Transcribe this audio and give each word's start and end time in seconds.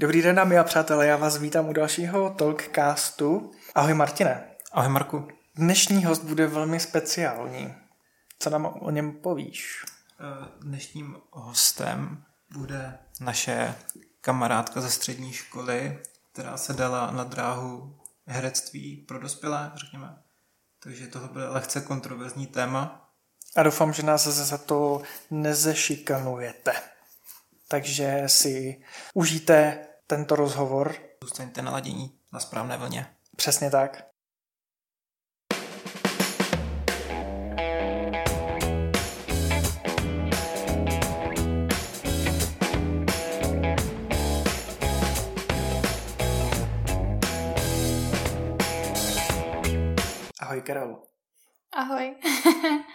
Dobrý 0.00 0.22
den, 0.22 0.36
dámy 0.36 0.58
a 0.58 0.64
přátelé, 0.64 1.06
já 1.06 1.16
vás 1.16 1.36
vítám 1.36 1.68
u 1.68 1.72
dalšího 1.72 2.30
Talkcastu. 2.30 3.52
Ahoj 3.74 3.94
Martine. 3.94 4.44
Ahoj 4.72 4.88
Marku. 4.88 5.28
Dnešní 5.54 6.04
host 6.04 6.24
bude 6.24 6.46
velmi 6.46 6.80
speciální. 6.80 7.74
Co 8.38 8.50
nám 8.50 8.66
o 8.66 8.90
něm 8.90 9.12
povíš? 9.12 9.84
Eh, 10.20 10.48
dnešním 10.60 11.16
hostem 11.30 12.24
bude 12.52 12.98
naše 13.20 13.74
kamarádka 14.20 14.80
ze 14.80 14.90
střední 14.90 15.32
školy, 15.32 15.98
která 16.32 16.56
se 16.56 16.72
dala 16.72 17.10
na 17.10 17.24
dráhu 17.24 17.96
herectví 18.26 18.96
pro 18.96 19.18
dospělé, 19.18 19.72
řekněme. 19.74 20.16
Takže 20.82 21.06
tohle 21.06 21.28
bude 21.28 21.48
lehce 21.48 21.80
kontroverzní 21.80 22.46
téma. 22.46 23.10
A 23.56 23.62
doufám, 23.62 23.92
že 23.92 24.02
nás 24.02 24.26
za 24.26 24.58
to 24.58 25.02
nezešikanujete. 25.30 26.72
Takže 27.70 28.22
si 28.26 28.82
užijte 29.14 29.86
tento 30.06 30.36
rozhovor. 30.36 30.94
Zůstaňte 31.22 31.62
naladění 31.62 32.18
na 32.32 32.40
správné 32.40 32.76
vlně. 32.76 33.06
Přesně 33.36 33.70
tak. 33.70 34.04
Ahoj, 50.40 50.62
Karol. 50.62 51.02
Ahoj. 51.72 52.16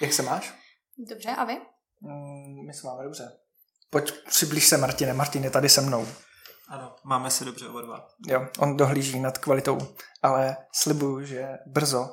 Jak 0.01 0.13
se 0.13 0.23
máš? 0.23 0.53
Dobře, 1.09 1.29
a 1.29 1.43
vy? 1.43 1.61
Mm, 2.01 2.65
my 2.67 2.73
se 2.73 2.87
máme 2.87 3.03
dobře. 3.03 3.42
Pojď, 3.93 4.13
přiblíž 4.27 4.67
se 4.67 4.77
Martine. 4.77 5.13
Martin 5.13 5.43
je 5.43 5.49
tady 5.49 5.69
se 5.69 5.81
mnou. 5.81 6.07
Ano, 6.67 6.95
máme 7.03 7.31
se 7.31 7.45
dobře 7.45 7.67
oba 7.67 7.81
dva. 7.81 8.07
Jo, 8.27 8.47
on 8.59 8.77
dohlíží 8.77 9.19
nad 9.19 9.37
kvalitou, 9.37 9.77
ale 10.21 10.57
slibuju, 10.71 11.25
že 11.25 11.49
brzo, 11.65 12.09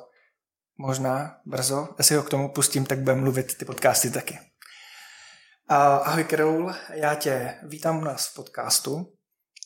možná 0.77 1.35
brzo, 1.45 1.89
jestli 1.97 2.15
ho 2.15 2.23
k 2.23 2.29
tomu 2.29 2.49
pustím, 2.49 2.85
tak 2.85 2.99
budeme 2.99 3.21
mluvit 3.21 3.57
ty 3.57 3.65
podcasty 3.65 4.11
taky. 4.11 4.39
Ahoj 5.69 6.23
Karol, 6.23 6.73
já 6.93 7.15
tě 7.15 7.59
vítám 7.63 7.97
u 7.97 8.01
nás 8.03 8.27
v 8.27 8.35
podcastu 8.35 9.13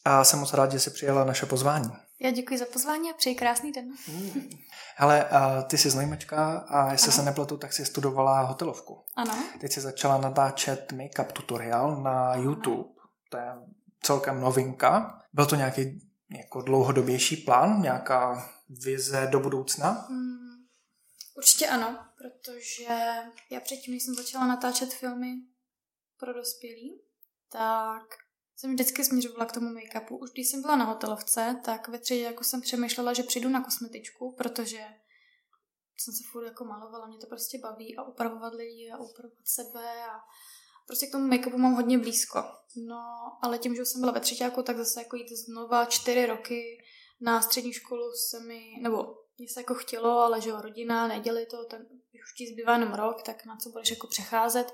a 0.05 0.23
jsem 0.23 0.39
moc 0.39 0.53
rád, 0.53 0.71
že 0.71 0.79
jsi 0.79 0.89
přijela 0.89 1.23
naše 1.23 1.45
pozvání. 1.45 1.91
Já 2.19 2.31
děkuji 2.31 2.59
za 2.59 2.65
pozvání 2.73 3.11
a 3.11 3.13
přeji 3.13 3.35
krásný 3.35 3.71
den. 3.71 3.91
Hmm. 4.07 4.49
Hele, 4.95 5.29
a 5.29 5.61
ty 5.61 5.77
jsi 5.77 5.89
znajmečka 5.89 6.57
a 6.57 6.91
jestli 6.91 7.07
ano. 7.07 7.15
se 7.15 7.23
nepletu, 7.23 7.57
tak 7.57 7.73
jsi 7.73 7.85
studovala 7.85 8.41
hotelovku. 8.41 9.05
Ano. 9.15 9.43
Teď 9.59 9.71
jsi 9.71 9.81
začala 9.81 10.17
natáčet 10.17 10.91
make-up 10.91 11.31
tutoriál 11.31 12.03
na 12.03 12.31
ano. 12.31 12.43
YouTube. 12.43 12.89
To 13.29 13.37
je 13.37 13.51
celkem 14.01 14.41
novinka. 14.41 15.21
Byl 15.33 15.45
to 15.45 15.55
nějaký 15.55 16.09
jako 16.37 16.61
dlouhodobější 16.61 17.37
plán, 17.37 17.81
nějaká 17.81 18.49
vize 18.69 19.27
do 19.31 19.39
budoucna? 19.39 19.89
Hmm, 20.09 20.65
určitě 21.37 21.67
ano, 21.67 21.99
protože 22.17 22.83
já 23.51 23.59
předtím, 23.59 23.93
když 23.93 24.03
jsem 24.03 24.15
začala 24.15 24.47
natáčet 24.47 24.93
filmy 24.93 25.33
pro 26.19 26.33
dospělí, 26.33 27.01
tak 27.51 28.24
jsem 28.55 28.73
vždycky 28.73 29.03
směřovala 29.03 29.45
k 29.45 29.51
tomu 29.51 29.69
make-upu. 29.69 30.17
Už 30.21 30.31
když 30.31 30.47
jsem 30.49 30.61
byla 30.61 30.75
na 30.75 30.85
hotelovce, 30.85 31.61
tak 31.65 31.87
ve 31.87 31.99
třídě 31.99 32.21
jako 32.21 32.43
jsem 32.43 32.61
přemýšlela, 32.61 33.13
že 33.13 33.23
přijdu 33.23 33.49
na 33.49 33.63
kosmetičku, 33.63 34.35
protože 34.37 34.85
jsem 35.97 36.13
se 36.13 36.23
furt 36.31 36.45
jako 36.45 36.65
malovala, 36.65 37.07
mě 37.07 37.17
to 37.17 37.27
prostě 37.27 37.57
baví 37.57 37.97
a 37.97 38.03
upravovat 38.03 38.53
lidi 38.53 38.91
a 38.91 38.97
upravovat 38.97 39.47
sebe 39.47 40.03
a 40.03 40.19
prostě 40.87 41.07
k 41.07 41.11
tomu 41.11 41.27
make-upu 41.27 41.57
mám 41.57 41.73
hodně 41.73 41.97
blízko. 41.97 42.43
No, 42.87 43.03
ale 43.41 43.59
tím, 43.59 43.75
že 43.75 43.85
jsem 43.85 44.01
byla 44.01 44.13
ve 44.13 44.19
třetíku, 44.19 44.63
tak 44.63 44.77
zase 44.77 45.01
jako 45.01 45.15
jít 45.15 45.29
znova 45.29 45.85
čtyři 45.85 46.25
roky 46.25 46.83
na 47.21 47.41
střední 47.41 47.73
školu 47.73 48.11
se 48.29 48.39
mi, 48.39 48.61
nebo 48.81 49.15
mě 49.37 49.47
se 49.49 49.59
jako 49.59 49.75
chtělo, 49.75 50.19
ale 50.19 50.41
že 50.41 50.49
jo, 50.49 50.61
rodina, 50.61 51.07
neděli 51.07 51.45
to, 51.45 51.65
ten, 51.65 51.85
už 52.23 52.33
ti 52.37 52.47
zbývá 52.53 52.73
jenom 52.73 52.93
rok, 52.93 53.23
tak 53.23 53.45
na 53.45 53.57
co 53.57 53.69
budeš 53.69 53.89
jako 53.89 54.07
přecházet. 54.07 54.73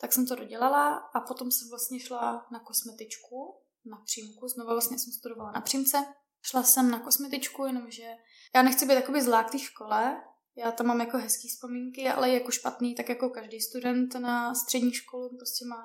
Tak 0.00 0.12
jsem 0.12 0.26
to 0.26 0.34
dodělala 0.34 0.94
a 0.96 1.20
potom 1.20 1.50
jsem 1.50 1.68
vlastně 1.70 2.00
šla 2.00 2.46
na 2.52 2.60
kosmetičku, 2.60 3.54
na 3.84 3.96
přímku, 4.04 4.48
znova 4.48 4.72
vlastně 4.72 4.98
jsem 4.98 5.12
studovala 5.12 5.52
na 5.52 5.60
přímce. 5.60 6.04
Šla 6.42 6.62
jsem 6.62 6.90
na 6.90 7.00
kosmetičku, 7.00 7.66
jenomže 7.66 8.06
já 8.54 8.62
nechci 8.62 8.86
být 8.86 8.94
takový 8.94 9.20
zlá 9.20 9.42
v 9.42 9.50
té 9.50 9.58
škole, 9.58 10.22
já 10.56 10.72
tam 10.72 10.86
mám 10.86 11.00
jako 11.00 11.18
hezký 11.18 11.48
vzpomínky, 11.48 12.08
ale 12.08 12.30
jako 12.30 12.50
špatný, 12.50 12.94
tak 12.94 13.08
jako 13.08 13.30
každý 13.30 13.60
student 13.60 14.14
na 14.14 14.54
střední 14.54 14.92
školu 14.92 15.36
prostě 15.36 15.64
má 15.64 15.84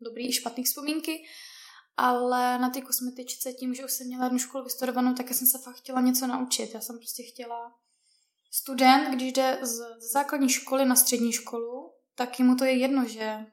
dobrý 0.00 0.28
i 0.28 0.32
špatný 0.32 0.64
vzpomínky. 0.64 1.24
Ale 1.96 2.58
na 2.58 2.70
té 2.70 2.80
kosmetičce, 2.80 3.52
tím, 3.52 3.74
že 3.74 3.84
už 3.84 3.92
jsem 3.92 4.06
měla 4.06 4.24
jednu 4.24 4.38
školu 4.38 4.64
vystudovanou, 4.64 5.14
tak 5.14 5.34
jsem 5.34 5.46
se 5.46 5.58
fakt 5.58 5.76
chtěla 5.76 6.00
něco 6.00 6.26
naučit. 6.26 6.74
Já 6.74 6.80
jsem 6.80 6.96
prostě 6.96 7.22
chtěla 7.22 7.74
student, 8.50 9.14
když 9.14 9.32
jde 9.32 9.58
z 9.62 9.80
základní 10.12 10.48
školy 10.48 10.84
na 10.84 10.96
střední 10.96 11.32
školu, 11.32 11.87
tak 12.18 12.38
mu 12.38 12.56
to 12.56 12.64
je 12.64 12.72
jedno, 12.72 13.04
že 13.08 13.46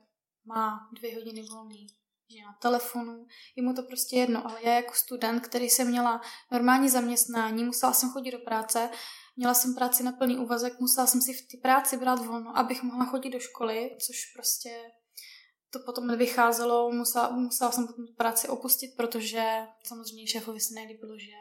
má 0.46 0.90
dvě 0.94 1.16
hodiny 1.16 1.42
volný, 1.42 1.88
že 2.30 2.42
na 2.42 2.54
telefonu, 2.62 3.28
je 3.56 3.64
mu 3.64 3.74
to 3.74 3.84
prostě 3.84 4.16
jedno, 4.16 4.48
ale 4.48 4.64
já 4.64 4.74
jako 4.74 4.94
student, 4.94 5.48
který 5.48 5.70
jsem 5.70 5.88
měla 5.88 6.22
normální 6.52 6.90
zaměstnání, 6.90 7.64
musela 7.64 7.94
jsem 7.94 8.10
chodit 8.10 8.32
do 8.32 8.40
práce, 8.40 8.90
měla 9.36 9.54
jsem 9.54 9.76
práci 9.76 10.04
na 10.04 10.12
plný 10.12 10.38
úvazek, 10.38 10.80
musela 10.80 11.08
jsem 11.08 11.22
si 11.22 11.34
v 11.34 11.42
té 11.42 11.58
práci 11.62 11.98
brát 11.98 12.26
volno, 12.26 12.58
abych 12.58 12.84
mohla 12.84 13.06
chodit 13.06 13.30
do 13.30 13.40
školy, 13.40 13.98
což 14.06 14.34
prostě 14.34 14.92
to 15.70 15.80
potom 15.86 16.08
nevycházelo, 16.08 16.92
musela, 16.92 17.32
musela 17.32 17.72
jsem 17.72 17.88
potom 17.88 18.06
práci 18.18 18.48
opustit, 18.48 18.96
protože 18.98 19.44
samozřejmě 19.88 20.28
šéfovi 20.28 20.60
se 20.60 20.74
nelíbilo, 20.74 21.18
že 21.20 21.36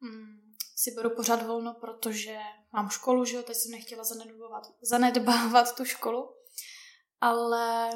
mm, 0.00 0.54
si 0.76 0.90
beru 0.90 1.10
pořád 1.16 1.46
volno, 1.46 1.74
protože 1.80 2.38
mám 2.72 2.88
školu, 2.88 3.24
že 3.24 3.36
jo, 3.36 3.42
teď 3.42 3.56
jsem 3.56 3.70
nechtěla 3.70 4.04
zanedbávat, 4.04 4.62
zanedbávat 4.82 5.76
tu 5.76 5.84
školu 5.84 6.39
ale 7.20 7.90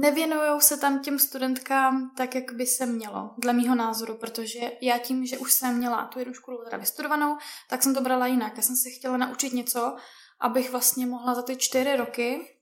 nevěnují 0.00 0.60
se 0.60 0.76
tam 0.76 1.02
těm 1.02 1.18
studentkám 1.18 2.10
tak, 2.16 2.34
jak 2.34 2.52
by 2.52 2.66
se 2.66 2.86
mělo, 2.86 3.34
dle 3.38 3.52
mýho 3.52 3.74
názoru, 3.74 4.14
protože 4.14 4.72
já 4.80 4.98
tím, 4.98 5.26
že 5.26 5.38
už 5.38 5.52
jsem 5.52 5.76
měla 5.76 6.06
tu 6.06 6.18
jednu 6.18 6.34
školu 6.34 6.64
teda 6.64 6.76
vystudovanou, 6.76 7.36
tak 7.68 7.82
jsem 7.82 7.94
to 7.94 8.00
brala 8.00 8.26
jinak. 8.26 8.56
Já 8.56 8.62
jsem 8.62 8.76
si 8.76 8.90
chtěla 8.90 9.16
naučit 9.16 9.52
něco, 9.52 9.96
abych 10.40 10.70
vlastně 10.70 11.06
mohla 11.06 11.34
za 11.34 11.42
ty 11.42 11.56
čtyři 11.56 11.96
roky, 11.96 12.56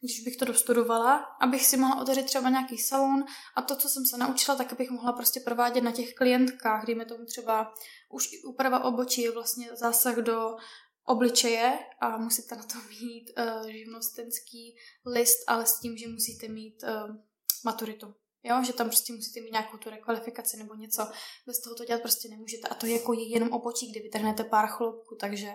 když 0.00 0.20
bych 0.20 0.36
to 0.36 0.44
dostudovala, 0.44 1.16
abych 1.40 1.66
si 1.66 1.76
mohla 1.76 2.00
otevřít 2.00 2.26
třeba 2.26 2.50
nějaký 2.50 2.78
salon 2.78 3.24
a 3.56 3.62
to, 3.62 3.76
co 3.76 3.88
jsem 3.88 4.06
se 4.06 4.18
naučila, 4.18 4.56
tak 4.56 4.72
abych 4.72 4.90
mohla 4.90 5.12
prostě 5.12 5.40
provádět 5.40 5.80
na 5.80 5.92
těch 5.92 6.14
klientkách, 6.14 6.86
dejme 6.86 7.04
tomu 7.04 7.24
třeba 7.24 7.74
už 8.10 8.28
úprava 8.46 8.84
obočí 8.84 9.28
vlastně 9.28 9.68
zásah 9.72 10.16
do 10.16 10.56
obličeje 11.04 11.78
a 12.00 12.18
musíte 12.18 12.56
na 12.56 12.62
to 12.62 12.74
mít 12.88 13.30
uh, 13.38 13.68
živnostenský 13.68 14.76
list, 15.06 15.38
ale 15.46 15.66
s 15.66 15.80
tím, 15.80 15.96
že 15.96 16.08
musíte 16.08 16.48
mít 16.48 16.82
uh, 16.82 17.16
maturitu. 17.64 18.14
Jo, 18.44 18.62
že 18.66 18.72
tam 18.72 18.86
prostě 18.86 19.12
musíte 19.12 19.40
mít 19.40 19.52
nějakou 19.52 19.76
tu 19.76 19.90
rekvalifikaci 19.90 20.56
nebo 20.56 20.74
něco. 20.74 21.08
Bez 21.46 21.60
toho 21.60 21.76
to 21.76 21.84
dělat 21.84 22.02
prostě 22.02 22.28
nemůžete. 22.28 22.68
A 22.68 22.74
to 22.74 22.86
jako 22.86 23.12
je 23.12 23.28
jenom 23.28 23.52
obočí, 23.52 23.90
kdy 23.90 24.00
vytrhnete 24.00 24.44
pár 24.44 24.66
chloupků, 24.66 25.16
takže 25.20 25.54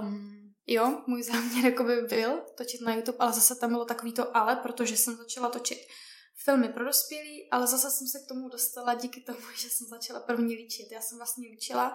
um, 0.00 0.54
jo, 0.66 1.02
můj 1.06 1.22
záměr 1.22 1.64
jako 1.64 1.84
by 1.84 1.96
byl 2.02 2.42
točit 2.56 2.80
na 2.80 2.94
YouTube, 2.94 3.18
ale 3.18 3.32
zase 3.32 3.54
tam 3.54 3.70
bylo 3.70 3.84
takový 3.84 4.12
to 4.12 4.36
ale, 4.36 4.56
protože 4.56 4.96
jsem 4.96 5.16
začala 5.16 5.48
točit 5.48 5.78
filmy 6.44 6.68
pro 6.68 6.84
dospělí, 6.84 7.50
ale 7.50 7.66
zase 7.66 7.90
jsem 7.90 8.06
se 8.06 8.18
k 8.18 8.28
tomu 8.28 8.48
dostala 8.48 8.94
díky 8.94 9.20
tomu, 9.20 9.38
že 9.56 9.70
jsem 9.70 9.86
začala 9.86 10.20
první 10.20 10.54
líčit. 10.54 10.92
Já 10.92 11.00
jsem 11.00 11.18
vlastně 11.18 11.48
líčila 11.48 11.94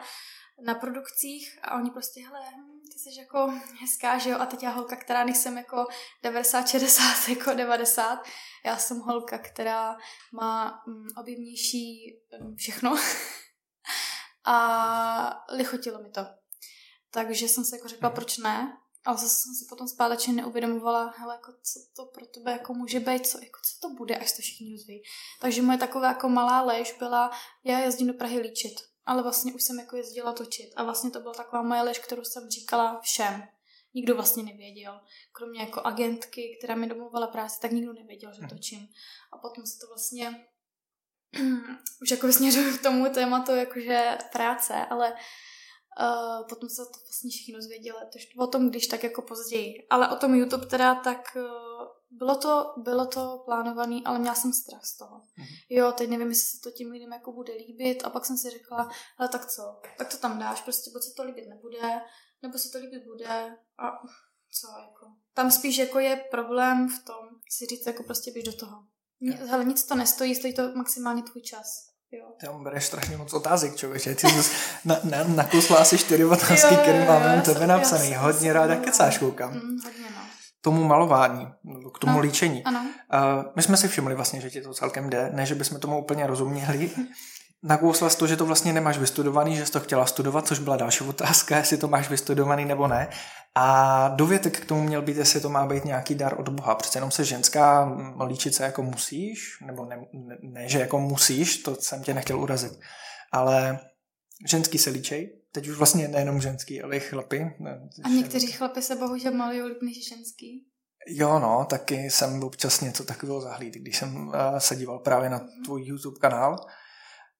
na 0.62 0.76
produkcích 0.76 1.60
a 1.62 1.76
oni 1.76 1.92
prostě, 1.92 2.28
hele, 2.28 2.40
hm, 2.58 2.82
ty 2.94 3.00
jsi 3.00 3.20
jako 3.20 3.54
hezká, 3.82 4.18
že 4.18 4.30
jo, 4.30 4.38
a 4.40 4.46
teď 4.46 4.64
já 4.64 4.70
holka, 4.70 4.96
která 4.96 5.24
nejsem 5.24 5.58
jako 5.58 5.86
90, 6.24 6.68
60, 6.68 7.30
jako 7.30 7.54
90, 7.54 8.24
já 8.66 8.78
jsem 8.78 9.00
holka, 9.00 9.38
která 9.38 9.98
má 10.34 10.84
um, 10.88 11.08
objemnější 11.18 12.16
um, 12.42 12.56
všechno 12.56 12.98
a 14.46 15.46
lichotilo 15.52 16.02
mi 16.02 16.10
to. 16.10 16.22
Takže 17.12 17.48
jsem 17.48 17.66
si 17.66 17.76
jako 17.76 17.88
řekla, 17.88 18.10
mhm. 18.10 18.16
proč 18.16 18.38
ne, 18.38 18.78
ale 19.06 19.18
zase 19.18 19.36
jsem 19.36 19.54
si 19.54 19.66
potom 19.70 19.88
spálečně 19.88 20.34
neuvědomovala, 20.34 21.14
hele, 21.18 21.36
jako 21.36 21.52
co 21.52 21.80
to 21.96 22.06
pro 22.06 22.26
tebe 22.26 22.52
jako 22.52 22.74
může 22.74 23.00
být, 23.00 23.28
co, 23.28 23.38
jako 23.38 23.60
co 23.64 23.88
to 23.88 23.94
bude, 23.96 24.16
až 24.16 24.32
to 24.32 24.42
všichni 24.42 24.72
dozví. 24.72 25.04
Takže 25.42 25.62
moje 25.62 25.78
taková 25.78 26.08
jako 26.08 26.30
malá 26.30 26.62
lež 26.62 26.96
byla, 27.00 27.32
já 27.64 27.80
jezdím 27.80 28.08
do 28.08 28.14
Prahy 28.14 28.40
líčit 28.40 28.93
ale 29.06 29.24
vlastně 29.24 29.54
už 29.54 29.64
jsem 29.64 29.80
jako 29.80 29.96
jezdila 29.96 30.34
točit 30.34 30.74
a 30.76 30.84
vlastně 30.84 31.12
to 31.12 31.20
byla 31.20 31.34
taková 31.34 31.62
moje 31.62 31.82
lež, 31.82 32.00
kterou 32.00 32.24
jsem 32.24 32.50
říkala 32.50 33.00
všem. 33.02 33.44
Nikdo 33.94 34.16
vlastně 34.16 34.44
nevěděl. 34.44 35.02
Kromě 35.32 35.62
jako 35.62 35.82
agentky, 35.82 36.58
která 36.60 36.76
mi 36.76 36.88
domluvala 36.88 37.28
práci, 37.28 37.60
tak 37.62 37.72
nikdo 37.72 37.94
nevěděl, 37.94 38.34
že 38.34 38.42
mhm. 38.42 38.50
točím. 38.50 38.88
A 39.34 39.38
potom 39.38 39.66
se 39.66 39.80
to 39.80 39.88
vlastně 39.88 40.48
už 42.02 42.12
jako 42.12 42.32
směřuju 42.32 42.78
k 42.78 42.82
tomu 42.82 43.10
tématu 43.10 43.56
jakože 43.56 44.18
práce, 44.32 44.74
ale 44.74 45.14
uh, 45.14 46.48
potom 46.50 46.70
se 46.70 46.82
to 46.86 47.00
vlastně 47.08 47.30
všichni 47.30 47.54
dozvěděli. 47.54 47.98
To 48.14 48.44
o 48.44 48.48
tom, 48.48 48.70
když 48.70 48.88
tak 48.88 49.04
jako 49.04 49.22
později. 49.22 49.88
Ale 49.90 50.10
o 50.10 50.16
tom 50.16 50.36
YouTube 50.36 50.66
teda 50.66 50.96
tak 50.96 51.28
uh, 51.36 51.73
bylo 52.18 52.36
to, 52.36 52.74
bylo 52.78 53.06
to 53.06 53.42
plánované, 53.46 54.02
ale 54.06 54.20
měla 54.20 54.36
jsem 54.36 54.54
strach 54.54 54.86
z 54.86 54.98
toho. 54.98 55.22
Mhm. 55.38 55.48
Jo, 55.70 55.92
teď 55.92 56.10
nevím, 56.10 56.30
jestli 56.30 56.48
se 56.48 56.60
to 56.64 56.72
tím 56.72 56.92
lidem 56.92 57.14
jako 57.14 57.32
bude 57.32 57.54
líbit 57.54 58.04
a 58.06 58.10
pak 58.10 58.26
jsem 58.26 58.38
si 58.38 58.50
řekla, 58.50 58.90
ale 59.18 59.30
tak 59.30 59.46
co, 59.46 59.80
tak 59.98 60.12
to 60.12 60.18
tam 60.18 60.40
dáš, 60.40 60.62
prostě 60.62 60.92
buď 60.94 61.02
se 61.04 61.12
to 61.18 61.24
líbit 61.24 61.50
nebude, 61.50 61.78
nebo 62.42 62.58
se 62.58 62.70
to 62.70 62.78
líbit 62.78 63.04
bude 63.06 63.28
a 63.78 63.92
co 64.60 64.68
jako. 64.82 65.06
Tam 65.34 65.52
spíš 65.52 65.78
jako 65.78 66.00
je 66.00 66.16
problém 66.32 66.90
v 66.90 67.04
tom, 67.06 67.26
si 67.50 67.66
říct 67.66 67.88
jako 67.88 68.04
prostě 68.04 68.32
běž 68.32 68.46
do 68.46 68.54
toho. 68.54 68.84
Hele, 69.48 69.66
nic 69.66 69.84
to 69.86 69.96
nestojí, 69.96 70.36
stojí 70.36 70.54
to 70.54 70.72
maximálně 70.76 71.24
tvůj 71.24 71.42
čas. 71.42 71.94
Jo. 72.12 72.26
Tam 72.46 72.64
bereš 72.64 72.86
strašně 72.86 73.18
moc 73.18 73.34
otázek, 73.34 73.76
člověče. 73.76 74.16
Ty 74.16 74.28
jsi 74.28 74.52
na, 74.86 74.96
na, 75.04 75.24
nakusla 75.24 75.78
asi 75.78 75.98
čtyři 75.98 76.26
otázky, 76.26 76.76
které 76.76 76.98
já 77.06 77.42
u 77.42 77.46
tebe 77.46 77.86
jsem- 77.86 78.14
Hodně 78.14 78.54
ráda 78.54 78.76
kecáš, 78.76 79.18
koukám. 79.18 79.54
Mm, 79.54 79.80
hodně. 79.84 80.03
Tomu 80.64 80.84
malování, 80.84 81.48
k 81.94 82.00
tomu 82.00 82.14
No. 82.14 82.20
líčení. 82.20 82.64
Ano. 82.64 82.80
Uh, 82.80 83.52
my 83.56 83.62
jsme 83.62 83.78
si 83.78 83.88
všimli 83.88 84.16
vlastně, 84.16 84.42
že 84.42 84.50
ti 84.50 84.62
to 84.62 84.74
celkem 84.74 85.10
jde, 85.10 85.30
ne, 85.34 85.46
že 85.46 85.56
bychom 85.56 85.80
tomu 85.80 86.00
úplně 86.00 86.28
rozuměli. 86.28 86.90
Nakousla 87.66 88.10
jsi 88.10 88.18
to, 88.18 88.28
že 88.28 88.38
to 88.38 88.46
vlastně 88.46 88.74
nemáš 88.74 88.98
vystudovaný, 88.98 89.56
že 89.56 89.66
jsi 89.66 89.72
to 89.72 89.80
chtěla 89.80 90.06
studovat, 90.06 90.48
což 90.48 90.60
byla 90.60 90.78
další 90.78 91.04
otázka, 91.04 91.58
jestli 91.58 91.78
to 91.78 91.88
máš 91.88 92.10
vystudovaný 92.10 92.66
nebo 92.66 92.88
ne. 92.88 93.08
A 93.56 94.08
dovětek 94.08 94.60
k 94.60 94.66
tomu 94.66 94.84
měl 94.84 95.02
být, 95.02 95.18
jestli 95.18 95.42
to 95.42 95.50
má 95.50 95.66
být 95.66 95.86
nějaký 95.86 96.16
dar 96.16 96.40
od 96.40 96.50
Boha. 96.50 96.76
Přece 96.76 96.98
jenom 96.98 97.12
se 97.12 97.24
ženská 97.26 97.86
mm, 97.86 98.22
líčit 98.22 98.56
se 98.56 98.64
jako 98.64 98.84
musíš, 98.84 99.58
nebo 99.66 99.86
ne, 99.86 100.06
ne, 100.14 100.38
ne, 100.42 100.70
že 100.70 100.80
jako 100.80 101.00
musíš, 101.00 101.58
to 101.58 101.76
jsem 101.76 102.04
tě 102.04 102.14
nechtěl 102.14 102.40
urazit. 102.40 102.80
Ale 103.32 103.80
ženský 104.48 104.78
se 104.78 104.90
líčej, 104.90 105.43
teď 105.54 105.68
už 105.68 105.78
vlastně 105.78 106.08
nejenom 106.08 106.42
ženský, 106.42 106.82
ale 106.82 106.98
i 106.98 107.00
chlapy. 107.00 107.56
Ne, 107.60 107.90
A 108.04 108.10
někteří 108.10 108.52
chlapi 108.52 108.82
se 108.82 108.96
bohužel 108.96 109.34
malují 109.34 109.62
líp 109.62 109.78
než 109.82 110.10
ženský. 110.10 110.68
Jo, 111.08 111.40
no, 111.40 111.66
taky 111.70 111.96
jsem 111.96 112.44
občas 112.44 112.82
něco 112.82 113.04
takového 113.04 113.42
zahlídl, 113.42 113.80
když 113.80 113.98
jsem 113.98 114.28
uh, 114.28 114.34
se 114.58 114.76
díval 114.76 115.00
právě 115.00 115.30
na 115.30 115.42
tvůj 115.66 115.84
YouTube 115.86 116.20
kanál. 116.20 116.56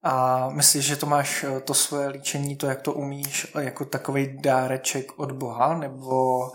A 0.04 0.50
myslíš, 0.50 0.86
že 0.86 0.96
to 0.96 1.06
máš 1.06 1.44
eh, 1.44 1.60
to 1.60 1.74
svoje 1.74 2.08
líčení, 2.08 2.56
to, 2.56 2.68
jak 2.68 2.82
to 2.82 2.94
umíš, 2.94 3.48
eh, 3.56 3.64
jako 3.64 3.86
takový 3.86 4.38
dáreček 4.42 5.20
od 5.20 5.32
Boha, 5.32 5.78
nebo 5.78 6.40
uh, 6.40 6.52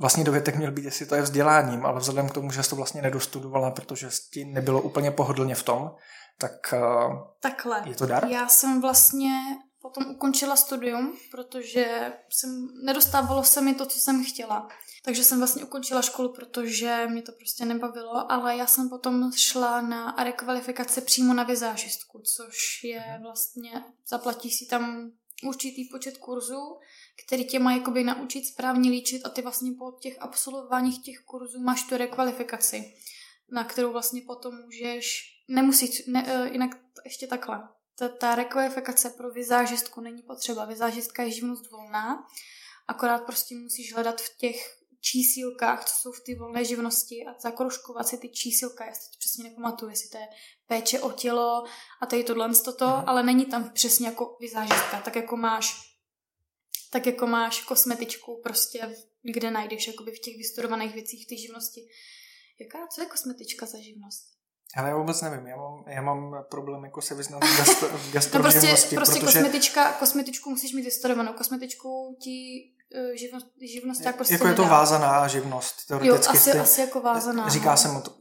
vlastně 0.00 0.24
dovětek 0.24 0.56
měl 0.56 0.72
být, 0.72 0.84
jestli 0.84 1.06
to 1.06 1.14
je 1.14 1.22
vzděláním, 1.22 1.86
ale 1.86 2.00
vzhledem 2.00 2.28
k 2.28 2.34
tomu, 2.34 2.50
že 2.50 2.62
jsi 2.62 2.70
to 2.70 2.76
vlastně 2.76 3.02
nedostudovala, 3.02 3.70
protože 3.70 4.08
ti 4.32 4.44
nebylo 4.44 4.82
úplně 4.82 5.10
pohodlně 5.10 5.54
v 5.54 5.62
tom, 5.62 5.90
tak 6.40 6.74
Takhle. 7.42 7.82
je 7.86 7.94
to 7.94 8.06
dar? 8.06 8.26
Já 8.26 8.48
jsem 8.48 8.80
vlastně 8.80 9.40
potom 9.88 10.10
ukončila 10.10 10.56
studium, 10.56 11.18
protože 11.30 12.12
jsem, 12.28 12.68
nedostávalo 12.84 13.44
se 13.44 13.60
mi 13.60 13.74
to, 13.74 13.86
co 13.86 13.98
jsem 13.98 14.24
chtěla. 14.24 14.68
Takže 15.04 15.24
jsem 15.24 15.38
vlastně 15.38 15.64
ukončila 15.64 16.02
školu, 16.02 16.32
protože 16.32 17.06
mě 17.08 17.22
to 17.22 17.32
prostě 17.32 17.64
nebavilo, 17.64 18.32
ale 18.32 18.56
já 18.56 18.66
jsem 18.66 18.88
potom 18.88 19.32
šla 19.36 19.80
na 19.80 20.14
rekvalifikaci 20.24 21.00
přímo 21.00 21.34
na 21.34 21.42
vizážistku, 21.42 22.18
což 22.18 22.84
je 22.84 23.18
vlastně, 23.22 23.84
zaplatíš 24.08 24.58
si 24.58 24.66
tam 24.66 25.12
určitý 25.44 25.84
počet 25.84 26.18
kurzů, 26.18 26.78
který 27.26 27.46
tě 27.46 27.58
má 27.58 27.72
jakoby 27.72 28.04
naučit 28.04 28.46
správně 28.46 28.90
líčit 28.90 29.26
a 29.26 29.28
ty 29.28 29.42
vlastně 29.42 29.72
po 29.78 29.92
těch 29.92 30.16
absolvováních 30.20 31.02
těch 31.02 31.18
kurzů 31.18 31.60
máš 31.60 31.82
tu 31.82 31.96
rekvalifikaci, 31.96 32.94
na 33.50 33.64
kterou 33.64 33.92
vlastně 33.92 34.22
potom 34.26 34.54
můžeš, 34.64 35.22
nemusíš, 35.48 36.06
ne, 36.06 36.24
eh, 36.28 36.52
jinak 36.52 36.70
ještě 37.04 37.26
takhle. 37.26 37.68
Ta, 37.98 38.08
ta 38.08 38.34
rekvalifikace 38.34 39.10
pro 39.10 39.30
vizážistku 39.30 40.00
není 40.00 40.22
potřeba. 40.22 40.64
Vizážistka 40.64 41.22
je 41.22 41.30
živnost 41.30 41.70
volná, 41.70 42.26
akorát 42.88 43.18
prostě 43.18 43.54
musíš 43.54 43.94
hledat 43.94 44.20
v 44.20 44.36
těch 44.36 44.78
čísílkách, 45.00 45.84
co 45.84 45.94
jsou 46.00 46.12
v 46.12 46.20
ty 46.20 46.34
volné 46.34 46.64
živnosti 46.64 47.24
a 47.26 47.40
zakroužkovat 47.40 48.08
si 48.08 48.18
ty 48.18 48.28
čísílka. 48.28 48.84
Já 48.86 48.94
si 48.94 49.10
přesně 49.18 49.44
nepamatuju, 49.44 49.90
jestli 49.90 50.08
to 50.08 50.18
je 50.18 50.28
péče 50.66 51.00
o 51.00 51.12
tělo 51.12 51.64
a 52.02 52.06
tady 52.06 52.24
tohle 52.24 52.54
toto, 52.64 52.86
Mhm. 52.86 53.04
ale 53.06 53.22
není 53.22 53.46
tam 53.46 53.70
přesně 53.70 54.06
jako 54.06 54.36
vizážistka, 54.40 55.00
tak 55.00 55.16
jako 55.16 55.36
máš 55.36 55.88
tak 56.90 57.06
jako 57.06 57.26
máš 57.26 57.62
kosmetičku 57.62 58.40
prostě, 58.42 58.96
kde 59.22 59.50
najdeš 59.50 59.86
jakoby 59.86 60.10
v 60.10 60.18
těch 60.18 60.36
vystudovaných 60.36 60.94
věcích 60.94 61.26
ty 61.26 61.38
živnosti. 61.38 61.88
Jaká, 62.60 62.86
co 62.86 63.00
je 63.00 63.06
kosmetička 63.06 63.66
za 63.66 63.78
živnost? 63.80 64.37
Ale 64.76 64.88
já 64.88 64.96
vůbec 64.96 65.22
nevím, 65.22 65.46
já 65.46 65.56
mám, 65.56 65.84
já 65.86 66.02
mám 66.02 66.36
problém 66.50 66.84
jako 66.84 67.02
se 67.02 67.14
vyznat 67.14 67.44
v, 67.44 67.58
gastro, 67.58 67.88
v 67.98 68.14
No 68.34 68.40
prostě, 68.40 68.66
prostě 68.94 68.96
protože 68.96 69.20
kosmetička, 69.20 69.92
kosmetičku 69.92 70.50
musíš 70.50 70.72
mít 70.72 70.82
vystudovanou. 70.84 71.32
Kosmetičku 71.32 72.16
ti 72.22 72.64
uh, 73.10 73.16
živnost, 73.16 73.46
živnost 73.72 74.02
tak 74.04 74.16
prostě 74.16 74.34
jako 74.34 74.46
je 74.48 74.54
to 74.54 74.62
nedá. 74.62 74.74
vázaná 74.74 75.28
živnost, 75.28 75.90
Jo, 75.90 75.98
teoreticky. 75.98 76.36
asi, 76.38 76.52
ty- 76.52 76.58
asi 76.58 76.80
jako 76.80 77.00
vázaná. 77.00 77.48
Říká 77.48 77.70
no. 77.70 77.76
se 77.76 77.88
mu 77.88 78.00
to, 78.00 78.14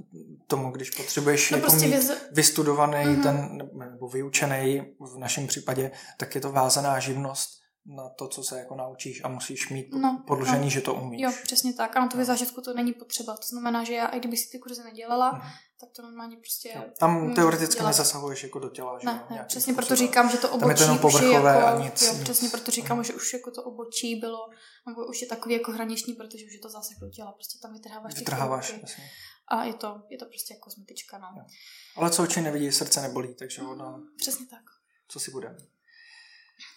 tomu, 0.47 0.71
když 0.71 0.89
potřebuješ 0.89 1.51
No 1.51 1.57
jako 1.57 1.69
prostě 1.69 1.85
mít 1.85 1.91
věz... 1.91 2.11
vystudovaný 2.31 3.05
Mhm. 3.05 3.23
ten, 3.23 3.57
nebo 3.91 4.07
vyučený 4.07 4.81
v 4.99 5.17
našem 5.17 5.47
případě, 5.47 5.91
tak 6.17 6.35
je 6.35 6.41
to 6.41 6.51
vázaná 6.51 6.99
živnost 6.99 7.49
na 7.97 8.09
to, 8.09 8.27
co 8.27 8.43
se 8.43 8.59
jako 8.59 8.75
naučíš 8.75 9.21
a 9.23 9.27
musíš 9.27 9.69
mít 9.69 9.87
No, 9.93 10.23
podložený, 10.27 10.63
no. 10.63 10.69
že 10.69 10.81
to 10.81 10.93
umíš. 10.93 11.21
Jo, 11.21 11.31
přesně 11.43 11.73
tak. 11.73 11.97
A 11.97 11.99
na 11.99 12.07
tu 12.07 12.17
No. 12.17 12.19
vyzážitku 12.21 12.61
to 12.61 12.73
není 12.73 12.93
potřeba. 12.93 13.33
To 13.33 13.45
znamená, 13.51 13.83
že 13.83 13.93
já, 13.93 14.05
i 14.07 14.19
kdyby 14.19 14.37
si 14.37 14.49
ty 14.51 14.59
kurzy 14.59 14.83
nedělala, 14.83 15.31
Mhm. 15.31 15.41
Tak 15.79 15.89
to 15.95 16.01
normálně 16.01 16.37
prostě... 16.37 16.71
Jo. 16.75 16.83
Tam 16.99 17.33
teoreticky 17.33 17.75
dělat. 17.79 17.87
nezasahuješ 17.89 18.43
jako 18.43 18.59
do 18.59 18.69
těla, 18.69 18.99
že 18.99 19.07
jo? 19.07 19.13
Ne, 19.13 19.25
ne, 19.29 19.45
přesně 19.47 19.73
proto 19.73 19.85
způsobem. 19.85 20.07
říkám, 20.07 20.29
že 20.29 20.37
to 20.37 20.47
Tam 20.47 20.59
je 20.59 20.65
obočí 20.65 20.77
to 20.77 20.83
jenom 20.83 20.97
je 20.97 21.01
povrchové 21.01 21.53
jako, 21.55 21.67
a 21.67 21.79
nic- 21.83 22.01
jo, 22.01 22.13
nic. 22.13 22.23
přesně 22.23 22.49
proto 22.49 22.71
říkám, 22.71 23.03
že 23.03 23.13
už 23.13 23.33
jako 23.33 23.51
to 23.51 23.63
obočí 23.63 24.15
bylo, 24.15 24.39
nebo 24.87 25.05
už 25.07 25.21
je 25.21 25.27
takový 25.27 25.53
jako 25.55 25.71
hraniční, 25.71 26.13
protože 26.13 26.45
už 26.45 26.53
je 26.53 26.59
to 26.59 26.69
zase 26.69 26.93
do 27.01 27.09
těla, 27.09 27.31
prostě 27.31 27.59
tam 27.61 27.73
vytrháváš 27.73 28.15
Vytrháváš, 28.15 28.73
jasně. 28.81 29.03
A 29.47 29.63
je 29.63 29.73
to, 29.73 30.01
je 30.09 30.17
to 30.17 30.25
prostě 30.25 30.53
jako 30.53 30.63
kosmetička, 30.63 31.17
no. 31.17 31.27
Jo. 31.37 31.43
Ale 31.95 32.09
co 32.09 32.23
oči 32.23 32.41
nevidí, 32.41 32.71
srdce 32.71 33.01
nebolí, 33.01 33.33
takže 33.33 33.61
ono, 33.61 33.99
Přesně 34.17 34.45
tak. 34.47 34.61
co 35.07 35.19
si 35.19 35.31
bude. 35.31 35.55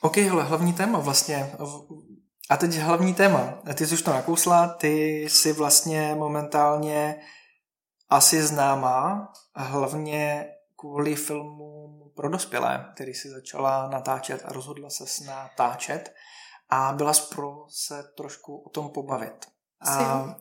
OK, 0.00 0.16
hele, 0.16 0.42
hlavní 0.44 0.72
téma 0.72 0.98
vlastně. 0.98 1.52
A 2.50 2.56
teď 2.56 2.70
hlavní 2.72 3.14
téma. 3.14 3.62
Ty 3.74 3.86
jsi 3.86 3.94
už 3.94 4.02
to 4.02 4.10
nakousla, 4.10 4.68
ty 4.68 5.22
jsi 5.30 5.52
vlastně 5.52 6.14
momentálně 6.18 7.20
asi 8.10 8.46
známá, 8.46 9.32
hlavně 9.54 10.48
kvůli 10.76 11.16
filmu 11.16 11.80
pro 12.16 12.28
dospělé, 12.28 12.90
který 12.94 13.14
si 13.14 13.30
začala 13.30 13.88
natáčet 13.88 14.42
a 14.44 14.52
rozhodla 14.52 14.90
se 14.90 15.24
natáčet 15.24 16.14
a 16.68 16.92
byla 16.92 17.12
pro 17.34 17.66
se 17.68 18.04
trošku 18.16 18.56
o 18.56 18.68
tom 18.68 18.90
pobavit. 18.90 19.46
A 19.80 20.24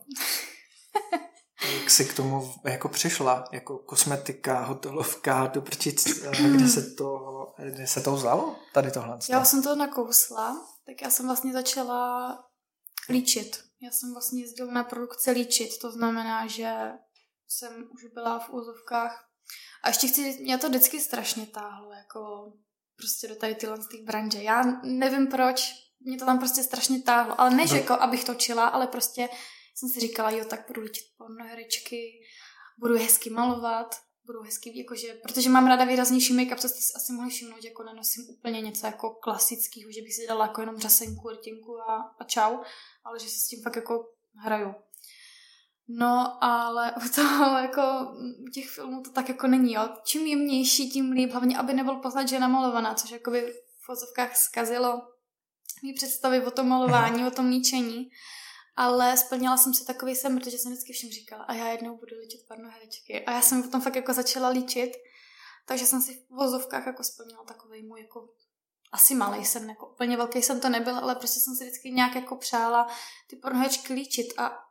jak 1.80 1.90
jsi 1.90 2.04
k 2.04 2.14
tomu 2.16 2.54
jako 2.64 2.88
přišla, 2.88 3.44
jako 3.52 3.78
kosmetika, 3.78 4.60
hotelovka, 4.60 5.46
do 5.46 5.62
prčic, 5.62 6.22
eh, 6.22 6.48
kde 6.56 6.68
se 6.68 6.90
to, 6.90 7.18
kde 7.70 7.86
se 7.86 8.00
to 8.00 8.12
vzalo, 8.12 8.56
tady 8.74 8.90
tohle? 8.90 9.18
Já 9.30 9.44
jsem 9.44 9.62
to 9.62 9.76
nakousla, 9.76 10.66
tak 10.86 11.02
já 11.02 11.10
jsem 11.10 11.26
vlastně 11.26 11.52
začala 11.52 12.38
líčit. 13.08 13.64
Já 13.82 13.90
jsem 13.90 14.12
vlastně 14.12 14.40
jezdila 14.42 14.72
na 14.72 14.84
produkce 14.84 15.30
líčit, 15.30 15.78
to 15.78 15.92
znamená, 15.92 16.46
že 16.46 16.72
jsem 17.50 17.88
už 17.94 18.04
byla 18.14 18.38
v 18.38 18.50
úzovkách 18.52 19.26
a 19.82 19.88
ještě 19.88 20.06
chci, 20.08 20.38
mě 20.42 20.58
to 20.58 20.68
vždycky 20.68 21.00
strašně 21.00 21.46
táhlo, 21.46 21.92
jako 21.92 22.52
prostě 22.96 23.28
do 23.28 23.36
tady 23.36 23.54
tyhle 23.54 23.78
těch 23.90 24.04
branže. 24.04 24.42
Já 24.42 24.62
nevím 24.82 25.26
proč, 25.26 25.72
mě 26.00 26.18
to 26.18 26.24
tam 26.24 26.38
prostě 26.38 26.62
strašně 26.62 27.02
táhlo, 27.02 27.40
ale 27.40 27.50
ne, 27.50 27.66
že 27.66 27.74
No. 27.74 27.80
jako 27.80 27.92
abych 27.92 28.24
točila, 28.24 28.68
ale 28.68 28.86
prostě 28.86 29.28
jsem 29.74 29.88
si 29.88 30.00
říkala, 30.00 30.30
jo, 30.30 30.44
tak 30.44 30.66
budu 30.66 30.80
líčit 30.80 31.04
pornoherečky, 31.18 32.20
budu 32.78 32.94
hezky 32.98 33.30
malovat, 33.30 33.94
budu 34.26 34.42
hezky, 34.42 34.78
jakože, 34.78 35.14
protože 35.14 35.50
mám 35.50 35.66
ráda 35.66 35.84
výraznější 35.84 36.36
make-up, 36.36 36.58
co 36.58 36.68
jste 36.68 36.80
si 36.80 36.92
asi 36.96 37.12
mohli 37.12 37.30
všimnout, 37.30 37.64
jako 37.64 37.82
nenosím 37.82 38.24
úplně 38.30 38.60
něco 38.60 38.86
jako 38.86 39.10
klasického, 39.10 39.92
že 39.92 40.02
bych 40.02 40.14
si 40.14 40.26
dala 40.26 40.46
jako 40.46 40.60
jenom 40.60 40.78
řasenku, 40.78 41.28
rtinku 41.30 41.80
a, 41.80 42.14
a 42.20 42.24
čau, 42.24 42.56
ale 43.04 43.18
že 43.18 43.28
si 43.28 43.38
s 43.38 43.48
tím 43.48 43.62
fakt 43.62 43.76
jako 43.76 44.12
hraju. 44.44 44.74
No, 45.98 46.44
ale 46.44 46.94
u 47.06 47.08
toho 47.14 47.58
jako 47.58 47.82
těch 48.54 48.68
filmů 48.68 49.02
to 49.02 49.10
tak 49.10 49.28
jako 49.28 49.46
není, 49.46 49.72
jo. 49.72 49.88
Čím 50.04 50.26
jemnější, 50.26 50.90
tím 50.90 51.10
líp, 51.10 51.30
hlavně 51.30 51.58
aby 51.58 51.74
nebyl 51.74 51.96
poznat, 51.96 52.28
že 52.28 52.36
je 52.36 52.40
namalovaná, 52.40 52.94
což 52.94 53.10
jakoby 53.10 53.54
v 53.84 53.88
vozovkách 53.88 54.36
zkazilo 54.36 55.02
mý 55.82 55.92
představy 55.92 56.46
o 56.46 56.50
tom 56.50 56.68
malování, 56.68 57.26
o 57.26 57.30
tom 57.30 57.48
líčení. 57.48 58.10
Ale 58.76 59.16
splnila 59.16 59.56
jsem 59.56 59.74
si 59.74 59.84
takový 59.84 60.16
sen, 60.16 60.38
protože 60.38 60.58
jsem 60.58 60.72
vždycky 60.72 60.92
všem 60.92 61.10
říkala, 61.10 61.44
a 61.44 61.54
já 61.54 61.68
jednou 61.68 61.96
budu 61.96 62.16
líčit 62.20 62.40
pornoherečky. 62.48 63.24
A 63.24 63.32
já 63.32 63.42
jsem 63.42 63.62
potom 63.62 63.80
fakt 63.80 63.96
jako 63.96 64.12
začala 64.12 64.48
líčit, 64.48 64.90
takže 65.66 65.86
jsem 65.86 66.02
si 66.02 66.14
v 66.14 66.34
vozovkách 66.34 66.86
jako 66.86 67.04
splnila 67.04 67.44
takový 67.44 67.82
můj 67.82 68.00
jako 68.00 68.28
asi 68.92 69.14
malý 69.14 69.44
sen, 69.44 69.68
jako 69.70 69.86
úplně 69.86 70.16
velký 70.16 70.42
jsem 70.42 70.60
to 70.60 70.68
nebyl, 70.68 70.96
ale 70.96 71.14
prostě 71.14 71.40
jsem 71.40 71.54
si 71.54 71.64
vždycky 71.64 71.90
nějak 71.90 72.14
jako 72.14 72.36
přála 72.36 72.88
ty 73.26 73.36
pornoherečky 73.36 73.92
líčit 73.92 74.26
a 74.38 74.69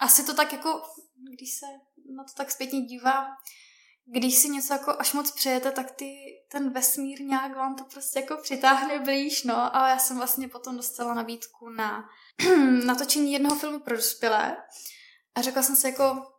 asi 0.00 0.24
to 0.24 0.34
tak 0.34 0.52
jako, 0.52 0.82
když 1.36 1.54
se 1.54 1.66
na 2.16 2.24
to 2.24 2.32
tak 2.36 2.50
zpětně 2.50 2.80
dívám, 2.80 3.26
když 4.12 4.34
si 4.34 4.48
něco 4.48 4.72
jako 4.72 4.96
až 4.98 5.12
moc 5.12 5.30
přejete, 5.30 5.72
tak 5.72 5.90
ty, 5.90 6.14
ten 6.50 6.72
vesmír 6.72 7.20
nějak 7.20 7.56
vám 7.56 7.76
to 7.76 7.84
prostě 7.84 8.18
jako 8.18 8.36
přitáhne 8.42 8.98
blíž, 8.98 9.44
no. 9.44 9.76
A 9.76 9.88
já 9.88 9.98
jsem 9.98 10.16
vlastně 10.16 10.48
potom 10.48 10.76
dostala 10.76 11.14
nabídku 11.14 11.68
na 11.68 12.08
natočení 12.84 13.32
jednoho 13.32 13.56
filmu 13.56 13.80
pro 13.80 13.96
dospělé. 13.96 14.56
A 15.34 15.42
řekla 15.42 15.62
jsem 15.62 15.76
si 15.76 15.86
jako, 15.86 16.32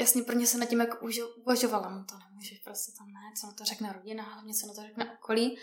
jasně 0.00 0.22
pro 0.22 0.36
ně 0.36 0.46
se 0.46 0.58
nad 0.58 0.66
tím 0.66 0.80
jako 0.80 1.06
uvažovala, 1.42 1.88
no 1.88 2.04
to 2.04 2.14
nemůže, 2.18 2.54
prostě 2.64 2.92
tam 2.98 3.06
ne, 3.06 3.20
co 3.40 3.46
na 3.46 3.52
to 3.52 3.64
řekne 3.64 3.92
rodina, 3.92 4.22
hlavně 4.22 4.54
co 4.54 4.66
na 4.66 4.74
to 4.74 4.82
řekne 4.82 5.12
okolí. 5.12 5.58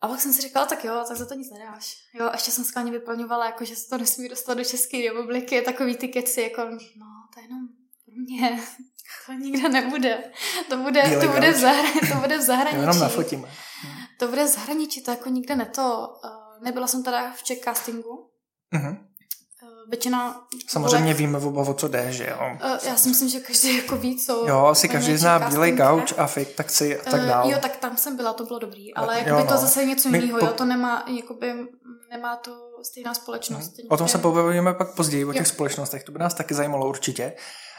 A 0.00 0.08
pak 0.08 0.20
jsem 0.20 0.32
si 0.32 0.42
říkala, 0.42 0.66
tak 0.66 0.84
jo, 0.84 1.04
tak 1.08 1.16
za 1.16 1.26
to 1.26 1.34
nic 1.34 1.50
nedáš. 1.50 1.96
Jo, 2.14 2.30
ještě 2.32 2.50
jsem 2.50 2.64
skláně 2.64 2.90
vyplňovala, 2.90 3.46
jako, 3.46 3.64
že 3.64 3.76
se 3.76 3.88
to 3.88 3.98
nesmí 3.98 4.28
dostat 4.28 4.54
do 4.54 4.64
České 4.64 5.02
republiky, 5.02 5.62
takový 5.62 5.96
ty 5.96 6.08
keci, 6.08 6.40
jako, 6.40 6.62
no, 6.96 7.06
to 7.34 7.40
je 7.40 7.44
jenom 7.46 7.68
pro 8.04 8.14
mě, 8.14 8.62
to 9.26 9.32
nikde 9.32 9.68
nebude. 9.68 10.32
To 10.68 10.76
bude, 10.76 11.02
to 11.20 11.28
bude, 11.28 11.52
v, 11.52 11.56
zahra- 11.56 12.12
to 12.12 12.20
bude 12.20 12.38
v 12.38 12.42
zahraničí. 12.42 12.80
Jenom 12.80 12.98
nafotíme. 12.98 13.50
To 14.18 14.28
bude 14.28 14.44
v 14.44 14.48
zahraničí, 14.48 15.02
to 15.02 15.10
jako 15.10 15.28
nikde 15.28 15.56
neto. 15.56 16.08
Nebyla 16.62 16.86
jsem 16.86 17.02
teda 17.02 17.32
v 17.32 17.42
Czech 17.42 17.58
castingu. 17.58 18.30
Uh-huh 18.74 19.05
většina... 19.88 20.40
Samozřejmě 20.68 20.98
volek... 20.98 21.16
víme 21.16 21.38
oba, 21.38 21.62
o 21.62 21.74
co 21.74 21.88
jde, 21.88 22.12
že 22.12 22.26
jo? 22.30 22.56
Uh, 22.64 22.78
já 22.88 22.96
si 22.96 23.08
myslím, 23.08 23.28
že 23.28 23.40
každý 23.40 23.76
jako 23.76 23.96
ví, 23.96 24.18
co... 24.18 24.44
Jo, 24.48 24.66
asi 24.66 24.88
každý 24.88 25.16
zná 25.16 25.38
Bílej 25.38 25.72
gauč 25.72 26.14
a 26.16 26.26
fake 26.26 26.54
taxi 26.54 27.00
a 27.00 27.10
tak 27.10 27.44
uh, 27.44 27.50
Jo, 27.50 27.58
tak 27.62 27.76
tam 27.76 27.96
jsem 27.96 28.16
byla, 28.16 28.32
to 28.32 28.44
bylo 28.44 28.58
dobrý, 28.58 28.94
ale 28.94 29.24
jo, 29.26 29.38
no. 29.38 29.46
to 29.46 29.56
zase 29.56 29.84
něco 29.84 30.08
jiného, 30.08 30.38
po... 30.38 30.46
jo, 30.46 30.52
to 30.52 30.64
nemá, 30.64 31.04
jakoby, 31.16 31.52
nemá 32.10 32.36
to 32.36 32.50
stejná 32.82 33.14
společnost. 33.14 33.78
Hmm. 33.78 33.86
O 33.90 33.96
tom 33.96 34.08
se 34.08 34.18
pobavíme 34.18 34.74
pak 34.74 34.94
později, 34.94 35.24
o 35.24 35.32
těch 35.32 35.40
jo. 35.40 35.46
společnostech, 35.46 36.04
to 36.04 36.12
by 36.12 36.18
nás 36.18 36.34
taky 36.34 36.54
zajímalo 36.54 36.88
určitě. 36.88 37.32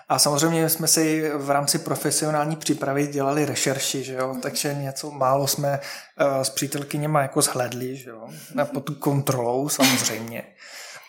A 0.10 0.20
samozřejmě 0.20 0.70
jsme 0.70 0.88
si 0.88 1.32
v 1.36 1.50
rámci 1.50 1.80
profesionální 1.80 2.56
přípravy 2.56 3.08
dělali 3.08 3.46
rešerši, 3.46 4.04
že 4.04 4.14
jo? 4.14 4.34
Mm. 4.34 4.42
takže 4.42 4.74
něco 4.74 5.12
málo 5.12 5.48
jsme 5.48 5.80
uh, 6.20 6.42
s 6.42 6.50
přítelkyněma 6.50 7.22
jako 7.22 7.42
zhledli, 7.42 7.96
že 7.96 8.10
jo? 8.10 8.28
Pod 8.74 8.90
kontrolou 8.90 9.70
samozřejmě. 9.70 10.44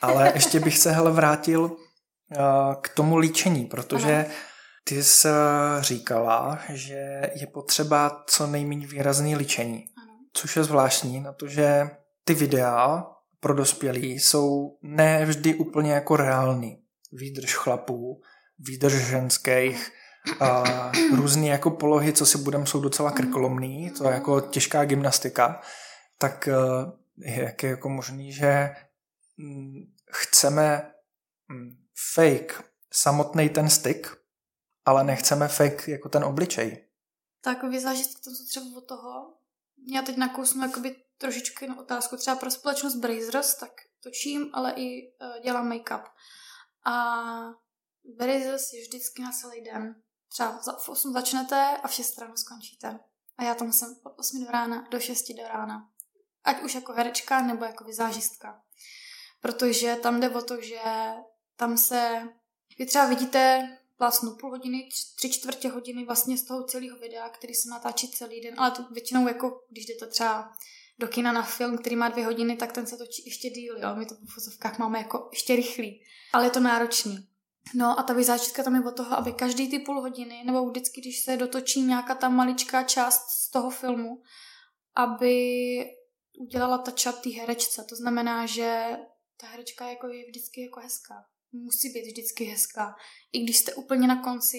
Ale 0.03 0.33
ještě 0.35 0.61
bych 0.61 0.79
se 0.79 0.93
hele 0.93 1.11
vrátil 1.11 1.63
uh, 1.63 1.71
k 2.81 2.89
tomu 2.89 3.17
líčení, 3.17 3.65
protože 3.67 4.27
ty 4.85 5.03
jsi 5.03 5.29
říkala, 5.81 6.59
že 6.69 7.31
je 7.35 7.47
potřeba 7.47 8.25
co 8.27 8.47
nejméně 8.47 8.87
výrazný 8.87 9.37
líčení. 9.37 9.85
Což 10.33 10.57
je 10.57 10.65
zvláštní 10.65 11.21
na 11.21 11.33
to, 11.33 11.49
že 11.49 11.91
ty 12.25 12.35
videa 12.35 13.07
pro 13.41 13.55
dospělí 13.55 14.13
jsou 14.13 14.77
ne 14.83 15.27
vždy 15.27 15.55
úplně 15.55 15.93
jako 15.93 16.17
reální. 16.17 16.79
Výdrž 17.13 17.55
chlapů, 17.55 18.21
výdrž 18.59 18.93
ženských, 18.93 19.93
a 20.41 20.65
různé 21.17 21.47
jako 21.47 21.71
polohy, 21.71 22.13
co 22.13 22.27
si 22.27 22.39
budeme, 22.39 22.67
jsou 22.67 22.81
docela 22.81 23.11
krkolomný, 23.11 23.91
to 23.91 24.09
je 24.09 24.15
jako 24.15 24.41
těžká 24.41 24.85
gymnastika, 24.85 25.61
tak 26.19 26.49
jak 27.25 27.63
je 27.63 27.71
jako 27.71 27.89
možný, 27.89 28.33
že 28.33 28.71
chceme 30.13 30.95
mm, 31.49 31.87
fake 32.15 32.65
samotný 32.93 33.49
ten 33.49 33.71
styk, 33.71 34.17
ale 34.85 35.05
nechceme 35.05 35.49
fake 35.49 35.89
jako 35.89 36.09
ten 36.09 36.25
obličej. 36.25 36.89
Tak 37.41 37.63
vyzážit 37.63 38.21
tam 38.25 38.35
jsou 38.35 38.47
třeba 38.47 38.67
od 38.77 38.89
toho. 38.89 39.35
Já 39.95 40.03
teď 40.03 40.17
nakousnu 40.17 40.63
jakoby 40.63 40.97
trošičku 41.19 41.65
jinou 41.65 41.81
otázku. 41.81 42.17
Třeba 42.17 42.37
pro 42.37 42.51
společnost 42.51 42.95
Brazers, 42.95 43.55
tak 43.55 43.71
točím, 44.03 44.51
ale 44.53 44.73
i 44.77 45.13
uh, 45.21 45.43
dělám 45.43 45.73
make-up. 45.73 46.05
A 46.85 46.95
Brazers 48.17 48.73
je 48.73 48.83
vždycky 48.83 49.23
na 49.23 49.33
celý 49.33 49.61
den. 49.61 50.03
Třeba 50.29 50.61
v 50.85 50.89
8 50.89 51.13
začnete 51.13 51.77
a 51.83 51.89
v 51.89 51.93
6 51.93 52.19
ráno 52.19 52.37
skončíte. 52.37 53.01
A 53.37 53.45
já 53.45 53.55
tam 53.55 53.73
jsem 53.73 53.97
od 54.03 54.19
8 54.19 54.45
do 54.45 54.51
rána 54.51 54.89
do 54.91 55.01
6 55.01 55.33
do 55.37 55.49
rána. 55.49 55.91
Ať 56.45 56.63
už 56.63 56.75
jako 56.75 56.93
herečka 56.93 57.43
nebo 57.43 57.65
jako 57.65 57.85
vizážistka 57.85 58.63
protože 59.41 59.97
tam 60.03 60.21
jde 60.21 60.31
o 60.31 60.43
to, 60.43 60.61
že 60.61 60.81
tam 61.57 61.79
se, 61.79 62.29
vy 62.79 62.87
třeba 62.87 63.07
vidíte 63.07 63.69
vlastně 63.99 64.31
půl 64.41 64.51
hodiny, 64.51 64.89
tři 65.17 65.31
čtvrtě 65.31 65.69
hodiny 65.69 66.05
vlastně 66.05 66.39
z 66.39 66.45
toho 66.45 66.65
celého 66.65 66.99
videa, 66.99 67.29
který 67.29 67.55
se 67.55 67.71
natáčí 67.71 68.11
celý 68.11 68.41
den, 68.41 68.55
ale 68.59 68.71
to 68.71 68.83
většinou 68.91 69.29
jako, 69.29 69.61
když 69.71 69.87
jdete 69.87 70.07
třeba 70.07 70.53
do 70.99 71.09
kina 71.09 71.33
na 71.33 71.43
film, 71.43 71.79
který 71.79 71.97
má 71.97 72.09
dvě 72.09 72.27
hodiny, 72.27 72.57
tak 72.57 72.73
ten 72.73 72.87
se 72.87 72.97
točí 72.97 73.23
ještě 73.27 73.51
díl, 73.51 73.79
jo? 73.79 73.95
My 73.97 74.07
to 74.07 74.15
v 74.15 74.35
fotovkách 74.35 74.79
máme 74.79 74.99
jako 74.99 75.29
ještě 75.33 75.57
rychlý, 75.57 76.03
ale 76.33 76.47
je 76.47 76.51
to 76.51 76.61
náročný. 76.61 77.29
No 77.75 78.01
a 78.01 78.03
ta 78.03 78.13
vyzáčitka 78.13 78.63
tam 78.63 78.75
je 78.75 78.85
od 78.85 78.97
toho, 78.97 79.19
aby 79.19 79.33
každý 79.33 79.71
ty 79.71 79.79
půl 79.79 80.01
hodiny, 80.01 80.43
nebo 80.45 80.71
vždycky, 80.71 81.01
když 81.01 81.23
se 81.23 81.37
dotočí 81.37 81.83
nějaká 81.83 82.15
ta 82.15 82.29
maličká 82.29 82.83
část 82.83 83.29
z 83.29 83.51
toho 83.51 83.71
filmu, 83.71 84.23
aby 84.95 85.85
udělala 86.39 86.79
ta 86.79 86.91
čap 86.91 87.21
té 87.21 87.31
herečce. 87.31 87.85
To 87.89 87.97
znamená, 87.97 88.47
že 88.47 88.97
ta 89.41 89.47
herečka 89.47 89.89
jako 89.89 90.09
je 90.09 90.25
vždycky 90.29 90.63
jako 90.63 90.81
hezká. 90.81 91.15
Musí 91.53 91.89
být 91.93 92.07
vždycky 92.07 92.45
hezká. 92.45 92.95
I 93.33 93.45
když 93.45 93.57
jste 93.57 93.75
úplně 93.75 94.09
na 94.09 94.23
konci, 94.23 94.59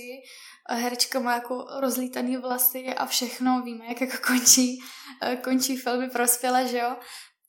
herečka 0.70 1.20
má 1.20 1.34
jako 1.34 1.66
rozlítaný 1.80 2.38
vlasy 2.38 2.86
a 2.86 3.06
všechno, 3.06 3.62
víme, 3.62 3.86
jak 3.86 4.02
jako 4.02 4.18
končí, 4.28 4.80
eh, 5.24 5.36
končí 5.36 5.78
filmy 5.78 6.10
prospělé, 6.10 6.68
že 6.68 6.78
jo? 6.78 6.98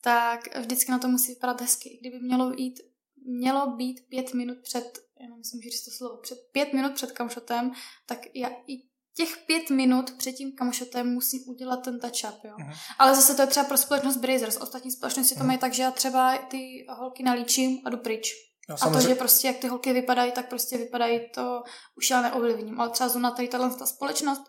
Tak 0.00 0.56
vždycky 0.58 0.92
na 0.92 0.98
to 0.98 1.08
musí 1.08 1.32
vypadat 1.32 1.60
hezky. 1.60 1.98
Kdyby 2.00 2.18
mělo 2.20 2.52
jít 2.56 2.80
mělo 3.26 3.76
být 3.76 4.00
pět 4.08 4.34
minut 4.34 4.58
před, 4.62 4.98
já 5.20 5.28
nemyslím, 5.28 5.62
že 5.62 5.84
to 5.84 5.90
slovo, 5.90 6.16
před 6.16 6.38
pět 6.52 6.72
minut 6.72 6.94
před 6.94 7.12
kamšotem, 7.12 7.72
tak 8.06 8.18
já 8.34 8.48
i 8.66 8.89
těch 9.16 9.36
pět 9.46 9.70
minut 9.70 10.10
před 10.18 10.32
tím 10.32 10.52
kamošotem 10.52 11.12
musím 11.12 11.40
udělat 11.46 11.76
ten 11.76 12.00
touch-up, 12.00 12.44
jo. 12.44 12.54
Uh-huh. 12.58 12.74
Ale 12.98 13.14
zase 13.14 13.34
to 13.34 13.42
je 13.42 13.46
třeba 13.46 13.66
pro 13.66 13.76
společnost 13.76 14.16
Brazers. 14.16 14.56
Ostatní 14.56 14.90
společnosti 14.90 15.34
uh-huh. 15.34 15.38
to 15.38 15.40
mhm. 15.40 15.46
mají 15.46 15.58
tak, 15.58 15.74
že 15.74 15.82
já 15.82 15.90
třeba 15.90 16.38
ty 16.38 16.86
holky 16.88 17.22
nalíčím 17.22 17.78
a 17.84 17.90
jdu 17.90 17.96
pryč. 17.96 18.30
No, 18.68 18.76
a 18.80 18.90
to, 18.90 19.00
že 19.00 19.14
prostě 19.14 19.46
jak 19.46 19.56
ty 19.56 19.68
holky 19.68 19.92
vypadají, 19.92 20.32
tak 20.32 20.48
prostě 20.48 20.78
vypadají, 20.78 21.20
to 21.34 21.62
už 21.96 22.10
já 22.10 22.22
neovlivním. 22.22 22.80
Ale 22.80 22.90
třeba 22.90 23.08
zrovna 23.08 23.30
tady 23.30 23.48
ta 23.48 23.86
společnost, 23.86 24.42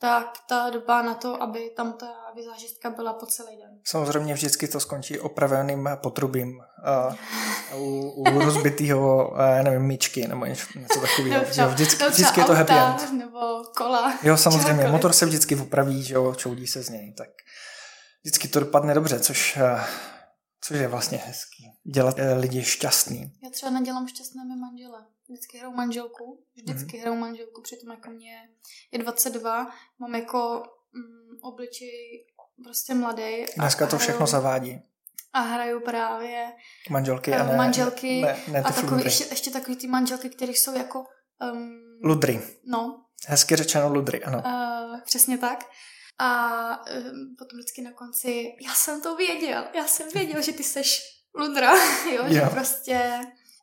tak 0.00 0.38
ta 0.48 0.70
doba 0.70 1.02
na 1.02 1.14
to, 1.14 1.42
aby 1.42 1.70
tam 1.76 1.92
ta 1.92 2.06
vizážistka 2.34 2.90
byla 2.90 3.12
po 3.12 3.26
celý 3.26 3.56
den. 3.56 3.80
Samozřejmě 3.84 4.34
vždycky 4.34 4.68
to 4.68 4.80
skončí 4.80 5.20
opraveným 5.20 5.88
potrubím 5.94 6.60
uh, 7.72 7.80
u, 7.80 8.10
u 8.10 8.40
rozbitého, 8.40 9.30
uh, 9.30 9.62
nevím, 9.62 9.82
myčky 9.82 10.28
nebo 10.28 10.46
něco, 10.46 10.66
takového. 11.00 11.40
Vždycky, 11.44 11.98
nebo 12.02 12.10
vždycky 12.10 12.40
je 12.40 12.46
to 12.46 12.54
happy 12.54 12.72
end. 12.72 13.12
Nebo 13.12 13.62
kola. 13.76 14.18
Jo, 14.22 14.36
samozřejmě, 14.36 14.68
čákoliv. 14.68 14.92
motor 14.92 15.12
se 15.12 15.26
vždycky 15.26 15.56
opraví, 15.56 16.02
že 16.02 16.14
jo, 16.14 16.34
čoudí 16.34 16.66
se 16.66 16.82
z 16.82 16.88
něj, 16.88 17.14
tak 17.14 17.28
vždycky 18.22 18.48
to 18.48 18.60
dopadne 18.60 18.94
dobře, 18.94 19.20
což, 19.20 19.56
uh, 19.56 19.80
což 20.60 20.78
je 20.78 20.88
vlastně 20.88 21.18
hezký. 21.18 21.72
Dělat 21.94 22.18
uh, 22.18 22.24
lidi 22.38 22.62
šťastný. 22.62 23.32
Já 23.44 23.50
třeba 23.50 23.72
nedělám 23.72 24.08
šťastné 24.08 24.44
mé 24.44 24.56
manžele 24.56 25.06
vždycky 25.32 25.58
hraju 25.58 25.74
manželku, 25.74 26.44
vždycky 26.54 26.96
mm-hmm. 26.96 27.00
hraju 27.00 27.16
manželku, 27.16 27.62
přitom 27.62 27.90
jako 27.90 28.10
mě 28.10 28.48
je 28.92 28.98
22, 28.98 29.70
mám 29.98 30.14
jako 30.14 30.62
mm, 30.92 31.38
obličej 31.42 32.26
prostě 32.64 32.94
mladý. 32.94 33.44
Dneska 33.56 33.86
to 33.86 33.98
všechno 33.98 34.26
zavádí. 34.26 34.80
A 35.32 35.40
hraju 35.40 35.80
právě 35.80 36.52
manželky 36.90 37.32
a 37.32 37.44
ne, 37.44 37.56
manželky 37.56 38.20
ne, 38.20 38.36
ne 38.48 38.60
a 38.60 38.72
takový, 38.72 39.04
ještě, 39.04 39.24
ještě 39.30 39.50
takový 39.50 39.76
ty 39.76 39.86
manželky, 39.86 40.30
které 40.30 40.52
jsou 40.52 40.76
jako 40.76 41.04
um, 41.52 41.80
ludry. 42.02 42.40
No. 42.64 43.04
Hezky 43.26 43.56
řečeno 43.56 43.92
ludry, 43.92 44.24
ano. 44.24 44.42
Uh, 44.46 45.00
přesně 45.00 45.38
tak. 45.38 45.64
A 46.18 46.68
um, 46.68 47.36
potom 47.38 47.58
vždycky 47.58 47.82
na 47.82 47.92
konci, 47.92 48.52
já 48.66 48.74
jsem 48.74 49.02
to 49.02 49.16
věděl, 49.16 49.64
já 49.74 49.86
jsem 49.86 50.08
věděl, 50.14 50.42
že 50.42 50.52
ty 50.52 50.64
seš 50.64 51.00
ludra, 51.34 51.74
jo, 52.04 52.12
jo. 52.12 52.34
že 52.34 52.40
prostě 52.40 53.20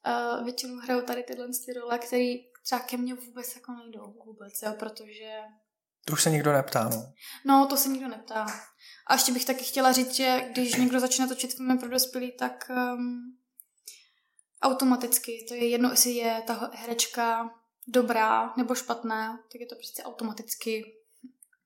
uh, 0.08 0.44
většinou 0.44 0.76
hrajou 0.76 1.02
tady 1.02 1.24
tyhle 1.24 1.48
ty 1.66 1.74
role, 1.74 2.00
které 2.00 2.34
třeba 2.64 2.82
ke 2.82 2.98
mně 2.98 3.16
vůbec 3.16 3.56
jako 3.56 3.72
nejdou 3.72 4.16
vůbec, 4.26 4.54
jo, 4.64 4.74
protože... 4.80 5.32
To 6.06 6.14
už 6.14 6.24
se 6.24 6.30
nikdo 6.30 6.54
neptá, 6.54 6.90
no. 6.90 7.14
No, 7.46 7.68
to 7.70 7.78
se 7.78 7.90
nikdo 7.90 8.08
neptá. 8.08 8.46
A 9.08 9.14
ještě 9.14 9.32
bych 9.32 9.46
taky 9.46 9.64
chtěla 9.64 9.92
říct, 9.92 10.14
že 10.14 10.50
když 10.52 10.76
někdo 10.76 11.00
začne 11.00 11.28
točit 11.28 11.54
filmy 11.54 11.78
pro 11.78 11.90
dospělí, 11.90 12.32
tak 12.32 12.70
um, 12.70 13.38
automaticky, 14.62 15.46
to 15.48 15.54
je 15.54 15.68
jedno, 15.68 15.92
jestli 15.92 16.12
je 16.12 16.44
ta 16.48 16.72
herečka 16.74 17.50
dobrá 17.88 18.54
nebo 18.58 18.76
špatná, 18.76 19.38
tak 19.52 19.62
je 19.62 19.68
to 19.68 19.76
prostě 19.76 20.04
automaticky 20.04 20.84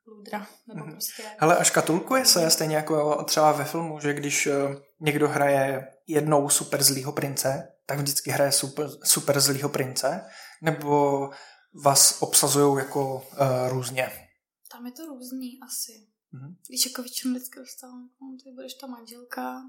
lůdra. 0.08 0.48
Nebo 0.68 0.86
mm-hmm. 0.86 0.92
prostě... 0.92 1.24
Hele, 1.38 1.58
a 1.58 1.64
škatulkuje 1.64 2.26
se 2.26 2.50
stejně 2.50 2.76
jako 2.76 3.24
třeba 3.24 3.52
ve 3.52 3.66
filmu, 3.66 4.00
že 4.00 4.14
když 4.14 4.48
uh, 4.48 4.54
někdo 5.00 5.28
hraje 5.28 5.88
jednou 6.12 6.50
super 6.50 6.84
zlýho 6.84 7.12
prince, 7.12 7.68
tak 7.86 8.00
vždycky 8.00 8.32
hraje 8.32 8.52
super, 8.52 8.90
super 9.04 9.40
zlýho 9.40 9.70
prince, 9.70 10.26
nebo 10.62 11.30
vás 11.84 12.22
obsazují 12.22 12.78
jako 12.78 13.16
uh, 13.16 13.70
různě? 13.70 14.12
Tam 14.72 14.86
je 14.86 14.92
to 14.92 15.06
různý 15.06 15.60
asi. 15.68 15.92
Mm-hmm. 16.34 16.56
Když 16.68 16.86
jako 16.86 17.02
většinou 17.02 17.34
vždycky 17.34 17.60
dostávám, 17.60 18.10
no, 18.22 18.38
ty 18.44 18.52
budeš 18.52 18.74
ta 18.74 18.88
manželka. 18.88 19.62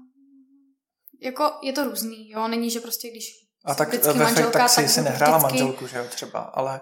Jako 1.21 1.51
je 1.61 1.73
to 1.73 1.83
různý, 1.83 2.29
jo, 2.29 2.47
není, 2.47 2.69
že 2.69 2.79
prostě 2.79 3.11
když 3.11 3.43
a 3.65 3.75
tak 3.75 3.93
ve 3.93 4.13
manželka, 4.13 4.59
tak 4.59 4.69
si, 4.69 4.87
si 4.87 5.01
nehrála 5.01 5.37
vždycky... 5.37 5.57
manželku, 5.57 5.87
že 5.87 5.97
jo, 5.97 6.05
třeba, 6.09 6.39
ale... 6.39 6.81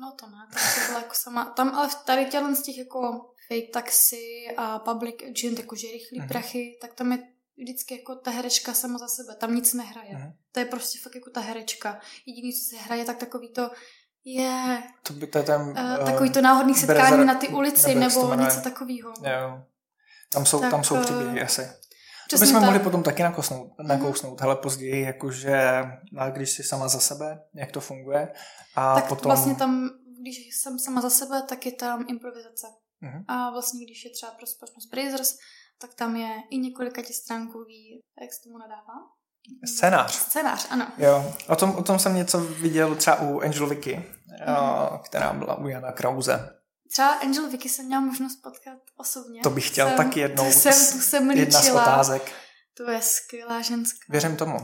No 0.00 0.12
to 0.20 0.26
ne, 0.26 0.46
to 0.50 0.86
byla 0.86 1.00
jako 1.00 1.14
sama. 1.14 1.44
Tam 1.44 1.68
ale 1.68 1.88
v 1.88 1.94
tady 1.94 2.26
tělen 2.26 2.56
z 2.56 2.62
těch 2.62 2.78
jako 2.78 3.00
fake 3.48 3.72
taxi 3.72 4.44
a 4.56 4.78
public 4.78 5.14
agent, 5.22 5.58
jakože 5.58 5.86
rychlý 5.86 6.20
mm-hmm. 6.20 6.28
prachy, 6.28 6.78
tak 6.80 6.94
tam 6.94 7.12
je 7.12 7.18
vždycky 7.58 7.94
jako 7.94 8.14
ta 8.14 8.30
herečka 8.30 8.74
sama 8.74 8.98
za 8.98 9.08
sebe, 9.08 9.36
tam 9.36 9.54
nic 9.54 9.74
nehraje. 9.74 10.16
Mhm. 10.16 10.32
To 10.52 10.60
je 10.60 10.66
prostě 10.66 10.98
fakt 11.02 11.14
jako 11.14 11.30
ta 11.30 11.40
herečka. 11.40 12.00
Jediný, 12.26 12.52
co 12.52 12.64
se 12.70 12.82
hraje, 12.82 13.04
tak 13.04 13.16
takový 13.16 13.52
to 13.52 13.70
je 14.24 14.82
To 15.02 15.12
by 15.12 15.26
to 15.26 15.38
je 15.38 15.44
ten... 15.44 15.60
uh, 15.60 16.04
takový 16.04 16.30
to 16.30 16.40
náhodný 16.40 16.74
setkání 16.74 17.24
na 17.24 17.34
ty 17.34 17.48
ulici 17.48 17.94
nebo 17.94 18.34
něco 18.34 18.60
takového. 18.60 19.12
Jo. 19.22 19.62
Tam 20.32 20.46
jsou, 20.46 20.60
Tak, 20.60 20.70
tam 20.70 20.84
jsou 20.84 20.96
eh, 20.96 21.00
příběhy 21.00 21.40
asi. 21.40 21.68
To 22.30 22.36
bychom 22.36 22.54
tak. 22.54 22.62
mohli 22.62 22.78
potom 22.78 23.02
taky 23.02 23.22
nakousnout, 23.22 23.72
nakousnout 23.82 24.40
hele 24.40 24.56
později, 24.56 25.02
jakože 25.02 25.84
a 26.18 26.30
když 26.30 26.50
jsi 26.50 26.62
sama 26.62 26.88
za 26.88 27.00
sebe, 27.00 27.42
jak 27.54 27.72
to 27.72 27.80
funguje. 27.80 28.32
A 28.76 28.94
tak 28.94 29.08
potom... 29.08 29.30
vlastně 29.30 29.54
tam, 29.54 29.90
když 30.20 30.36
jsem 30.56 30.78
sama 30.78 31.00
za 31.00 31.10
sebe, 31.10 31.42
tak 31.48 31.66
je 31.66 31.72
tam 31.72 32.04
improvizace. 32.08 32.66
Mhm. 33.00 33.24
A 33.28 33.50
vlastně, 33.50 33.84
když 33.84 34.04
je 34.04 34.10
třeba 34.10 34.32
pro 34.32 34.46
společnost 34.46 34.86
Brazers, 34.90 35.36
tak 35.86 35.94
tam 35.94 36.16
je 36.16 36.42
i 36.50 36.58
několika 36.58 37.02
stránkový, 37.24 38.00
jak 38.20 38.32
se 38.32 38.42
tomu 38.44 38.58
nadává? 38.58 38.94
Scénář. 39.76 40.12
Scénář, 40.14 40.66
ano. 40.70 40.86
Jo, 40.98 41.34
o 41.48 41.56
tom, 41.56 41.70
o 41.76 41.82
tom 41.82 41.98
jsem 41.98 42.14
něco 42.14 42.40
viděl 42.40 42.94
třeba 42.94 43.20
u 43.20 43.40
Angel 43.40 43.66
Vicky, 43.66 43.96
Mhm. 43.96 44.56
a, 44.56 45.00
která 45.04 45.32
byla 45.32 45.54
u 45.58 45.68
Jana 45.68 45.92
Krause. 45.92 46.50
Třeba 46.92 47.08
Angel 47.12 47.50
Vicky 47.50 47.68
jsem 47.68 47.86
měla 47.86 48.00
možnost 48.02 48.36
potkat 48.42 48.78
osobně. 48.96 49.40
To 49.42 49.50
bych 49.50 49.68
chtěl 49.68 49.88
jsem, 49.88 49.96
taky 49.96 50.20
jednou. 50.20 50.44
Tu 50.44 50.50
jsem, 50.58 50.72
tu 50.72 51.04
jsem 51.04 51.30
Jedna 51.30 51.60
z 51.62 51.70
otázek. 51.70 52.32
To 52.76 52.90
je 52.90 53.02
skvělá 53.02 53.60
ženská. 53.60 53.98
Věřím 54.08 54.36
tomu. 54.36 54.56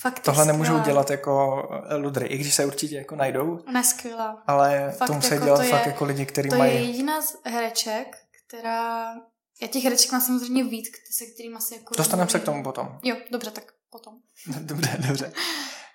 Fakt 0.00 0.20
Tohle 0.20 0.44
nemůžou 0.44 0.64
skvělá. 0.72 0.84
dělat 0.86 1.10
jako 1.10 1.62
eh, 1.88 1.94
ludry, 1.94 2.26
i 2.26 2.38
když 2.38 2.54
se 2.54 2.66
určitě 2.66 2.96
jako 2.96 3.16
najdou, 3.16 3.58
Ona 3.68 3.80
je 3.80 3.84
skvělá. 3.84 4.42
ale 4.46 4.92
Fakt 4.98 5.06
to 5.06 5.14
musí 5.14 5.32
jako 5.34 5.44
dělat 5.44 5.56
to 5.56 5.62
je- 5.62 5.70
fakt 5.70 5.86
jako 5.86 6.04
lidi, 6.04 6.26
kteří 6.26 6.48
To 6.48 6.54
je 6.54 6.58
mají... 6.58 6.86
jediná 6.86 7.22
z 7.22 7.36
hereček, 7.44 8.16
která... 8.48 9.14
Já 9.62 9.68
těch 9.68 9.84
hereček 9.84 10.12
mám 10.12 10.20
samozřejmě 10.20 10.64
víc, 10.64 10.86
se 11.10 11.26
kterými 11.26 11.54
asi 11.56 11.74
jako... 11.74 11.94
Dostaneme 11.96 12.30
se 12.30 12.40
k 12.40 12.44
tomu 12.44 12.62
potom. 12.62 12.98
Jo, 13.02 13.16
dobře, 13.30 13.50
tak 13.50 13.72
potom. 13.90 14.14
Dobře, 14.60 14.98
dobře. 15.08 15.32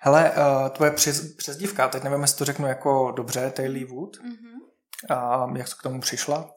Hele, 0.00 0.30
uh, 0.30 0.68
tvoje 0.68 0.90
přes, 0.90 1.34
přezdívka, 1.34 1.88
teď 1.88 2.02
nevím, 2.02 2.20
jestli 2.20 2.38
to 2.38 2.44
řeknu 2.44 2.66
jako 2.66 3.10
dobře, 3.16 3.50
Taylor 3.56 3.84
Wood. 3.84 4.20
Mhm. 4.22 4.60
A 5.10 5.46
jak 5.56 5.68
jsi 5.68 5.74
k 5.78 5.82
tomu 5.82 6.00
přišla? 6.00 6.54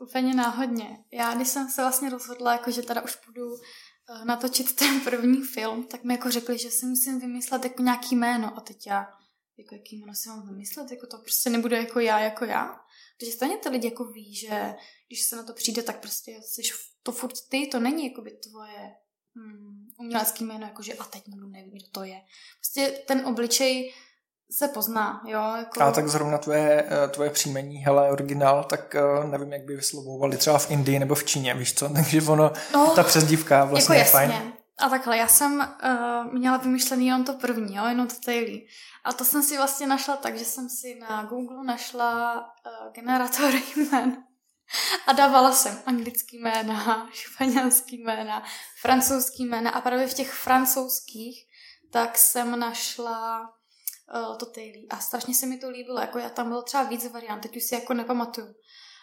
Úplně 0.00 0.34
náhodně. 0.34 0.98
Já, 1.12 1.34
když 1.34 1.48
jsem 1.48 1.68
se 1.68 1.82
vlastně 1.82 2.10
rozhodla, 2.10 2.52
jako, 2.52 2.70
že 2.70 2.82
teda 2.82 3.02
už 3.02 3.18
budu 3.26 3.54
eh, 3.54 4.24
natočit 4.24 4.76
ten 4.76 5.00
první 5.00 5.42
film, 5.42 5.84
tak 5.84 6.04
mi 6.04 6.14
jako 6.14 6.30
řekli, 6.30 6.58
že 6.58 6.70
si 6.70 6.86
musím 6.86 7.20
vymyslet 7.20 7.64
jako 7.64 7.82
nějaký 7.82 8.16
jméno. 8.16 8.56
A 8.56 8.60
teď 8.60 8.86
já, 8.86 9.08
jako 9.58 9.74
jaký 9.74 9.98
jméno 9.98 10.14
si 10.14 10.28
mám 10.28 10.48
vymyslet, 10.48 10.90
jako 10.90 11.06
to 11.06 11.18
prostě 11.18 11.50
nebude 11.50 11.76
jako 11.78 12.00
já, 12.00 12.18
jako 12.18 12.44
já. 12.44 12.80
Protože 13.18 13.32
stejně 13.32 13.56
ty 13.56 13.68
lidi 13.68 13.88
jako 13.88 14.04
ví, 14.04 14.34
že 14.34 14.74
když 15.08 15.22
se 15.22 15.36
na 15.36 15.42
to 15.42 15.52
přijde, 15.52 15.82
tak 15.82 16.00
prostě 16.00 16.30
jsi 16.42 16.62
to 17.02 17.12
furt 17.12 17.34
ty, 17.48 17.66
to 17.66 17.80
není 17.80 18.06
jako 18.08 18.22
by 18.22 18.30
tvoje 18.30 18.94
hmm, 19.36 19.86
umělecký 19.98 20.44
jméno, 20.44 20.66
jakože 20.66 20.94
a 20.94 21.04
teď 21.04 21.26
někdo 21.26 21.46
neví, 21.46 21.70
kdo 21.70 21.86
to 21.92 22.04
je. 22.04 22.20
Prostě 22.60 23.02
ten 23.06 23.26
obličej 23.26 23.94
se 24.50 24.68
pozná, 24.68 25.22
jo. 25.26 25.56
Jako... 25.56 25.82
A 25.82 25.92
tak 25.92 26.08
zrovna 26.08 26.38
tvoje, 26.38 26.84
eh, 26.88 27.08
tvoje 27.08 27.30
příjmení, 27.30 27.76
hele, 27.76 28.10
originál, 28.10 28.64
tak 28.64 28.94
eh, 28.94 29.26
nevím, 29.26 29.52
jak 29.52 29.64
by 29.64 29.76
vyslovovali 29.76 30.36
třeba 30.36 30.58
v 30.58 30.70
Indii 30.70 30.98
nebo 30.98 31.14
v 31.14 31.24
Číně, 31.24 31.54
víš 31.54 31.74
co? 31.74 31.88
Takže 31.94 32.22
ono, 32.22 32.52
no, 32.72 32.92
ta 32.96 33.02
přezdívka 33.02 33.64
vlastně 33.64 33.96
jako 33.96 34.16
je 34.16 34.20
jasně. 34.20 34.34
fajn. 34.34 34.53
A 34.78 34.88
takhle, 34.88 35.16
já 35.16 35.28
jsem 35.28 35.58
uh, 35.58 36.32
měla 36.32 36.56
vymyšlený 36.56 37.06
jenom 37.06 37.24
to 37.24 37.32
první, 37.32 37.76
jo, 37.76 37.84
jenom 37.86 38.08
to 38.08 38.14
Taylor. 38.24 38.60
A 39.04 39.12
to 39.12 39.24
jsem 39.24 39.42
si 39.42 39.56
vlastně 39.56 39.86
našla 39.86 40.16
tak, 40.16 40.38
že 40.38 40.44
jsem 40.44 40.68
si 40.68 40.94
na 40.94 41.24
Google 41.24 41.64
našla 41.64 42.40
uh, 42.40 42.92
generátor 42.92 43.54
jmen. 43.76 44.24
A 45.06 45.12
dávala 45.12 45.52
jsem 45.52 45.82
anglický 45.86 46.38
jména, 46.38 47.08
španělský 47.12 48.02
jména, 48.02 48.42
francouzský 48.80 49.46
jména 49.46 49.70
a 49.70 49.80
právě 49.80 50.06
v 50.06 50.14
těch 50.14 50.32
francouzských 50.32 51.46
tak 51.94 52.18
jsem 52.18 52.58
našla 52.58 53.40
uh, 54.14 54.36
to 54.36 54.46
Taylor. 54.46 54.86
A 54.90 54.98
strašně 54.98 55.34
se 55.34 55.46
mi 55.46 55.58
to 55.58 55.70
líbilo, 55.70 56.00
jako 56.00 56.18
já 56.18 56.28
tam 56.28 56.48
bylo 56.48 56.62
třeba 56.62 56.82
víc 56.82 57.12
variant, 57.12 57.40
teď 57.40 57.56
už 57.56 57.64
si 57.64 57.74
jako 57.74 57.94
nepamatuju. 57.94 58.54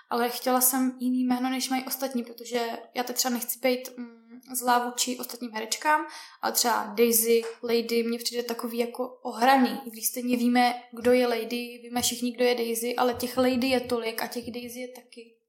Ale 0.09 0.29
chtěla 0.29 0.61
jsem 0.61 0.97
jiný 0.99 1.23
jméno, 1.23 1.49
než 1.49 1.69
mají 1.69 1.85
ostatní, 1.85 2.23
protože 2.23 2.69
já 2.93 3.03
teď 3.03 3.15
třeba 3.15 3.33
nechci 3.33 3.59
být 3.59 3.97
mm, 3.97 4.20
zlá 4.53 4.85
vůči 4.85 5.17
ostatním 5.19 5.51
herečkám, 5.51 6.05
ale 6.41 6.51
třeba 6.51 6.93
Daisy, 6.95 7.41
Lady, 7.63 8.03
mně 8.03 8.17
přijde 8.17 8.43
takový 8.43 8.77
jako 8.77 9.07
ohraný. 9.07 9.79
Když 9.85 10.07
stejně 10.07 10.37
víme, 10.37 10.83
kdo 10.91 11.11
je 11.11 11.27
Lady, 11.27 11.79
víme 11.83 12.01
všichni, 12.01 12.31
kdo 12.31 12.45
je 12.45 12.55
Daisy, 12.55 12.95
ale 12.95 13.13
těch 13.13 13.37
Lady 13.37 13.67
je 13.67 13.79
tolik 13.79 14.21
a 14.21 14.27
těch 14.27 14.51
Daisy 14.51 14.79
je 14.79 14.87
taky 14.87 15.40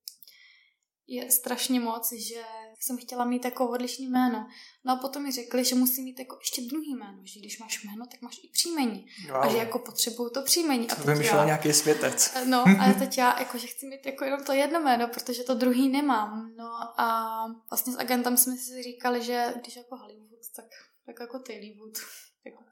je 1.12 1.30
strašně 1.30 1.80
moc, 1.80 2.12
že 2.12 2.42
jsem 2.80 2.98
chtěla 2.98 3.24
mít 3.24 3.44
jako 3.44 3.68
odlišný 3.68 4.06
jméno. 4.06 4.46
No 4.84 4.92
a 4.92 4.96
potom 4.96 5.22
mi 5.22 5.32
řekli, 5.32 5.64
že 5.64 5.74
musím 5.74 6.04
mít 6.04 6.18
jako 6.18 6.38
ještě 6.40 6.62
druhý 6.62 6.94
jméno, 6.94 7.18
že 7.24 7.40
když 7.40 7.58
máš 7.58 7.84
jméno, 7.84 8.06
tak 8.06 8.22
máš 8.22 8.38
i 8.44 8.48
příjmení. 8.52 9.06
A 9.40 9.48
že 9.48 9.56
jako 9.56 9.78
potřebuju 9.78 10.30
to 10.30 10.42
příjmení. 10.42 10.90
A 10.90 10.94
Vymýšlel 10.94 11.38
já, 11.38 11.44
nějaký 11.44 11.72
světec. 11.72 12.34
No 12.44 12.64
a 12.80 12.92
teď 12.98 13.18
já 13.18 13.38
jako, 13.38 13.58
že 13.58 13.66
chci 13.66 13.86
mít 13.86 14.06
jako 14.06 14.24
jenom 14.24 14.44
to 14.44 14.52
jedno 14.52 14.80
jméno, 14.80 15.08
protože 15.08 15.42
to 15.42 15.54
druhý 15.54 15.88
nemám. 15.88 16.52
No 16.56 17.00
a 17.00 17.46
vlastně 17.70 17.92
s 17.92 17.98
agentem 17.98 18.36
jsme 18.36 18.56
si 18.56 18.82
říkali, 18.82 19.24
že 19.24 19.54
když 19.60 19.76
jako 19.76 19.96
Hollywood, 19.96 20.40
tak, 20.56 20.66
tak 21.06 21.16
jako 21.20 21.38
Taylorwood. 21.38 21.98
Jako, 22.44 22.62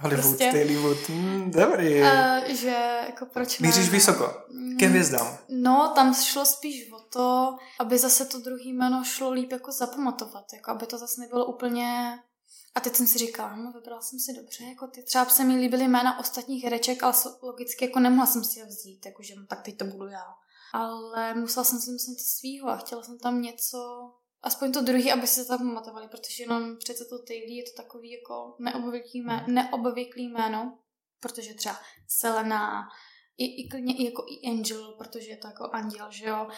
Hollywood, 0.00 0.26
prostě- 0.26 0.52
Taylor 0.52 0.82
Wood, 0.82 1.08
mm, 1.08 1.50
dobrý. 1.50 2.02
a, 2.02 2.52
že 2.54 3.00
jako 3.06 3.26
proč 3.26 3.58
ne? 3.58 3.68
Míříš 3.68 3.88
vysoko, 3.88 4.26
ke 4.78 4.86
Mm, 4.86 4.90
hvězdám. 4.92 5.38
No, 5.48 5.92
tam 5.94 6.14
šlo 6.14 6.46
spíš 6.46 6.92
o 6.92 7.00
to, 7.00 7.56
aby 7.80 7.98
zase 7.98 8.24
to 8.24 8.38
druhý 8.38 8.72
jméno 8.72 9.04
šlo 9.04 9.30
líp 9.30 9.52
jako 9.52 9.72
zapamatovat, 9.72 10.44
jako 10.54 10.70
aby 10.70 10.86
to 10.86 10.98
zase 10.98 11.20
nebylo 11.20 11.46
úplně... 11.46 12.18
A 12.74 12.80
teď 12.80 12.94
jsem 12.96 13.06
si 13.06 13.18
říkala, 13.18 13.56
no 13.56 13.72
vybrala 13.72 14.02
jsem 14.02 14.18
si 14.18 14.32
dobře, 14.32 14.64
jako 14.64 14.86
ty 14.86 15.02
třeba 15.02 15.24
se 15.24 15.44
mi 15.44 15.56
líbily 15.56 15.88
jména 15.88 16.18
ostatních 16.18 16.64
hereček, 16.64 17.02
ale 17.02 17.14
logicky 17.42 17.84
jako 17.84 17.98
nemohla 18.00 18.26
jsem 18.26 18.44
si 18.44 18.58
je 18.58 18.66
vzít, 18.66 19.06
jakože 19.06 19.34
no, 19.36 19.46
tak 19.46 19.62
teď 19.62 19.76
to 19.78 19.84
budu 19.84 20.06
já. 20.08 20.24
Ale 20.72 21.34
musela 21.34 21.64
jsem 21.64 21.80
si 21.80 21.90
myslet 21.90 22.18
svýho 22.38 22.68
a 22.68 22.76
chtěla 22.76 23.02
jsem 23.02 23.18
tam 23.18 23.42
něco, 23.42 23.78
aspoň 24.42 24.72
to 24.72 24.82
druhý, 24.82 25.12
aby 25.12 25.26
se 25.26 25.44
zapamatovali, 25.44 26.08
protože 26.08 26.42
jenom 26.42 26.76
přece 26.76 27.04
to 27.04 27.18
Taylor 27.18 27.48
je 27.48 27.62
to 27.62 27.82
takový 27.82 28.10
jako 28.10 28.56
neobvyklý, 28.58 29.20
jméno, 29.20 29.44
neobvyklý 29.48 30.28
jméno, 30.28 30.78
protože 31.20 31.54
třeba 31.54 31.80
Selena, 32.08 32.88
i, 33.38 33.62
i 33.62 33.68
klidně 33.68 33.96
i 33.96 34.04
jako 34.04 34.24
i 34.28 34.50
Angel, 34.50 34.94
protože 34.98 35.28
je 35.28 35.36
to 35.36 35.46
jako 35.46 35.64
anděl, 35.72 36.06
že 36.10 36.24
jo. 36.24 36.48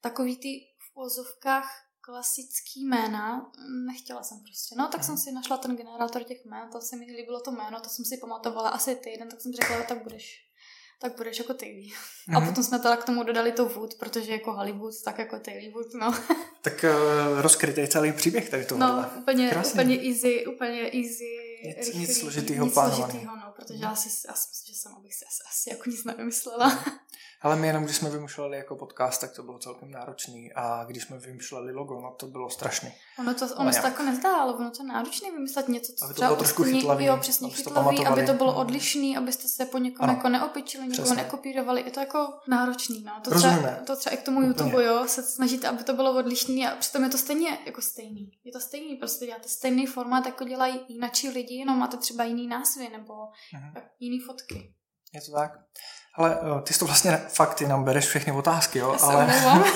Takový 0.00 0.36
ty 0.36 0.48
v 0.92 0.96
ozovkách 0.96 1.88
klasický 2.00 2.84
jména, 2.84 3.36
mm, 3.36 3.86
nechtěla 3.86 4.22
jsem 4.22 4.38
prostě. 4.42 4.74
No, 4.78 4.88
tak 4.88 5.04
jsem 5.04 5.18
si 5.18 5.32
našla 5.32 5.56
ten 5.56 5.76
generátor 5.76 6.24
těch 6.24 6.44
jmén, 6.44 6.70
to 6.72 6.80
se 6.80 6.96
mi 6.96 7.04
líbilo 7.04 7.40
to 7.40 7.50
jméno, 7.50 7.80
to 7.80 7.88
jsem 7.88 8.04
si 8.04 8.18
pamatovala 8.20 8.68
asi 8.68 8.96
týden, 8.96 9.28
tak 9.28 9.40
jsem 9.40 9.52
řekla, 9.52 9.76
jo, 9.76 9.84
tak 9.88 10.02
budeš 10.02 10.47
tak 11.00 11.16
budeš 11.16 11.38
jako 11.38 11.54
Taylor. 11.54 11.92
A 12.34 12.38
Mhm. 12.40 12.48
potom 12.48 12.64
jsme 12.64 12.78
teda 12.78 12.96
k 12.96 13.04
tomu 13.04 13.22
dodali 13.22 13.52
to 13.52 13.66
Wood, 13.68 13.94
protože 13.94 14.32
jako 14.32 14.52
Hollywood, 14.52 14.94
tak 15.04 15.18
jako 15.18 15.38
Taylor 15.38 15.72
Wood, 15.72 15.94
no. 15.94 16.14
Tak 16.62 16.84
uh, 16.84 17.40
rozkrytej 17.40 17.88
celý 17.88 18.12
příběh 18.12 18.50
tady 18.50 18.64
tohohle. 18.64 18.88
No, 19.02 19.20
úplně, 19.20 19.48
Krásný. 19.50 19.72
úplně 19.72 20.08
easy, 20.08 20.46
úplně 20.46 20.82
easy. 20.82 21.24
Nic- 21.64 21.76
rychlý, 21.76 22.00
nic 22.00 22.18
složitýho 22.18 22.64
nic 22.64 22.74
složitýho, 22.74 23.36
no, 23.36 23.52
protože 23.56 23.78
já 23.84 23.94
si, 23.94 24.08
já 24.28 24.34
si 24.34 24.48
myslím, 24.50 24.74
že 24.74 24.80
jsem 24.80 24.92
abych 24.94 25.14
si 25.14 25.24
asi, 25.24 25.42
asi 25.50 25.70
jako 25.70 25.90
nic 25.90 26.04
nevymyslela. 26.04 26.84
Ale 27.42 27.56
my 27.56 27.66
jenom, 27.66 27.84
když 27.84 27.96
jsme 27.96 28.10
vymýšleli 28.10 28.56
jako 28.56 28.76
podcast, 28.76 29.20
tak 29.20 29.32
to 29.32 29.42
bylo 29.42 29.58
celkem 29.58 29.90
náročný. 29.90 30.52
A 30.54 30.84
když 30.84 31.02
jsme 31.02 31.18
vymýšleli 31.18 31.72
logo, 31.72 32.00
no 32.00 32.14
to 32.20 32.26
bylo 32.26 32.50
strašné. 32.50 32.92
Ono, 33.18 33.34
to, 33.34 33.46
ono 33.56 33.72
se 33.72 33.80
to 33.80 33.86
jako 33.86 34.02
nezdá, 34.02 34.36
ale 34.36 34.54
ono 34.54 34.70
to 34.70 34.82
je 34.82 34.88
náročné 34.88 35.30
vymyslet 35.30 35.68
něco, 35.68 35.92
co 35.92 36.04
Aby 36.04 36.10
to 36.10 36.14
třeba 36.14 36.28
bylo 36.28 36.38
trošku 36.38 36.62
ostatní- 36.62 36.80
chytlavý, 36.80 37.04
Jo, 37.04 37.16
přesně 37.20 37.46
aby 37.46 37.56
si 37.56 37.62
to 37.64 37.70
chytlavý, 37.70 38.06
aby 38.06 38.26
to 38.26 38.32
bylo 38.34 38.52
Mm. 38.52 38.58
odlišný, 38.58 39.16
abyste 39.16 39.48
se 39.48 39.66
po 39.66 39.78
někom 39.78 40.04
Ano. 40.04 40.12
jako 40.12 40.28
neopičili, 40.28 40.86
někoho 40.88 41.04
Přesně. 41.04 41.22
nekopírovali. 41.22 41.82
Je 41.82 41.90
to 41.90 42.00
jako 42.00 42.28
náročný, 42.48 43.02
no. 43.02 43.12
To 43.24 43.30
Rozumíme. 43.30 43.58
třeba, 43.62 43.84
to 43.86 43.96
třeba 43.96 44.14
i 44.14 44.16
k 44.16 44.22
tomu 44.22 44.36
Úplně. 44.38 44.48
YouTube, 44.48 44.84
jo, 44.84 45.04
se 45.06 45.22
snažíte, 45.22 45.68
aby 45.68 45.84
to 45.84 45.92
bylo 45.92 46.18
odlišný 46.18 46.66
a 46.66 46.76
přitom 46.76 47.04
je 47.04 47.10
to 47.10 47.18
stejně 47.18 47.58
jako 47.66 47.82
stejný. 47.82 48.30
Je 48.44 48.52
to 48.52 48.60
stejný, 48.60 48.96
prostě 48.96 49.26
děláte 49.26 49.48
stejný 49.48 49.86
formát, 49.86 50.26
jako 50.26 50.44
dělají 50.44 50.80
jináčí 50.88 51.28
lidi, 51.28 51.54
jenom 51.54 51.78
máte 51.78 51.96
třeba 51.96 52.24
jiný 52.24 52.46
názvy 52.46 52.88
nebo 52.88 53.14
Mhm. 53.54 53.72
jiný 54.00 54.20
fotky. 54.20 54.74
Je 55.14 55.20
to 55.20 55.32
tak? 55.32 55.50
Ale 56.18 56.36
uh, 56.40 56.60
ty 56.60 56.72
jsi 56.74 56.78
to 56.78 56.84
vlastně 56.86 57.16
fakt, 57.28 57.54
ty 57.54 57.66
nám 57.68 57.84
bereš 57.84 58.06
všechny 58.06 58.32
otázky, 58.32 58.78
jo? 58.78 58.96
Ale 59.02 59.24
omlouvám. 59.24 59.58
uh, 59.62 59.68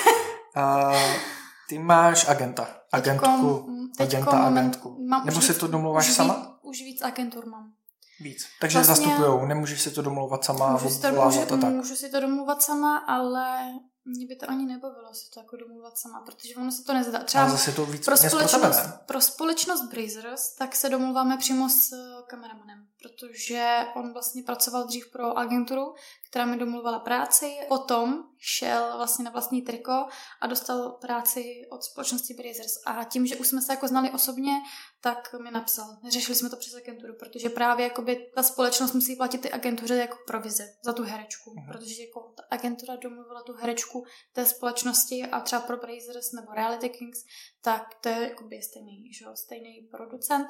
ty 1.69 1.79
máš 1.79 2.29
agenta. 2.29 2.69
Agentku. 2.93 3.27
Teďkom- 3.27 3.89
agenta, 4.01 4.07
teďkom 4.31 4.39
moment- 4.39 4.59
agentku. 4.59 4.97
mám 5.09 5.27
Nebo 5.27 5.41
si 5.41 5.55
to 5.55 5.67
domluváš 5.67 6.09
už 6.09 6.15
sama? 6.15 6.35
Víc, 6.35 6.47
už 6.63 6.79
víc 6.83 7.03
agentur 7.03 7.47
mám. 7.47 7.73
Víc. 8.21 8.47
Takže 8.61 8.79
Vlastně- 8.79 9.07
zastupujou, 9.07 9.47
nemůžeš 9.47 9.81
si 9.83 9.91
to 9.91 10.03
domlouvat 10.03 10.45
sama, 10.45 10.73
Můžu 10.73 10.89
si, 10.91 11.01
to, 11.01 11.09
můžu, 11.13 11.41
a 11.43 11.47
tak. 11.47 11.61
můžu 11.65 11.97
si 11.97 12.09
to 12.09 12.21
domluvat 12.21 12.63
sama, 12.63 12.99
ale 12.99 13.59
mě 14.05 14.27
by 14.27 14.37
to 14.37 14.51
ani 14.51 14.67
nebavilo 14.67 15.15
si 15.15 15.31
to 15.35 15.41
jako 15.41 15.57
domluvat 15.57 15.99
sama, 15.99 16.21
protože 16.27 16.55
ono 16.57 16.73
se 16.73 16.83
to 16.85 16.95
nezdá. 16.95 17.19
Třeba 17.19 17.49
zase 17.49 17.73
to 17.73 17.87
víc 17.87 18.05
pro 18.05 18.17
peněz 18.17 18.33
pro 18.33 18.39
tebe, 18.41 18.49
společnost, 18.49 18.95
pro 19.07 19.21
společnost 19.21 19.83
Brazers, 19.91 20.55
tak 20.59 20.77
se 20.77 20.89
domluváme 20.89 21.37
přímo 21.37 21.69
s 21.69 21.93
eh, 21.93 22.23
kameramanem, 22.31 22.79
protože 23.03 23.79
on 23.97 24.13
vlastně 24.13 24.43
pracoval 24.43 24.87
dřív 24.87 25.11
pro 25.13 25.39
agenturu, 25.39 25.95
která 26.33 26.47
mi 26.47 26.57
domluvala 26.57 26.99
práci. 26.99 27.57
Potom 27.69 28.25
šel 28.39 28.97
vlastně 28.97 29.25
na 29.25 29.31
vlastní 29.31 29.63
triko 29.63 29.93
a 30.41 30.47
dostal 30.47 30.91
práci 30.91 31.63
od 31.71 31.85
společnosti 31.85 32.35
Brazers. 32.35 32.73
A 32.87 33.05
tím, 33.05 33.27
že 33.27 33.37
už 33.37 33.47
jsme 33.47 33.61
se 33.61 33.73
jako 33.73 33.89
znali 33.89 34.11
osobně, 34.11 34.53
tak 35.01 35.35
mi 35.43 35.51
napsal. 35.51 35.97
Řešili 36.09 36.37
jsme 36.37 36.51
to 36.51 36.57
přes 36.57 36.75
agenturu, 36.75 37.15
protože 37.19 37.49
právě 37.49 37.85
jakoby 37.85 38.31
ta 38.35 38.43
společnost 38.43 38.93
musí 38.93 39.17
platit 39.17 39.41
ty 39.41 39.51
agentuře 39.51 39.97
jako 39.97 40.19
provize 40.27 40.65
za 40.85 40.93
tu 40.93 41.03
herečku, 41.03 41.51
uh-huh. 41.51 41.73
protože 41.73 42.03
jako 42.03 42.33
ta 42.37 42.43
agentura 42.51 42.97
domluvila 42.97 43.43
tu 43.43 43.53
herečku 43.53 44.05
té 44.33 44.47
společnosti 44.47 45.27
a 45.27 45.41
třeba 45.41 45.63
pro 45.63 45.77
Brazers 45.77 46.33
nebo 46.33 46.53
Reality 46.53 46.89
Kings, 46.89 47.25
tak 47.61 47.83
to 48.01 48.09
je 48.09 48.29
jakoby 48.29 48.63
stejný, 48.63 49.13
že 49.13 49.27
stejný 49.35 49.89
producent, 49.91 50.49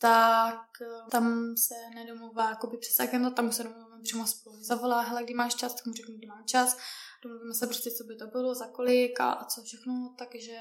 tak 0.00 0.66
eh, 0.82 1.10
tam 1.10 1.54
se 1.56 1.74
nedomluvá 1.94 2.50
jakoby 2.50 2.76
přes 2.76 3.00
agenta, 3.00 3.30
tam 3.30 3.52
se 3.52 3.62
domluváme 3.62 4.02
přímo 4.02 4.26
spolu. 4.26 4.56
Zavolá, 4.62 5.00
hele, 5.00 5.24
kdy 5.24 5.34
máš 5.34 5.54
čas, 5.54 5.74
tak 5.74 5.86
mu 5.86 5.92
řeknu, 5.92 6.14
kdy 6.16 6.26
mám 6.26 6.44
čas. 6.46 6.76
Domluvíme 7.22 7.54
se 7.54 7.66
prostě, 7.66 7.90
co 7.90 8.04
by 8.04 8.16
to 8.16 8.26
bylo, 8.26 8.54
za 8.54 8.66
kolik 8.66 9.20
a, 9.20 9.30
a 9.30 9.44
co 9.44 9.62
všechno, 9.62 10.14
takže 10.18 10.58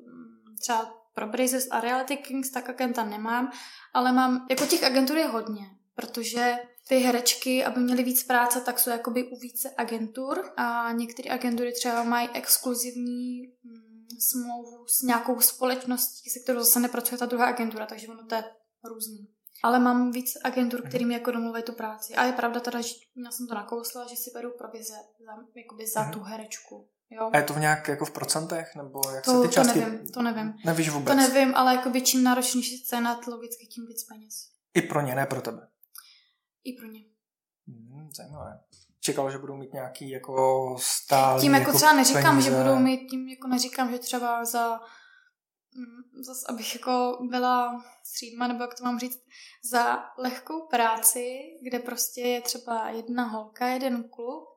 mm, 0.00 0.56
třeba 0.60 0.94
pro 1.14 1.26
Brazers 1.26 1.66
a 1.70 1.80
Reality 1.80 2.16
Kings 2.16 2.50
tak 2.50 2.68
agenta 2.68 3.04
nemám, 3.04 3.52
ale 3.94 4.12
mám, 4.12 4.46
jako 4.50 4.66
těch 4.66 4.84
agentur 4.84 5.16
je 5.16 5.26
hodně, 5.26 5.70
protože 5.94 6.54
ty 6.88 6.98
herečky, 6.98 7.64
aby 7.64 7.80
měly 7.80 8.02
víc 8.02 8.24
práce, 8.24 8.60
tak 8.60 8.78
jsou 8.78 8.90
jakoby 8.90 9.24
u 9.24 9.38
více 9.38 9.70
agentur 9.76 10.52
a 10.56 10.92
některé 10.92 11.30
agentury 11.30 11.72
třeba 11.72 12.02
mají 12.02 12.28
exkluzivní 12.32 13.52
mm, 13.64 14.06
smlouvu 14.20 14.86
s 14.88 15.02
nějakou 15.02 15.40
společností, 15.40 16.30
se 16.30 16.40
kterou 16.40 16.58
zase 16.58 16.80
nepracuje 16.80 17.18
ta 17.18 17.26
druhá 17.26 17.46
agentura, 17.46 17.86
takže 17.86 18.08
ono 18.08 18.26
to 18.26 18.34
je 18.34 18.44
různý. 18.84 19.28
Ale 19.62 19.78
mám 19.78 20.12
víc 20.12 20.36
agentur, 20.44 20.80
mhm. 20.80 20.88
kterým 20.88 21.10
jako 21.10 21.30
domluvají 21.30 21.64
tu 21.64 21.72
práci. 21.72 22.14
A 22.14 22.24
je 22.24 22.32
pravda 22.32 22.60
teda, 22.60 22.80
že 22.80 22.94
já 23.24 23.30
jsem 23.30 23.46
to 23.46 23.54
nakousla, 23.54 24.06
že 24.06 24.16
si 24.16 24.30
beru 24.34 24.50
provize 24.58 24.94
za, 25.26 25.32
jakoby 25.56 25.86
za 25.86 26.02
mm. 26.02 26.10
tu 26.10 26.20
herečku. 26.20 26.88
Jo. 27.10 27.30
A 27.32 27.36
je 27.36 27.42
to 27.42 27.54
v 27.54 27.58
nějak 27.58 27.88
jako 27.88 28.04
v 28.04 28.10
procentech? 28.10 28.76
Nebo 28.76 29.00
jak 29.14 29.24
to, 29.24 29.42
se 29.42 29.48
ty 29.48 29.54
částky... 29.54 29.80
To 29.80 29.86
nevím, 29.86 30.08
to 30.08 30.22
nevím. 30.22 30.54
Nevíš 30.64 30.88
vůbec? 30.88 31.14
To 31.14 31.20
nevím, 31.20 31.54
ale 31.54 31.74
jakoby 31.74 32.02
čím 32.02 32.22
náročnější 32.22 32.78
scéna, 32.78 33.20
logicky 33.28 33.66
tím 33.66 33.86
víc 33.86 34.04
peněz. 34.04 34.34
I 34.74 34.82
pro 34.82 35.00
ně, 35.00 35.14
ne 35.14 35.26
pro 35.26 35.42
tebe? 35.42 35.68
I 36.64 36.72
pro 36.72 36.86
ně. 36.86 37.00
Hmm, 37.68 38.08
zajímavé. 38.16 38.60
Čekal, 39.00 39.30
že 39.30 39.38
budou 39.38 39.56
mít 39.56 39.72
nějaký 39.72 40.10
jako 40.10 40.76
stálý 40.80 41.40
Tím 41.40 41.54
jako, 41.54 41.68
jako 41.68 41.76
třeba 41.76 41.92
neříkám, 41.92 42.22
peníze. 42.22 42.50
že 42.50 42.56
budou 42.56 42.76
mít, 42.76 43.06
tím 43.10 43.28
jako 43.28 43.48
neříkám, 43.48 43.90
že 43.90 43.98
třeba 43.98 44.44
za 44.44 44.80
zase 46.20 46.46
abych 46.48 46.74
jako 46.74 47.18
byla 47.30 47.84
střídma, 48.04 48.46
nebo 48.46 48.62
jak 48.62 48.74
to 48.74 48.84
mám 48.84 48.98
říct, 48.98 49.18
za 49.70 50.04
lehkou 50.18 50.66
práci, 50.66 51.40
kde 51.62 51.78
prostě 51.78 52.20
je 52.20 52.40
třeba 52.40 52.88
jedna 52.88 53.24
holka, 53.24 53.66
jeden 53.66 54.04
kluk, 54.08 54.48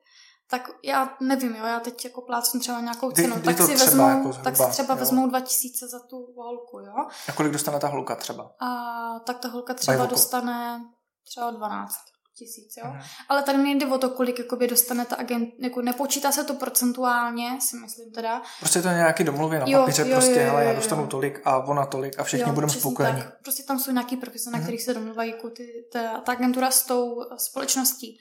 tak 0.49 0.71
já 0.83 1.17
nevím, 1.21 1.55
jo, 1.55 1.65
já 1.65 1.79
teď 1.79 2.05
jako 2.05 2.21
plácnu 2.21 2.59
třeba 2.59 2.79
nějakou 2.79 3.11
cenu, 3.11 3.35
kdy 3.35 3.55
tak, 3.55 3.57
si 3.57 3.75
třeba 3.75 3.85
vezmou, 3.85 4.09
jako 4.09 4.31
zhruba, 4.31 4.43
tak 4.43 4.57
si 4.57 4.71
třeba 4.71 4.93
jo? 4.93 4.99
vezmou 4.99 5.27
2000 5.27 5.87
za 5.87 5.99
tu 5.99 6.33
holku, 6.37 6.79
jo. 6.79 7.07
A 7.27 7.31
kolik 7.31 7.51
dostane 7.51 7.79
ta 7.79 7.87
holka 7.87 8.15
třeba? 8.15 8.51
A 8.59 9.19
tak 9.19 9.39
ta 9.39 9.47
holka 9.47 9.73
třeba 9.73 10.05
dostane 10.05 10.85
třeba 11.23 11.51
12 11.51 12.14
tisíc, 12.35 12.77
jo. 12.77 12.83
Mhm. 12.87 13.01
Ale 13.29 13.43
tady 13.43 13.57
mě 13.57 13.75
jde 13.75 13.85
o 13.87 13.97
to, 13.97 14.09
kolik 14.09 14.39
jakoby 14.39 14.67
dostane 14.67 15.05
ta 15.05 15.15
agent, 15.15 15.49
jako 15.59 15.81
nepočítá 15.81 16.31
se 16.31 16.43
to 16.43 16.53
procentuálně, 16.53 17.57
si 17.61 17.75
myslím 17.77 18.11
teda. 18.11 18.41
Prostě 18.59 18.81
to 18.81 18.87
je 18.87 18.93
nějaký 18.93 19.23
domluvy 19.23 19.59
na 19.59 19.65
Jo, 19.67 19.79
papíře, 19.79 20.01
jo, 20.01 20.15
prostě, 20.15 20.33
jo, 20.33 20.39
jo, 20.41 20.45
hele, 20.49 20.65
já 20.65 20.73
dostanu 20.73 21.01
jo. 21.01 21.07
tolik 21.07 21.41
a 21.45 21.57
ona 21.57 21.85
tolik 21.85 22.19
a 22.19 22.23
všichni 22.23 22.47
Jo, 22.49 22.53
budeme 22.53 22.73
spokojeni. 22.73 23.21
Tak. 23.21 23.41
Prostě 23.43 23.63
tam 23.63 23.79
jsou 23.79 23.91
nějaký 23.91 24.17
profese, 24.17 24.49
na 24.51 24.57
Mhm. 24.57 24.65
kterých 24.65 24.81
se 24.83 24.93
domluvají 24.93 25.31
jako 25.31 25.49
ty, 25.49 25.85
ta, 25.91 26.17
ta 26.21 26.31
agentura 26.31 26.71
s 26.71 26.85
tou 26.85 27.21
společností. 27.37 28.17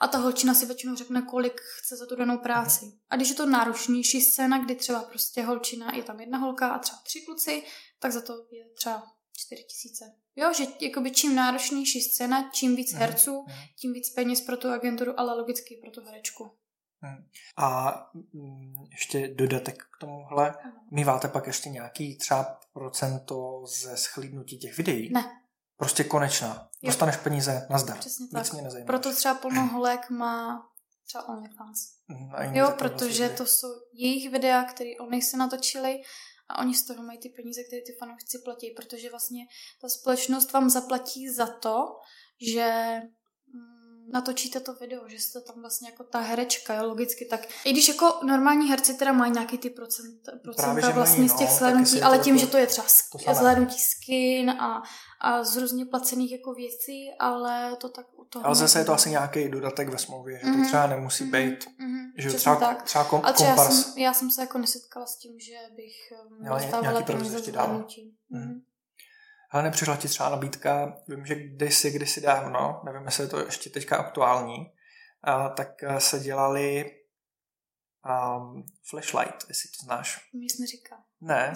A 0.00 0.08
ta 0.08 0.18
holčina 0.18 0.54
si 0.54 0.66
většinou 0.66 0.94
řekne, 0.96 1.22
kolik 1.22 1.60
chce 1.78 1.96
za 1.96 2.06
tu 2.06 2.16
danou 2.16 2.38
práci. 2.38 2.84
Mhm. 2.84 2.94
A 3.10 3.16
když 3.16 3.28
je 3.28 3.34
to 3.34 3.46
náročnější 3.46 4.20
scéna, 4.20 4.64
kdy 4.64 4.74
třeba 4.74 5.02
prostě 5.02 5.42
holčina, 5.42 5.94
je 5.94 6.02
tam 6.02 6.20
jedna 6.20 6.38
holka 6.38 6.68
a 6.68 6.78
třeba 6.78 6.98
tři 7.04 7.20
kluci, 7.20 7.62
tak 8.00 8.12
za 8.12 8.20
to 8.20 8.32
je 8.32 8.64
třeba 8.76 9.02
čtyři 9.36 9.64
tisíce. 9.64 10.04
Jo, 10.36 10.52
že 10.52 10.64
jakoby 10.80 11.10
čím 11.10 11.34
náročnější 11.34 12.00
scéna, 12.00 12.50
čím 12.52 12.76
víc 12.76 12.92
Mhm, 12.92 13.00
herců, 13.00 13.44
mhm. 13.48 13.56
tím 13.76 13.92
víc 13.92 14.10
peněz 14.10 14.40
pro 14.40 14.56
tu 14.56 14.68
agenturu, 14.68 15.20
ale 15.20 15.34
logicky 15.34 15.76
pro 15.82 15.90
tu 15.90 16.00
herečku. 16.04 16.50
A 17.56 17.94
mm, 18.32 18.74
ještě 18.90 19.28
dodatek 19.28 19.82
k 19.82 19.98
tomuhle. 20.00 20.50
Ano. 20.64 20.72
Míváte 20.90 21.28
pak 21.28 21.46
ještě 21.46 21.68
nějaký 21.70 22.16
třeba 22.18 22.60
procento 22.72 23.62
ze 23.66 23.96
schlídnutí 23.96 24.58
těch 24.58 24.76
videí? 24.76 25.12
Ne. 25.12 25.40
Prostě 25.76 26.04
konečná. 26.04 26.68
Dostaneš 26.84 27.16
peníze 27.16 27.66
na 27.70 27.78
zdar. 27.78 27.98
Přesně 27.98 28.22
Nic 28.24 28.32
tak. 28.32 28.52
mě 28.52 28.62
nezajímá. 28.62 28.86
Proto 28.86 29.14
třeba 29.14 29.34
plno 29.34 29.66
holek 29.66 30.10
má 30.10 30.66
třeba 31.06 31.28
OnlyFans. 31.28 31.78
Mhm, 32.08 32.30
a 32.34 32.44
Jo, 32.44 32.74
protože 32.78 33.14
služby. 33.26 33.36
to 33.36 33.46
jsou 33.46 33.68
jejich 33.92 34.30
videa, 34.30 34.64
které 34.64 34.90
oni 35.00 35.22
si 35.22 35.36
natočili 35.36 36.02
oni 36.58 36.74
z 36.74 36.86
toho 36.86 37.02
mají 37.02 37.18
ty 37.18 37.28
peníze, 37.28 37.64
které 37.64 37.82
ty 37.82 37.92
fanoušci 37.92 38.38
platí, 38.44 38.70
protože 38.70 39.10
vlastně 39.10 39.46
ta 39.80 39.88
společnost 39.88 40.52
vám 40.52 40.70
zaplatí 40.70 41.28
za 41.28 41.46
to, 41.46 41.86
že 42.52 43.00
natočíte 44.12 44.60
to 44.60 44.74
video, 44.74 45.08
že 45.08 45.18
jste 45.18 45.40
tam 45.40 45.60
vlastně 45.60 45.88
jako 45.90 46.04
ta 46.04 46.20
herečka, 46.20 46.74
jo, 46.74 46.84
logicky 46.86 47.24
tak. 47.24 47.40
I 47.64 47.72
když 47.72 47.88
jako 47.88 48.20
normální 48.26 48.68
herci 48.70 48.94
teda 48.94 49.12
mají 49.12 49.32
nějaký 49.32 49.58
ty 49.58 49.70
procent, 49.70 50.20
procenta 50.42 50.80
že 50.80 50.92
vlastně 50.92 51.18
mají, 51.18 51.28
z 51.28 51.34
těch 51.34 51.50
no, 51.50 51.56
slednutí, 51.56 52.02
ale 52.02 52.18
to 52.18 52.24
tím, 52.24 52.34
jako- 52.34 52.46
že 52.46 52.50
to 52.52 52.56
je 52.58 52.66
třeba 52.66 52.86
to 53.26 53.34
zhlédnutí 53.34 53.78
skin 53.78 54.50
a, 54.50 54.82
a 55.20 55.44
z 55.44 55.56
různě 55.56 55.84
placených 55.86 56.32
jako 56.32 56.52
věcí, 56.54 57.06
ale 57.20 57.76
to 57.76 57.88
tak 57.88 58.06
u 58.18 58.24
toho... 58.24 58.46
Ale 58.46 58.54
zase 58.54 58.78
je 58.78 58.84
to 58.84 58.92
asi 58.92 59.10
nějaký 59.10 59.48
dodatek 59.48 59.88
ve 59.88 59.98
smlouvě, 59.98 60.38
že 60.38 60.42
to 60.42 60.48
Mhm, 60.48 60.66
třeba 60.66 60.86
nemusí 60.86 61.24
Mhm, 61.24 61.32
být, 61.32 61.64
mhm, 61.78 62.12
že 62.18 62.28
přesně 62.28 62.38
třeba, 62.38 62.56
tak. 62.56 62.82
třeba 62.82 63.04
kom, 63.04 63.20
A 63.24 63.32
třeba 63.32 63.50
já 63.50 63.56
kompars. 63.56 63.82
jsem, 63.84 63.98
já 64.02 64.12
jsem 64.14 64.30
se 64.30 64.40
jako 64.40 64.58
nesetkala 64.58 65.06
s 65.06 65.18
tím, 65.18 65.32
že 65.40 65.54
bych 65.76 65.94
dostávala 66.54 66.82
nějaký 66.82 67.04
peníze 67.04 67.12
provize 67.24 67.38
za 67.38 67.44
ti 67.44 67.52
dala. 67.52 67.66
zhlédnutí. 67.66 68.14
Mhm. 68.30 68.42
Mhm. 68.42 68.60
Ale 69.54 69.62
nepřišla 69.62 69.96
ti 69.96 70.08
třeba 70.08 70.28
nabídka, 70.28 70.96
vím, 71.08 71.26
že 71.26 71.34
kdysi, 71.34 71.90
kdysi 71.90 72.20
dávno, 72.20 72.80
nevím, 72.84 73.04
jestli 73.04 73.24
je 73.24 73.28
to 73.28 73.44
ještě 73.44 73.70
teďka 73.70 73.96
aktuální, 73.96 74.72
a, 75.22 75.48
tak 75.48 75.82
eh, 75.82 76.00
se 76.00 76.20
dělali 76.20 76.92
um, 78.04 78.64
flashlight, 78.90 79.44
jestli 79.48 79.70
to 79.70 79.84
znáš. 79.84 80.30
Jsi 80.32 80.60
neříká. 80.60 81.04
Ne, 81.20 81.54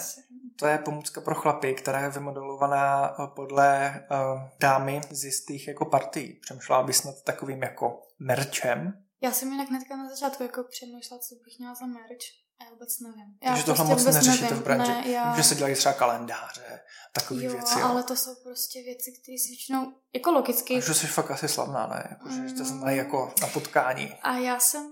to 0.58 0.66
je 0.66 0.78
pomůcka 0.78 1.20
pro 1.20 1.34
chlapy, 1.34 1.74
která 1.74 2.00
je 2.00 2.10
vymodelovaná 2.10 3.10
eh, 3.10 3.26
podle 3.36 4.00
uh, 4.10 4.42
dámy 4.60 5.00
z 5.10 5.24
jistých 5.24 5.68
jako 5.68 5.84
partií. 5.84 6.40
Přemýšlela 6.40 6.82
bys 6.82 7.04
nad 7.04 7.22
takovým 7.24 7.62
jako 7.62 8.02
merčem. 8.18 9.04
Já 9.20 9.32
jsem 9.32 9.52
jinak 9.52 9.68
hnedka 9.68 9.96
na 9.96 10.08
začátku 10.08 10.42
jako 10.42 10.64
přemýšlela, 10.70 11.20
co 11.20 11.34
bych 11.34 11.58
měla 11.58 11.74
za 11.74 11.86
merch. 11.86 12.47
Já 12.64 12.70
vůbec 12.70 13.00
nevím. 13.00 13.38
Já 13.42 13.50
Takže 13.50 13.64
tohle 13.64 13.76
prostě 13.76 13.94
moc 13.94 14.00
vůbec 14.00 14.14
neřešíte 14.26 14.54
v 14.54 14.62
branži. 14.64 14.90
Ne, 14.92 15.08
já... 15.08 15.36
Že 15.36 15.42
se 15.42 15.54
dělají 15.54 15.74
třeba 15.74 15.92
kalendáře, 15.92 16.80
takové 17.12 17.44
jo, 17.44 17.52
věci. 17.52 17.78
Jo. 17.80 17.86
ale 17.86 18.02
to 18.02 18.16
jsou 18.16 18.34
prostě 18.44 18.82
věci, 18.82 19.12
které 19.22 19.38
si 19.38 19.48
většinou, 19.48 19.92
jako 20.14 20.30
logicky. 20.30 20.76
A 20.76 20.80
že 20.80 20.94
jsi 20.94 21.06
fakt 21.06 21.30
asi 21.30 21.48
slavná, 21.48 21.86
ne? 21.86 22.06
Jako, 22.10 22.28
že 22.30 22.48
jste 22.48 22.62
Mm. 22.62 22.78
znají 22.78 22.98
jako 22.98 23.34
na 23.40 23.46
potkání. 23.48 24.14
A 24.22 24.36
já 24.38 24.60
jsem 24.60 24.90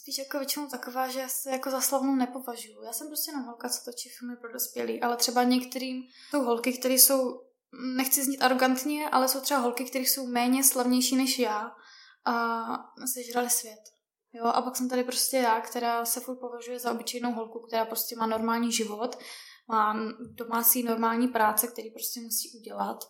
spíš 0.00 0.18
jako 0.18 0.38
většinou 0.38 0.66
taková, 0.66 1.08
že 1.08 1.20
já 1.20 1.28
se 1.28 1.50
jako 1.50 1.70
za 1.70 1.80
slavnou 1.80 2.14
nepovažuji. 2.14 2.82
Já 2.84 2.92
jsem 2.92 3.06
prostě 3.06 3.30
jenom 3.30 3.44
holka, 3.44 3.68
co 3.68 3.84
točí 3.84 4.08
filmy 4.18 4.36
pro 4.36 4.52
dospělí, 4.52 5.00
ale 5.02 5.16
třeba 5.16 5.42
některým 5.42 6.02
jsou 6.30 6.42
holky, 6.42 6.72
které 6.72 6.94
jsou, 6.94 7.40
nechci 7.96 8.24
znít 8.24 8.42
arrogantně, 8.42 9.08
ale 9.10 9.28
jsou 9.28 9.40
třeba 9.40 9.60
holky, 9.60 9.84
které 9.84 10.04
jsou 10.04 10.26
méně 10.26 10.64
slavnější 10.64 11.16
než 11.16 11.38
já 11.38 11.70
a 12.24 12.64
sežrali 13.14 13.50
svět. 13.50 13.93
Jo, 14.34 14.44
a 14.44 14.62
pak 14.62 14.76
jsem 14.76 14.88
tady 14.88 15.04
prostě 15.04 15.36
já, 15.36 15.60
která 15.60 16.04
se 16.04 16.20
furt 16.20 16.36
považuje 16.36 16.78
za 16.78 16.92
obyčejnou 16.92 17.32
holku, 17.32 17.60
která 17.66 17.84
prostě 17.84 18.16
má 18.16 18.26
normální 18.26 18.72
život, 18.72 19.18
má 19.68 19.96
domácí 20.30 20.82
normální 20.82 21.28
práce, 21.28 21.66
který 21.66 21.90
prostě 21.90 22.20
musí 22.20 22.58
udělat. 22.60 23.04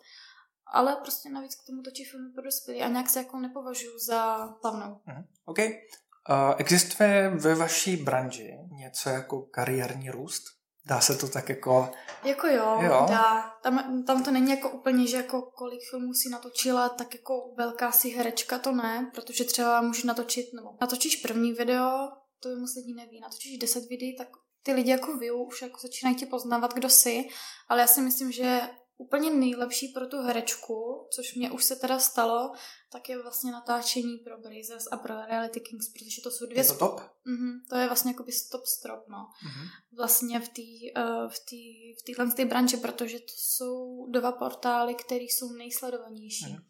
Ale 0.73 0.97
prostě 0.97 1.31
navíc 1.31 1.55
k 1.55 1.67
tomu 1.67 1.83
točí 1.83 2.05
filmy 2.05 2.33
pro 2.33 2.43
dospělí 2.43 2.83
a 2.83 2.89
nějak 2.89 3.11
se 3.11 3.19
jako 3.19 3.39
nepovažuji 3.39 3.99
za 4.07 4.49
slavnou. 4.61 5.01
Mhm. 5.07 5.25
OK. 5.45 5.59
Uh, 5.59 6.55
existuje 6.59 7.31
ve 7.31 7.55
vaší 7.55 7.97
branži 7.97 8.59
něco 8.71 9.11
jako 9.11 9.43
kariérní 9.43 10.11
růst? 10.11 10.45
Dá 10.87 11.01
se 11.01 11.17
to 11.17 11.29
tak 11.29 11.49
jako... 11.49 11.93
Jako 12.25 12.47
jo, 12.47 12.79
Jo. 12.83 13.07
Dá. 13.09 13.51
Tam, 13.63 14.05
tam 14.05 14.25
to 14.25 14.31
není 14.31 14.51
jako 14.51 14.71
úplně, 14.71 15.07
že 15.07 15.17
jako 15.17 15.43
kolik 15.43 15.81
filmů 15.91 16.15
si 16.15 16.29
natočila, 16.29 16.89
tak 16.89 17.15
jako 17.15 17.55
velká 17.57 17.93
si 17.93 18.11
herečka 18.11 18.59
to 18.59 18.73
ne, 18.73 19.11
protože 19.15 19.45
třeba 19.45 19.81
můžeš 19.81 20.05
natočit, 20.05 20.47
nebo 20.55 20.69
natočíš 20.81 21.17
první 21.17 21.53
video, 21.53 22.09
to 22.41 22.49
by 22.49 22.57
moc 22.57 22.75
lidí 22.77 22.95
neví, 22.95 23.21
natočíš 23.21 23.59
10 23.59 23.89
videí, 23.91 24.17
tak 24.17 24.29
ty 24.63 24.73
lidi 24.73 24.91
jako 24.91 25.17
vy 25.17 25.31
už 25.31 25.63
jako 25.63 25.81
začínají 25.81 26.17
tě 26.17 26.27
poznávat, 26.27 26.75
kdo 26.75 26.89
jsi, 26.89 27.29
ale 27.69 27.81
já 27.81 27.87
si 27.87 28.01
myslím, 28.01 28.33
že 28.33 28.61
úplně 28.97 29.31
nejlepší 29.31 29.89
pro 29.89 30.07
tu 30.07 30.23
herečku, 30.23 31.09
což 31.15 31.35
mě 31.35 31.51
už 31.51 31.65
se 31.65 31.77
teda 31.77 31.99
stalo, 31.99 32.53
tak 32.93 33.09
je 33.09 33.23
vlastně 33.23 33.53
natáčení 33.53 34.19
pro 34.19 34.39
Brazers 34.39 34.85
a 34.91 34.97
pro 34.97 35.15
Reality 35.27 35.61
Kings, 35.61 35.89
protože 35.89 36.23
to 36.23 36.31
jsou 36.31 36.47
dvě... 36.47 36.59
Je 36.59 36.65
to 36.65 36.75
top? 36.75 37.01
Mhm, 37.25 37.61
to 37.71 37.77
je 37.77 37.87
vlastně 37.87 38.11
jako 38.11 38.25
stop 38.33 38.67
strop, 38.67 39.09
no 39.09 39.19
Mhm. 39.45 39.67
vlastně 39.97 40.41
v 40.41 40.49
té 40.49 41.01
uh, 41.03 41.29
v 41.31 41.39
tý, 41.49 41.95
v 41.95 42.03
téhle 42.03 42.33
té 42.33 42.45
branži, 42.45 42.77
protože 42.77 43.19
to 43.19 43.33
jsou 43.37 44.07
dva 44.11 44.33
portály, 44.33 44.95
které 44.95 45.25
jsou 45.25 45.53
nejsledovanější. 45.53 46.53
Mhm. 46.53 46.65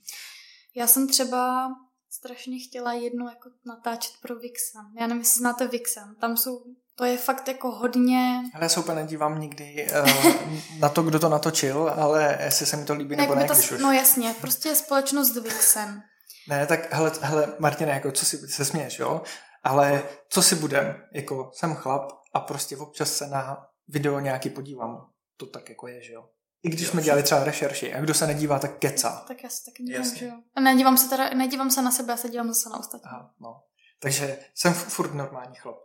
Já 0.75 0.87
jsem 0.87 1.09
třeba 1.09 1.69
strašně 2.11 2.59
chtěla 2.59 2.93
jednou 2.93 3.29
jako 3.29 3.51
natáčet 3.65 4.13
pro 4.23 4.37
Vixen. 4.37 4.83
Já 5.01 5.07
nevím, 5.07 5.21
jestli 5.23 5.39
znáte 5.39 5.69
Vixen. 5.69 6.17
Tam 6.21 6.37
jsou, 6.37 6.65
to 6.95 7.05
je 7.05 7.19
fakt 7.19 7.49
jako 7.49 7.71
hodně... 7.71 8.43
Ale 8.55 8.65
já 8.65 8.69
se 8.69 8.81
úplně 8.81 9.01
nedívám 9.01 9.41
nikdy 9.41 9.87
uh, 10.03 10.33
na 10.79 10.89
to, 10.89 11.03
kdo 11.03 11.19
to 11.19 11.29
natočil, 11.29 11.93
ale 11.97 12.39
jestli 12.45 12.67
se 12.67 12.77
mi 12.77 12.85
to 12.85 12.95
líbí 12.95 13.17
nebo 13.17 13.35
ne, 13.35 13.45
to, 13.45 13.55
když 13.55 13.73
už. 13.73 13.81
No 13.81 13.93
jasně, 13.93 14.35
prostě 14.41 14.69
je 14.69 14.75
společnost 14.75 15.37
Vixen. 15.37 16.03
Ne, 16.49 16.67
tak 16.67 16.93
hele, 16.93 17.13
hele 17.21 17.55
Martina, 17.59 17.95
jako 17.95 18.13
co 18.13 18.27
si 18.27 18.39
se 18.39 18.65
směješ, 18.65 18.99
jo? 18.99 19.23
Ale 19.63 20.03
co 20.29 20.43
si 20.43 20.55
budem, 20.55 21.03
jako 21.13 21.51
jsem 21.55 21.75
chlap 21.75 22.13
a 22.35 22.41
prostě 22.41 22.77
občas 22.77 23.13
se 23.13 23.27
na 23.27 23.67
video 23.89 24.21
nějaký 24.21 24.51
podívám. 24.51 25.07
To 25.37 25.47
tak 25.47 25.69
jako 25.69 25.89
je, 25.89 26.03
že 26.03 26.13
jo? 26.13 26.29
I 26.63 26.69
když 26.69 26.89
jsme 26.89 27.03
dělali 27.03 27.23
třeba 27.23 27.45
rešerši 27.45 27.95
a 27.95 28.01
kdo 28.01 28.15
se 28.15 28.27
nedívá, 28.27 28.59
tak 28.59 28.79
keca. 28.79 29.25
Tak 29.29 29.43
já 29.43 29.51
se 29.51 29.65
taky 29.65 29.83
dívám, 29.83 30.17
že 30.17 30.27
jo. 30.27 30.33
A 30.55 30.61
nedívám 30.61 30.97
se 30.97 31.09
teda, 31.09 31.31
nedívám 31.31 31.71
se 31.71 31.83
na 31.83 31.91
sebe, 31.91 32.13
já 32.13 32.17
se 32.17 32.29
dívám 32.29 32.49
zase 32.49 32.69
na 32.69 32.79
ostatní. 32.79 33.11
Aha, 33.11 33.31
no. 33.41 33.63
Takže 34.01 34.39
jsem 34.55 34.75
furt 34.75 35.15
normální 35.15 35.55
chlap. 35.55 35.77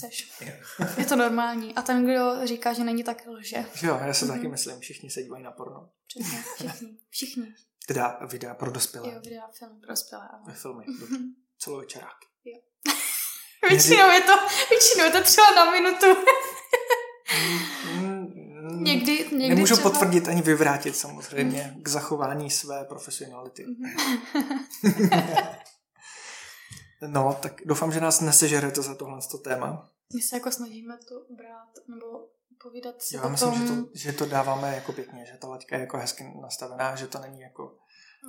Seš. 0.00 0.32
Je 0.98 1.04
to 1.04 1.16
normální. 1.16 1.74
A 1.74 1.82
ten, 1.82 2.04
kdo 2.04 2.46
říká, 2.46 2.72
že 2.72 2.84
není, 2.84 3.04
tak 3.04 3.26
lže. 3.26 3.64
Jo, 3.82 4.00
já 4.06 4.14
se 4.14 4.24
mm-hmm. 4.24 4.28
taky 4.28 4.48
myslím, 4.48 4.80
všichni 4.80 5.10
se 5.10 5.22
dívají 5.22 5.44
na 5.44 5.50
porno. 5.50 5.90
Přesně, 6.06 6.44
všichni. 6.54 6.98
Všichni. 7.10 7.54
Teda 7.86 8.18
videa 8.30 8.54
pro 8.54 8.70
dospělé. 8.70 9.08
Jo, 9.12 9.20
videa, 9.24 9.48
film 9.58 9.80
pro 9.80 9.88
dospělé. 9.88 10.28
Ve 10.46 10.54
filmy, 10.54 10.84
dobře. 11.00 11.16
Celovečerák. 11.58 12.16
Jo. 12.44 12.60
většinou, 13.68 14.10
je 14.10 14.20
to, 14.20 14.32
většinou 14.70 15.04
je 15.04 15.10
to 15.10 15.22
třeba 15.22 15.54
na 15.54 15.70
minutu. 15.70 16.06
Mm, 17.94 18.84
někdy, 18.84 19.12
někdy 19.12 19.48
Nemůžu 19.48 19.74
třeba... 19.74 19.90
potvrdit 19.90 20.28
ani 20.28 20.42
vyvrátit 20.42 20.96
samozřejmě 20.96 21.76
k 21.82 21.88
zachování 21.88 22.50
své 22.50 22.84
profesionality. 22.84 23.64
no, 27.06 27.38
tak 27.42 27.52
doufám, 27.64 27.92
že 27.92 28.00
nás 28.00 28.20
nesežerete 28.20 28.82
za 28.82 28.94
tohle 28.94 29.18
to 29.30 29.38
téma. 29.38 29.88
My 30.14 30.22
se 30.22 30.36
jako 30.36 30.50
snažíme 30.50 30.98
to 31.08 31.34
brát 31.36 31.68
nebo 31.88 32.28
povídat 32.62 33.02
si 33.02 33.16
Já 33.16 33.22
o 33.22 33.28
myslím, 33.28 33.50
tom... 33.50 33.66
že, 33.66 33.72
to, 33.74 33.88
že 33.94 34.12
to 34.12 34.26
dáváme 34.26 34.74
jako 34.74 34.92
pěkně, 34.92 35.26
že 35.26 35.38
ta 35.38 35.48
laťka 35.48 35.76
je 35.76 35.80
jako 35.80 35.98
hezky 35.98 36.34
nastavená, 36.40 36.96
že 36.96 37.06
to 37.06 37.18
není 37.18 37.40
jako... 37.40 37.78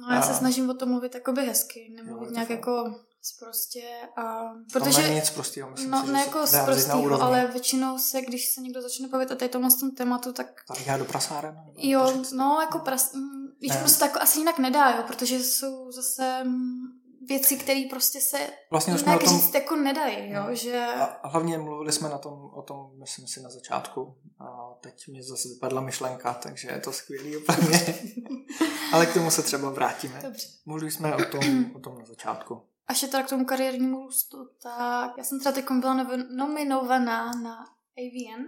No, 0.02 0.16
já 0.16 0.22
se 0.22 0.34
snažím 0.34 0.70
o 0.70 0.74
tom 0.74 0.90
mluvit 0.90 1.16
jakoby 1.16 1.46
hezky, 1.46 1.88
Jo, 1.90 1.96
nemluvit 1.96 2.26
je 2.26 2.28
to 2.28 2.34
nějak 2.34 2.50
jako 2.50 2.96
prostě 3.40 3.84
a... 4.16 4.54
Protože, 4.74 5.02
není 5.02 5.16
nic 5.16 5.30
prostého, 5.30 5.72
myslím 5.72 5.92
no 5.92 6.06
si, 6.06 6.12
ne 6.12 6.20
jako 6.20 6.48
z 6.48 6.66
prostýho, 6.66 7.22
ale 7.22 7.48
většinou 7.48 7.98
se, 7.98 8.22
když 8.22 8.50
se 8.54 8.62
někdo 8.62 8.82
začne 8.82 9.08
bavit 9.08 9.32
o 9.32 9.36
tady 9.36 9.50
tomhle 9.50 9.72
tom 9.80 9.92
tématu, 9.92 10.34
tak 10.34 10.62
Tak 10.68 10.88
já 10.88 10.98
do 10.98 11.06
prasáren? 11.06 11.64
jo, 11.78 12.24
no 12.36 12.58
jako 12.62 12.80
pras... 12.80 13.14
mm, 13.14 13.48
Víš, 13.62 13.76
prostě 13.80 14.00
tak 14.00 14.18
asi 14.22 14.40
jinak 14.40 14.60
nedá, 14.60 14.96
jo, 14.96 15.04
protože 15.08 15.36
jsou 15.36 15.92
zase 15.92 16.44
mm, 16.44 16.99
věci, 17.28 17.58
které 17.58 17.84
prostě 17.90 18.22
se 18.22 18.38
Vlastně 18.72 18.98
jsme 18.98 19.12
jinak 19.12 19.22
o 19.22 19.26
tom... 19.26 19.40
říct 19.40 19.54
jako 19.54 19.76
nedají, 19.76 20.32
jo, 20.32 20.44
No. 20.48 20.56
že... 20.56 20.86
A 21.22 21.28
hlavně 21.28 21.58
mluvili 21.58 21.92
jsme 21.92 22.10
na 22.10 22.18
tom, 22.18 22.50
o 22.54 22.62
tom, 22.62 22.92
myslím 23.00 23.28
si, 23.28 23.42
na 23.42 23.50
začátku. 23.50 24.16
A 24.40 24.74
teď 24.82 25.08
mě 25.08 25.24
zase 25.24 25.48
vypadla 25.50 25.82
myšlenka, 25.82 26.34
takže 26.34 26.68
je 26.68 26.80
to 26.80 26.94
skvělý 26.94 27.38
úplně. 27.38 28.00
Ale 28.94 29.06
k 29.06 29.14
tomu 29.14 29.32
se 29.32 29.42
třeba 29.42 29.70
vrátíme. 29.70 30.20
Dobře. 30.24 30.48
Mluvili 30.66 30.92
jsme 30.92 31.16
o 31.16 31.26
tom, 31.26 31.72
o 31.76 31.80
tom 31.80 32.00
na 32.00 32.06
začátku. 32.06 32.62
Až 32.88 33.02
je 33.02 33.08
teda 33.08 33.24
k 33.24 33.30
tomu 33.30 33.46
kariérnímu 33.46 33.98
růstu, 34.06 34.38
tak 34.64 35.12
já 35.18 35.24
jsem 35.24 35.40
třeba 35.40 35.54
teď 35.54 35.66
byla 35.80 35.94
nominovaná 36.36 37.32
na 37.44 37.66
AVN, 37.98 38.44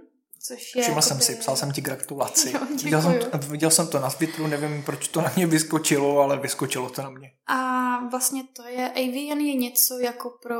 což 0.47 0.75
je... 0.75 0.81
Všiml 0.83 1.01
jsem 1.01 1.17
jakoby- 1.17 1.25
si, 1.25 1.35
psal 1.35 1.55
jsem 1.55 1.71
ti 1.71 1.81
gratulaci. 1.81 2.51
Jo, 2.53 2.59
děkuju. 2.59 2.83
viděl, 2.83 3.01
jsem, 3.01 3.39
viděl 3.51 3.71
jsem 3.71 3.87
to 3.87 3.99
na 3.99 4.09
Twitteru, 4.09 4.47
nevím, 4.47 4.83
proč 4.83 5.07
to 5.07 5.21
na 5.21 5.31
mě 5.35 5.47
vyskočilo, 5.47 6.19
ale 6.19 6.39
vyskočilo 6.39 6.89
to 6.89 7.01
na 7.01 7.09
mě. 7.09 7.31
A 7.47 7.97
vlastně 8.09 8.43
to 8.55 8.63
je, 8.67 8.89
AVN 8.89 9.39
je 9.41 9.55
něco 9.55 9.99
jako 9.99 10.29
pro 10.41 10.59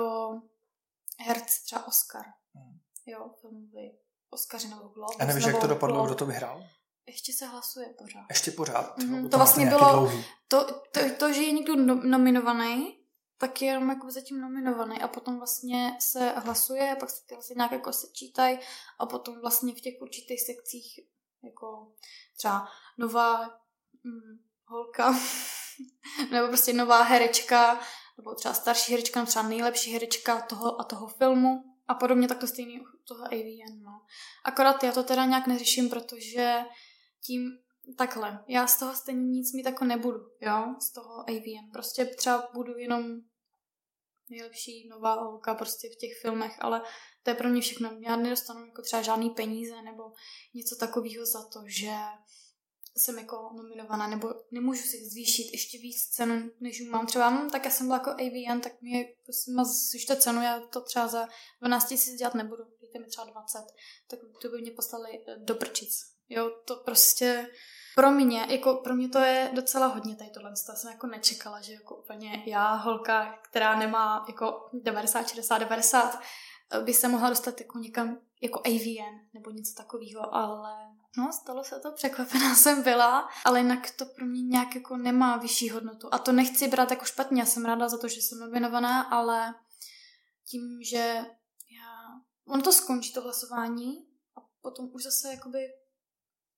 herce 1.20 1.58
třeba 1.66 1.88
Oscar. 1.88 2.22
Hmm. 2.56 2.80
Jo, 3.06 3.30
filmový 3.42 3.92
Oscaři 4.30 4.68
nebo 4.68 4.82
Globus. 4.82 5.16
A 5.20 5.26
nevíš, 5.26 5.46
jak 5.46 5.62
to 5.62 5.68
dopadlo, 5.68 5.96
Globe. 5.96 6.08
kdo 6.10 6.16
to 6.16 6.26
vyhrál? 6.26 6.64
Ještě 7.08 7.34
se 7.34 7.46
hlasuje 7.46 7.86
pořád. 7.98 8.26
Ještě 8.30 8.52
pořád. 8.52 8.98
Mhm, 8.98 9.16
nebo 9.16 9.30
to 9.30 9.38
má 9.38 9.44
vlastně 9.44 9.64
nějaký 9.66 9.80
bylo- 9.80 9.92
Dlouhý. 9.92 10.26
To, 10.48 10.64
to, 10.92 11.00
to, 11.18 11.34
že 11.34 11.42
je 11.42 11.52
někdo 11.52 11.76
no, 11.76 12.02
nominovaný, 12.04 12.98
tak 13.42 13.62
je 13.62 13.68
jenom 13.68 13.90
jako 13.90 14.12
zatím 14.12 14.42
nominovaný 14.42 15.02
a 15.02 15.08
potom 15.08 15.38
vlastně 15.38 15.98
se 16.00 16.30
hlasuje, 16.30 16.96
pak 17.00 17.10
se 17.10 17.26
ty 17.26 17.34
hlasy 17.34 17.54
nějak 17.56 17.72
jako 17.72 17.94
sečítají 17.94 18.60
a 19.00 19.06
potom 19.06 19.42
vlastně 19.42 19.74
v 19.74 19.82
těch 19.82 19.94
určitých 20.02 20.42
sekcích 20.42 21.00
jako 21.44 21.94
třeba 22.38 22.68
nová 22.98 23.60
hm, 24.06 24.40
holka 24.66 25.14
nebo 26.32 26.48
prostě 26.48 26.74
nová 26.74 27.04
herečka 27.04 27.80
nebo 28.18 28.36
třeba 28.36 28.54
starší 28.54 28.92
herečka, 28.92 29.20
nebo 29.20 29.28
třeba 29.30 29.48
nejlepší 29.48 29.94
herečka 29.94 30.42
toho 30.42 30.82
a 30.82 30.84
toho 30.84 31.08
filmu 31.08 31.64
a 31.88 31.94
podobně, 31.94 32.28
tak 32.28 32.40
to 32.40 32.48
stejný 32.48 32.80
u 32.80 32.84
toho 33.08 33.26
AVN, 33.26 33.82
no. 33.82 34.02
Akorát 34.44 34.84
já 34.84 34.92
to 34.92 35.04
teda 35.04 35.26
nějak 35.26 35.48
neřeším, 35.48 35.90
protože 35.90 36.66
tím 37.26 37.58
takhle, 37.98 38.44
já 38.48 38.68
z 38.68 38.80
toho 38.80 38.96
stejně 38.96 39.22
nic 39.22 39.54
mít 39.54 39.66
jako 39.66 39.86
nebudu, 39.86 40.20
jo, 40.42 40.76
z 40.80 40.94
toho 40.94 41.30
AVN. 41.30 41.72
Prostě 41.74 42.06
třeba 42.06 42.50
budu 42.54 42.78
jenom 42.78 43.22
nejlepší 44.32 44.88
nová 44.90 45.14
holka 45.14 45.56
prostě 45.56 45.90
v 45.90 45.96
těch 45.96 46.12
filmech, 46.22 46.56
ale 46.60 46.82
to 47.24 47.30
je 47.30 47.36
pro 47.36 47.50
mě 47.50 47.62
všechno. 47.62 47.98
Já 48.00 48.16
nedostanu 48.16 48.66
jako 48.66 48.82
třeba 48.82 49.02
žádný 49.02 49.30
peníze 49.30 49.82
nebo 49.82 50.04
něco 50.54 50.76
takového 50.76 51.26
za 51.26 51.44
to, 51.54 51.60
že 51.68 51.92
jsem 52.98 53.20
jako 53.20 53.50
nominovaná, 53.56 54.08
nebo 54.08 54.34
nemůžu 54.52 54.84
si 54.84 55.10
zvýšit 55.10 55.52
ještě 55.52 55.78
víc 55.78 56.06
cenu, 56.06 56.52
než 56.60 56.82
mám 56.90 57.08
třeba, 57.08 57.30
hm, 57.30 57.50
tak 57.50 57.66
já 57.66 57.72
jsem 57.72 57.88
byla 57.88 57.98
jako 57.98 58.10
AVN, 58.10 58.62
tak 58.62 58.82
mi 58.82 59.16
prosím 59.24 59.56
vás 59.56 59.68
zvyšte 59.68 60.16
cenu, 60.16 60.42
já 60.42 60.60
to 60.60 60.82
třeba 60.82 61.08
za 61.08 61.28
12 61.60 61.90
tisíc 61.90 62.14
dělat 62.14 62.34
nebudu, 62.34 62.64
dejte 62.82 63.00
mi 63.00 63.06
třeba 63.06 63.26
20, 63.26 63.60
tak 64.08 64.20
to 64.42 64.50
by 64.50 64.62
mě 64.62 64.72
poslali 64.72 65.24
eh, 65.28 65.36
do 65.38 65.56
prčic. 65.56 66.12
Jo, 66.30 66.50
to 66.66 66.76
prostě 66.76 67.50
pro 67.96 68.12
mě, 68.12 68.46
jako 68.50 68.76
pro 68.76 68.96
mě 68.96 69.10
to 69.10 69.20
je 69.20 69.52
docela 69.54 69.88
hodně 69.88 70.16
tady 70.16 70.30
tohle, 70.30 70.52
to 70.52 70.76
jsem 70.76 70.92
jako 70.92 71.08
nečekala, 71.08 71.62
že 71.62 71.74
jako 71.74 71.96
úplně 71.96 72.44
já, 72.46 72.74
holka, 72.74 73.40
která 73.42 73.80
nemá 73.80 74.26
jako 74.28 74.70
90, 74.74 75.28
60, 75.28 75.58
90, 75.58 76.20
by 76.84 76.94
se 76.94 77.08
mohla 77.08 77.30
dostat 77.30 77.62
jako 77.62 77.80
někam 77.80 78.18
jako 78.42 78.60
AVN 78.66 79.20
nebo 79.34 79.52
něco 79.52 79.74
takového, 79.78 80.36
ale 80.36 80.74
no, 81.18 81.32
stalo 81.34 81.64
se 81.64 81.80
to, 81.80 81.92
překvapená 81.92 82.56
jsem 82.56 82.84
byla, 82.84 83.30
ale 83.46 83.60
jinak 83.60 83.92
to 83.92 84.06
pro 84.06 84.26
mě 84.26 84.42
nějak 84.42 84.76
jako 84.76 84.98
nemá 84.98 85.38
vyšší 85.38 85.70
hodnotu. 85.70 86.08
A 86.12 86.18
to 86.18 86.32
nechci 86.32 86.68
brát 86.68 86.92
jako 86.92 87.06
špatně, 87.06 87.42
já 87.42 87.46
jsem 87.46 87.66
ráda 87.66 87.90
za 87.90 87.98
to, 87.98 88.08
že 88.08 88.22
jsem 88.22 88.40
nominovaná, 88.40 89.02
ale 89.02 89.54
tím, 90.48 90.84
že 90.84 91.26
já, 91.72 92.22
on 92.48 92.62
to 92.62 92.72
skončí, 92.72 93.14
to 93.14 93.22
hlasování, 93.22 94.06
a 94.36 94.42
potom 94.62 94.90
už 94.94 95.04
zase 95.04 95.32
jakoby 95.32 95.60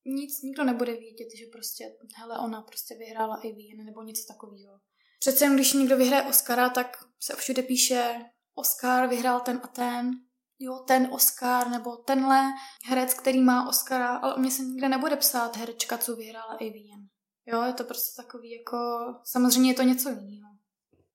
nic, 0.05 0.41
nikdo 0.41 0.63
nebude 0.63 0.91
vědět, 0.91 1.27
že 1.37 1.45
prostě, 1.51 1.95
hele, 2.15 2.39
ona 2.39 2.61
prostě 2.61 2.95
vyhrála 2.95 3.35
AVN 3.35 3.85
nebo 3.85 4.03
něco 4.03 4.23
takového. 4.27 4.79
Přece 5.19 5.45
jen, 5.45 5.55
když 5.55 5.73
někdo 5.73 5.97
vyhraje 5.97 6.23
Oscara, 6.23 6.69
tak 6.69 6.97
se 7.19 7.35
všude 7.35 7.63
píše 7.63 8.15
Oscar, 8.55 9.09
vyhrál 9.09 9.39
ten 9.39 9.61
a 9.63 9.67
ten, 9.67 10.11
jo, 10.59 10.79
ten 10.87 11.09
Oscar, 11.11 11.69
nebo 11.69 11.95
tenhle 11.95 12.43
herec, 12.85 13.13
který 13.13 13.39
má 13.39 13.69
Oscara, 13.69 14.17
ale 14.17 14.35
o 14.35 14.39
mě 14.39 14.51
se 14.51 14.61
nikde 14.61 14.89
nebude 14.89 15.15
psát 15.15 15.57
herečka, 15.57 15.97
co 15.97 16.15
vyhrála 16.15 16.53
AVN. 16.53 17.07
Jo, 17.45 17.61
je 17.61 17.73
to 17.73 17.83
prostě 17.83 18.21
takový 18.21 18.51
jako, 18.51 18.77
samozřejmě 19.23 19.71
je 19.71 19.75
to 19.75 19.83
něco 19.83 20.09
jiného. 20.09 20.49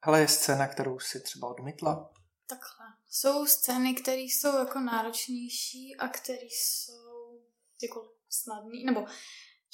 Ale 0.03 0.21
je 0.21 0.29
scéna, 0.29 0.69
kterou 0.69 0.99
si 0.99 1.21
třeba 1.21 1.49
odmítla? 1.49 2.13
Takhle. 2.47 2.87
Jsou 3.11 3.47
scény, 3.47 3.95
které 3.95 4.21
jsou 4.21 4.57
jako 4.57 4.81
náročnější 4.81 5.97
a 5.97 6.09
které 6.09 6.47
jsou 6.51 7.41
jako 7.83 8.18
snadný, 8.31 8.85
nebo 8.85 9.07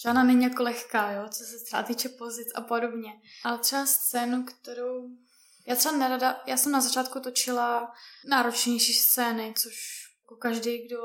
žádná 0.02 0.24
není 0.24 0.44
jako 0.44 0.62
lehká, 0.62 1.10
jo, 1.10 1.28
co 1.28 1.44
se 1.44 1.64
třeba 1.64 1.82
týče 1.82 2.08
pozic 2.08 2.48
a 2.54 2.60
podobně. 2.60 3.10
Ale 3.44 3.58
třeba 3.58 3.86
scénu, 3.86 4.44
kterou 4.44 5.08
já 5.66 5.76
třeba 5.76 5.96
nerada, 5.96 6.42
já 6.46 6.56
jsem 6.56 6.72
na 6.72 6.80
začátku 6.80 7.20
točila 7.20 7.92
náročnější 8.28 8.94
scény, 8.94 9.54
což 9.58 9.74
jako 10.24 10.36
každý, 10.36 10.86
kdo... 10.86 10.98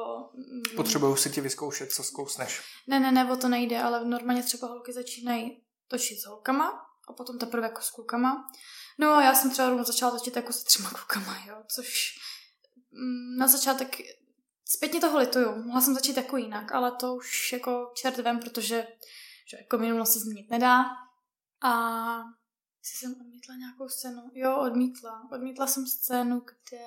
Potřebuju 0.76 1.16
si 1.16 1.30
ti 1.30 1.42
vyzkoušet, 1.42 1.92
co 1.92 2.04
zkousneš. 2.04 2.62
Ne, 2.88 3.00
ne, 3.00 3.12
ne, 3.12 3.32
o 3.32 3.36
to 3.36 3.48
nejde, 3.48 3.82
ale 3.82 4.06
normálně 4.06 4.44
třeba 4.44 4.68
holky 4.68 4.94
začínají 4.94 5.64
točit 5.88 6.20
s 6.20 6.26
holkama 6.26 6.86
a 7.08 7.14
potom 7.14 7.40
teprve 7.40 7.68
jako 7.68 7.82
s 7.82 7.90
klukama. 7.90 8.48
No 8.98 9.14
a 9.14 9.24
já 9.24 9.36
jsem 9.36 9.52
třeba 9.52 9.70
rovnou 9.70 9.84
začala 9.84 10.12
točit 10.12 10.36
jako 10.36 10.54
se 10.54 10.66
třema 10.66 10.90
klukama, 10.90 11.38
jo, 11.48 11.56
což 11.76 12.20
mm, 12.92 13.38
na 13.38 13.48
začátek 13.48 13.98
zpětně 14.76 15.00
toho 15.02 15.18
lituju. 15.18 15.56
Mohla 15.64 15.82
jsem 15.82 15.94
začít 15.94 16.18
jako 16.18 16.38
jinak, 16.38 16.72
ale 16.72 16.92
to 16.92 17.16
už 17.16 17.54
jako 17.54 17.92
čert 17.96 18.18
vem, 18.18 18.40
protože 18.40 18.88
že 19.50 19.58
jako 19.58 19.78
minulost 19.78 20.14
se 20.14 20.20
změnit 20.20 20.50
nedá. 20.50 20.86
A 21.62 21.72
jestli 22.84 22.98
jsem 22.98 23.16
odmítla 23.22 23.56
nějakou 23.56 23.90
scénu. 23.90 24.32
Jo, 24.34 24.58
odmítla. 24.62 25.28
Odmítla 25.32 25.68
jsem 25.68 25.88
scénu, 25.88 26.40
kde... 26.40 26.78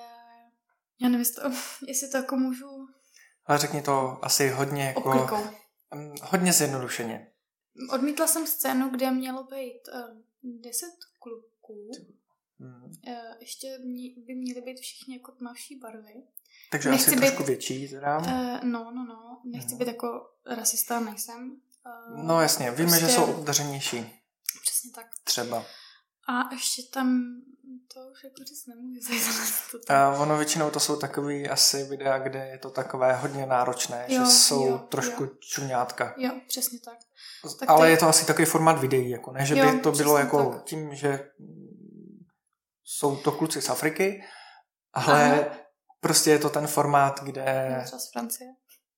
Já 1.01 1.09
nevím, 1.09 1.19
jestli 1.19 1.41
to, 1.43 1.51
jestli 1.87 2.09
to 2.09 2.17
jako 2.17 2.35
můžu 2.35 2.87
Ale 3.45 3.57
řekni 3.57 3.81
to 3.81 4.19
asi 4.21 4.49
hodně 4.49 4.83
jako... 4.83 5.01
obklikou. 5.01 5.43
mm, 5.95 6.15
Hodně 6.23 6.53
zjednodušeně. 6.53 7.31
Odmítla 7.93 8.27
jsem 8.27 8.47
scénu, 8.47 8.89
kde 8.89 9.11
mělo 9.11 9.43
být 9.43 9.81
um, 10.43 10.61
10 10.61 10.85
kluků 11.19 11.91
Mm. 12.59 12.91
Eh, 13.07 13.35
Ještě 13.39 13.77
mě- 13.79 14.13
by 14.25 14.35
měly 14.35 14.61
být 14.61 14.79
všichni 14.79 15.17
jako 15.17 15.31
tmavší 15.31 15.75
barvy. 15.79 16.13
Takže 16.73 16.89
Nechci 16.89 17.05
asi 17.07 17.15
být- 17.15 17.21
trošku 17.21 17.43
větší 17.43 17.87
teda. 17.87 18.21
Eh, 18.27 18.59
No, 18.65 18.91
no, 18.95 19.05
no. 19.05 19.41
Nechci 19.45 19.69
Mhm. 19.69 19.77
být 19.77 19.87
jako 19.87 20.07
rasista, 20.57 20.99
nejsem. 20.99 21.55
Eh, 21.87 22.23
No 22.23 22.41
jasně, 22.41 22.71
víme, 22.71 22.91
že 22.99 23.05
prostě- 23.05 23.15
jsou 23.15 23.23
obdařenější. 23.33 24.21
Přesně 24.61 24.91
tak. 24.95 25.05
Třeba. 25.23 25.65
A 26.29 26.53
ještě 26.53 26.81
tam, 26.93 27.23
to 27.93 27.99
už 28.11 28.23
jako 28.23 28.35
říct 28.43 28.65
nemůžu. 28.67 28.99
to 29.71 29.79
tam- 29.79 29.97
A 29.97 30.19
ono 30.19 30.37
většinou 30.37 30.69
to 30.69 30.79
jsou 30.79 30.95
takový 30.95 31.49
asi 31.49 31.83
videa, 31.83 32.17
kde 32.19 32.47
je 32.47 32.57
to 32.57 32.69
takové 32.69 33.15
hodně 33.15 33.45
náročné, 33.45 34.05
Jo, 34.07 34.25
že 34.25 34.31
jsou 34.31 34.67
jo, 34.67 34.77
trošku 34.77 35.23
jo. 35.23 35.29
čuňátka. 35.39 36.13
Jo, 36.17 36.31
přesně 36.47 36.79
tak. 36.79 36.97
Tak 37.59 37.69
Ale 37.69 37.79
to 37.79 37.85
je- 37.91 37.97
to 37.97 38.07
asi 38.07 38.25
takový 38.25 38.45
formát 38.45 38.79
videí, 38.79 39.09
jako 39.09 39.31
ne, 39.31 39.45
že 39.45 39.53
by 39.55 39.59
Jo, 39.61 39.79
to 39.83 39.91
bylo 39.91 40.17
jako 40.17 40.51
tak. 40.53 40.63
tím, 40.63 40.95
že 40.95 41.29
jsou 42.83 43.15
to 43.15 43.31
kluci 43.31 43.61
z 43.61 43.69
Afriky, 43.69 44.23
ale 44.93 45.45
Aha. 45.49 45.57
Prostě 46.03 46.29
je 46.31 46.39
to 46.39 46.49
ten 46.49 46.67
formát, 46.67 47.23
kde... 47.23 47.81
Třeba 47.85 47.99
z 47.99 48.11
Francie. 48.11 48.49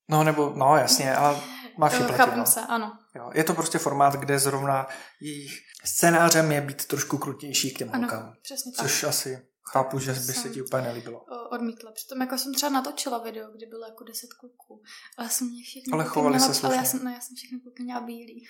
No 0.09 0.23
nebo, 0.23 0.53
no 0.55 0.77
jasně, 0.77 1.15
ale 1.15 1.39
máš 1.77 1.93
je 1.93 1.99
proti, 2.05 2.37
no. 2.37 2.45
se, 2.45 2.61
ano. 2.61 2.97
Jo, 3.15 3.29
je 3.33 3.43
to 3.43 3.53
prostě 3.53 3.77
formát, 3.77 4.13
kde 4.15 4.39
zrovna 4.39 4.87
jejich 5.21 5.51
scénářem 5.85 6.51
je 6.51 6.61
být 6.61 6.85
trošku 6.85 7.17
krutější 7.17 7.73
k 7.73 7.77
těm 7.77 7.89
Ano, 7.93 8.07
holkám. 8.07 8.33
přesně 8.41 8.71
tak. 8.71 8.85
Což 8.85 9.03
asi 9.03 9.47
chápu, 9.71 9.99
že 9.99 10.11
by 10.13 10.19
se 10.19 10.49
ti 10.49 10.61
úplně 10.61 10.83
nelíbilo. 10.83 11.25
odmítla. 11.51 11.91
Přitom 11.91 12.21
jako 12.21 12.37
jsem 12.37 12.53
třeba 12.53 12.69
natočila 12.69 13.17
video, 13.23 13.51
kde 13.51 13.65
bylo 13.65 13.85
jako 13.85 14.03
10 14.03 14.27
kluků. 14.39 14.81
Ale 15.17 15.29
jsem 15.29 15.47
mě 15.47 15.63
všechny 15.63 15.93
Ale 15.93 16.03
chovali 16.05 16.35
měla, 16.37 16.53
se 16.53 16.67
Ale 16.67 16.75
já 16.75 16.81
slušně. 16.81 16.99
jsem, 16.99 17.05
no, 17.05 17.11
já 17.11 17.19
jsem 17.21 17.35
všechny 17.35 17.59
kluky 17.59 17.83
měla 17.83 18.01
bílý. 18.01 18.45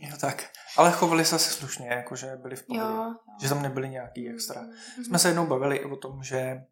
Jo, 0.00 0.16
tak. 0.20 0.44
Ale 0.76 0.92
chovali 0.92 1.24
se 1.24 1.36
asi 1.36 1.50
slušně, 1.50 1.88
jakože 1.88 2.36
byli 2.42 2.56
v 2.56 2.66
pohodě. 2.66 2.80
Jo, 2.84 2.96
jo. 2.96 3.14
Že 3.42 3.48
tam 3.48 3.62
nebyli 3.62 3.88
nějaký 3.88 4.28
extra. 4.28 4.62
Mm, 4.62 4.68
mm, 4.98 5.04
Jsme 5.04 5.18
se 5.18 5.28
jednou 5.28 5.46
bavili 5.46 5.84
o 5.84 5.96
tom, 5.96 6.22
že 6.22 6.62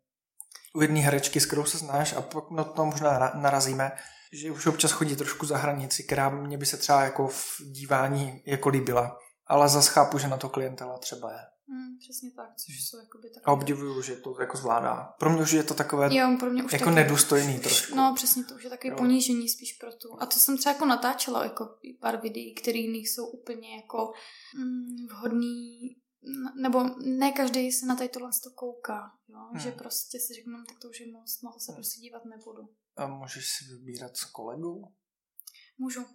u 0.74 0.80
jedné 0.82 1.00
herečky, 1.00 1.40
s 1.40 1.46
kterou 1.46 1.64
se 1.64 1.78
znáš, 1.78 2.12
a 2.12 2.22
pak 2.22 2.50
na 2.50 2.64
to 2.64 2.84
možná 2.84 3.18
ra- 3.20 3.40
narazíme, 3.40 3.92
že 4.32 4.50
už 4.50 4.66
občas 4.66 4.90
chodí 4.92 5.16
trošku 5.16 5.46
za 5.46 5.56
hranici, 5.56 6.02
která 6.02 6.28
mě 6.30 6.58
by 6.58 6.66
se 6.66 6.76
třeba 6.76 7.02
jako 7.02 7.28
v 7.28 7.60
dívání 7.60 8.42
jako 8.46 8.68
líbila. 8.68 9.18
Ale 9.46 9.68
zase 9.68 9.90
chápu, 9.90 10.18
že 10.18 10.28
na 10.28 10.36
to 10.36 10.48
klientela 10.48 10.98
třeba 10.98 11.32
je. 11.32 11.38
Mm, 11.68 11.98
přesně 11.98 12.30
tak, 12.36 12.46
což 12.56 12.74
jsou 12.88 12.98
jakoby 12.98 13.28
takové... 13.30 13.44
A 13.44 13.52
obdivuju, 13.52 14.02
že 14.02 14.16
to 14.16 14.40
jako 14.40 14.56
zvládá. 14.56 15.08
Pro 15.18 15.30
mě 15.30 15.42
už 15.42 15.52
je 15.52 15.62
to 15.62 15.74
takové 15.74 16.16
Jo, 16.16 16.36
pro 16.40 16.50
mě 16.50 16.64
už 16.64 16.72
jako 16.72 16.84
taky- 16.84 16.94
nedůstojný 16.94 17.58
trošku. 17.58 17.96
No, 17.96 18.12
přesně 18.16 18.44
to 18.44 18.54
už 18.54 18.64
je 18.64 18.70
takový 18.70 18.90
Jo. 18.90 18.96
ponížení 18.96 19.48
spíš 19.48 19.72
pro 19.72 19.92
tu. 19.92 20.22
A 20.22 20.26
to 20.26 20.38
jsem 20.38 20.58
třeba 20.58 20.72
jako 20.72 20.84
natáčela 20.86 21.44
jako 21.44 21.68
pár 22.00 22.20
videí, 22.20 22.54
které 22.54 22.78
nejsou 22.78 23.26
úplně 23.26 23.76
jako 23.76 24.12
mm, 24.58 25.06
vhodný, 25.12 25.96
nebo 26.54 26.84
ne 26.98 27.32
každý 27.32 27.72
se 27.72 27.86
na 27.86 27.96
tady 27.96 28.08
tohle 28.08 28.30
to 28.42 28.50
kouká, 28.50 29.12
jo? 29.28 29.38
Hmm. 29.38 29.60
že 29.60 29.72
prostě 29.72 30.20
si 30.20 30.34
řeknu, 30.34 30.64
tak 30.68 30.78
to 30.78 30.88
už 30.88 31.00
je 31.00 31.12
moc, 31.12 31.42
na 31.42 31.52
to 31.52 31.60
se 31.60 31.72
prostě 31.72 32.00
dívat 32.00 32.24
nebudu. 32.24 32.68
A 32.96 33.06
můžeš 33.06 33.46
si 33.48 33.64
vybírat 33.64 34.16
s 34.16 34.24
kolegou? 34.24 34.92
Můžu, 35.78 36.06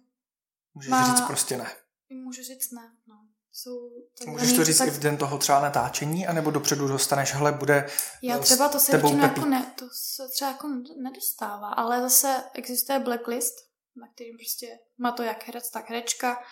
Můžeš 0.74 0.90
Má- 0.90 1.16
říct 1.16 1.26
prostě 1.26 1.56
ne. 1.56 1.76
můžu 2.10 2.42
říct 2.42 2.70
ne, 2.70 2.96
no. 3.06 3.28
Jsou 3.52 3.90
Můžeš 4.26 4.52
to 4.52 4.64
říct 4.64 4.78
tak, 4.78 4.88
i 4.88 4.90
v 4.90 4.98
den 4.98 5.16
toho 5.16 5.38
třeba 5.38 5.60
natáčení, 5.60 6.26
anebo 6.26 6.50
dopředu 6.50 6.88
dostaneš, 6.88 7.34
hele, 7.34 7.52
bude 7.52 7.86
Já 8.22 8.42
s 8.42 8.44
třeba 8.44 8.68
to 8.68 8.80
se 8.80 8.98
většinou 8.98 9.22
jako 9.22 9.44
ne, 9.44 9.74
to 9.78 9.88
se 9.92 10.28
třeba 10.28 10.50
jako 10.50 10.68
nedostává, 11.02 11.68
ale 11.68 12.00
zase 12.00 12.44
existuje 12.54 12.98
blacklist, 12.98 13.54
na 13.96 14.08
kterým 14.14 14.36
prostě 14.36 14.78
má 14.98 15.12
to 15.12 15.22
jak 15.22 15.46
herec, 15.46 15.70
tak 15.70 15.88
herečka 15.88 16.42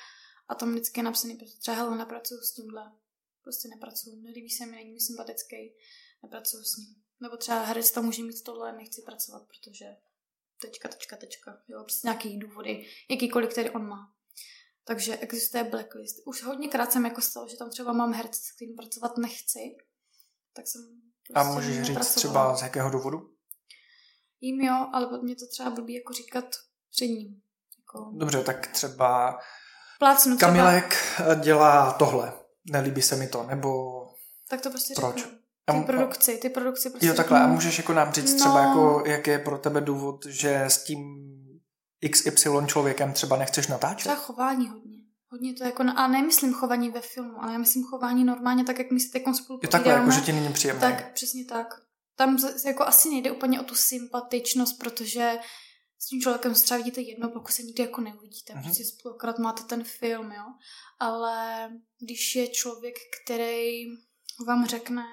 a 0.49 0.55
tam 0.55 0.71
vždycky 0.71 1.01
je 1.01 1.05
napsaný 1.05 1.37
prostě 1.37 1.59
třeba 1.61 1.77
hele, 1.77 1.97
nepracuju 1.97 2.41
s 2.41 2.53
tímhle, 2.55 2.93
prostě 3.49 3.69
nepracuju, 3.69 4.23
nelíbí 4.23 4.51
se 4.51 4.67
mi, 4.67 4.73
není 4.73 4.93
mi 4.93 5.01
sympatický, 5.01 5.57
nepracuju 6.23 6.63
s 6.63 6.77
ním. 6.77 6.95
Nebo 7.21 7.37
třeba 7.37 7.65
herec 7.65 7.91
tam 7.91 8.05
může 8.05 8.23
mít 8.23 8.43
tohle, 8.43 8.73
nechci 8.73 9.03
pracovat, 9.03 9.43
protože 9.43 9.87
tečka, 10.61 10.89
tečka, 10.89 11.17
tečka, 11.17 11.63
jo, 11.69 11.83
prostě 11.85 12.07
nějaký 12.07 12.39
důvody, 12.39 12.87
jakýkoliv, 13.11 13.51
který 13.51 13.71
on 13.71 13.89
má. 13.89 14.15
Takže 14.85 15.17
existuje 15.17 15.65
blacklist. 15.65 16.17
Už 16.27 16.43
hodněkrát 16.43 16.93
jsem 16.93 17.05
jako 17.05 17.21
stalo, 17.21 17.49
že 17.49 17.57
tam 17.57 17.71
třeba 17.71 17.93
mám 17.93 18.13
herce, 18.13 18.41
s 18.43 18.53
kterým 18.53 18.77
pracovat 18.77 19.17
nechci, 19.17 19.77
tak 20.53 20.67
jsem 20.67 20.83
A 21.35 21.45
prostě 21.45 21.55
můžeš 21.55 21.87
říct 21.87 22.15
třeba 22.15 22.57
z 22.57 22.63
jakého 22.63 22.91
důvodu? 22.91 23.35
Jím 24.41 24.61
jo, 24.61 24.87
ale 24.93 25.23
mě 25.23 25.37
to 25.37 25.47
třeba 25.47 25.71
blbý 25.71 25.95
jako 25.95 26.13
říkat 26.13 26.45
před 26.91 27.07
ním. 27.07 27.43
Jako... 27.79 28.11
Dobře, 28.13 28.43
tak 28.43 28.67
třeba 28.67 29.39
Plácnu 29.99 30.37
třeba, 30.37 30.53
Kamilek 30.53 30.95
dělá 31.41 31.93
tohle. 31.93 32.48
Nelíbí 32.71 33.03
se 33.03 33.17
mi 33.17 33.27
to, 33.27 33.43
nebo... 33.43 34.03
tak 34.49 34.61
to 34.61 34.71
prostě 34.71 34.95
Proč? 34.97 35.17
řeknu. 35.17 35.39
Ty 35.73 35.81
produkci, 35.87 36.39
ty 36.39 36.49
produkci 36.49 36.91
prostě 36.91 37.07
Jo, 37.07 37.15
takhle. 37.15 37.41
A 37.41 37.47
můžeš 37.47 37.79
jako 37.79 37.93
nám 37.93 38.13
říct 38.13 38.33
No. 38.33 38.39
třeba, 38.39 38.61
jako, 38.61 39.03
jaký 39.07 39.31
je 39.31 39.39
pro 39.39 39.59
tebe 39.59 39.81
důvod, 39.81 40.27
že 40.27 40.65
s 40.65 40.85
tím 40.85 41.29
XY 42.11 42.49
člověkem 42.67 43.13
třeba 43.13 43.37
nechceš 43.37 43.67
natáčet? 43.67 43.99
Třeba 43.99 44.17
chování 44.17 44.69
hodně. 44.69 44.99
Hodně 45.31 45.55
to 45.55 45.65
jako, 45.65 45.83
a 45.97 46.09
nemyslím 46.09 46.55
chování 46.55 46.91
ve 46.91 47.01
filmu, 47.01 47.43
ale 47.43 47.53
já 47.53 47.59
myslím 47.59 47.85
chování 47.85 48.25
normálně, 48.25 48.65
tak 48.65 48.79
jak 48.79 48.91
my 48.91 49.01
si 49.01 49.11
teď 49.11 49.23
spolu 49.43 49.61
Jo, 49.63 49.71
takhle, 49.71 49.93
jako, 49.93 50.11
že 50.11 50.21
ti 50.21 50.33
není 50.33 50.53
příjemné. 50.53 50.81
Tak, 50.81 51.13
přesně 51.13 51.45
tak. 51.45 51.67
Tam 52.17 52.39
jako 52.67 52.85
asi 52.85 53.09
nejde 53.11 53.31
úplně 53.31 53.61
o 53.61 53.65
tu 53.65 53.75
sympatičnost, 53.75 54.79
protože 54.79 55.39
s 55.99 56.07
tím 56.07 56.21
člověkem 56.21 56.55
se 56.55 56.65
třeba 56.65 56.79
vidíte 56.79 57.01
jedno, 57.01 57.31
pokud 57.31 57.53
se 57.53 57.63
nikdy 57.63 57.83
jako 57.83 58.01
neuvidíte. 58.01 58.53
Mhm. 58.53 58.63
Mm-hmm. 58.63 58.67
Prostě 58.67 58.85
spolu 58.85 59.15
akorát 59.15 59.39
máte 59.39 59.63
ten 59.63 59.85
film, 59.85 60.33
jo. 60.33 60.45
Ale 60.99 61.71
když 61.99 62.37
je 62.37 62.49
člověk, 62.49 62.95
který 63.23 63.85
vám 64.47 64.67
řekne 64.67 65.05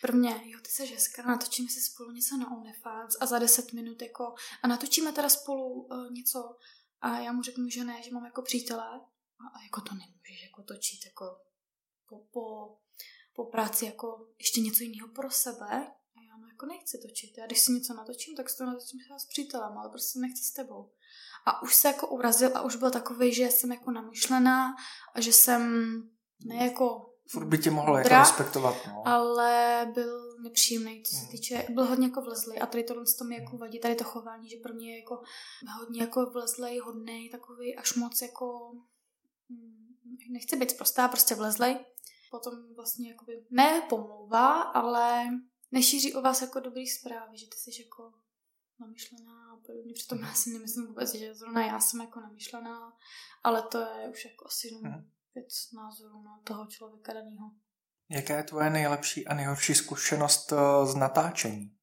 prvně, 0.00 0.40
jo, 0.44 0.58
ty 0.62 0.70
jsi 0.70 0.86
hezká, 0.86 1.22
natočíme 1.22 1.68
si 1.68 1.80
spolu 1.80 2.10
něco 2.10 2.36
na 2.36 2.56
OnlyFans 2.56 3.16
a 3.20 3.26
za 3.26 3.38
10 3.38 3.72
minut 3.72 4.02
jako, 4.02 4.34
a 4.62 4.68
natočíme 4.68 5.12
teda 5.12 5.28
spolu 5.28 5.82
uh, 5.82 6.12
něco 6.12 6.56
a 7.00 7.18
já 7.18 7.32
mu 7.32 7.42
řeknu, 7.42 7.68
že 7.68 7.84
ne, 7.84 8.02
že 8.02 8.10
mám 8.10 8.24
jako 8.24 8.42
přítele 8.42 8.82
a, 8.82 8.96
a 9.58 9.62
jako 9.62 9.80
to 9.80 9.94
nemůžeš 9.94 10.42
jako 10.42 10.62
točit 10.62 11.00
jako 11.06 11.24
po, 12.08 12.18
po, 12.32 12.76
po 13.34 13.44
práci 13.44 13.84
jako 13.84 14.28
ještě 14.38 14.60
něco 14.60 14.82
jiného 14.82 15.08
pro 15.08 15.30
sebe 15.30 15.92
jako 16.64 16.72
nechci 16.72 16.98
točit. 16.98 17.38
Já 17.38 17.46
když 17.46 17.60
si 17.60 17.72
něco 17.72 17.94
natočím, 17.94 18.36
tak 18.36 18.50
si 18.50 18.56
to 18.58 18.64
natočím 18.64 19.00
třeba 19.00 19.18
s 19.18 19.26
přítelem, 19.26 19.78
ale 19.78 19.88
prostě 19.90 20.18
nechci 20.18 20.44
s 20.44 20.52
tebou. 20.52 20.90
A 21.46 21.62
už 21.62 21.74
se 21.74 21.88
jako 21.88 22.08
urazil 22.08 22.50
a 22.56 22.62
už 22.62 22.76
byl 22.76 22.90
takový, 22.90 23.34
že 23.34 23.44
jsem 23.50 23.72
jako 23.72 23.90
namyšlená 23.90 24.74
a 25.14 25.20
že 25.20 25.32
jsem 25.32 25.92
ne 26.44 26.56
jako 26.66 27.10
Furt 27.28 27.44
by 27.46 27.58
tě 27.58 27.70
mohl 27.70 27.96
jako 27.96 28.08
respektovat. 28.08 28.76
No. 28.86 29.02
ale 29.08 29.90
byl 29.94 30.36
nepříjemný, 30.42 31.02
co 31.02 31.16
se 31.16 31.22
Mhm. 31.22 31.30
týče, 31.30 31.66
byl 31.70 31.84
hodně 31.84 32.06
jako 32.06 32.20
vlezlý 32.22 32.58
a 32.58 32.66
tady 32.66 32.84
tohle 32.84 33.04
to 33.18 33.24
mi 33.24 33.34
jako 33.34 33.56
vadí, 33.58 33.80
tady 33.80 33.94
to 33.94 34.04
chování, 34.04 34.48
že 34.48 34.56
pro 34.62 34.74
mě 34.74 34.90
je 34.92 34.98
jako 35.00 35.22
hodně 35.78 36.00
jako 36.00 36.30
vlezlej, 36.30 36.78
hodnej, 36.78 37.30
takový 37.30 37.76
až 37.76 37.94
moc 37.94 38.22
jako, 38.22 38.72
hm, 39.50 39.86
nechci 40.30 40.56
být 40.56 40.76
prostá, 40.76 41.08
prostě 41.08 41.34
vlezlej. 41.34 41.76
Potom 42.30 42.52
vlastně 42.76 43.10
jakoby 43.10 43.44
ne 43.50 43.82
pomlouvá, 43.88 44.62
ale 44.62 45.24
nešíří 45.74 46.14
o 46.14 46.22
vás 46.22 46.42
jako 46.42 46.60
dobrý 46.60 46.86
zprávy, 46.86 47.38
že 47.38 47.46
ty 47.46 47.56
jsi 47.56 47.82
jako 47.82 48.12
namyšlená 48.80 49.52
a 49.52 49.56
podobně. 49.66 49.92
Přitom 49.94 50.18
já 50.18 50.34
si 50.34 50.50
nemyslím 50.52 50.86
vůbec, 50.86 51.14
že 51.14 51.34
zrovna 51.34 51.66
já 51.66 51.80
jsem 51.80 52.00
jako 52.00 52.20
namyšlená, 52.20 52.92
ale 53.44 53.62
to 53.62 53.78
je 53.78 54.08
už 54.10 54.24
jako 54.24 54.46
asi 54.46 54.66
jenom 54.68 54.82
Mhm. 54.82 55.10
věc 55.34 55.54
názoru 55.72 56.22
na 56.22 56.40
toho 56.44 56.66
člověka 56.66 57.12
daného. 57.12 57.50
Jaká 58.10 58.36
je 58.36 58.42
tvoje 58.44 58.70
nejlepší 58.70 59.26
a 59.26 59.34
nejhorší 59.34 59.74
zkušenost 59.74 60.52
eh, 60.52 60.86
z 60.86 60.94
natáčení? 60.94 61.76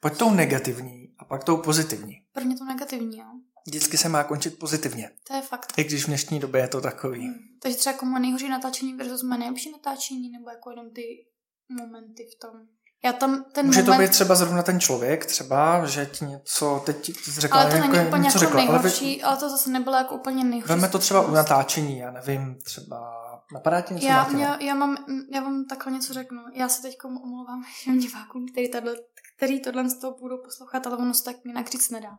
Pojď 0.00 0.18
tou 0.18 0.30
negativní 0.30 1.14
a 1.18 1.24
pak 1.24 1.44
tou 1.44 1.56
pozitivní. 1.56 2.26
Prvně 2.32 2.56
to 2.58 2.64
negativní, 2.64 3.18
jo. 3.18 3.26
Vždycky 3.66 3.98
se 3.98 4.08
má 4.08 4.24
končit 4.24 4.58
pozitivně. 4.58 5.10
To 5.26 5.34
je 5.34 5.42
fakt. 5.42 5.72
I 5.78 5.84
když 5.84 6.04
v 6.04 6.06
dnešní 6.06 6.40
době 6.40 6.60
je 6.60 6.68
to 6.68 6.80
takový. 6.80 7.20
Hmm. 7.20 7.34
Takže 7.62 7.78
třeba 7.78 7.92
jako 7.92 8.04
moje 8.06 8.20
nejhorší 8.20 8.48
natáčení 8.48 8.94
versus 8.94 9.22
moje 9.22 9.38
nejlepší 9.38 9.70
natáčení, 9.72 10.30
nebo 10.30 10.50
jako 10.50 10.70
jenom 10.70 10.90
ty 10.90 11.26
momenty 11.70 12.26
v 12.36 12.38
tom. 12.38 12.68
Já 13.04 13.12
tam 13.12 13.44
ten 13.52 13.66
Může 13.66 13.82
moment... 13.82 13.96
to 13.96 14.02
být 14.02 14.10
třeba 14.10 14.34
zrovna 14.34 14.62
ten 14.62 14.80
člověk, 14.80 15.26
třeba, 15.26 15.86
že 15.86 16.06
ti 16.06 16.24
něco, 16.24 16.82
teď 16.86 17.12
řekla, 17.28 17.60
ale 17.60 17.70
to 17.70 17.76
není 17.78 17.94
jako, 17.96 18.08
úplně 18.08 18.22
něco 18.22 18.38
jako 18.38 18.58
řekla, 18.58 18.62
ale 18.62 18.72
nejhorší, 18.72 19.22
ale 19.22 19.36
to 19.36 19.50
zase 19.50 19.70
nebylo 19.70 19.96
jako 19.96 20.14
úplně 20.14 20.44
nejhorší. 20.44 20.68
Veme 20.68 20.88
to 20.88 20.98
třeba 20.98 21.20
u 21.20 21.30
natáčení, 21.30 21.98
já 21.98 22.10
nevím, 22.10 22.58
třeba 22.64 23.24
napadá 23.52 23.80
ti 23.80 23.94
něco 23.94 24.06
Já, 24.06 24.16
Martina? 24.16 24.40
já, 24.40 24.62
já, 24.62 24.74
mám, 24.74 24.96
já 25.32 25.40
vám 25.40 25.64
takhle 25.64 25.92
něco 25.92 26.14
řeknu. 26.14 26.42
Já 26.54 26.68
se 26.68 26.82
teď 26.82 26.96
omlouvám 27.04 27.62
všem 27.62 27.98
divákům, 27.98 28.46
který, 28.52 28.70
tato, 28.70 28.90
který 29.36 29.60
tohle 29.60 29.90
z 29.90 29.98
toho 29.98 30.16
budou 30.20 30.38
poslouchat, 30.44 30.86
ale 30.86 30.96
ono 30.96 31.14
se 31.14 31.24
tak 31.24 31.36
jinak 31.44 31.70
říct 31.70 31.90
nedá. 31.90 32.18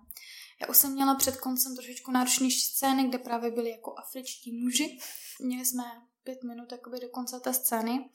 Já 0.62 0.68
už 0.68 0.78
jsem 0.78 0.92
měla 0.92 1.16
před 1.16 1.38
koncem 1.38 1.76
trošičku 1.76 2.12
náročnější 2.12 2.62
scény, 2.62 3.04
kde 3.10 3.18
právě 3.18 3.52
byli 3.52 3.70
jako 3.70 3.96
afričtí 3.98 4.52
muži. 4.64 5.00
Měli 5.42 5.66
jsme 5.66 5.84
pět 6.24 6.44
minut 6.44 6.72
jakoby 6.72 7.00
do 7.00 7.10
konce 7.10 7.40
té 7.40 7.54
scény. 7.54 8.10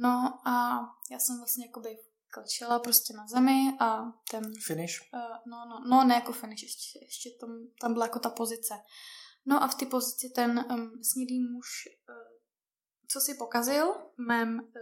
No 0.00 0.48
a 0.48 0.80
já 1.10 1.18
jsem 1.18 1.38
vlastně 1.38 1.66
jakoby 1.66 1.98
klečela 2.32 2.78
prostě 2.78 3.14
na 3.14 3.26
zemi 3.26 3.76
a 3.80 4.12
ten 4.30 4.52
Finish? 4.66 5.00
Uh, 5.14 5.20
no, 5.46 5.64
no, 5.68 5.88
no, 5.88 6.04
ne 6.04 6.14
jako 6.14 6.32
finish, 6.32 6.62
ještě, 6.62 6.98
ještě 7.02 7.30
tam, 7.40 7.50
tam 7.80 7.92
byla 7.92 8.06
jako 8.06 8.18
ta 8.18 8.30
pozice. 8.30 8.74
No 9.46 9.62
a 9.62 9.68
v 9.68 9.74
té 9.74 9.86
pozici 9.86 10.30
ten 10.30 10.64
um, 10.70 11.02
snědý 11.02 11.40
muž, 11.40 11.68
uh, 12.08 12.16
co 13.08 13.20
si 13.20 13.34
pokazil, 13.34 13.94
mém, 14.28 14.72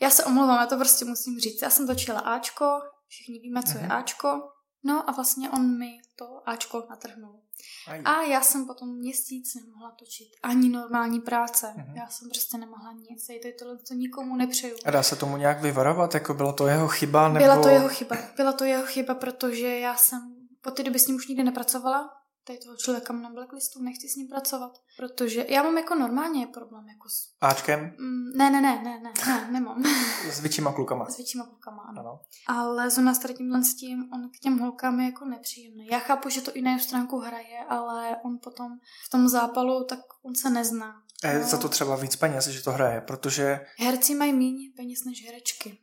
já 0.00 0.10
se 0.10 0.24
omlouvám, 0.24 0.60
já 0.60 0.66
to 0.66 0.76
prostě 0.76 1.04
musím 1.04 1.40
říct, 1.40 1.62
já 1.62 1.70
jsem 1.70 1.86
točila 1.86 2.20
Ačko, 2.20 2.80
všichni 3.08 3.38
víme, 3.38 3.62
co 3.62 3.78
je 3.78 3.82
Mhm. 3.82 3.92
Ačko, 3.92 4.52
no 4.84 5.10
a 5.10 5.12
vlastně 5.12 5.50
on 5.50 5.78
mi 5.78 6.00
to 6.16 6.48
Ačko 6.48 6.86
natrhnul. 6.90 7.40
Aj. 7.86 8.02
A 8.04 8.22
já 8.22 8.40
jsem 8.40 8.66
potom 8.66 8.88
měsíc 8.88 9.54
nemohla 9.54 9.90
točit 9.90 10.28
ani 10.42 10.68
normální 10.68 11.20
práce. 11.20 11.72
Mhm. 11.76 11.96
Já 11.96 12.08
jsem 12.08 12.28
prostě 12.28 12.58
nemohla 12.58 12.92
nic. 12.92 13.30
A 13.30 13.38
to 13.42 13.48
je 13.48 13.54
tohle, 13.54 13.78
co 13.78 13.94
nikomu 13.94 14.36
nepřeju. 14.36 14.76
A 14.84 14.90
dá 14.90 15.02
se 15.02 15.16
tomu 15.16 15.36
nějak 15.36 15.62
vyvarovat? 15.62 16.14
Jako 16.14 16.34
byla 16.34 16.52
to 16.52 16.66
jeho 16.66 16.88
chyba? 16.88 17.28
Nebo... 17.28 17.44
Byla 17.44 17.62
to 17.62 17.68
jeho 17.68 17.88
chyba. 17.88 18.16
Byla 18.36 18.52
to 18.52 18.64
jeho 18.64 18.86
chyba, 18.86 19.14
protože 19.14 19.78
já 19.78 19.96
jsem 19.96 20.34
po 20.60 20.70
té 20.70 20.82
době 20.82 21.00
s 21.00 21.06
ním 21.06 21.16
už 21.16 21.28
nikdy 21.28 21.44
nepracovala. 21.44 22.21
Tady 22.44 22.58
toho 22.58 22.76
člověka 22.76 23.12
mám 23.12 23.22
na 23.22 23.30
blacklistu, 23.30 23.82
nechci 23.82 24.08
s 24.08 24.16
ním 24.16 24.28
pracovat. 24.28 24.72
Protože 24.96 25.46
já 25.48 25.62
mám 25.62 25.78
jako 25.78 25.94
normálně 25.94 26.46
problém 26.46 26.88
jako 26.88 27.08
s... 27.08 27.34
Áčkem? 27.40 27.80
Mm, 27.98 28.30
ne, 28.36 28.50
ne, 28.50 28.60
ne, 28.60 28.82
ne, 28.82 29.00
ne, 29.00 29.12
ne, 29.26 29.48
nemám. 29.50 29.82
S 30.30 30.40
většíma 30.40 30.72
klukama. 30.72 31.10
S 31.10 31.16
většíma 31.16 31.44
klukama, 31.46 31.82
ano. 31.82 32.00
Ano. 32.00 32.20
Ale 32.46 32.90
zrovna 32.90 33.14
s 33.14 33.18
tímhle 33.36 33.64
s 33.64 33.74
tím, 33.74 34.08
on 34.14 34.30
k 34.30 34.38
těm 34.38 34.58
holkám 34.58 35.00
je 35.00 35.06
jako 35.06 35.24
nepříjemný. 35.24 35.86
Já 35.86 35.98
chápu, 35.98 36.28
že 36.28 36.40
to 36.40 36.52
i 36.52 36.62
na 36.62 36.70
jeho 36.70 36.82
stránku 36.82 37.18
hraje, 37.18 37.58
ale 37.68 38.16
on 38.24 38.38
potom 38.42 38.78
v 39.06 39.10
tom 39.10 39.28
zápalu, 39.28 39.84
tak 39.84 39.98
on 40.22 40.34
se 40.34 40.50
nezná. 40.50 41.02
Je 41.24 41.38
No. 41.38 41.46
za 41.46 41.56
to 41.58 41.68
třeba 41.68 41.96
víc 41.96 42.16
peněz, 42.16 42.46
že 42.46 42.62
to 42.62 42.70
hraje, 42.72 43.00
protože 43.00 43.60
Herci 43.78 44.14
mají 44.14 44.32
méně 44.32 44.68
peněz 44.76 45.04
než 45.06 45.26
herečky. 45.26 45.78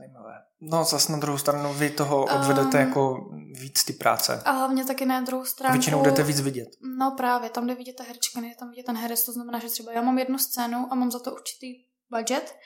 Zajímavé. 0.00 0.34
No 0.60 0.84
zas 0.84 1.08
na 1.08 1.18
druhou 1.18 1.38
stranu 1.38 1.74
vy 1.74 1.90
toho 1.90 2.24
odvedete 2.24 2.78
Um, 2.78 2.88
jako 2.88 3.30
víc 3.52 3.84
ty 3.84 3.92
práce. 3.92 4.42
A 4.44 4.50
hlavně 4.50 4.84
taky 4.84 5.06
na 5.06 5.20
druhou 5.20 5.42
A 5.42 5.46
stránku... 5.46 5.78
většinou 5.78 6.02
jdete 6.02 6.22
víc 6.22 6.40
vidět. 6.40 6.68
No 6.98 7.14
právě, 7.16 7.50
tam, 7.50 7.64
kde 7.64 7.74
vidět 7.74 7.96
ta 7.96 8.04
herečka, 8.04 8.40
nejde 8.40 8.56
tam 8.56 8.70
vidět 8.70 8.86
ten 8.86 8.96
herec, 8.96 9.24
to 9.24 9.32
znamená, 9.32 9.58
že 9.58 9.68
třeba 9.68 9.92
já 9.92 10.02
mám 10.02 10.18
jednu 10.18 10.38
scénu 10.38 10.88
a 10.90 10.94
mám 10.94 11.10
za 11.10 11.18
to 11.18 11.32
určitý 11.32 11.84
budget 12.10 12.56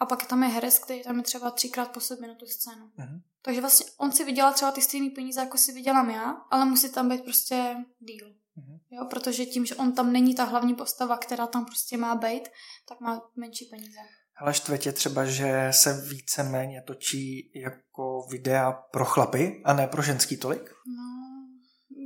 a 0.00 0.06
pak 0.06 0.26
tam 0.26 0.42
je 0.42 0.48
herec, 0.48 0.78
který 0.78 1.02
tam 1.02 1.16
je 1.16 1.22
třeba 1.22 1.50
třikrát 1.50 1.92
po 1.92 2.00
sobě 2.00 2.28
na 2.28 2.34
tu 2.34 2.46
scénu. 2.46 2.90
Mhm. 2.96 3.20
Takže 3.42 3.60
vlastně 3.60 3.86
on 3.98 4.12
si 4.12 4.24
vydělá 4.24 4.52
třeba 4.52 4.72
ty 4.72 4.82
stejné 4.82 5.10
peníze, 5.10 5.40
jako 5.40 5.58
si 5.58 5.72
vydělám 5.72 6.10
já, 6.10 6.30
ale 6.50 6.64
musí 6.64 6.92
tam 6.92 7.08
být 7.08 7.24
prostě 7.24 7.76
deal. 8.00 8.32
Mhm. 8.56 8.78
Jo, 8.90 9.06
protože 9.10 9.46
tím, 9.46 9.66
že 9.66 9.74
on 9.74 9.92
tam 9.92 10.12
není 10.12 10.34
ta 10.34 10.44
hlavní 10.44 10.74
postava, 10.74 11.16
která 11.16 11.46
tam 11.46 11.64
prostě 11.64 11.96
má 11.96 12.14
být, 12.14 12.48
tak 12.88 13.00
má 13.00 13.22
menší 13.36 13.64
peníze. 13.64 14.00
Ale 14.40 14.54
štve 14.54 14.78
tě 14.78 14.92
třeba, 14.92 15.24
že 15.24 15.68
se 15.70 15.92
víceméně 16.08 16.82
točí 16.86 17.52
jako 17.54 18.26
videa 18.30 18.72
pro 18.72 19.04
chlapy 19.04 19.62
a 19.64 19.72
ne 19.72 19.86
pro 19.86 20.02
ženský 20.02 20.36
tolik? 20.36 20.62
No, 20.86 21.20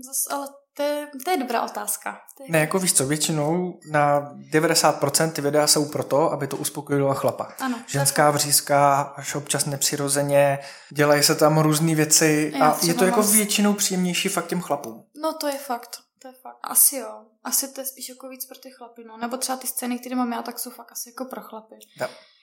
zas, 0.06 0.38
ale 0.38 0.46
to 0.76 0.82
je, 0.82 1.06
to 1.24 1.30
je 1.30 1.36
dobrá 1.36 1.62
otázka. 1.62 2.18
Je... 2.40 2.46
Ne, 2.52 2.58
jako 2.58 2.78
víš 2.78 2.92
co, 2.92 3.06
většinou 3.06 3.80
na 3.90 4.32
90% 4.52 5.30
ty 5.32 5.40
videa 5.40 5.66
jsou 5.66 5.88
proto, 5.88 6.32
aby 6.32 6.46
to 6.46 6.56
uspokojilo 6.56 7.14
chlapa. 7.14 7.52
Ano, 7.60 7.78
Ženská 7.86 8.30
vřízka, 8.30 9.00
až 9.00 9.34
občas 9.34 9.64
nepřirozeně, 9.64 10.58
dělají 10.90 11.22
se 11.22 11.34
tam 11.34 11.58
různé 11.58 11.94
věci 11.94 12.52
a 12.60 12.76
je 12.82 12.94
to 12.94 13.04
jako 13.04 13.20
mám- 13.20 13.32
většinou 13.32 13.74
příjemnější 13.74 14.28
fakt 14.28 14.46
těm 14.46 14.60
chlapům. 14.60 15.04
No 15.22 15.32
to 15.32 15.46
je 15.46 15.58
fakt, 15.58 15.96
to 16.24 16.28
je 16.28 16.34
fakt. 16.42 16.58
Asi 16.62 16.96
jo. 16.96 17.26
Asi 17.44 17.72
to 17.72 17.80
je 17.80 17.86
spíš 17.86 18.08
jako 18.08 18.28
víc 18.28 18.46
pro 18.46 18.58
ty 18.58 18.70
chlapy, 18.70 19.04
no. 19.04 19.16
Nebo 19.16 19.36
třeba 19.36 19.58
ty 19.58 19.66
scény, 19.66 19.98
které 19.98 20.16
mám 20.16 20.32
já, 20.32 20.42
tak 20.42 20.58
jsou 20.58 20.70
fakt 20.70 20.92
asi 20.92 21.08
jako 21.08 21.24
pro 21.24 21.40
chlapy. 21.40 21.74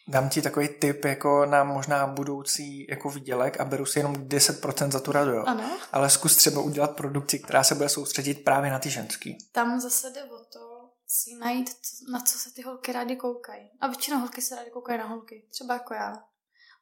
Dám 0.08 0.30
ti 0.30 0.42
takový 0.42 0.68
tip 0.68 1.06
jako 1.06 1.46
na 1.46 1.64
možná 1.64 2.08
budoucí 2.08 2.88
jako 2.90 3.10
výdělek 3.10 3.60
a 3.60 3.66
beru 3.66 3.86
si 3.86 4.00
jenom 4.00 4.16
10% 4.16 4.92
za 4.92 5.00
tu 5.00 5.12
radu, 5.12 5.32
jo. 5.32 5.44
Ano. 5.48 5.78
Ale 5.92 6.10
zkus 6.10 6.36
třeba 6.36 6.62
udělat 6.62 6.96
produkci, 6.96 7.40
která 7.40 7.64
se 7.64 7.76
bude 7.76 7.90
soustředit 7.90 8.44
právě 8.44 8.72
na 8.72 8.80
ty 8.80 8.90
ženský. 8.90 9.38
Tam 9.52 9.80
zase 9.80 10.10
jde 10.10 10.24
o 10.24 10.38
to 10.54 10.90
si 11.08 11.36
najít, 11.36 11.70
na 12.12 12.20
co 12.20 12.40
se 12.40 12.54
ty 12.54 12.62
holky 12.62 12.92
rády 12.92 13.16
koukají. 13.16 13.70
A 13.82 13.88
většina 13.88 14.18
holky 14.18 14.42
se 14.42 14.56
rády 14.56 14.72
koukají 14.72 15.00
na 15.00 15.08
holky. 15.08 15.48
Třeba 15.52 15.74
jako 15.74 15.94
já. 15.94 16.24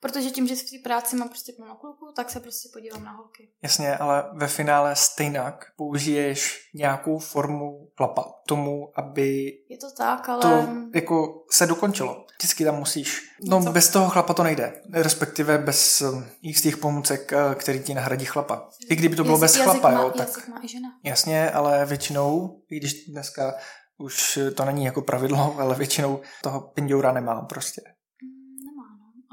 Protože 0.02 0.30
tím, 0.30 0.48
že 0.48 0.56
v 0.56 0.64
té 0.64 0.78
práci 0.84 1.16
mám 1.16 1.30
prostě 1.30 1.54
plno 1.58 1.76
kluků, 1.76 2.06
tak 2.16 2.30
se 2.30 2.40
prostě 2.40 2.70
podívám 2.74 3.04
na 3.04 3.12
holky. 3.12 3.50
Jasně, 3.64 3.98
ale 3.98 4.24
ve 4.34 4.48
finále 4.48 4.96
stejnak 4.96 5.66
použiješ 5.78 6.70
nějakou 6.76 7.20
formu 7.20 7.90
chlapa 7.98 8.24
k 8.24 8.48
tomu, 8.48 8.92
aby 8.96 9.54
Je 9.70 9.78
to 9.78 9.92
tak, 9.98 10.30
ale... 10.30 10.42
to 10.42 10.68
jako 10.96 11.44
se 11.52 11.66
dokončilo. 11.68 12.26
Vždycky 12.40 12.66
tam 12.66 12.76
musíš. 12.76 13.22
No, 13.42 13.64
Co? 13.64 13.72
bez 13.72 13.90
toho 13.90 14.10
chlapa 14.10 14.34
to 14.34 14.44
nejde. 14.44 14.82
Respektive 14.94 15.58
bez 15.58 16.02
um, 16.02 16.26
jistých 16.42 16.78
pomůcek, 16.78 17.34
eh, 17.34 17.56
který 17.56 17.80
ti 17.80 17.94
nahradí 17.94 18.26
chlapa. 18.26 18.70
I 18.90 18.96
kdyby 18.96 19.16
to 19.16 19.24
bylo 19.24 19.38
Jazyk- 19.38 19.42
bez 19.42 19.56
jazyk 19.56 19.64
chlapa, 19.72 19.92
má, 19.92 20.02
jo, 20.02 20.10
tak 20.10 20.28
Jazyk 20.28 20.48
má 20.48 20.60
i 20.64 20.68
žena. 20.68 20.90
jasně, 21.04 21.52
ale 21.52 21.86
většinou, 21.86 22.60
i 22.72 22.78
když 22.78 23.06
dneska 23.06 23.56
už 23.98 24.40
to 24.56 24.66
není 24.66 24.86
jako 24.86 25.02
pravidlo, 25.02 25.56
ale 25.60 25.76
většinou 25.76 26.20
toho 26.44 26.62
pindoura 26.62 27.12
nemám 27.14 27.48
prostě. 27.48 27.82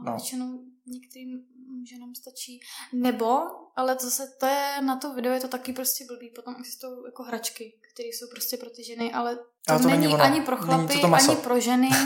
Mm, 0.07 0.12
no. 0.12 0.12
No. 0.12 0.12
no. 0.12 0.16
většinou 0.16 0.59
některým 0.86 1.42
ženám 1.90 2.14
stačí. 2.14 2.61
Nebo, 2.92 3.40
ale 3.76 3.96
zase 4.00 4.22
to 4.40 4.46
je 4.46 4.82
na 4.82 4.96
to 4.96 5.14
video, 5.14 5.32
je 5.32 5.40
to 5.40 5.48
taky 5.48 5.72
prostě 5.72 6.04
blbý. 6.04 6.30
Potom 6.30 6.54
existují 6.59 6.92
jako 7.07 7.22
hračky, 7.22 7.78
které 7.94 8.09
jsou 8.09 8.26
prostě 8.30 8.57
pro 8.57 8.70
ty 8.70 8.84
ženy, 8.84 9.12
ale 9.12 9.36
to, 9.36 9.42
Ale 9.68 9.82
to 9.82 9.88
není 9.88 10.00
není 10.00 10.14
ono. 10.14 10.24
ani 10.24 10.40
pro 10.40 10.57
chlapy, 10.57 10.94
to 10.94 11.00
to 11.00 11.09
maso. 11.09 11.32
ani 11.32 11.40
pro 11.40 11.61
ženy. 11.61 11.88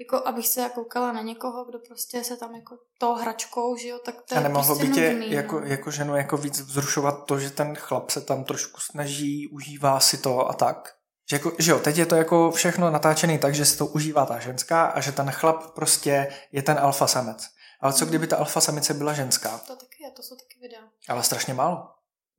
Jako 0.00 0.28
abych 0.28 0.48
se 0.48 0.70
koukala 0.74 1.12
na 1.12 1.22
někoho, 1.22 1.64
kdo 1.64 1.78
prostě 1.78 2.24
se 2.24 2.36
tam 2.36 2.54
jako 2.54 2.78
to 2.98 3.14
hračkou, 3.14 3.76
že 3.76 3.88
jo, 3.88 3.98
tak 4.04 4.14
to 4.14 4.34
A 4.34 4.38
je 4.38 4.42
nemohlo 4.42 4.74
prostě 4.74 4.86
by 4.86 4.94
tě 4.94 5.10
nudný, 5.10 5.30
jako, 5.30 5.60
no. 5.60 5.66
jako 5.66 5.90
ženu 5.90 6.16
jako 6.16 6.36
víc 6.36 6.60
vzrušovat 6.60 7.26
to, 7.26 7.38
že 7.38 7.50
ten 7.50 7.74
chlap 7.74 8.10
se 8.10 8.20
tam 8.20 8.44
trošku 8.44 8.80
snaží, 8.80 9.48
užívá 9.48 10.00
si 10.00 10.18
to 10.18 10.48
a 10.48 10.52
tak. 10.52 10.96
Že, 11.30 11.36
jako, 11.36 11.52
že 11.58 11.70
jo, 11.70 11.78
teď 11.78 11.96
je 11.96 12.06
to 12.06 12.14
jako 12.14 12.50
všechno 12.50 12.90
natáčený 12.90 13.38
tak, 13.38 13.54
že 13.54 13.64
si 13.64 13.78
to 13.78 13.86
užívá 13.86 14.26
ta 14.26 14.38
ženská 14.38 14.86
a 14.86 15.00
že 15.00 15.12
ten 15.12 15.30
chlap 15.30 15.74
prostě 15.74 16.32
je 16.52 16.62
ten 16.62 16.78
alfa 16.78 17.06
samec. 17.06 17.48
Ale 17.80 17.92
co 17.92 18.04
Mhm. 18.04 18.08
kdyby 18.08 18.26
ta 18.26 18.36
alfa 18.36 18.60
samice 18.60 18.94
byla 18.94 19.12
ženská? 19.12 19.58
To 19.58 19.76
taky 19.76 20.02
je, 20.02 20.10
to 20.10 20.22
jsou 20.22 20.36
taky 20.36 20.58
videa. 20.60 20.82
Ale 21.08 21.22
strašně 21.22 21.54
málo. 21.54 21.88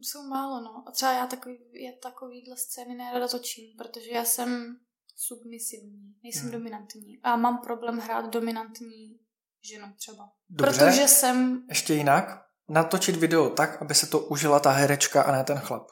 Jsou 0.02 0.24
málo, 0.24 0.62
no. 0.62 0.84
A 0.88 0.92
třeba 0.92 1.12
já 1.14 1.28
takový, 1.28 1.58
já 1.86 1.92
takovýhle 2.02 2.58
scény 2.58 2.96
nerada 2.96 3.28
točím, 3.28 3.78
protože 3.78 4.12
já 4.12 4.26
jsem 4.26 4.78
submisivní, 5.16 6.16
nejsem 6.24 6.42
hmm. 6.42 6.52
dominantní. 6.52 7.20
A 7.24 7.36
mám 7.36 7.58
problém 7.58 7.98
hrát 7.98 8.26
dominantní 8.30 9.20
ženu 9.62 9.94
třeba. 9.98 10.30
Dobře, 10.50 10.80
Protože 10.80 11.08
jsem, 11.08 11.66
ještě 11.70 11.94
jinak. 11.94 12.44
Natočit 12.70 13.16
video 13.16 13.50
tak, 13.50 13.82
aby 13.82 13.96
se 13.96 14.08
to 14.08 14.20
užila 14.20 14.60
ta 14.60 14.72
herečka 14.72 15.22
a 15.24 15.32
ne 15.32 15.44
ten 15.44 15.60
chlap. 15.60 15.88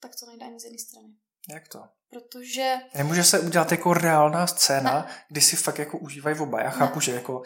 tak 0.00 0.10
to 0.20 0.26
nejde 0.26 0.46
ani 0.46 0.60
z 0.60 0.64
jedné 0.64 0.78
strany. 0.78 1.08
Jak 1.48 1.68
to? 1.68 1.84
Protože 2.10 2.76
Nemůže 2.94 3.24
se 3.24 3.40
udělat 3.40 3.70
jako 3.70 3.94
reálná 3.94 4.46
scéna, 4.46 4.92
Ne. 4.92 5.14
kdy 5.28 5.40
si 5.40 5.56
fakt 5.56 5.78
jako 5.78 5.98
užívají 5.98 6.38
oba. 6.40 6.62
Já 6.62 6.70
chápu, 6.70 7.00
že 7.00 7.12
jako 7.14 7.42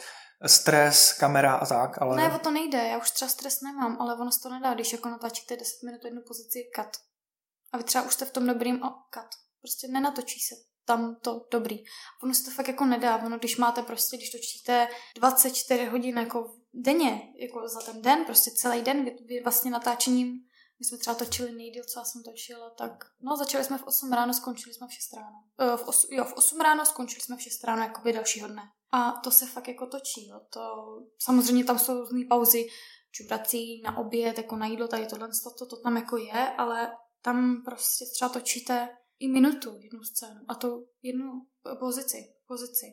stres, 0.46 1.12
kamera 1.12 1.54
a 1.54 1.66
tak, 1.66 2.02
ale... 2.02 2.16
ne, 2.16 2.32
o 2.32 2.38
to 2.38 2.50
nejde, 2.50 2.78
já 2.78 2.98
už 2.98 3.10
třeba 3.10 3.28
stres 3.28 3.60
nemám, 3.60 3.96
ale 4.00 4.14
ono 4.14 4.32
se 4.32 4.40
to 4.42 4.48
nedá, 4.48 4.74
když 4.74 4.92
jako 4.92 5.08
natáčíte 5.08 5.56
10 5.56 5.72
minut 5.84 6.04
jednu 6.04 6.22
pozici 6.28 6.58
cut. 6.76 6.90
A 7.72 7.78
vy 7.78 7.84
třeba 7.84 8.04
už 8.04 8.12
jste 8.14 8.24
v 8.24 8.30
tom 8.30 8.46
dobrým 8.46 8.82
o, 8.82 8.88
cut. 9.14 9.28
Prostě 9.60 9.88
nenatočí 9.88 10.40
se 10.40 10.54
tam 10.86 11.16
to 11.22 11.46
dobrý. 11.52 11.78
Ono 12.22 12.34
se 12.34 12.44
to 12.44 12.50
fakt 12.50 12.68
jako 12.68 12.84
nedá. 12.84 13.16
Ono, 13.16 13.38
když 13.38 13.56
máte 13.56 13.82
prostě, 13.82 14.16
když 14.16 14.30
točíte 14.30 14.88
24 15.16 15.84
hodin 15.84 16.18
jako 16.18 16.54
denně, 16.74 17.22
jako 17.40 17.68
za 17.68 17.92
ten 17.92 18.02
den, 18.02 18.24
prostě 18.24 18.50
celý 18.50 18.82
den, 18.82 19.04
vy, 19.04 19.10
vy 19.28 19.40
vlastně 19.44 19.70
natáčením, 19.70 20.32
my 20.80 20.86
jsme 20.86 20.98
třeba 20.98 21.14
točili 21.14 21.52
nejdíl, 21.52 21.84
co 21.84 22.00
já 22.00 22.04
jsem 22.04 22.22
točila, 22.22 22.70
tak 22.70 23.04
no 23.20 23.36
začali 23.36 23.64
jsme 23.64 23.78
v 23.78 23.86
8 23.86 24.12
ráno, 24.12 24.34
skončili 24.34 24.74
jsme 24.74 24.86
v 24.86 24.92
6 24.92 25.12
ráno. 25.12 25.44
Uh, 25.60 25.76
v 25.76 25.88
8, 25.88 26.08
jo, 26.12 26.24
v 26.24 26.32
8 26.32 26.60
ráno, 26.60 26.86
skončili 26.86 27.20
jsme 27.20 27.36
v 27.36 27.42
6 27.42 27.64
ráno, 27.64 27.82
jako 27.82 28.00
by 28.00 28.12
dalšího 28.12 28.48
dne. 28.48 28.62
A 28.92 29.12
to 29.12 29.30
se 29.30 29.46
fakt 29.46 29.68
jako 29.68 29.86
točí, 29.86 30.28
jo. 30.28 30.40
To, 30.50 30.60
samozřejmě 31.18 31.64
tam 31.64 31.78
jsou 31.78 32.00
různé 32.00 32.24
pauzy, 32.28 32.66
čurací 33.10 33.82
na 33.82 33.96
oběd, 33.96 34.38
jako 34.38 34.56
na 34.56 34.66
jídlo, 34.66 34.88
tady 34.88 35.06
tohle, 35.06 35.28
to, 35.28 35.50
to, 35.58 35.66
to 35.66 35.82
tam 35.82 35.96
jako 35.96 36.16
je, 36.16 36.48
ale 36.58 36.96
tam 37.22 37.62
prostě 37.64 38.04
třeba 38.14 38.28
točíte 38.28 38.88
i 39.18 39.28
minutu 39.28 39.76
jednu 39.78 40.02
scénu 40.02 40.40
a 40.48 40.54
to 40.54 40.84
jednu 41.02 41.46
pozici, 41.78 42.34
pozici. 42.46 42.86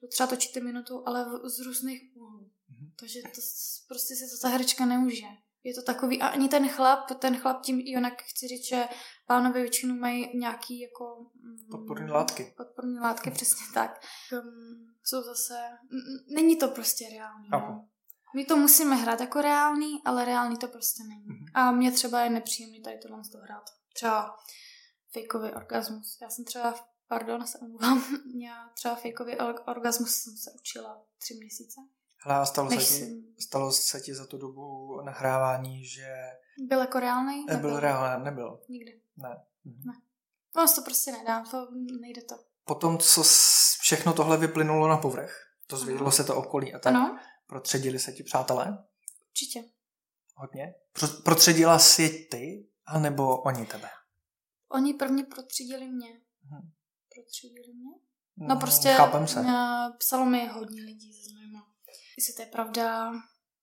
To 0.00 0.06
třeba 0.08 0.26
točíte 0.26 0.60
minutu, 0.60 1.02
ale 1.06 1.24
v, 1.24 1.48
z 1.48 1.60
různých 1.60 2.02
úhlů. 2.16 2.50
Mhm. 2.68 2.92
Takže 3.00 3.20
to 3.22 3.40
prostě 3.88 4.14
si 4.14 4.24
to 4.30 4.42
ta 4.42 4.48
herečka 4.48 4.86
neužije. 4.86 5.28
Je 5.64 5.74
to 5.74 5.82
takový, 5.82 6.22
a 6.22 6.26
ani 6.28 6.48
ten 6.48 6.68
chlap, 6.68 7.10
ten 7.18 7.36
chlap 7.36 7.62
tím 7.62 7.80
i 7.84 7.96
onak 7.96 8.22
chci 8.22 8.48
říct, 8.48 8.68
že 8.68 8.88
pánové 9.26 9.60
většinou 9.60 9.94
mají 9.94 10.38
nějaký 10.38 10.80
jako... 10.80 11.26
mm, 11.34 11.56
Podporné 11.70 12.12
látky. 12.12 12.54
Podporné 12.56 13.00
látky, 13.00 13.30
přesně 13.30 13.66
tak. 13.74 13.90
Um, 14.32 14.94
jsou 15.04 15.22
zase... 15.22 15.54
n- 15.92 16.34
Není 16.34 16.56
to 16.56 16.68
prostě 16.68 17.04
reálný. 17.12 17.48
Chápu. 17.50 17.72
No. 17.72 17.88
My 18.36 18.44
to 18.44 18.56
musíme 18.56 18.96
hrát 18.96 19.20
jako 19.20 19.40
reálný, 19.42 20.02
ale 20.04 20.24
reálný 20.24 20.56
to 20.58 20.68
prostě 20.68 21.02
není. 21.08 21.24
Mhm. 21.26 21.44
A 21.54 21.72
mně 21.72 21.92
třeba 21.92 22.20
je 22.20 22.30
nepříjemný 22.30 22.82
tady 22.82 22.98
tohle 22.98 23.22
to 23.32 23.38
hrát. 23.38 23.64
Třeba 23.94 24.36
fejkový 25.12 25.50
orgasmus. 25.52 26.18
Já 26.22 26.30
jsem 26.30 26.44
třeba, 26.44 26.74
pardon, 27.08 27.46
se 27.46 27.58
omlouvám, 27.58 28.04
já 28.40 28.68
třeba 28.74 28.94
fejkový 28.94 29.32
or- 29.36 29.62
orgasmus 29.66 30.14
jsem 30.14 30.32
se 30.36 30.50
učila 30.60 31.04
tři 31.18 31.34
měsíce. 31.34 31.80
Hele, 32.24 32.38
a 32.40 32.44
stalo 32.46 32.70
se, 32.70 32.76
Než 32.76 32.88
ti, 32.88 32.94
jsem 32.94 33.24
stalo 33.40 33.72
se 33.72 34.00
ti 34.00 34.14
za 34.14 34.26
tu 34.26 34.38
dobu 34.38 35.00
nahrávání, 35.04 35.84
že 35.86 36.08
byl 36.58 36.80
jako 36.80 37.00
reálný? 37.00 37.46
nebyl 37.46 37.80
reálný, 37.80 38.24
nebyl. 38.24 38.60
Nikdy. 38.68 39.00
Ne. 39.16 39.44
Mhm. 39.64 39.82
No, 40.56 40.66
to 40.76 40.82
prostě 40.82 41.12
nedá, 41.12 41.44
to 41.50 41.68
nejde 42.00 42.22
to. 42.22 42.34
Po 42.64 42.74
tom, 42.74 42.98
co 42.98 43.22
Všechno 43.80 44.12
tohle 44.12 44.36
vyplynulo 44.36 44.88
na 44.88 44.96
povrch. 44.96 45.32
To 45.66 45.76
zvědělo 45.76 46.10
se 46.12 46.24
to 46.24 46.36
okolí 46.36 46.74
a 46.74 46.78
tak. 46.78 46.94
Ano, 46.94 47.18
Protředili 47.46 47.98
se 47.98 48.12
ti 48.12 48.22
přátelé? 48.22 48.84
určitě. 49.28 49.64
Hodně. 50.34 50.74
Pro, 50.92 51.08
protředila 51.24 51.78
si 51.78 52.28
ty, 52.30 52.66
anebo 52.86 53.36
oni 53.42 53.66
tebe? 53.66 53.88
Oni 54.68 54.94
prvně 54.94 55.24
protřídili 55.24 55.88
mě. 55.88 56.20
Mhm. 56.50 56.70
Protřídili 57.14 57.74
mě? 57.74 57.90
No 58.36 58.56
prostě 58.60 58.88
Chápem 58.88 59.26
se. 59.28 59.40
eh, 59.40 59.90
psalo 59.98 60.24
mi 60.26 60.46
hodně 60.48 60.82
lidí 60.82 61.12
ze 61.12 61.30
znajoma. 61.30 61.73
Jestli 62.16 62.34
to 62.34 62.42
je 62.42 62.46
pravda, 62.46 63.12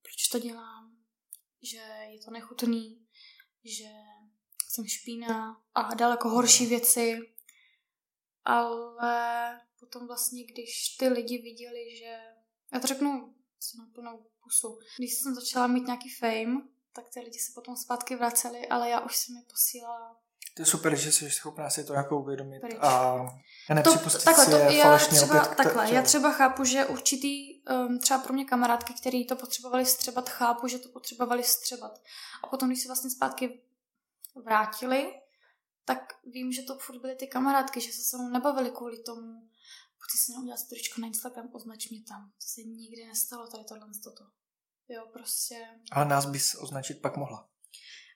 proč 0.02 0.28
to 0.32 0.39
dělám, 0.39 0.97
že 1.62 1.78
je 2.10 2.20
to 2.26 2.32
nechutný, 2.32 3.08
že 3.64 3.89
jsem 4.68 4.88
špína 4.88 5.64
a 5.76 5.93
daleko 5.93 6.30
horší 6.30 6.66
věci. 6.66 7.20
Ale 8.45 9.62
potom 9.80 10.08
vlastně, 10.08 10.45
když 10.45 10.95
ty 10.99 11.08
lidi 11.08 11.38
viděli, 11.38 11.97
že... 11.97 12.20
Já 12.74 12.80
to 12.80 12.88
řeknu 12.88 13.36
s 13.60 13.74
na 13.78 13.86
plnou 13.93 14.30
pusu. 14.43 14.80
Když 14.97 15.14
jsem 15.14 15.36
začala 15.36 15.68
mít 15.68 15.86
nějaký 15.86 16.10
fame, 16.10 16.68
tak 16.93 17.10
ty 17.14 17.20
lidi 17.20 17.39
se 17.39 17.52
potom 17.56 17.76
zpátky 17.76 18.16
vraceli, 18.16 18.68
ale 18.68 18.89
já 18.89 18.99
už 18.99 19.16
jsem 19.16 19.36
je 19.36 19.41
posílala 19.41 20.22
To 20.56 20.62
je 20.62 20.66
super, 20.66 20.95
že 20.95 21.12
jsi 21.12 21.32
schopná 21.32 21.70
si 21.70 21.84
to 21.84 21.93
jako 21.93 22.20
uvědomit 22.20 22.60
Pryč. 22.60 22.78
a 22.82 23.18
to, 23.68 23.74
nepřipustit 23.74 24.24
takhle, 24.24 24.45
si 24.45 24.52
to, 24.52 24.58
já 24.58 24.84
falešně 24.84 25.18
třeba, 25.18 25.41
opět. 25.43 25.56
takhle, 25.58 25.88
že- 25.88 25.95
já 25.95 26.02
třeba 26.02 26.32
chápu, 26.32 26.64
že 26.64 26.86
určitý, 26.86 27.64
um, 27.64 27.99
třeba 27.99 28.20
pro 28.20 28.34
mě 28.34 28.45
kamarádky, 28.45 28.93
který 28.93 29.28
to 29.28 29.36
potřebovali 29.36 29.86
střebat, 29.86 30.30
chápu, 30.30 30.68
že 30.68 30.80
to 30.80 30.89
potřebovali 30.89 31.43
střebat. 31.43 32.02
A 32.43 32.47
potom, 32.47 32.70
když 32.70 32.82
se 32.82 32.88
vlastně 32.88 33.10
zpátky 33.10 33.62
vrátili, 34.45 35.14
tak 35.86 36.14
vím, 36.26 36.52
že 36.52 36.62
to 36.62 36.78
furt 36.80 36.99
byly 37.02 37.16
ty 37.16 37.28
kamarádky, 37.28 37.82
že 37.82 37.91
se 37.91 38.02
se 38.02 38.18
mnou 38.18 38.30
nebavili 38.30 38.72
kvůli 38.72 38.99
tomu, 39.04 39.49
chci 39.99 40.18
si 40.18 40.32
udělat 40.41 40.58
storičko 40.58 41.02
na 41.02 41.08
Instagram, 41.08 41.49
označ 41.54 41.89
mě 41.89 42.04
tam. 42.08 42.22
To 42.30 42.45
se 42.47 42.62
nikdy 42.62 43.06
nestalo, 43.08 43.47
tady 43.47 43.64
tohle 43.64 43.88
toto. 44.04 44.24
Jo, 44.89 45.06
prostě 45.14 45.56
Ale 45.91 46.06
nás 46.06 46.26
bys 46.26 46.56
označit 46.56 47.02
pak 47.02 47.18
mohla, 47.18 47.49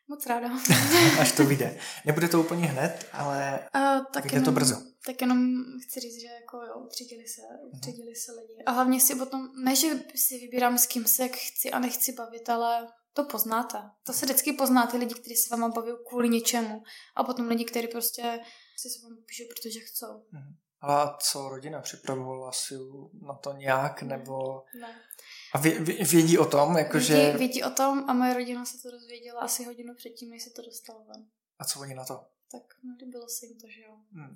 moc 0.08 0.26
ráda. 0.26 0.50
až 1.20 1.32
to 1.32 1.46
vyjde. 1.46 1.78
Nebude 2.06 2.28
to 2.28 2.40
úplně 2.42 2.66
hned, 2.66 3.08
ale 3.12 3.60
Uh, 3.76 4.06
tak 4.14 4.24
Vyjde 4.24 4.42
to 4.42 4.52
brzo. 4.52 4.76
Tak 5.06 5.22
jenom 5.22 5.64
chci 5.84 6.00
říct, 6.00 6.22
že 6.22 6.28
jako 6.28 6.58
jo, 6.58 6.74
utřídili 6.86 7.28
se, 7.28 7.42
utřídili 7.74 8.16
se 8.16 8.32
lidi. 8.32 8.64
A 8.66 8.72
hlavně 8.72 9.00
si 9.00 9.16
potom, 9.16 9.50
ne, 9.64 9.76
že 9.76 9.88
si 10.16 10.38
vybírám 10.38 10.78
s 10.78 10.86
kým 10.88 11.06
se 11.06 11.28
chci 11.28 11.72
a 11.72 11.80
nechci 11.80 12.12
bavit, 12.12 12.50
ale 12.50 12.88
to 13.14 13.24
poznáte. 13.24 13.78
To 14.04 14.14
se 14.14 14.26
vždycky 14.26 14.54
pozná, 14.54 14.88
ty 14.88 14.98
lidi, 14.98 15.14
kteří 15.16 15.36
se 15.36 15.50
váma 15.52 15.70
baví 15.70 15.92
kvůli 16.10 16.30
něčemu. 16.30 16.84
A 17.16 17.24
potom 17.24 17.48
lidi, 17.48 17.66
kteří 17.66 17.88
prostě 17.88 18.40
si 18.78 18.90
se 18.90 19.04
vám 19.04 19.18
píšou, 19.26 19.44
protože 19.50 19.80
chcou. 19.80 20.24
a 20.82 21.18
co 21.20 21.50
rodina 21.50 21.82
připravovala 21.82 22.52
si 22.52 22.76
na 23.22 23.34
to 23.34 23.54
nějak, 23.54 24.02
Ne. 24.02 24.18
nebo 24.18 24.64
Ne. 24.82 24.96
A 25.56 25.58
vě, 25.58 25.80
vě, 25.80 26.06
vědí 26.06 26.38
o 26.38 26.46
tom, 26.46 26.78
jakože 26.78 27.14
Vědí, 27.16 27.38
vědí 27.38 27.64
o 27.64 27.70
tom 27.70 28.04
a 28.10 28.14
moje 28.14 28.34
rodina 28.34 28.66
se 28.66 28.78
to 28.84 28.92
dozvěděla 28.92 29.42
asi 29.42 29.64
hodinu 29.64 29.96
předtím, 29.96 30.30
než 30.30 30.44
se 30.44 30.50
to 30.50 30.62
dostalo 30.62 31.06
ven. 31.06 31.28
a 31.60 31.66
co 31.66 31.80
oni 31.80 31.94
na 31.96 32.06
to? 32.06 32.14
Tak 32.52 32.62
no, 32.84 32.96
líbilo 33.00 33.26
se 33.30 33.46
jim 33.46 33.60
to, 33.60 33.68
že 33.76 33.82
jo. 33.82 33.96
Hmm. 34.12 34.36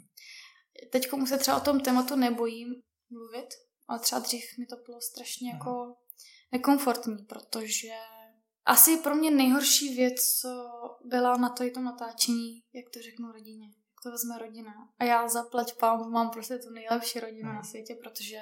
Teď 0.92 1.08
se 1.28 1.38
třeba 1.38 1.58
o 1.58 1.60
tom 1.60 1.80
tématu 1.80 2.16
nebojím 2.16 2.76
mluvit, 3.10 3.48
ale 3.88 4.00
třeba 4.00 4.22
dřív 4.22 4.44
mi 4.60 4.66
to 4.66 4.76
bylo 4.86 5.02
strašně 5.02 5.50
Mhm. 5.50 5.58
jako 5.58 5.96
nekomfortní, 6.52 7.18
protože 7.18 7.90
asi 8.66 8.98
pro 8.98 9.16
mě 9.16 9.32
nejhorší 9.32 9.96
věc, 9.96 10.16
co 10.42 10.50
byla 11.06 11.38
na 11.38 11.50
to 11.50 11.64
i 11.64 11.72
tom 11.72 11.84
natáčení, 11.84 12.64
jak 12.74 12.86
to 12.94 13.00
řeknu 13.02 13.32
rodině, 13.32 13.68
jak 13.68 14.04
to 14.04 14.12
vezme 14.12 14.38
rodina. 14.40 14.72
A 15.00 15.04
já 15.04 15.28
zaplať 15.28 15.74
pán, 15.80 16.10
mám 16.12 16.30
prostě 16.30 16.58
tu 16.58 16.70
nejlepší 16.70 17.20
rodinu 17.20 17.48
Mhm. 17.50 17.56
na 17.56 17.64
světě, 17.64 17.96
protože 18.04 18.38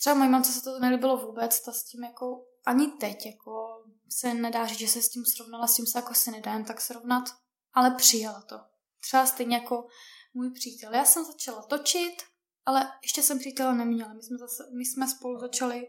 třeba 0.00 0.14
mojí 0.14 0.30
mamce 0.30 0.52
se 0.52 0.62
to 0.62 0.78
nelíbilo 0.78 1.16
vůbec, 1.16 1.60
ta 1.60 1.72
s 1.72 1.84
tím 1.84 2.04
jako 2.04 2.44
ani 2.66 2.86
teď 2.86 3.26
jako 3.26 3.84
se 4.08 4.34
nedá 4.34 4.66
říct, 4.66 4.78
že 4.78 4.88
se 4.88 5.02
s 5.02 5.08
tím 5.08 5.24
srovnala, 5.24 5.66
s 5.66 5.74
tím 5.74 5.86
se 5.86 5.98
jako 5.98 6.14
si 6.14 6.30
nedá 6.30 6.52
jen 6.52 6.64
tak 6.64 6.80
srovnat, 6.80 7.24
ale 7.72 7.90
přijala 7.90 8.40
to. 8.40 8.56
Třeba 9.00 9.26
stejně 9.26 9.56
jako 9.56 9.86
můj 10.34 10.50
přítel. 10.50 10.94
Já 10.94 11.04
jsem 11.04 11.24
začala 11.24 11.62
točit, 11.62 12.22
ale 12.66 12.92
ještě 13.02 13.22
jsem 13.22 13.38
přítele 13.38 13.74
neměla. 13.74 14.12
My 14.12 14.22
jsme, 14.22 14.38
zase, 14.38 14.64
my 14.78 14.84
jsme 14.84 15.08
spolu 15.08 15.38
začali 15.38 15.86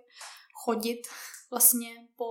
chodit 0.65 1.01
vlastně 1.51 1.89
po, 2.15 2.25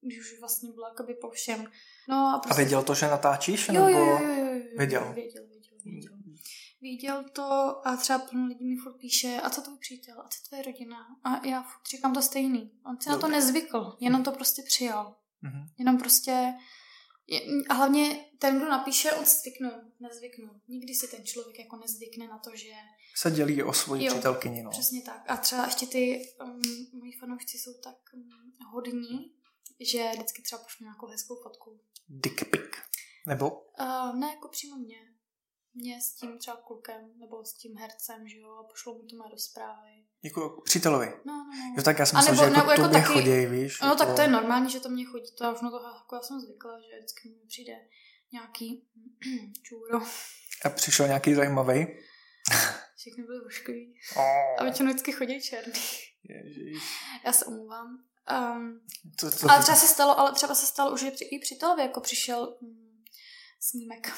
když 0.00 0.18
už 0.18 0.40
vlastně 0.40 0.72
bylo 0.72 0.88
jakoby 0.88 1.14
po 1.14 1.30
všem. 1.30 1.64
No 2.08 2.16
a 2.16 2.32
A 2.34 2.38
prostě... 2.38 2.62
věděl 2.62 2.82
to, 2.82 2.94
že 2.94 3.06
natáčíš? 3.06 3.68
jo, 3.68 3.74
nebo... 3.74 3.88
jo, 3.88 4.06
jo, 4.06 4.18
jo, 4.18 4.34
jo, 4.34 4.44
jo, 4.44 4.76
věděl? 4.76 5.12
Věděl, 5.12 5.46
věděl, 5.46 5.78
věděl. 5.84 6.17
Věděl 6.80 7.24
to 7.32 7.42
a 7.88 7.96
třeba 7.96 8.18
plno 8.18 8.46
lidí 8.46 8.64
mi 8.64 8.76
furt 8.76 8.98
píše, 8.98 9.40
a 9.40 9.50
co 9.50 9.62
tvůj 9.62 9.78
přítel, 9.78 10.20
a 10.20 10.28
co 10.28 10.48
tvoje 10.48 10.62
rodina? 10.62 10.96
A 11.24 11.46
já 11.46 11.62
furt 11.62 11.86
říkám 11.90 12.14
to 12.14 12.22
stejný. 12.22 12.72
On 12.86 13.00
si 13.00 13.08
na 13.08 13.18
to 13.18 13.28
nezvykl, 13.28 13.96
jenom 14.00 14.22
to 14.22 14.32
prostě 14.32 14.62
přijal. 14.66 15.16
Mhm. 15.42 15.66
Jenom 15.78 15.98
prostě... 15.98 16.54
A 17.68 17.74
hlavně 17.74 18.24
ten, 18.38 18.56
kdo 18.56 18.68
napíše, 18.68 19.12
on 19.12 19.24
zvyknul, 19.24 19.72
nezvyknul. 20.00 20.60
Nikdy 20.68 20.94
si 20.94 21.08
ten 21.08 21.24
člověk 21.24 21.58
jako 21.58 21.76
nezvykne 21.76 22.28
na 22.28 22.38
to, 22.38 22.50
že 22.56 22.72
Se 23.16 23.30
dělí 23.30 23.62
o 23.62 23.72
svoji 23.72 24.04
Jo, 24.04 24.12
přítelkyni, 24.12 24.62
no. 24.62 24.70
Přesně 24.70 25.02
tak. 25.02 25.30
A 25.30 25.36
třeba 25.36 25.64
ještě 25.64 25.86
ty 25.86 26.22
um, 26.44 26.60
moji 26.92 27.12
fanoušci 27.12 27.58
jsou 27.58 27.72
tak 27.84 27.96
um, 28.14 28.28
hodní, 28.72 29.32
že 29.80 30.10
vždycky 30.14 30.42
třeba 30.42 30.62
pošlu 30.62 30.84
nějakou 30.84 31.06
hezkou 31.06 31.42
fotku. 31.42 31.80
Dick 32.08 32.50
pic. 32.50 32.70
Nebo? 33.26 33.50
Uh, 33.50 34.16
ne 34.16 34.26
jako 34.26 34.48
přímo 34.48 34.76
mě. 34.76 34.96
Mě 35.80 36.00
s 36.00 36.12
tím 36.14 36.38
třeba 36.38 36.56
klukem 36.56 37.12
nebo 37.18 37.44
s 37.44 37.54
tím 37.54 37.76
hercem, 37.76 38.28
že 38.28 38.38
jo, 38.38 38.50
a 38.50 38.62
pošlou 38.64 39.02
mi 39.02 39.08
to 39.08 39.16
má 39.16 39.28
do 39.28 39.38
zprávy. 39.38 40.04
Jako 40.22 40.62
přítelovi. 40.64 41.06
No, 41.06 41.14
no, 41.24 41.44
no. 41.44 41.74
Jo, 41.76 41.82
tak 41.82 41.98
já 41.98 42.06
jsem 42.06 42.16
A 42.16 42.20
myslel, 42.20 42.36
že 42.36 42.54
jako 42.56 42.70
jako 42.70 42.82
tobě 42.82 43.00
taky- 43.02 43.12
chodí, 43.12 43.46
víš. 43.46 43.80
No 43.80 43.86
jako... 43.88 43.98
tak 43.98 44.14
to 44.16 44.22
je 44.22 44.28
normální, 44.28 44.70
že 44.70 44.80
to 44.80 44.88
mě 44.88 45.04
chodí, 45.04 45.34
to 45.38 45.44
já 45.44 45.52
už 45.52 45.60
na 45.60 45.70
to 45.70 45.76
jako 45.76 46.14
já 46.14 46.22
jsem 46.22 46.40
zvykla, 46.40 46.80
že 46.80 46.98
vždycky 46.98 47.28
mi 47.28 47.46
přijde 47.48 47.72
nějaký 48.32 48.86
čůro. 49.62 50.00
A 50.64 50.68
přišel 50.70 51.06
nějaký 51.06 51.34
zajímavý. 51.34 51.86
Všechny 52.96 53.22
byly 53.24 53.40
voškový. 53.44 53.94
A 54.16 54.20
Oh, 54.58 54.64
většinou 54.64 54.88
vždycky 54.88 55.12
chodí 55.12 55.42
černý. 55.42 55.72
ježiš. 56.24 56.82
Já 57.24 57.32
se 57.32 57.44
omluvám. 57.44 58.04
Um, 58.56 58.80
To, 59.20 59.30
to, 59.30 59.50
Ale 59.50 59.62
třeba 59.62 59.76
se 59.76 59.86
stalo, 59.88 60.18
ale 60.18 60.32
třeba 60.32 60.54
se 60.54 60.66
stalo 60.66 60.92
už, 60.92 61.00
že 61.00 61.10
při, 61.10 61.24
i 61.24 61.38
při 61.38 61.58
jako 61.78 62.00
přišel 62.00 62.58
mm, 62.60 63.04
snímek. 63.60 64.12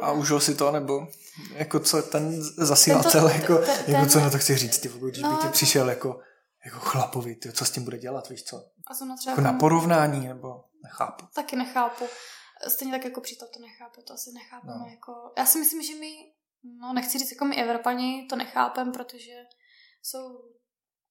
A 0.00 0.12
užil 0.12 0.40
si 0.40 0.54
to, 0.54 0.70
nebo 0.70 1.08
jako 1.54 1.80
co 1.80 2.02
ten 2.02 2.42
zasílatel, 2.42 3.28
Tento- 3.28 3.28
jako, 3.28 3.58
ten- 3.66 3.94
jako 3.94 4.06
co 4.10 4.20
na 4.20 4.30
to 4.30 4.38
chci 4.38 4.56
říct, 4.56 4.78
ty, 4.78 4.88
když 4.88 4.98
No, 5.00 5.30
by 5.30 5.36
ti 5.36 5.40
jako- 5.46 5.52
přišel 5.52 5.88
jako, 5.90 6.20
jako 6.64 6.78
chlapovi, 6.78 7.34
ty, 7.36 7.52
co 7.52 7.64
s 7.64 7.70
tím 7.70 7.84
bude 7.84 7.98
dělat, 7.98 8.28
víš 8.28 8.42
co? 8.44 8.56
A 8.86 8.94
zrovna 8.94 9.16
třeba 9.16 9.32
Jako 9.32 9.40
na 9.40 9.52
porovnání, 9.52 10.28
nebo 10.28 10.64
nechápu. 10.84 11.26
taky 11.34 11.56
nechápu. 11.56 12.04
Stejně 12.68 12.94
tak 12.94 13.04
jako 13.04 13.20
přítel 13.20 13.48
to 13.54 13.60
nechápe, 13.60 14.02
to 14.02 14.12
asi 14.14 14.30
nechápeme. 14.34 14.78
No. 14.78 14.86
Jako, 14.90 15.12
já 15.38 15.46
si 15.46 15.58
myslím, 15.58 15.82
že 15.82 15.94
my, 15.94 16.12
no 16.80 16.92
nechci 16.92 17.18
říct 17.18 17.30
jako 17.32 17.44
my 17.44 17.62
Evropani, 17.62 18.26
to 18.30 18.36
nechápem, 18.36 18.92
protože 18.92 19.32
jsou 20.02 20.52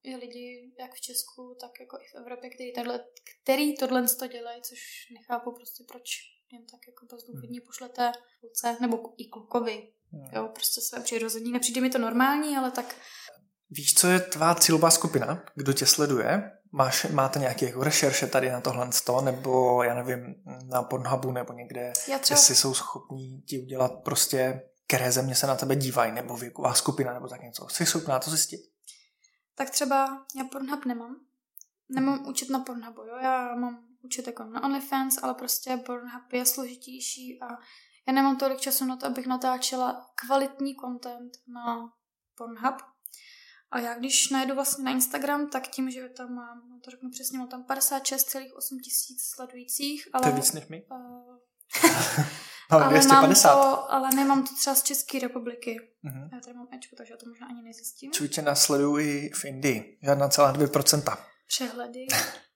i 0.03 0.15
lidi, 0.15 0.73
jak 0.79 0.93
v 0.93 1.01
Česku, 1.01 1.57
tak 1.61 1.71
jako 1.79 1.97
i 1.97 2.05
v 2.13 2.15
Evropě, 2.15 2.49
který, 2.49 2.73
tato, 2.73 3.03
který 3.43 3.77
tohle 3.77 4.07
to 4.19 4.27
dělají, 4.27 4.61
což 4.61 4.79
nechápu 5.13 5.51
prostě 5.51 5.83
proč 5.87 6.05
jen 6.55 6.65
tak 6.65 6.79
jako 6.87 7.05
bezdůvodně 7.15 7.61
pošlete 7.61 8.11
kluce, 8.39 8.77
nebo 8.81 9.13
i 9.17 9.25
klukovi, 9.29 9.91
Hmm. 10.11 10.29
jo, 10.31 10.49
prostě 10.53 10.81
své 10.81 10.99
přirození. 10.99 11.51
Nepřijde 11.51 11.81
mi 11.81 11.89
to 11.89 11.97
normální, 11.97 12.57
ale 12.57 12.71
tak 12.71 12.95
Víš, 13.69 13.93
co 13.93 14.07
je 14.07 14.19
tvá 14.19 14.55
cílová 14.55 14.91
skupina? 14.91 15.43
Kdo 15.55 15.73
tě 15.73 15.85
sleduje? 15.85 16.51
Máš, 16.71 17.05
máte 17.05 17.39
nějaké 17.39 17.65
jako 17.65 17.83
rešerše 17.83 18.27
tady 18.27 18.51
na 18.51 18.61
tohle 18.61 18.91
sto, 18.91 19.21
nebo 19.21 19.83
já 19.83 19.93
nevím, 20.03 20.35
na 20.71 20.83
Pornhubu 20.83 21.31
nebo 21.31 21.53
někde, 21.53 21.93
já 22.07 22.19
třeba 22.19 22.37
jestli 22.37 22.55
jsou 22.55 22.73
schopní 22.73 23.41
ti 23.41 23.59
udělat 23.59 23.91
prostě, 24.03 24.61
které 24.87 25.11
země 25.11 25.35
se 25.35 25.47
na 25.47 25.55
tebe 25.55 25.75
dívají, 25.75 26.11
nebo 26.11 26.37
věková 26.37 26.73
skupina, 26.73 27.13
nebo 27.13 27.27
tak 27.27 27.41
něco. 27.41 27.67
Jsi 27.69 27.85
schopná 27.85 28.19
to 28.19 28.29
zjistit? 28.29 28.61
Tak 29.55 29.69
třeba 29.69 30.25
já 30.37 30.43
Pornhub 30.51 30.85
nemám. 30.85 31.15
Nemám 31.89 32.27
účet 32.27 32.49
na 32.49 32.59
Pornhubu, 32.59 33.01
jo. 33.01 33.15
Já 33.21 33.55
mám 33.55 33.83
účet 34.05 34.27
jako 34.27 34.43
na 34.43 34.63
OnlyFans, 34.63 35.23
ale 35.23 35.33
prostě 35.33 35.77
Pornhub 35.77 36.33
je 36.33 36.45
složitější 36.45 37.39
a 37.41 37.47
já 38.07 38.13
nemám 38.13 38.37
tolik 38.37 38.59
času 38.59 38.85
na 38.85 38.95
to, 38.95 39.05
abych 39.05 39.27
natáčela 39.27 40.09
kvalitní 40.15 40.75
content 40.75 41.31
na 41.47 41.89
Pornhub. 42.37 42.75
A 43.71 43.79
já 43.79 43.97
když 43.97 44.29
najdu 44.29 44.55
vlastně 44.55 44.83
na 44.83 44.91
Instagram, 44.91 45.49
tak 45.49 45.67
tím, 45.67 45.91
že 45.91 46.09
tam 46.09 46.33
mám, 46.33 46.61
no 46.69 46.79
to 46.85 46.91
řeknu 46.91 47.09
přesně, 47.09 47.37
mám 47.37 47.47
tam 47.47 47.63
56,8 47.63 48.81
tisíc 48.83 49.23
sledujících, 49.35 50.07
ale... 50.13 50.21
To 50.23 50.29
je 50.29 50.35
víc 50.35 50.51
než 50.53 50.67
my? 50.67 50.85
uh, 50.91 51.37
ale, 52.69 52.83
mám 52.83 52.89
250. 52.89 53.53
to, 53.53 53.91
ale 53.93 54.09
nemám 54.15 54.43
to 54.47 54.55
třeba 54.55 54.75
z 54.75 54.83
České 54.83 55.19
republiky. 55.19 55.77
Mhm. 56.03 56.29
Já 56.33 56.39
tady 56.39 56.57
mám 56.57 56.67
Ečko, 56.71 56.95
takže 56.95 57.13
já 57.13 57.17
to 57.17 57.29
možná 57.29 57.47
ani 57.47 57.61
nezjistím. 57.61 58.11
Čuče 58.11 58.41
nás 58.41 58.61
sledují 58.61 59.29
v 59.29 59.45
Indii. 59.45 59.99
Žádná 60.03 60.29
celá 60.29 60.53
2%. 60.53 61.17
přehledy. 61.47 62.07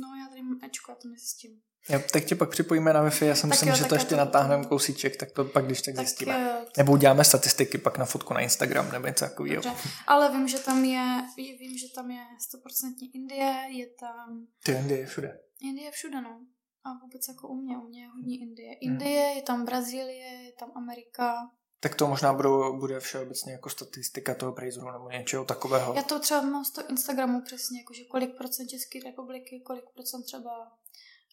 No, 0.00 0.08
já 0.22 0.28
tady 0.28 0.42
mám 0.42 0.58
Ečko, 0.64 0.92
já 0.92 0.96
to 0.96 1.08
nezjistím. 1.08 1.60
Jo, 1.88 2.00
tak 2.12 2.24
tě 2.24 2.34
pak 2.34 2.50
připojíme 2.50 2.92
na 2.92 3.08
Wi-Fi, 3.08 3.26
já 3.26 3.34
si 3.34 3.46
myslím, 3.46 3.74
že 3.74 3.84
to 3.84 3.94
ještě 3.94 4.16
natáhneme 4.16 4.64
kousíček, 4.64 5.16
tak 5.16 5.30
to 5.30 5.44
pak 5.44 5.66
když 5.66 5.82
tak, 5.82 5.94
tak 5.94 6.06
zjistíme. 6.06 6.42
Jo, 6.42 6.66
nebo 6.76 6.92
uděláme 6.92 7.24
statistiky 7.24 7.78
pak 7.78 7.98
na 7.98 8.04
fotku 8.04 8.34
na 8.34 8.40
Instagram 8.40 8.92
nebo 8.92 9.06
něco 9.06 9.24
takového. 9.24 9.62
Ale 10.06 10.32
vím, 10.32 10.48
že 10.48 10.58
tam 10.58 10.84
je, 10.84 11.22
vím, 11.36 11.78
že 11.78 11.86
tam 11.94 12.10
je 12.10 12.20
100% 12.20 13.10
Indie, 13.14 13.54
je 13.68 13.86
tam... 14.00 14.46
Ty 14.64 14.72
Indie 14.72 15.00
je 15.00 15.06
všude. 15.06 15.38
Indie 15.60 15.86
je 15.86 15.90
všude, 15.90 16.20
no. 16.20 16.40
A 16.84 16.92
vůbec 17.02 17.28
jako 17.28 17.48
u 17.48 17.54
mě, 17.54 17.78
u 17.78 17.88
mě 17.88 18.02
je 18.02 18.08
hodně 18.08 18.38
Indie. 18.38 18.68
Hmm. 18.68 18.92
Indie, 18.92 19.26
hmm. 19.26 19.36
je 19.36 19.42
tam 19.42 19.64
Brazílie, 19.64 20.42
je 20.44 20.52
tam 20.58 20.72
Amerika, 20.74 21.50
tak 21.88 21.94
to 21.94 22.08
možná 22.08 22.32
budou, 22.32 22.78
bude 22.78 23.00
všeobecně 23.00 23.52
jako 23.52 23.70
statistika 23.70 24.34
toho 24.34 24.52
praiseru 24.52 24.90
nebo 24.90 25.10
něčeho 25.10 25.44
takového. 25.44 25.94
Já 25.94 26.02
to 26.02 26.20
třeba 26.20 26.40
mám 26.40 26.64
z 26.64 26.70
toho 26.70 26.88
Instagramu 26.90 27.42
přesně, 27.42 27.80
jakože 27.80 28.04
kolik 28.04 28.36
procent 28.36 28.68
České 28.68 28.98
republiky, 29.04 29.62
kolik 29.66 29.84
procent 29.94 30.22
třeba 30.22 30.50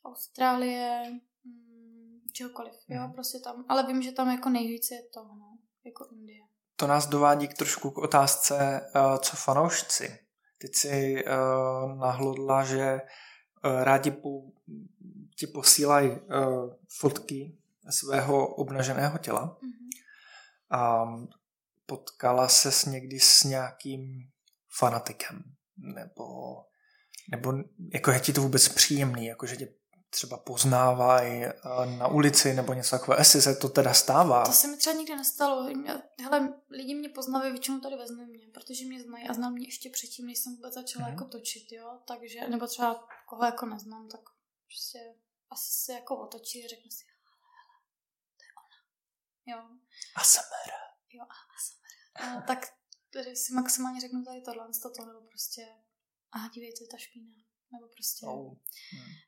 Austrálie, 0.05 1.03
hmm, 1.45 2.21
čehokoliv, 2.33 2.73
mm. 2.87 2.95
jo, 2.95 3.03
mhm. 3.03 3.13
prostě 3.13 3.39
tam. 3.39 3.65
Ale 3.69 3.87
vím, 3.87 4.01
že 4.01 4.11
tam 4.11 4.29
jako 4.29 4.49
nejvíce 4.49 4.95
je 4.95 5.03
to, 5.13 5.23
no, 5.23 5.57
jako 5.85 6.07
Indie. 6.11 6.43
To 6.75 6.87
nás 6.87 7.07
dovádí 7.07 7.47
k 7.47 7.53
trošku 7.53 7.91
k 7.91 7.97
otázce, 7.97 8.81
uh, 8.95 9.17
co 9.17 9.35
fanoušci. 9.35 10.19
Teď 10.57 10.75
si 10.75 11.25
uh, 11.25 11.99
nahlodla, 11.99 12.63
že 12.63 13.01
uh, 13.65 13.83
rádi 13.83 14.11
po, 14.11 14.29
ti 15.35 15.47
posílají 15.47 16.09
uh, 16.09 16.17
fotky 16.99 17.57
svého 17.89 18.47
obnaženého 18.47 19.17
těla. 19.17 19.57
Mm-hmm 19.61 19.82
a 20.73 21.05
potkala 21.85 22.47
se 22.47 22.71
s 22.71 22.85
někdy 22.85 23.19
s 23.19 23.43
nějakým 23.43 24.29
fanatikem, 24.77 25.43
nebo, 25.77 26.25
nebo 27.31 27.53
jako 27.93 28.11
je 28.11 28.19
ti 28.19 28.33
to 28.33 28.41
vůbec 28.41 28.67
příjemný, 28.67 29.25
jako 29.25 29.45
že 29.45 29.55
tě 29.55 29.73
třeba 30.09 30.37
poznávají 30.37 31.43
na 31.97 32.07
ulici 32.07 32.53
nebo 32.53 32.73
něco 32.73 32.89
takového, 32.89 33.21
jestli 33.21 33.41
se 33.41 33.55
to 33.55 33.69
teda 33.69 33.93
stává. 33.93 34.45
To 34.45 34.51
se 34.51 34.67
mi 34.67 34.77
třeba 34.77 34.95
nikdy 34.95 35.15
nestalo. 35.15 35.69
Hele, 36.21 36.53
lidi 36.69 36.95
mě 36.95 37.09
poznávají 37.09 37.51
většinou 37.51 37.79
tady 37.79 37.95
ve 37.95 38.25
mě, 38.25 38.47
protože 38.53 38.85
mě 38.85 39.03
znají 39.03 39.27
a 39.27 39.33
znám 39.33 39.53
mě 39.53 39.67
ještě 39.67 39.89
předtím, 39.89 40.25
než 40.25 40.39
jsem 40.39 40.55
vůbec 40.55 40.73
začala 40.73 41.05
mm-hmm. 41.05 41.11
jako 41.11 41.25
točit, 41.25 41.71
jo, 41.71 41.99
takže, 42.07 42.47
nebo 42.49 42.67
třeba 42.67 43.07
koho 43.29 43.45
jako 43.45 43.65
neznám, 43.65 44.07
tak 44.07 44.21
prostě 44.67 44.99
asi 45.49 45.71
se 45.71 45.93
jako 45.93 46.17
otočí 46.17 46.65
a 46.65 46.67
řekne 46.69 46.91
si, 46.91 47.03
Jo. 49.45 49.57
ASMR. 50.15 50.69
Jo, 51.13 51.23
ASMR. 51.23 52.37
A, 52.37 52.41
tak 52.41 52.65
si 53.33 53.53
maximálně 53.53 54.01
řeknu 54.01 54.23
tady 54.25 54.41
tohle, 54.41 54.67
toto, 54.83 55.05
nebo 55.05 55.21
prostě 55.21 55.61
aha, 56.31 56.49
dívejte, 56.53 56.85
ta 56.91 56.97
špína. 56.97 57.31
Nebo 57.71 57.87
prostě... 57.87 58.25
Oh. 58.25 58.53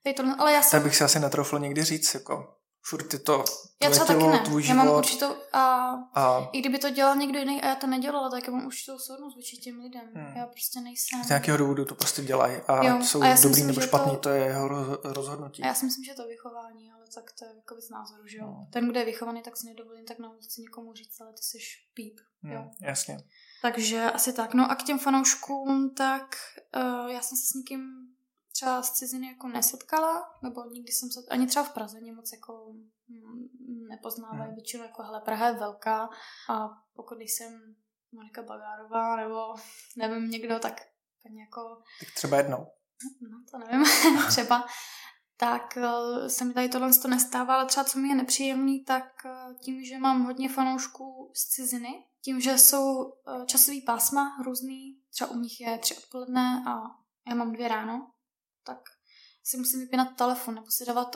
Hmm. 0.06 0.16
to, 0.16 0.42
ale 0.42 0.54
já 0.54 0.64
jsem... 0.64 0.80
Tak 0.80 0.84
bych 0.84 0.96
si 0.96 1.04
asi 1.04 1.20
netrofil 1.20 1.60
někdy 1.60 1.84
říct, 1.84 2.14
jako 2.14 2.58
furt 2.90 3.14
je 3.14 3.20
to 3.20 3.44
já 3.84 3.90
třeba 3.90 4.06
tělo, 4.06 4.20
taky 4.20 4.38
ne. 4.38 4.46
tvůj 4.46 4.64
život. 4.64 4.78
Já 4.78 4.84
mám 4.84 4.96
určitou, 4.96 5.36
a, 5.54 5.94
a, 6.14 6.50
i 6.52 6.60
kdyby 6.60 6.80
to 6.80 6.90
dělal 6.90 7.16
někdo 7.16 7.40
jiný 7.40 7.62
a 7.62 7.68
já 7.68 7.76
to 7.76 7.88
nedělala, 7.88 8.30
tak 8.30 8.48
já 8.48 8.54
mám 8.54 8.66
určitou 8.66 9.00
soudnost 9.00 9.36
vůči 9.36 9.58
těm 9.58 9.80
lidem. 9.80 10.10
Hmm. 10.16 10.38
Já 10.38 10.46
prostě 10.46 10.82
nejsem. 10.82 11.24
Z 11.24 11.30
nějakého 11.30 11.58
důvodu 11.58 11.86
to 11.86 11.96
prostě 11.96 12.22
dělají 12.22 12.56
a 12.68 12.86
jo. 12.86 13.04
jsou 13.04 13.22
a 13.24 13.34
dobrý 13.34 13.50
myslím, 13.50 13.68
nebo 13.68 13.82
špatný, 13.82 14.12
to... 14.12 14.18
to 14.18 14.30
je 14.30 14.46
jeho 14.46 14.68
rozhodnutí. 15.04 15.64
A 15.64 15.68
já 15.68 15.74
si 15.74 15.86
myslím, 15.86 16.04
že 16.04 16.14
to 16.14 16.28
vychování, 16.28 16.92
ale 16.92 16.95
tak 17.16 17.32
to 17.40 17.46
je 17.46 17.56
jako 17.56 17.76
věc 17.76 17.90
názoru, 17.90 18.28
že 18.28 18.38
jo. 18.38 18.46
Hmm. 18.46 18.72
Ten, 18.72 18.90
kdo 18.90 19.00
je 19.00 19.06
vychovaný, 19.06 19.42
tak 19.42 19.58
si 19.58 19.68
nedovolím 19.68 20.06
tak 20.06 20.20
na 20.20 20.30
ulici 20.30 20.62
někomu 20.62 20.94
říct, 20.94 21.22
ale 21.22 21.34
ty 21.34 21.42
jsi 21.42 21.58
píp. 21.94 22.20
Hmm. 22.42 22.54
Jo. 22.54 22.72
Jasně. 22.82 23.18
Takže 23.62 24.04
asi 24.04 24.34
tak. 24.34 24.54
No 24.54 24.72
a 24.72 24.76
k 24.76 24.84
těm 24.84 25.00
fanouškům, 25.00 25.94
tak 25.98 26.36
uh, 26.76 27.12
já 27.12 27.22
jsem 27.22 27.38
se 27.38 27.48
s 27.52 27.54
někým 27.54 27.82
třeba 28.52 28.82
z 28.82 28.92
ciziny 28.92 29.28
jako 29.28 29.48
nesetkala, 29.48 30.24
nebo 30.44 30.64
nikdy 30.70 30.92
jsem 30.92 31.10
se, 31.10 31.20
ani 31.30 31.48
třeba 31.48 31.66
v 31.66 31.74
Praze 31.74 32.02
mě 32.02 32.14
moc 32.14 32.32
jako 32.32 32.74
mm, 33.08 33.88
nepoznávají, 33.90 34.42
hmm. 34.42 34.56
většinou 34.56 34.84
jako, 34.84 35.04
hele, 35.04 35.22
Praha 35.22 35.48
je 35.48 35.54
velká 35.54 36.10
a 36.50 36.70
pokud 36.96 37.22
jsem 37.22 37.76
Monika 38.12 38.44
Bagárová 38.44 39.16
nebo 39.16 39.56
nevím 39.98 40.30
někdo, 40.30 40.60
tak 40.60 40.82
jako... 41.40 41.82
Tak 42.00 42.12
třeba 42.16 42.38
jednou. 42.38 42.68
No, 43.32 43.44
to 43.52 43.58
nevím, 43.58 43.86
třeba. 44.28 44.66
Tak 45.38 45.78
eh, 45.78 46.30
se 46.30 46.46
mi 46.46 46.54
tady 46.54 46.70
tohle 46.70 46.94
to 47.02 47.08
nestává, 47.08 47.56
ale 47.56 47.66
třeba 47.66 47.84
co 47.84 48.00
mi 48.00 48.10
je 48.10 48.16
nepříjemný, 48.16 48.84
tak 48.84 49.26
eh, 49.26 49.54
tím, 49.64 49.84
že 49.84 49.98
mám 49.98 50.24
hodně 50.24 50.50
fanoušků 50.50 51.32
z 51.36 51.48
ciziny, 51.48 52.06
tím, 52.22 52.42
že 52.42 52.58
jsou 52.58 53.14
eh, 53.14 53.46
časový 53.46 53.82
pásma 53.82 54.38
různý, 54.46 55.02
třeba 55.14 55.32
u 55.32 55.36
nich 55.36 55.62
je 55.62 55.78
tři 55.78 55.98
odpoledne 55.98 56.64
a 56.68 56.82
já 57.30 57.36
mám 57.36 57.52
dvě 57.52 57.68
ráno, 57.68 58.12
tak 58.64 58.78
si 59.44 59.58
musím 59.58 59.80
vypínat 59.80 60.16
telefon 60.18 60.56
nebo 60.56 60.68
si 60.72 60.86
dávat, 60.86 61.16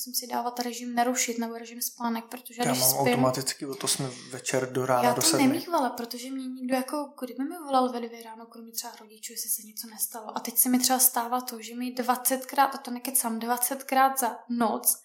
musím 0.00 0.14
si 0.14 0.26
dávat 0.26 0.60
režim 0.60 0.94
nerušit 0.94 1.38
nebo 1.38 1.58
režim 1.58 1.82
spánek, 1.82 2.24
protože 2.24 2.54
já 2.58 2.64
když 2.64 2.80
mám 2.80 2.90
spím, 2.90 3.00
automaticky 3.00 3.66
to 3.80 3.88
jsme 3.88 4.10
večer 4.30 4.72
do 4.72 4.86
rána 4.86 5.08
já 5.08 5.14
do 5.14 5.22
to 5.22 5.36
nemývala, 5.36 5.90
protože 5.90 6.30
mě 6.30 6.46
nikdo 6.46 6.74
jako, 6.74 7.12
kdyby 7.24 7.44
mi 7.44 7.58
volal 7.64 7.92
ve 7.92 8.00
dvě 8.00 8.22
ráno, 8.22 8.46
kromě 8.46 8.72
třeba 8.72 8.92
rodičů, 9.00 9.32
jestli 9.32 9.50
se 9.50 9.62
něco 9.62 9.86
nestalo. 9.86 10.36
A 10.36 10.40
teď 10.40 10.58
se 10.58 10.68
mi 10.68 10.78
třeba 10.78 10.98
stává 10.98 11.40
to, 11.40 11.62
že 11.62 11.74
mi 11.74 11.94
20krát, 11.94 12.70
a 12.74 12.78
to 12.78 12.90
nekecám, 12.90 13.38
20krát 13.38 14.16
za 14.16 14.36
noc 14.48 15.02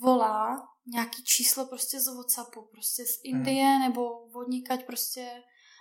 volá 0.00 0.68
nějaký 0.86 1.24
číslo 1.24 1.66
prostě 1.66 2.00
z 2.00 2.14
Whatsappu, 2.14 2.68
prostě 2.72 3.04
z 3.04 3.20
Indie 3.24 3.64
hmm. 3.64 3.82
nebo 3.82 4.28
vodníkať 4.34 4.86
prostě 4.86 5.30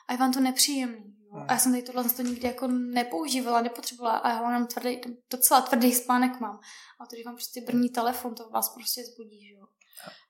a 0.07 0.13
je 0.13 0.17
vám 0.17 0.33
to 0.33 0.39
nepříjemný. 0.39 1.17
Jo? 1.21 1.45
A 1.47 1.53
já 1.53 1.59
jsem 1.59 1.71
tady 1.71 1.83
tohle 1.83 2.03
to 2.03 2.21
nikdy 2.21 2.47
jako 2.47 2.67
nepoužívala, 2.67 3.61
nepotřebovala 3.61 4.17
a 4.17 4.29
já 4.29 4.41
mám 4.41 4.67
tvrdý, 4.67 5.01
docela 5.29 5.61
tvrdý 5.61 5.93
spánek 5.93 6.39
mám. 6.39 6.59
A 6.99 7.05
když 7.05 7.25
vám 7.25 7.35
prostě 7.35 7.61
brní 7.61 7.89
telefon, 7.89 8.35
to 8.35 8.49
vás 8.49 8.69
prostě 8.69 9.03
zbudí, 9.05 9.47
že 9.47 9.53
jo. 9.53 9.67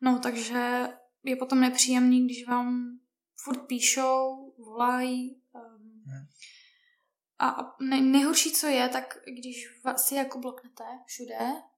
No, 0.01 0.19
takže 0.19 0.87
je 1.23 1.35
potom 1.35 1.59
nepříjemný, 1.59 2.25
když 2.25 2.47
vám 2.47 2.99
furt 3.43 3.59
píšou, 3.67 4.53
volají. 4.57 5.41
Um, 5.53 6.27
a 7.39 7.75
nej, 7.81 8.01
nejhorší, 8.01 8.51
co 8.51 8.67
je, 8.67 8.89
tak 8.89 9.17
když 9.39 9.55
si 9.97 10.15
jako 10.15 10.39
bloknete 10.39 10.83
všude 11.05 11.37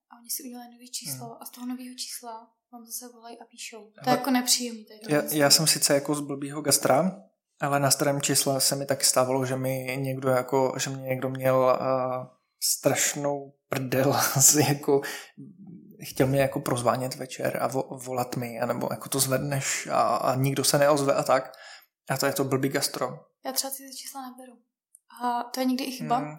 a 0.09 0.17
oni 0.19 0.29
si 0.29 0.43
udělají 0.43 0.71
nový 0.71 0.91
číslo 0.91 1.27
hmm. 1.27 1.37
a 1.39 1.45
z 1.45 1.49
toho 1.49 1.67
nového 1.67 1.95
čísla 1.95 2.51
vám 2.71 2.85
zase 2.85 3.07
volají 3.13 3.39
a 3.39 3.45
píšou. 3.45 3.91
To 4.03 4.09
je 4.09 4.15
jako 4.15 4.31
nepříjemný. 4.31 4.85
já, 5.09 5.23
já 5.33 5.49
jsem 5.49 5.67
sice 5.67 5.93
jako 5.93 6.15
z 6.15 6.21
blbýho 6.21 6.61
gastra, 6.61 7.28
ale 7.59 7.79
na 7.79 7.91
starém 7.91 8.21
čísle 8.21 8.61
se 8.61 8.75
mi 8.75 8.85
taky 8.85 9.05
stávalo, 9.05 9.45
že 9.45 9.55
mi 9.55 9.97
někdo 10.01 10.29
jako, 10.29 10.73
že 10.77 10.89
mě 10.89 11.07
někdo 11.07 11.29
měl 11.29 11.55
uh, 11.55 12.27
strašnou 12.63 13.53
prdel, 13.69 14.15
jako 14.67 15.01
chtěl 16.03 16.27
mě 16.27 16.41
jako 16.41 16.59
prozvánět 16.59 17.15
večer 17.15 17.57
a 17.61 17.67
vo, 17.67 17.83
volat 17.97 18.35
mi, 18.35 18.59
anebo 18.59 18.87
jako 18.91 19.09
to 19.09 19.19
zvedneš 19.19 19.87
a, 19.91 20.01
a 20.01 20.35
nikdo 20.35 20.63
se 20.63 20.77
neozve 20.77 21.13
a 21.13 21.23
tak. 21.23 21.51
A 22.09 22.17
to 22.17 22.25
je 22.25 22.33
to 22.33 22.43
blbý 22.43 22.69
gastro. 22.69 23.19
Já 23.45 23.51
třeba 23.51 23.71
ty 23.77 23.95
čísla 23.95 24.21
neberu. 24.29 24.57
A 25.23 25.43
to 25.43 25.59
je 25.59 25.65
někdy 25.65 25.83
i 25.83 25.91
chyba. 25.91 26.17
Hmm. 26.17 26.37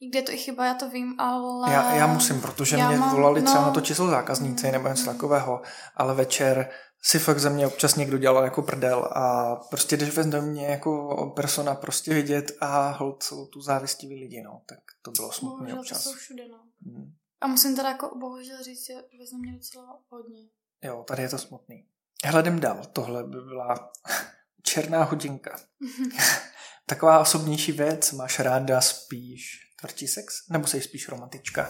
Někdy 0.00 0.18
je 0.18 0.22
to 0.22 0.32
i 0.32 0.36
chyba, 0.36 0.66
já 0.66 0.74
to 0.74 0.90
vím, 0.90 1.20
ale... 1.20 1.72
Já, 1.72 1.94
já 1.94 2.06
musím, 2.06 2.40
protože 2.40 2.76
já 2.76 2.88
mě 2.88 2.98
mám, 2.98 3.10
volali 3.10 3.42
třeba 3.42 3.60
no... 3.60 3.66
na 3.66 3.72
to 3.72 3.80
číslo 3.80 4.06
zákazníci 4.06 4.72
nebo 4.72 4.88
něco 4.88 5.04
takového, 5.04 5.62
ale 5.96 6.14
večer 6.14 6.70
si 7.02 7.18
fakt 7.18 7.38
ze 7.38 7.50
mě 7.50 7.66
občas 7.66 7.96
někdo 7.96 8.18
dělal 8.18 8.44
jako 8.44 8.62
prdel 8.62 9.04
a 9.04 9.56
prostě 9.56 9.96
když 9.96 10.16
vezme 10.16 10.40
mě 10.40 10.66
jako 10.66 11.32
persona 11.36 11.74
prostě 11.74 12.14
vidět 12.14 12.52
a 12.60 12.90
hold 12.90 13.22
jsou 13.22 13.46
tu 13.46 13.60
závistivý 13.60 14.14
lidi, 14.14 14.42
no, 14.42 14.62
tak 14.68 14.78
to 15.02 15.10
bylo 15.10 15.32
smutné 15.32 15.58
bohužel 15.58 15.80
občas. 15.80 16.04
to 16.04 16.10
jsou 16.10 16.16
všude, 16.16 16.48
no. 16.48 16.58
Hmm. 16.86 17.12
A 17.40 17.46
musím 17.46 17.76
teda 17.76 17.88
jako 17.88 18.18
bohužel 18.18 18.62
říct, 18.62 18.86
že 18.86 18.94
vezme 19.20 19.38
mě 19.38 19.52
docela 19.52 20.00
hodně. 20.08 20.42
Jo, 20.82 21.04
tady 21.08 21.22
je 21.22 21.28
to 21.28 21.38
smutný. 21.38 21.86
Hledem 22.24 22.60
dál, 22.60 22.82
tohle 22.92 23.24
by 23.24 23.40
byla 23.40 23.90
černá 24.62 25.04
hodinka. 25.04 25.60
Taková 26.86 27.20
osobnější 27.20 27.72
věc, 27.72 28.12
máš 28.12 28.38
ráda 28.38 28.80
spíš 28.80 29.67
tvrdší 29.80 30.08
sex, 30.08 30.48
nebo 30.50 30.66
jsi 30.66 30.80
spíš 30.80 31.08
romantička? 31.08 31.68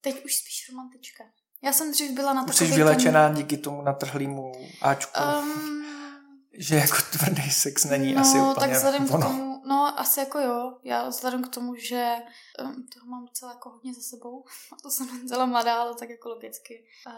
Teď 0.00 0.24
už 0.24 0.34
spíš 0.34 0.68
romantička. 0.70 1.24
Já 1.62 1.72
jsem 1.72 1.92
dřív 1.92 2.10
byla 2.10 2.32
na 2.32 2.44
takový... 2.44 2.70
Jsi 2.70 2.76
vylečená 2.76 3.28
ten... 3.28 3.36
díky 3.36 3.56
tomu 3.56 3.82
natrhlýmu 3.82 4.52
Ačku. 4.82 5.20
Um, 5.38 5.84
že 6.58 6.76
jako 6.76 6.96
tvrdý 7.12 7.50
sex 7.50 7.84
není 7.84 8.14
no, 8.14 8.20
asi 8.20 8.38
úplně 8.38 8.54
tak 8.54 8.70
vzhledem 8.70 9.10
ono. 9.10 9.18
k 9.18 9.30
tomu, 9.30 9.62
no 9.66 10.00
asi 10.00 10.20
jako 10.20 10.38
jo, 10.38 10.78
já 10.82 11.08
vzhledem 11.08 11.44
k 11.44 11.48
tomu, 11.48 11.74
že 11.74 12.14
um, 12.64 12.86
toho 12.86 13.06
mám 13.06 13.24
docela 13.24 13.52
jako 13.52 13.70
hodně 13.70 13.94
za 13.94 14.00
sebou, 14.00 14.44
a 14.72 14.76
to 14.82 14.90
jsem 14.90 15.22
docela 15.22 15.46
mladá, 15.46 15.80
ale 15.80 15.94
tak 15.94 16.10
jako 16.10 16.28
logicky. 16.28 16.86
Uh, 17.06 17.12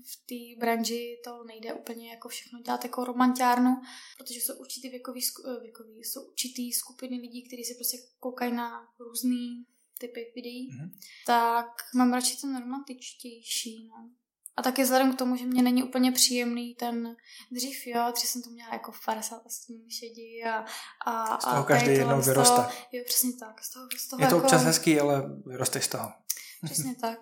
v 0.00 0.16
té 0.26 0.60
branži 0.60 1.20
to 1.24 1.44
nejde 1.44 1.74
úplně 1.74 2.10
jako 2.10 2.28
všechno 2.28 2.60
dělat 2.60 2.84
jako 2.84 3.04
romantiárnu, 3.04 3.76
protože 4.18 4.40
jsou 4.40 4.54
určitý 4.54 4.88
věkový, 4.88 5.20
eh, 5.46 5.60
věkový 5.60 6.04
jsou 6.04 6.22
určitý 6.22 6.72
skupiny 6.72 7.16
lidí, 7.16 7.46
kteří 7.46 7.64
se 7.64 7.74
prostě 7.74 7.96
koukají 8.20 8.52
na 8.52 8.88
různý 8.98 9.66
typy 10.06 10.32
videí, 10.36 10.68
mm-hmm. 10.70 10.90
tak 11.26 11.66
mám 11.94 12.12
radši 12.12 12.36
ten 12.40 12.60
romantičtější, 12.60 13.88
no. 13.88 14.10
A 14.56 14.62
taky 14.62 14.82
vzhledem 14.82 15.14
k 15.14 15.18
tomu, 15.18 15.36
že 15.36 15.46
mě 15.46 15.62
není 15.62 15.82
úplně 15.82 16.12
příjemný 16.12 16.74
ten 16.74 17.16
dřív, 17.52 17.86
jo, 17.86 18.12
dřív 18.14 18.28
jsem 18.28 18.42
to 18.42 18.50
měla 18.50 18.72
jako 18.72 18.92
v 18.92 19.04
50 19.04 19.42
šedí 19.98 20.44
a, 20.44 20.64
a, 21.06 21.40
z 21.40 21.44
toho 21.44 21.56
a 21.56 21.64
každý 21.64 21.90
jednou 21.90 22.20
vyroste. 22.22 22.62
Jo, 22.92 23.04
přesně 23.06 23.32
tak. 23.40 23.64
Z 23.64 23.70
toho, 23.70 23.86
z 23.98 24.08
toho 24.08 24.22
Je 24.22 24.28
to 24.28 24.34
jako... 24.34 24.44
občas 24.46 24.62
hezký, 24.64 25.00
ale 25.00 25.22
vyrosteš 25.46 25.84
z 25.84 25.88
toho. 25.88 26.12
Přesně 26.64 26.94
tak. 27.00 27.18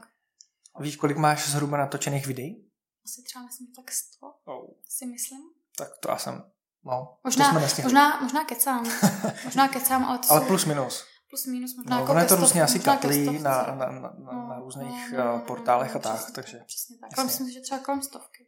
Víš, 0.80 0.96
kolik 0.96 1.16
máš 1.16 1.48
zhruba 1.48 1.76
natočených 1.78 2.26
videí? 2.26 2.70
Asi 3.04 3.22
třeba 3.22 3.44
myslím 3.44 3.66
tak 3.76 3.92
100, 3.92 4.26
Oh. 4.44 4.70
si 4.88 5.06
myslím. 5.06 5.40
Tak 5.76 5.88
to 6.02 6.10
já 6.10 6.18
jsem, 6.18 6.42
no, 6.84 7.18
Možná, 7.24 7.44
to 7.44 7.50
jsme 7.50 7.60
nestihli. 7.60 7.86
možná, 7.86 8.20
možná 8.20 8.44
kecám. 8.44 8.84
možná 9.44 9.68
kecám, 9.68 10.04
ale 10.04 10.18
to 10.18 10.30
Ale 10.30 10.40
jsou 10.40 10.46
plus 10.46 10.64
minus. 10.64 11.04
Plus 11.30 11.46
minus 11.46 11.76
možná 11.76 11.96
No, 11.96 12.00
jako 12.02 12.12
ono 12.12 12.20
je 12.20 12.26
to 12.26 12.36
různě 12.36 12.62
asi 12.62 12.80
stovce. 12.80 13.08
na, 13.08 13.62
na, 13.62 13.74
na, 13.74 13.86
na, 13.90 14.12
No, 14.18 14.48
na 14.48 14.58
různých 14.58 15.12
no, 15.12 15.18
no, 15.18 15.24
eh, 15.24 15.38
no, 15.38 15.44
portálech 15.46 15.94
no, 15.94 16.00
a 16.00 16.02
tak, 16.02 16.14
přesně 16.16 16.34
takže 16.34 16.58
Přesně 16.66 16.96
tak. 17.00 17.10
Ale 17.18 17.26
myslím 17.26 17.46
si, 17.46 17.52
že 17.52 17.60
třeba 17.60 17.80
kolem 17.80 18.02
stovky. 18.02 18.46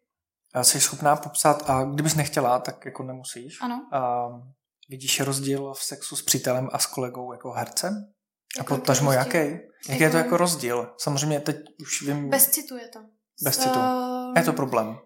eh, 0.54 0.64
jsi 0.64 0.80
schopná 0.80 1.16
popsat 1.16 1.70
a 1.70 1.84
kdybys 1.84 2.14
nechtěla, 2.14 2.58
tak 2.58 2.84
jako 2.84 3.02
nemusíš. 3.02 3.58
Ano. 3.60 3.86
A 3.92 4.28
vidíš 4.90 5.20
rozdíl 5.20 5.72
v 5.74 5.84
sexu 5.84 6.16
s 6.16 6.22
přítelem 6.22 6.68
a 6.72 6.78
s 6.78 6.86
kolegou 6.86 7.32
jako 7.32 7.50
hercem? 7.52 8.12
A 8.60 8.64
potažmo 8.64 9.12
jaký? 9.12 9.38
Jaký 9.88 10.02
je 10.02 10.10
to 10.10 10.16
Jako- 10.16 10.16
jako 10.16 10.36
rozdíl? 10.36 10.94
Samozřejmě 10.98 11.40
teď 11.40 11.56
už 11.80 12.02
vím, 12.02 12.30
Bez 12.30 12.50
citu 12.50 12.76
je 12.76 12.88
to. 12.88 12.98
Bez 13.44 13.58
citu. 13.58 13.78
ehm, 13.78 14.32
je 14.36 14.42
to 14.42 14.52
problém. 14.52 14.98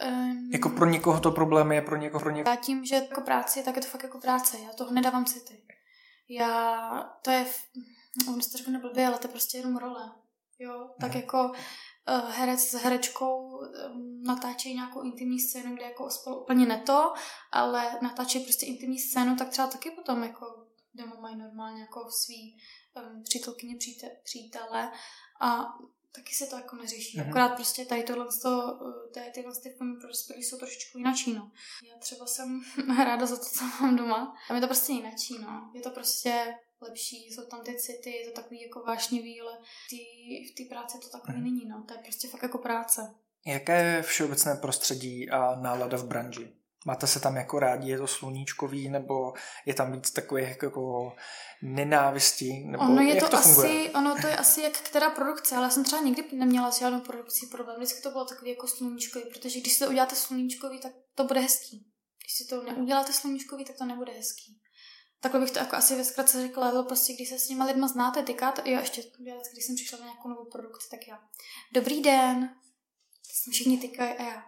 ehm, 0.00 0.50
Jako 0.52 0.68
pro 0.68 0.86
někoho 0.86 1.20
to 1.20 1.30
problém 1.30 1.72
je, 1.72 1.82
pro 1.82 1.96
někoho 1.96 2.20
pro 2.20 2.30
někoho. 2.30 2.52
Já 2.54 2.60
tím, 2.60 2.84
že 2.84 2.94
jako 2.94 3.20
práci, 3.20 3.62
tak 3.62 3.76
je 3.76 3.82
to 3.82 3.88
fakt 3.88 4.02
jako 4.02 4.18
práce. 4.20 4.56
Já 4.58 4.72
toho 4.72 4.90
nedávám 4.92 5.24
city. 5.24 5.62
Já, 6.32 6.90
to 7.24 7.30
je, 7.30 7.46
on 8.28 8.42
se 8.42 8.50
to 8.50 8.58
řekne 8.58 8.78
blbě, 8.78 9.06
ale 9.06 9.18
to 9.18 9.26
je 9.26 9.30
prostě 9.30 9.58
jenom 9.58 9.76
role. 9.76 10.12
Jo, 10.58 10.90
tak 11.00 11.10
Mhm. 11.10 11.20
jako 11.20 11.42
uh, 11.48 12.30
herec 12.30 12.60
s 12.60 12.72
herečkou 12.74 13.58
um, 13.58 14.22
natáčejí 14.22 14.74
nějakou 14.74 15.02
intimní 15.02 15.40
scénu, 15.40 15.74
kde 15.74 15.84
jako 15.84 16.10
spolu 16.10 16.42
úplně 16.42 16.66
neto, 16.66 17.12
ale 17.52 17.98
natáčejí 18.02 18.44
prostě 18.44 18.66
intimní 18.66 18.98
scénu, 18.98 19.36
tak 19.36 19.48
třeba 19.48 19.68
taky 19.68 19.90
potom 19.90 20.22
jako 20.22 20.46
doma 20.94 21.16
mají 21.20 21.36
normálně 21.36 21.80
jako 21.80 22.10
svý 22.10 22.56
um, 22.96 23.22
přítelkyně, 23.22 23.76
příte, 23.76 24.06
přítele 24.24 24.92
a 25.40 25.64
taky 26.12 26.34
se 26.34 26.46
to 26.46 26.56
jako 26.56 26.76
neřeší. 26.76 27.18
Mhm. 27.18 27.26
Mm-hmm. 27.26 27.30
Akorát 27.30 27.54
prostě 27.54 27.84
tady 27.84 28.02
tohle, 28.02 28.26
to, 28.42 28.78
tady 29.14 29.30
tyhle 29.30 29.52
ty 29.62 29.70
filmy 29.78 29.96
pro 30.00 30.08
dospělí 30.08 30.42
jsou 30.42 30.58
trošičku 30.58 30.98
jinačí, 30.98 31.32
no. 31.34 31.50
Já 31.92 31.98
třeba 31.98 32.26
jsem 32.26 32.62
ráda 33.04 33.26
za 33.26 33.36
to, 33.36 33.44
co 33.44 33.64
mám 33.64 33.96
doma. 33.96 34.36
A 34.50 34.54
je 34.54 34.60
to 34.60 34.66
prostě 34.66 34.92
jinačí, 34.92 35.38
no. 35.38 35.70
Je 35.74 35.80
to 35.80 35.90
prostě 35.90 36.54
lepší, 36.80 37.16
jsou 37.16 37.46
tam 37.46 37.64
ty 37.64 37.76
city, 37.78 38.10
je 38.10 38.30
to 38.30 38.40
takový 38.40 38.62
jako 38.62 38.80
vášnivý, 38.80 39.40
ale 39.40 39.58
v 40.50 40.54
té 40.56 40.64
práci 40.74 40.98
to 40.98 41.08
takový 41.08 41.34
Mhm. 41.38 41.44
není, 41.44 41.66
no. 41.68 41.84
To 41.88 41.94
je 41.94 42.00
prostě 42.00 42.28
fakt 42.28 42.42
jako 42.42 42.58
práce. 42.58 43.14
Jaké 43.46 43.82
je 43.82 44.02
všeobecné 44.02 44.54
prostředí 44.54 45.30
a 45.30 45.54
nálada 45.60 45.96
v 45.98 46.04
branži? 46.04 46.52
Máte 46.86 47.06
se 47.06 47.20
tam 47.20 47.36
jako 47.36 47.58
rádi, 47.58 47.90
je 47.90 47.98
to 47.98 48.06
sluníčkový, 48.06 48.88
nebo 48.88 49.32
je 49.66 49.74
tam 49.74 49.92
víc 49.92 50.10
takových 50.10 50.48
jako, 50.48 50.66
jako 50.66 51.12
nenávistí? 51.62 52.64
Nebo 52.64 52.84
Ono 52.84 53.02
je 53.02 53.14
jak 53.14 53.24
to, 53.24 53.30
to 53.30 53.36
asi, 53.36 53.48
funguje? 53.48 53.90
ono 53.90 54.14
to 54.20 54.26
je 54.26 54.36
asi 54.36 54.60
jak 54.60 54.72
která 54.72 55.10
produkce, 55.10 55.56
ale 55.56 55.64
já 55.64 55.70
jsem 55.70 55.84
třeba 55.84 56.02
nikdy 56.02 56.24
neměla 56.32 56.70
s 56.70 56.78
žádnou 56.78 57.00
produkcí 57.00 57.46
problém. 57.46 57.76
Vždycky 57.76 58.02
to 58.02 58.10
bylo 58.10 58.24
takový 58.24 58.50
jako 58.50 58.68
sluníčkový, 58.68 59.24
protože 59.32 59.60
když 59.60 59.72
si 59.72 59.84
to 59.84 59.90
uděláte 59.90 60.16
sluníčkový, 60.16 60.80
tak 60.80 60.92
to 61.14 61.24
bude 61.24 61.40
hezký. 61.40 61.86
Když 62.24 62.34
si 62.36 62.44
to 62.44 62.62
neuděláte 62.62 63.12
sluníčkový, 63.12 63.64
tak 63.64 63.76
to 63.78 63.84
nebude 63.84 64.12
hezký. 64.12 64.60
Takhle 65.20 65.40
bych 65.40 65.50
to 65.50 65.58
jako 65.58 65.76
asi 65.76 65.96
ve 65.96 66.04
zkratce 66.04 66.42
řekla, 66.42 66.68
ale 66.68 66.84
prostě 66.84 67.12
když 67.12 67.28
se 67.28 67.38
s 67.38 67.46
těma 67.46 67.64
lidma 67.64 67.88
znáte, 67.88 68.22
tykáte, 68.22 68.70
jo, 68.70 68.80
ještě 68.80 69.02
když 69.52 69.64
jsem 69.66 69.74
přišla 69.74 69.98
na 69.98 70.04
nějakou 70.04 70.28
novou 70.28 70.50
produkci, 70.52 70.88
tak 70.90 71.00
já, 71.08 71.18
dobrý 71.72 72.02
den, 72.02 72.50
všichni 73.50 73.78
tykají 73.78 74.12
a 74.12 74.22
já, 74.22 74.42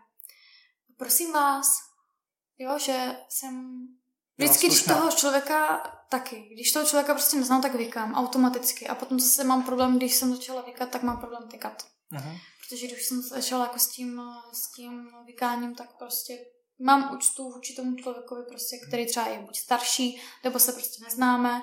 prosím 0.97 1.33
vás, 1.33 1.67
jo, 2.59 2.79
že 2.79 3.17
jsem 3.29 3.87
Vždycky, 4.39 4.67
když 4.67 4.83
toho 4.83 5.11
člověka 5.11 5.79
taky, 6.09 6.49
když 6.55 6.73
toho 6.73 6.87
člověka 6.87 7.15
prostě 7.15 7.37
neznám, 7.37 7.63
tak 7.63 7.75
vykám 7.75 8.15
automaticky. 8.15 8.89
A 8.89 8.95
potom 8.95 9.21
zase 9.21 9.45
mám 9.45 9.63
problém, 9.63 9.97
když 9.97 10.15
jsem 10.15 10.35
začala 10.37 10.63
vykat, 10.63 10.91
tak 10.91 11.03
mám 11.03 11.21
problém 11.21 11.49
tykat. 11.49 11.87
Mhm. 12.11 12.37
Protože 12.61 12.87
když 12.87 13.07
jsem 13.07 13.23
začala 13.23 13.65
jako 13.65 13.79
s 13.79 13.89
tím, 13.89 14.23
s 14.53 14.73
tím 14.73 15.09
vykáním, 15.27 15.75
tak 15.75 15.99
prostě 15.99 16.39
mám 16.79 17.15
úctu 17.15 17.53
vůči 17.53 17.75
tomu 17.75 17.97
člověkovi, 17.97 18.43
prostě, 18.49 18.77
který 18.89 19.07
třeba 19.07 19.27
je 19.27 19.39
buď 19.39 19.57
starší, 19.59 20.21
nebo 20.45 20.59
se 20.59 20.73
prostě 20.73 21.05
neznáme. 21.05 21.63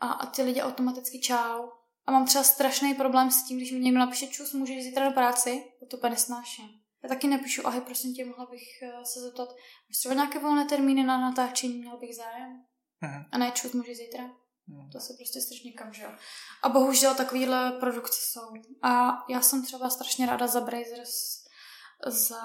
A, 0.00 0.08
a 0.12 0.26
ty 0.26 0.42
lidi 0.42 0.62
automaticky 0.62 1.20
čau. 1.20 1.68
A 2.06 2.12
mám 2.12 2.26
třeba 2.26 2.44
strašný 2.44 2.94
problém 2.94 3.30
s 3.30 3.44
tím, 3.44 3.56
když 3.56 3.72
mi 3.72 3.78
někdo 3.78 3.98
napíše 3.98 4.26
čus, 4.26 4.52
můžeš 4.52 4.76
jít 4.76 4.82
zítra 4.82 5.08
do 5.08 5.14
práci, 5.14 5.64
to 5.80 5.86
to 5.86 5.96
úplně 5.96 6.10
nesnáším. 6.10 6.81
Já 7.02 7.08
taky 7.08 7.28
napíšu, 7.28 7.66
ahoj, 7.66 7.80
prosím 7.80 8.14
tě, 8.14 8.24
mohla 8.24 8.46
bych 8.46 8.82
eh, 8.82 9.04
se 9.04 9.20
zeptat, 9.20 9.48
máš 9.88 9.98
třeba 9.98 10.14
nějaké 10.14 10.38
volné 10.38 10.64
termíny 10.64 11.04
na 11.04 11.20
natáčení, 11.20 11.78
měl 11.78 11.96
bych 11.96 12.16
zájem? 12.16 12.64
Mhm. 13.00 13.24
A 13.32 13.38
ne, 13.38 13.50
čus, 13.50 13.72
můžeš 13.72 13.96
zítra? 13.96 14.24
Mhm. 14.66 14.90
To 14.90 15.00
se 15.00 15.14
prostě 15.18 15.40
strčně 15.40 15.72
kam, 15.72 15.92
že 15.92 16.02
jo. 16.02 16.10
A 16.62 16.68
bohužel 16.68 17.14
takovýhle 17.14 17.72
produkce 17.72 18.18
jsou. 18.22 18.54
A 18.82 19.24
já 19.28 19.40
jsem 19.40 19.64
třeba 19.64 19.90
strašně 19.90 20.26
ráda 20.26 20.46
za 20.46 20.60
Brazers, 20.60 21.42
za 22.06 22.42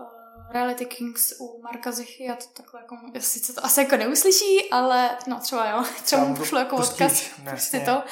uh, 0.00 0.15
Reality 0.50 0.86
Kings 0.86 1.32
u 1.40 1.62
Marka 1.62 1.92
Zichy 1.92 2.28
a 2.28 2.36
to 2.36 2.44
takhle 2.56 2.80
jako, 2.80 2.96
sice 3.18 3.52
to 3.52 3.64
asi 3.64 3.80
jako 3.80 3.96
neuslyší, 3.96 4.70
ale 4.70 5.18
no 5.26 5.40
třeba 5.40 5.70
jo, 5.70 5.84
třeba 6.02 6.24
mu 6.24 6.34
Tam 6.34 6.36
pošlu 6.36 6.58
jako 6.58 6.76
pustíš, 6.76 7.00
odkaz, 7.00 7.30
prostě 7.50 7.80
to. 7.80 8.02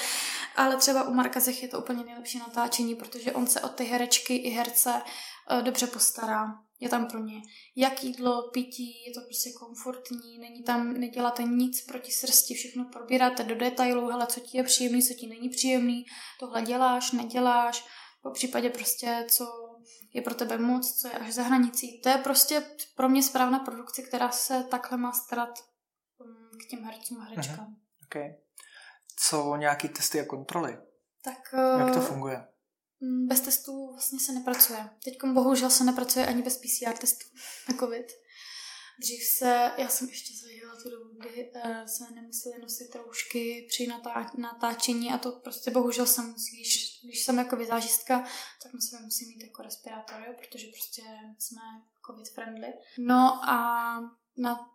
Ale 0.56 0.76
třeba 0.76 1.02
u 1.04 1.14
Marka 1.14 1.40
Zichy 1.40 1.66
je 1.66 1.68
to 1.68 1.78
úplně 1.78 2.04
nejlepší 2.04 2.38
natáčení, 2.38 2.94
protože 2.94 3.32
on 3.32 3.46
se 3.46 3.60
o 3.60 3.68
ty 3.68 3.84
herečky 3.84 4.36
i 4.36 4.50
herce 4.50 4.90
uh, 4.90 5.62
dobře 5.62 5.86
postará. 5.86 6.46
Je 6.80 6.88
tam 6.88 7.06
pro 7.06 7.18
ně 7.18 7.42
jak 7.76 8.04
jídlo, 8.04 8.50
pití, 8.52 9.04
je 9.06 9.14
to 9.14 9.20
prostě 9.20 9.50
komfortní, 9.52 10.38
není 10.38 10.62
tam, 10.62 10.92
neděláte 10.92 11.42
nic 11.42 11.84
proti 11.86 12.12
srsti, 12.12 12.54
všechno 12.54 12.84
probíráte 12.84 13.42
do 13.42 13.54
detailu, 13.54 14.08
hele, 14.08 14.26
co 14.26 14.40
ti 14.40 14.58
je 14.58 14.64
příjemný, 14.64 15.02
co 15.02 15.14
ti 15.14 15.26
není 15.26 15.48
příjemný, 15.48 16.04
tohle 16.40 16.62
děláš, 16.62 17.12
neděláš, 17.12 17.84
po 18.22 18.30
případě 18.30 18.70
prostě, 18.70 19.26
co 19.30 19.44
je 20.14 20.22
pro 20.22 20.34
tebe 20.34 20.58
moc, 20.58 21.00
co 21.00 21.08
je 21.08 21.14
až 21.14 21.34
za 21.34 21.42
hranicí. 21.42 22.00
To 22.00 22.08
je 22.08 22.18
prostě 22.18 22.62
pro 22.96 23.08
mě 23.08 23.22
správná 23.22 23.58
produkce, 23.58 24.02
která 24.02 24.30
se 24.30 24.64
takhle 24.70 24.98
má 24.98 25.12
starat 25.12 25.64
mm, 26.24 26.50
k 26.64 26.70
těm 26.70 26.84
hercům 26.84 27.20
a 27.20 27.24
herečkám. 27.24 27.76
Okay. 28.06 28.34
Co 29.16 29.56
nějaký 29.56 29.88
testy 29.88 30.20
a 30.20 30.24
kontroly? 30.24 30.78
Tak 31.22 31.54
Jak 31.78 31.94
to 31.94 32.00
eh, 32.00 32.04
funguje? 32.04 32.46
Mm, 33.00 33.26
Bez 33.28 33.40
testů 33.40 33.90
vlastně 33.92 34.20
se 34.20 34.32
nepracuje. 34.32 34.90
Teď 35.04 35.14
bohužel 35.32 35.70
se 35.70 35.84
nepracuje 35.84 36.26
ani 36.26 36.42
bez 36.42 36.56
PCR 36.56 36.98
testů 36.98 37.28
na 37.68 37.78
COVID. 37.78 38.06
Dřív 39.00 39.22
se, 39.24 39.72
já 39.78 39.88
jsem 39.88 40.08
ještě 40.08 40.34
zažila 40.42 40.76
tu 40.82 40.90
dobu, 40.90 41.10
kdy 41.18 41.50
uh, 41.54 41.84
se 41.86 42.04
nemuseli 42.14 42.58
nosit 42.62 42.94
roušky 42.94 43.66
při 43.68 43.86
natá- 43.86 44.38
natáčení 44.38 45.10
a 45.10 45.18
to 45.18 45.32
prostě 45.32 45.70
bohužel 45.70 46.06
se 46.06 46.22
musí, 46.22 46.56
když, 46.56 47.00
když 47.04 47.24
jsem 47.24 47.38
jako 47.38 47.56
vizážistka, 47.56 48.20
tak 48.62 48.72
sebe 48.90 49.02
musím 49.04 49.28
mít 49.28 49.42
jako 49.42 49.62
respirátor, 49.62 50.20
jo, 50.26 50.34
protože 50.38 50.66
prostě 50.66 51.02
jsme 51.38 51.60
covid 52.06 52.28
friendly. 52.34 52.72
No 52.98 53.40
a 53.50 53.94
na 54.36 54.70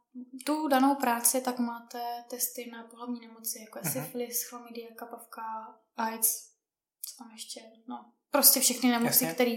tu 0.46 0.68
danou 0.68 0.96
práci 0.96 1.42
tak 1.42 1.60
máte 1.60 2.02
testy 2.30 2.70
na 2.72 2.84
pohlavní 2.84 3.20
nemoci, 3.20 3.60
jako 3.60 3.80
je 3.80 3.84
Mhm. 3.86 4.06
syfilis, 4.06 4.44
chlamydia, 4.50 4.88
kapavka, 4.96 5.42
AIDS, 5.98 6.50
co 7.06 7.16
tam 7.18 7.32
ještě, 7.32 7.62
no, 7.88 8.14
prostě 8.32 8.60
všechny 8.60 8.90
nemoci, 8.90 9.26
které 9.34 9.56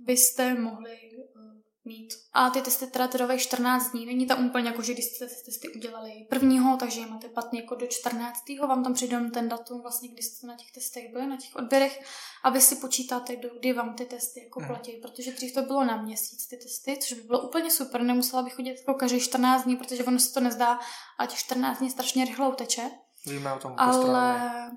byste 0.00 0.54
mohli 0.54 0.98
uh, 1.36 1.61
mít. 1.84 2.14
A 2.32 2.50
ty 2.50 2.62
testy 2.62 2.86
teda 2.86 3.08
trvají 3.08 3.38
14 3.40 3.90
dní, 3.90 4.06
není 4.06 4.26
tam 4.26 4.46
úplně 4.46 4.68
jako, 4.68 4.82
že 4.82 4.92
když 4.92 5.04
jste 5.04 5.26
ty 5.26 5.34
testy 5.44 5.68
udělali 5.68 6.26
prvního, 6.30 6.76
takže 6.76 7.00
je 7.00 7.06
máte 7.06 7.28
platně 7.28 7.60
jako 7.60 7.74
do 7.74 7.86
14. 7.86 8.42
vám 8.68 8.84
tam 8.84 8.94
přijde 8.94 9.30
ten 9.34 9.48
datum, 9.48 9.80
vlastně, 9.82 10.08
kdy 10.08 10.22
jste 10.22 10.46
na 10.46 10.56
těch 10.56 10.72
testech 10.72 11.12
byli, 11.12 11.26
na 11.26 11.36
těch 11.36 11.56
odběrech, 11.56 12.02
a 12.44 12.50
vy 12.50 12.60
si 12.60 12.76
počítáte, 12.76 13.36
do 13.36 13.48
kdy 13.58 13.72
vám 13.72 13.94
ty 13.94 14.04
testy 14.04 14.40
jako 14.44 14.60
Mhm. 14.60 14.68
platí, 14.68 14.92
protože 14.92 15.32
dřív 15.32 15.54
to 15.54 15.62
bylo 15.62 15.84
na 15.84 16.02
měsíc 16.02 16.46
ty 16.46 16.56
testy, 16.56 16.98
což 17.02 17.12
by 17.12 17.22
bylo 17.22 17.40
úplně 17.48 17.70
super, 17.70 18.02
nemusela 18.02 18.42
bych 18.42 18.54
chodit 18.54 18.78
jako 18.78 18.94
každý 18.94 19.20
14 19.20 19.64
dní, 19.64 19.76
protože 19.76 20.04
ono 20.04 20.18
se 20.18 20.32
to 20.34 20.40
nezdá 20.40 20.78
a 21.18 21.26
těch 21.26 21.38
14 21.38 21.78
dní 21.78 21.90
strašně 21.90 22.24
rychle 22.24 22.48
uteče. 22.48 22.90
Víme 23.26 23.52
o 23.54 23.58
tom 23.58 23.74
Ale, 23.78 24.70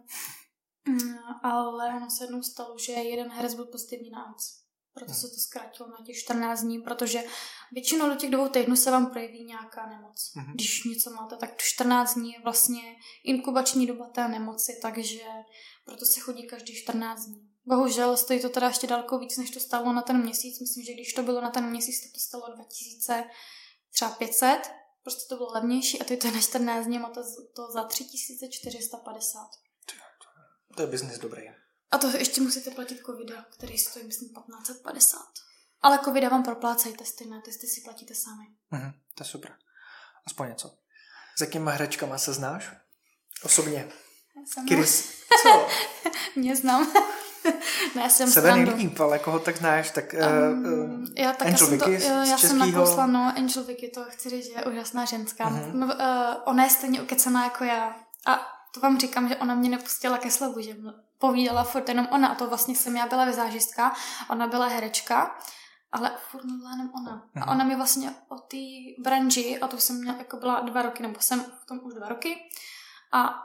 Mm, 0.87 1.17
ale 1.43 1.93
ono 1.95 2.09
se 2.09 2.23
jednou 2.23 2.43
stalo, 2.43 2.77
že 2.77 2.91
jeden 2.91 3.31
herec 3.31 3.53
byl 3.55 3.65
pozitivní 3.65 4.09
na 4.09 4.23
AIDS. 4.23 4.64
Proto 4.95 5.11
Hmm. 5.11 5.21
se 5.21 5.27
to 5.27 5.35
zkrátilo 5.35 5.89
na 5.89 6.05
těch 6.05 6.17
14 6.17 6.61
dní, 6.61 6.79
protože 6.79 7.23
většinou 7.71 8.09
do 8.09 8.15
těch 8.15 8.29
dvou 8.29 8.47
týdnů 8.47 8.75
se 8.75 8.91
vám 8.91 9.11
projeví 9.11 9.45
nějaká 9.45 9.85
nemoc. 9.89 10.31
Mhm. 10.35 10.53
Když 10.53 10.83
něco 10.83 11.09
máte, 11.09 11.35
tak 11.35 11.57
14 11.57 12.13
dní 12.13 12.31
je 12.31 12.39
vlastně 12.43 12.81
inkubační 13.23 13.87
doba 13.87 14.07
té 14.07 14.27
nemoci, 14.27 14.79
takže 14.81 15.19
proto 15.85 16.05
se 16.05 16.19
chodí 16.19 16.47
každý 16.47 16.75
14 16.75 17.25
dní. 17.25 17.49
Bohužel 17.65 18.17
stojí 18.17 18.39
to 18.41 18.49
teda 18.49 18.67
ještě 18.67 18.87
daleko 18.87 19.19
víc, 19.19 19.37
než 19.37 19.49
to 19.49 19.59
stálo 19.59 19.93
na 19.93 20.01
ten 20.01 20.21
měsíc. 20.21 20.59
Myslím, 20.59 20.85
že 20.85 20.93
když 20.93 21.13
to 21.13 21.23
bylo 21.23 21.41
na 21.41 21.49
ten 21.49 21.69
měsíc, 21.69 22.01
tak 22.03 22.11
to 22.13 22.19
stálo 22.19 22.55
2000, 22.55 23.23
třeba 23.93 24.11
500. 24.11 24.71
Prostě 25.03 25.23
to 25.29 25.37
bylo 25.37 25.51
levnější 25.53 26.01
a 26.01 26.03
teď 26.03 26.21
to 26.21 26.27
je 26.27 26.33
na 26.33 26.41
14 26.41 26.85
dní, 26.85 26.99
máte 26.99 27.21
to 27.55 27.71
za 27.71 27.83
3450. 27.83 29.39
To 30.75 30.81
je 30.81 30.87
biznis 30.87 31.19
dobrý. 31.19 31.41
A 31.95 31.97
to 31.97 32.17
ještě 32.17 32.41
musíte 32.41 32.71
platit 32.71 32.99
covida, 33.05 33.45
který 33.57 33.77
stojí, 33.77 34.05
myslím, 34.05 34.29
1550. 34.29 35.19
Ale 35.81 35.99
covida 36.03 36.29
vám 36.29 36.43
proplácejí 36.43 36.97
testy, 36.97 37.25
ne 37.25 37.41
testy 37.45 37.67
si 37.67 37.81
platíte 37.81 38.15
sami. 38.15 38.43
Mhm, 38.71 38.91
to 39.15 39.23
je 39.23 39.27
super. 39.27 39.51
Aspoň 40.27 40.47
něco. 40.47 40.77
S 41.37 41.41
jakýma 41.41 41.71
hračkama 41.71 42.17
se 42.17 42.33
znáš? 42.33 42.71
Osobně. 43.43 43.87
Jsem. 44.45 44.65
Co? 45.41 45.67
Mě 46.35 46.55
znám. 46.55 46.93
ne, 47.95 48.01
já 48.01 48.09
jsem 48.09 48.31
Sebe 48.31 48.55
nejlíp, 48.55 48.99
ale 48.99 49.19
koho 49.19 49.39
tak 49.39 49.57
znáš, 49.57 49.91
tak 49.91 50.13
um, 50.13 50.65
um, 50.65 51.13
já, 51.17 51.33
tak 51.33 51.47
Angel 51.47 51.51
já 51.51 51.57
jsem, 51.69 51.79
to, 51.79 51.89
Vicky 51.89 52.05
z 52.05 52.09
já 52.09 52.37
jsem 52.37 52.49
českýho- 52.49 52.79
nakousla, 52.79 53.05
no, 53.05 53.33
Angel 53.37 53.63
Vicky, 53.63 53.89
to 53.89 54.03
chci 54.03 54.29
říct, 54.29 54.45
že 54.45 54.51
je 54.51 54.65
úžasná 54.65 55.05
ženská. 55.05 55.49
Mhm. 55.49 55.81
Mm-hmm. 55.81 55.83
Uh, 55.83 56.41
ona 56.45 56.63
je 56.63 56.69
stejně 56.69 57.01
ukecená 57.01 57.43
jako 57.43 57.63
já. 57.63 57.95
A 58.27 58.47
to 58.73 58.79
vám 58.79 58.99
říkám, 58.99 59.29
že 59.29 59.35
ona 59.35 59.55
mě 59.55 59.69
nepustila 59.69 60.17
ke 60.17 60.31
slovu, 60.31 60.61
že 60.61 60.73
povídala 61.17 61.63
furt 61.63 61.89
jenom 61.89 62.07
ona. 62.11 62.27
A 62.27 62.35
to 62.35 62.47
vlastně 62.47 62.75
jsem 62.75 62.95
já 62.95 63.07
byla 63.07 63.25
vizážistka, 63.25 63.93
ona 64.29 64.47
byla 64.47 64.67
herečka, 64.67 65.37
ale 65.91 66.11
furt 66.31 66.43
mluvila 66.45 66.71
jenom 66.71 66.89
ona. 66.95 67.11
Mhm. 67.33 67.43
A 67.43 67.51
ona 67.51 67.63
mi 67.63 67.75
vlastně 67.75 68.15
o 68.29 68.35
té 68.35 68.57
branži, 69.03 69.59
a 69.59 69.67
to 69.67 69.77
jsem 69.77 70.01
měla, 70.01 70.17
jako 70.17 70.37
byla 70.37 70.59
dva 70.59 70.81
roky, 70.81 71.03
nebo 71.03 71.19
jsem 71.19 71.39
v 71.39 71.65
tom 71.65 71.79
už 71.83 71.93
dva 71.93 72.09
roky, 72.09 72.35
a 73.11 73.43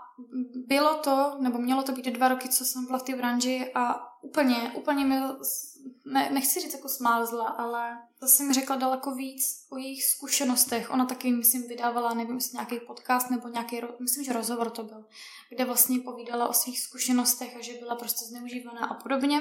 bylo 0.66 0.94
to, 0.94 1.36
nebo 1.40 1.58
mělo 1.58 1.82
to 1.82 1.92
být 1.92 2.06
dva 2.06 2.28
roky, 2.28 2.48
co 2.48 2.64
jsem 2.64 2.86
byla 2.86 2.98
v 2.98 3.02
té 3.02 3.16
branži 3.16 3.72
a 3.74 4.06
úplně, 4.22 4.72
úplně 4.74 5.04
mi, 5.04 5.20
ne, 6.04 6.30
nechci 6.30 6.60
říct 6.60 6.72
jako 6.74 6.88
smázla, 6.88 7.48
ale 7.48 7.98
zase 8.20 8.42
mi 8.42 8.54
řekla 8.54 8.76
daleko 8.76 9.14
víc 9.14 9.66
o 9.70 9.76
jejich 9.76 10.04
zkušenostech. 10.04 10.90
Ona 10.90 11.06
taky, 11.06 11.32
myslím, 11.32 11.68
vydávala, 11.68 12.14
nevím, 12.14 12.34
jestli 12.34 12.56
nějaký 12.56 12.80
podcast 12.86 13.30
nebo 13.30 13.48
nějaký, 13.48 13.80
myslím, 14.00 14.24
že 14.24 14.32
rozhovor 14.32 14.70
to 14.70 14.82
byl, 14.82 15.04
kde 15.48 15.64
vlastně 15.64 16.00
povídala 16.00 16.48
o 16.48 16.52
svých 16.52 16.80
zkušenostech 16.80 17.56
a 17.56 17.62
že 17.62 17.72
byla 17.72 17.96
prostě 17.96 18.24
zneužívaná 18.24 18.86
a 18.86 18.94
podobně. 18.94 19.40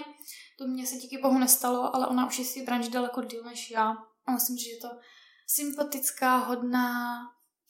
To 0.57 0.67
mě 0.67 0.85
se 0.85 0.95
díky 0.95 1.17
bohu 1.17 1.39
nestalo, 1.39 1.95
ale 1.95 2.07
ona 2.07 2.27
už 2.27 2.39
je 2.39 2.45
si 2.45 2.63
branži 2.63 2.91
daleko 2.91 3.21
díl 3.21 3.43
než 3.43 3.71
já. 3.71 3.95
A 4.25 4.31
myslím, 4.31 4.57
že 4.57 4.69
je 4.69 4.77
to 4.77 4.87
sympatická, 5.47 6.37
hodná, 6.37 7.19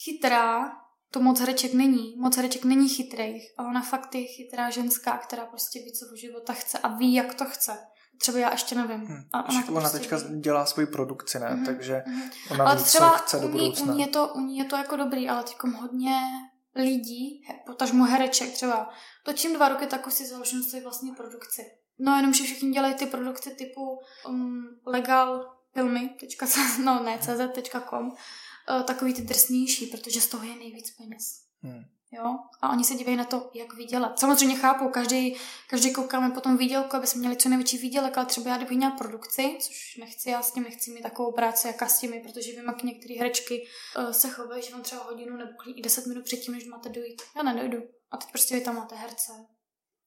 chytrá, 0.04 0.72
to 1.10 1.20
moc 1.20 1.40
hereček 1.40 1.74
není. 1.74 2.16
Moc 2.16 2.36
hereček 2.36 2.64
není 2.64 2.88
chytrých, 2.88 3.42
ale 3.56 3.68
ona 3.68 3.82
fakt 3.82 4.14
je 4.14 4.26
chytrá 4.26 4.70
ženská, 4.70 5.18
která 5.18 5.46
prostě 5.46 5.78
ví, 5.78 5.92
co 5.92 6.06
v 6.06 6.20
života 6.20 6.52
chce 6.52 6.78
a 6.78 6.88
ví, 6.88 7.14
jak 7.14 7.34
to 7.34 7.44
chce. 7.44 7.78
Třeba 8.20 8.38
já 8.38 8.50
ještě 8.52 8.74
nevím. 8.74 9.00
Hm. 9.00 9.24
A 9.32 9.48
ona, 9.48 9.62
to 9.62 9.72
ona 9.72 9.80
prostě 9.80 9.98
teďka 9.98 10.16
ví. 10.16 10.40
dělá 10.40 10.66
svoji 10.66 10.86
produkci, 10.86 11.38
ne? 11.38 11.50
Mhm, 11.50 11.66
Takže 11.66 12.02
mhm. 12.06 12.30
ona 12.50 12.64
Ale 12.64 12.74
ví, 12.74 12.78
to 12.78 12.84
co 12.84 12.90
třeba 12.90 13.10
chce 13.10 13.36
do 13.40 13.48
u 13.48 13.50
ní, 13.50 13.58
budoucna. 13.58 13.92
u, 13.92 13.96
ní 13.96 14.00
je 14.02 14.08
to, 14.08 14.28
u 14.34 14.40
ní 14.40 14.58
je 14.58 14.64
to 14.64 14.76
jako 14.76 14.96
dobrý, 14.96 15.28
ale 15.28 15.42
teď 15.42 15.56
hodně 15.78 16.20
lidí, 16.76 17.44
he- 17.48 17.58
potažmo 17.66 18.04
hereček 18.04 18.52
třeba, 18.52 18.90
točím 19.24 19.54
dva 19.54 19.68
roky, 19.68 19.86
tak 19.86 20.10
si 20.10 20.26
založím 20.26 20.62
svoji 20.62 20.82
vlastní 20.84 21.14
produkci. 21.14 21.62
No 21.98 22.16
jenom, 22.16 22.32
že 22.34 22.44
všichni 22.44 22.70
dělají 22.70 22.94
ty 22.94 23.06
produkce 23.06 23.50
typu 23.50 23.98
um, 24.28 24.62
legal 24.86 25.56
filmy, 25.74 26.10
no 26.84 27.02
ne, 27.02 27.18
cz.com, 27.18 28.08
uh, 28.08 28.82
takový 28.82 29.14
ty 29.14 29.22
drsnější, 29.22 29.86
protože 29.86 30.20
z 30.20 30.28
toho 30.28 30.44
je 30.44 30.56
nejvíc 30.56 30.90
peněz. 30.90 31.22
Hm. 31.62 31.84
Jo? 32.12 32.38
A 32.60 32.70
oni 32.70 32.84
se 32.84 32.94
dívají 32.94 33.16
na 33.16 33.24
to, 33.24 33.50
jak 33.54 33.74
vydělat. 33.74 34.18
Samozřejmě 34.18 34.56
chápu, 34.56 34.88
každý, 34.88 35.36
každý 35.66 35.92
koukáme 35.92 36.30
po 36.30 36.40
tom 36.40 36.56
výdělku, 36.56 36.96
aby 36.96 37.06
jsme 37.06 37.20
měli 37.20 37.36
co 37.36 37.48
největší 37.48 37.78
výdělek, 37.78 38.18
ale 38.18 38.26
třeba 38.26 38.50
já 38.50 38.56
kdybych 38.56 38.76
měla 38.76 38.96
produkci, 38.96 39.56
což 39.60 39.96
nechci, 39.96 40.30
já 40.30 40.42
s 40.42 40.52
tím 40.52 40.62
nechci 40.62 40.90
mít 40.90 41.02
takovou 41.02 41.32
práci, 41.32 41.66
jaká 41.66 41.88
s 41.88 42.00
těmi, 42.00 42.20
protože 42.20 42.52
vím, 42.52 42.64
jak 42.66 42.82
některé 42.82 43.14
herečky 43.18 43.66
uh, 43.98 44.10
se 44.10 44.30
chovají, 44.30 44.62
že 44.62 44.72
vám 44.72 44.82
třeba 44.82 45.04
hodinu 45.04 45.36
nebo 45.36 45.50
i 45.76 45.82
10 45.82 46.06
minut 46.06 46.24
předtím, 46.24 46.54
než 46.54 46.64
máte 46.64 46.88
dojít. 46.88 47.22
Já 47.36 47.42
nedojdu. 47.42 47.82
A 48.10 48.16
teď 48.16 48.30
prostě 48.30 48.54
vy 48.54 48.60
tam 48.60 48.76
máte 48.76 48.94
herce, 48.94 49.32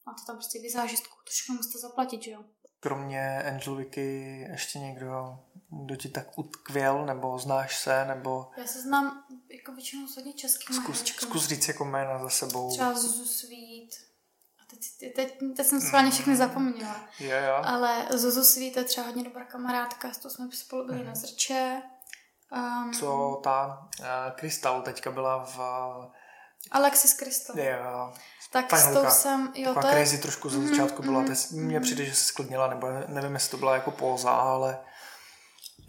máte 0.06 0.22
tam 0.28 0.36
prostě 0.36 0.60
vizážistku, 0.60 1.16
to 1.24 1.32
všechno 1.32 1.56
musíte 1.56 1.80
zaplatit, 1.80 2.24
že 2.24 2.32
jo? 2.32 2.44
Kromě 2.84 3.44
Angel 3.44 3.76
Vicky 3.76 4.40
ještě 4.52 4.80
někdo, 4.80 5.40
kdo 5.86 5.96
ti 5.96 6.10
tak 6.10 6.38
utkvěl, 6.38 7.06
nebo 7.06 7.40
znáš 7.40 7.80
se, 7.80 8.06
nebo 8.06 8.52
Já 8.58 8.66
se 8.66 8.82
znám 8.82 9.24
jako 9.50 9.72
většinou 9.72 10.08
s 10.08 10.16
hodně 10.16 10.34
českými 10.34 10.80
zkus, 10.80 10.98
herečkami. 11.00 11.30
zkus 11.30 11.48
říct 11.48 11.68
jako 11.68 11.86
jména 11.86 12.20
za 12.20 12.30
sebou. 12.30 12.72
Třeba 12.72 12.94
Zuzu 12.94 13.26
Sweet. 13.26 13.90
A 14.62 14.66
teď, 14.70 14.80
teď, 15.00 15.16
teď, 15.16 15.38
teď 15.58 15.68
jsem 15.68 15.82
schválně 15.82 16.12
všechny 16.12 16.36
zapomněla. 16.36 17.08
Jo, 17.20 17.38
jo. 17.48 17.56
Ale 17.64 18.08
Zuzu 18.12 18.44
Sweet 18.44 18.78
je 18.78 18.84
třeba 18.84 19.08
hodně 19.08 19.24
dobrá 19.24 19.46
kamarádka, 19.46 20.14
s 20.14 20.18
tou 20.18 20.30
jsme 20.30 20.52
spolu 20.52 20.86
byli 20.86 21.04
na 21.04 21.16
zrče. 21.16 21.82
Um, 22.52 22.94
Co 22.94 23.42
ta 23.44 23.88
uh, 24.00 24.06
Krystal 24.36 24.82
teďka 24.82 25.12
byla 25.12 25.46
v... 25.46 25.58
Alexis 26.72 27.14
Crystal. 27.14 27.60
Jo, 27.60 28.14
Tak 28.52 28.70
fajn 28.70 28.84
s 28.84 28.94
tou 28.94 29.10
jsem, 29.10 29.52
jo, 29.56 29.64
taková 29.74 29.82
to 29.82 29.88
je, 29.88 29.94
crazy 29.94 30.18
trošku 30.18 30.50
ze 30.50 30.58
Mhm, 30.58 30.68
začátku 30.68 31.02
byla. 31.02 31.20
mhm, 31.20 31.28
Teď 31.28 31.52
mně 31.52 31.76
mhm. 31.76 31.84
přijde, 31.84 32.06
že 32.06 32.16
se 32.16 32.24
sklidnila, 32.26 32.68
nebo 32.68 32.88
nevím, 33.08 33.34
jestli 33.34 33.52
to 33.52 33.58
byla 33.58 33.74
jako 33.74 33.92
póza, 33.92 34.32
ale 34.32 34.80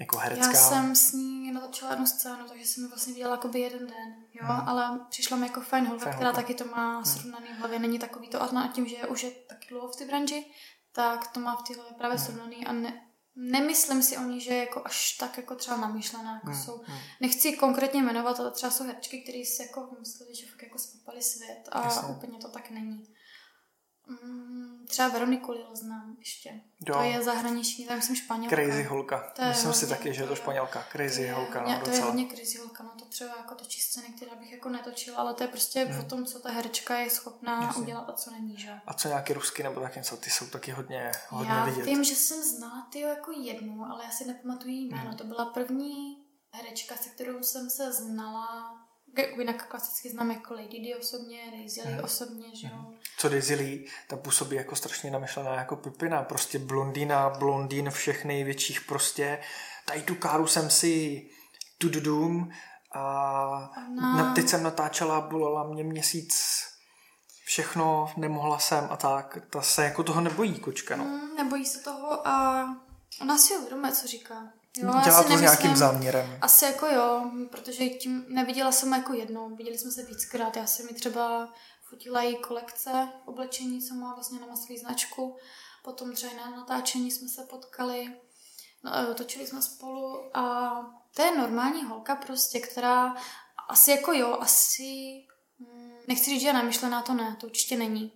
jako 0.00 0.16
herecká. 0.18 0.46
já 0.46 0.54
jsem 0.54 0.96
s 0.96 1.12
ní 1.12 1.52
natočila 1.52 1.90
jednu 1.90 2.06
scénu, 2.06 2.48
takže 2.48 2.66
jsem 2.66 2.82
ji 2.84 2.88
vlastně 2.88 3.12
viděla 3.12 3.30
jakoby 3.30 3.60
jeden 3.60 3.86
den, 3.86 4.14
jo, 4.34 4.42
Mhm. 4.44 4.68
ale 4.68 5.00
přišla 5.10 5.36
mi 5.36 5.46
jako 5.46 5.60
fajn 5.60 5.86
holka, 5.86 6.04
Fajn 6.04 6.14
která 6.16 6.30
holka. 6.30 6.42
taky 6.42 6.54
to 6.54 6.64
má 6.64 7.04
srovnaný 7.04 7.46
v 7.54 7.58
hlavě, 7.58 7.78
není 7.78 7.98
takový 7.98 8.28
to, 8.28 8.42
a 8.42 8.68
tím, 8.72 8.86
že 8.86 8.96
už 9.06 9.22
je 9.22 9.30
taky 9.30 9.68
dlouho 9.68 9.88
v 9.88 9.96
té 9.96 10.04
branži, 10.06 10.46
tak 10.92 11.26
to 11.26 11.40
má 11.40 11.56
v 11.56 11.62
té 11.62 11.74
hlavě 11.74 11.92
právě 11.98 12.16
Mhm. 12.16 12.24
srovnaný 12.24 12.66
a 12.66 12.72
ne, 12.72 13.00
nemyslím 13.36 14.02
si 14.02 14.16
o 14.16 14.22
ní, 14.22 14.40
že 14.40 14.54
je 14.54 14.60
jako 14.60 14.82
až 14.84 15.12
tak 15.12 15.36
jako 15.36 15.54
třeba 15.54 15.76
namyšlená, 15.76 16.34
jako 16.34 16.46
Hmm, 16.46 16.62
jsou 16.62 16.80
hmm. 16.86 16.98
Nechci 17.20 17.56
konkrétně 17.56 18.02
jmenovat, 18.02 18.40
ale 18.40 18.50
třeba 18.50 18.70
jsou 18.70 18.84
herčky, 18.84 19.20
které 19.20 19.38
si 19.38 19.62
jako 19.62 19.96
mysleli, 20.00 20.34
že 20.34 20.46
fakt 20.46 20.62
jako 20.62 20.78
spopali 20.78 21.22
svět 21.22 21.68
a 21.72 21.84
Jasně. 21.84 22.08
úplně 22.08 22.38
to 22.38 22.48
tak 22.48 22.70
není. 22.70 23.13
Mm, 24.06 24.84
třeba 24.88 25.08
Veroniku 25.08 25.52
Lil 25.52 25.68
znám 25.76 26.16
ještě. 26.18 26.60
Jo. 26.88 26.94
To 26.94 27.02
je 27.02 27.22
zahraniční, 27.22 27.86
tam 27.86 28.02
jsem 28.02 28.16
španělka. 28.16 28.56
Crazy 28.56 28.82
holka. 28.82 29.32
To 29.36 29.42
je 29.42 29.48
Myslím 29.48 29.72
si 29.72 29.84
hodně- 29.84 29.96
taky, 29.96 30.14
že 30.14 30.22
je 30.22 30.26
to 30.28 30.36
španělka. 30.36 30.84
Crazy 30.92 31.22
je 31.22 31.32
holka, 31.34 31.58
no, 31.60 31.64
To 31.66 31.70
je 31.72 31.78
docela. 31.78 32.06
hodně 32.06 32.26
crazy 32.26 32.58
holka, 32.58 32.82
no 32.84 32.90
to 32.98 33.04
třeba 33.04 33.36
jako 33.36 33.54
točí 33.54 33.80
scény, 33.80 34.06
které 34.16 34.36
bych 34.36 34.52
jako 34.52 34.68
netočila, 34.68 35.18
ale 35.18 35.34
to 35.34 35.42
je 35.42 35.48
prostě 35.48 35.84
Hmm. 35.84 36.00
o 36.00 36.08
tom, 36.08 36.24
co 36.26 36.38
ta 36.40 36.50
herečka 36.50 36.98
je 36.98 37.10
schopná 37.10 37.62
Jasně. 37.62 37.82
udělat 37.82 38.10
a 38.10 38.12
co 38.12 38.30
není, 38.30 38.56
že? 38.58 38.80
A 38.86 38.94
co 38.94 39.08
nějaký 39.08 39.32
rusky 39.32 39.62
nebo 39.62 39.80
tak 39.80 39.96
něco, 39.96 40.16
ty 40.16 40.30
jsou 40.30 40.46
taky 40.46 40.70
hodně, 40.72 41.12
hodně 41.28 41.52
Já 41.52 41.64
vidět. 41.64 41.84
vím, 41.84 42.04
že 42.04 42.14
jsem 42.14 42.42
znala 42.42 42.88
ty 42.92 43.00
jako 43.00 43.32
jednu, 43.32 43.84
ale 43.84 44.04
já 44.04 44.10
si 44.10 44.24
nepamatuju 44.24 44.74
jméno. 44.74 45.02
Hmm. 45.08 45.16
To 45.16 45.24
byla 45.24 45.44
první 45.44 46.24
herečka, 46.52 46.96
se 46.96 47.08
kterou 47.08 47.42
jsem 47.42 47.70
se 47.70 47.92
znala. 47.92 48.80
Jako 49.18 49.40
Jinak 49.40 49.66
klasicky 49.68 50.10
znám 50.10 50.30
jako 50.30 50.54
Lady 50.54 50.78
Di 50.80 50.94
osobně, 50.94 51.38
Daisy 51.50 51.80
Lee 51.84 51.94
Hmm. 51.94 52.04
osobně, 52.04 52.56
že 52.56 52.66
jo. 52.66 52.92
Co 53.18 53.28
Daisy 53.28 53.54
Lee, 53.54 53.86
ta 54.08 54.16
působí 54.16 54.56
jako 54.56 54.76
strašně 54.76 55.10
namyšlená 55.10 55.54
jako 55.54 55.76
Pipina, 55.76 56.22
prostě 56.22 56.58
blondýna, 56.58 57.30
blondýn 57.30 57.90
všech 57.90 58.24
největších 58.24 58.80
prostě. 58.80 59.38
Tady 59.84 60.02
tu 60.02 60.14
káru 60.14 60.46
jsem 60.46 60.70
si 60.70 61.26
tududum 61.78 62.50
a 62.92 63.02
Ona- 63.76 64.16
na, 64.16 64.34
teď 64.34 64.48
jsem 64.48 64.62
natáčela, 64.62 65.20
bolela 65.20 65.64
mě 65.68 65.84
měsíc 65.84 66.34
všechno, 67.44 68.12
nemohla 68.16 68.58
jsem 68.58 68.86
a 68.90 68.96
tak. 68.96 69.38
Ta 69.50 69.62
se 69.62 69.84
jako 69.84 70.02
toho 70.02 70.20
nebojí, 70.20 70.58
kočka, 70.60 70.96
no. 70.96 71.04
Mm, 71.04 71.36
nebojí 71.36 71.64
se 71.66 71.78
toho 71.80 72.28
a 72.28 72.64
ona 73.20 73.38
si 73.38 73.56
uvědomuje, 73.56 73.92
co 73.92 74.06
říká. 74.06 74.48
Jo, 74.76 74.92
Dělá 75.04 75.22
to 75.22 75.36
s 75.36 75.40
nějakým 75.40 75.66
nemyslím- 75.66 75.76
záměrem. 75.76 76.38
Asi 76.40 76.64
jako 76.64 76.86
jo, 76.86 77.30
protože 77.50 77.88
tím 77.88 78.24
neviděla 78.28 78.72
jsem 78.72 78.92
jako 78.92 79.12
jednou, 79.12 79.56
viděli 79.56 79.78
jsme 79.78 79.90
se 79.90 80.02
víckrát. 80.02 80.56
Já 80.56 80.66
jsem 80.66 80.86
mi 80.86 80.92
třeba 80.92 81.52
fotila 81.88 82.22
její 82.22 82.36
kolekce 82.36 83.08
oblečení, 83.24 83.82
co 83.82 83.94
má 83.94 84.14
vlastně 84.14 84.40
na 84.40 84.56
svou 84.56 84.76
značku. 84.76 85.36
Potom 85.82 86.12
třeba 86.12 86.32
na 86.34 86.50
natáčení 86.56 87.10
jsme 87.10 87.28
se 87.28 87.42
potkali, 87.42 88.16
no, 88.82 88.90
eh, 89.10 89.14
točili 89.14 89.46
jsme 89.46 89.62
spolu 89.62 90.36
a 90.36 90.70
to 91.16 91.22
je 91.22 91.36
normální 91.38 91.84
holka 91.84 92.16
prostě, 92.16 92.60
která 92.60 93.14
asi 93.68 93.90
jako 93.90 94.12
jo, 94.12 94.36
asi 94.40 94.82
mm, 95.58 95.92
nechci 96.08 96.30
říct, 96.30 96.40
že 96.40 96.46
je 96.46 96.52
namyšlená, 96.52 97.02
to 97.02 97.14
ne, 97.14 97.36
to 97.40 97.46
určitě 97.46 97.76
není. 97.76 98.12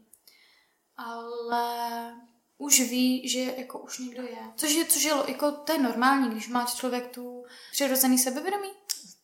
Ale 0.97 2.13
už 2.59 2.81
ví, 2.81 3.29
že 3.29 3.41
jako 3.57 3.79
už 3.79 3.99
někdo 3.99 4.23
je. 4.23 4.39
Což 4.57 4.73
je, 4.73 4.85
což 4.85 5.03
je 5.03 5.13
jako, 5.29 5.53
to 5.53 5.73
je 5.73 5.79
normální, 5.79 6.29
když 6.31 6.49
má 6.49 6.65
člověk 6.65 7.07
tu 7.07 7.45
přirozený 7.73 8.19
sebevědomí. 8.19 8.69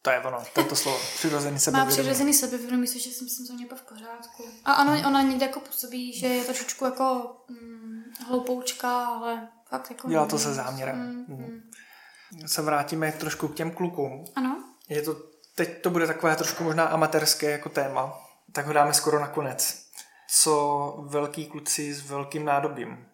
To 0.03 0.11
je 0.11 0.21
ono, 0.21 0.39
to 0.55 0.61
je 0.61 0.67
to 0.67 0.77
slovo. 0.77 0.99
Přirozený 1.15 1.55
Má 1.55 1.59
sebevědomí. 1.59 1.93
přirozený 1.93 2.35
sebevědomí, 2.35 2.87
což 2.89 3.07
je 3.07 3.13
si 3.13 3.25
myslím, 3.25 3.47
že 3.59 3.65
úplně 3.67 3.81
v 3.81 3.83
pořádku. 3.89 4.45
A 4.65 4.73
ano, 4.73 4.93
ona 5.09 5.23
někde 5.23 5.47
jako 5.47 5.61
působí, 5.61 6.19
že 6.19 6.27
je 6.27 6.45
trošičku 6.45 6.85
jako 6.85 7.37
mm, 7.49 8.03
hloupoučka, 8.29 9.07
ale 9.07 9.49
fakt 9.69 9.91
jako... 9.91 10.09
Dělá 10.09 10.27
to 10.27 10.39
se 10.39 10.55
záměrem. 10.55 10.97
Mm, 10.97 11.25
Mhm. 11.37 11.45
mm. 11.45 12.49
Se 12.49 12.63
vrátíme 12.63 13.13
trošku 13.13 13.49
k 13.49 13.55
těm 13.55 13.71
klukům. 13.71 14.25
Ano. 14.37 14.65
Je 14.89 15.03
to, 15.03 15.17
teď 15.55 15.83
to 15.83 15.91
bude 15.91 16.07
takové 16.07 16.37
trošku 16.37 16.65
možná 16.65 16.85
amatérské 16.85 17.51
jako 17.51 17.69
téma, 17.69 18.15
tak 18.53 18.67
ho 18.67 18.73
dáme 18.73 18.95
skoro 18.95 19.21
na 19.21 19.29
konec. 19.29 19.85
Co 20.29 20.95
velký 21.09 21.47
kluci 21.47 21.95
s 21.95 22.01
velkým 22.11 22.45
nádobím? 22.45 23.07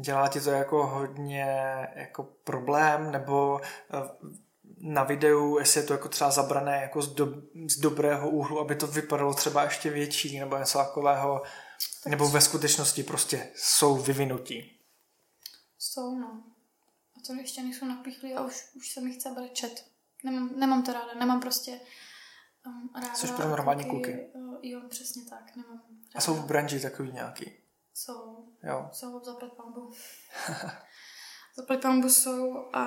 Dělá 0.00 0.28
ti 0.28 0.40
to 0.40 0.50
jako 0.50 0.86
hodně 0.86 1.46
jako 1.94 2.22
problém, 2.22 3.12
nebo 3.12 3.60
eh, 3.60 4.30
na 4.78 5.04
videu, 5.04 5.58
jestli 5.58 5.80
je 5.80 5.86
to 5.86 5.92
jako 5.92 6.08
třeba 6.08 6.30
zabrané 6.30 6.82
jako 6.82 7.02
z, 7.02 7.14
do, 7.14 7.26
z 7.70 7.80
dobrého 7.80 8.30
úhlu, 8.30 8.60
aby 8.60 8.74
to 8.74 8.86
vypadalo 8.86 9.34
třeba 9.34 9.62
ještě 9.62 9.90
větší, 9.90 10.40
nebo 10.40 10.58
něco 10.58 10.78
takového, 10.78 11.42
nebo 12.06 12.28
ve 12.28 12.40
skutečnosti 12.40 13.02
prostě 13.02 13.48
jsou 13.54 13.96
vyvinutí. 13.96 14.80
Jsou, 15.78 16.18
no. 16.18 16.42
A 17.16 17.20
to 17.26 17.34
ještě 17.34 17.62
nejsou 17.62 17.86
napíchlí 17.86 18.34
a 18.34 18.44
už, 18.44 18.64
už 18.76 18.92
se 18.92 19.00
mi 19.00 19.12
chce 19.12 19.30
brečet. 19.30 19.84
Nemám, 20.24 20.50
nemám 20.56 20.82
to 20.82 20.92
ráda, 20.92 21.14
nemám 21.18 21.40
prostě 21.40 21.80
um, 22.66 22.90
ráda. 22.94 23.14
Což 23.14 23.30
pro 23.30 23.48
normální 23.48 23.84
kluky. 23.84 24.26
Uh, 24.34 24.58
jo, 24.62 24.80
přesně 24.90 25.22
tak, 25.30 25.56
nemám 25.56 25.78
ráda. 25.78 26.10
A 26.14 26.20
jsou 26.20 26.34
v 26.34 26.46
branži 26.46 26.80
takový 26.80 27.12
nějaký. 27.12 27.65
Jsou. 27.96 28.48
Jo. 28.62 28.88
Jsou 28.92 29.24
zaplať 29.24 29.52
pambu. 29.52 29.92
zaplať 31.56 31.82
pambu 31.82 32.08
jsou 32.08 32.56
a 32.72 32.84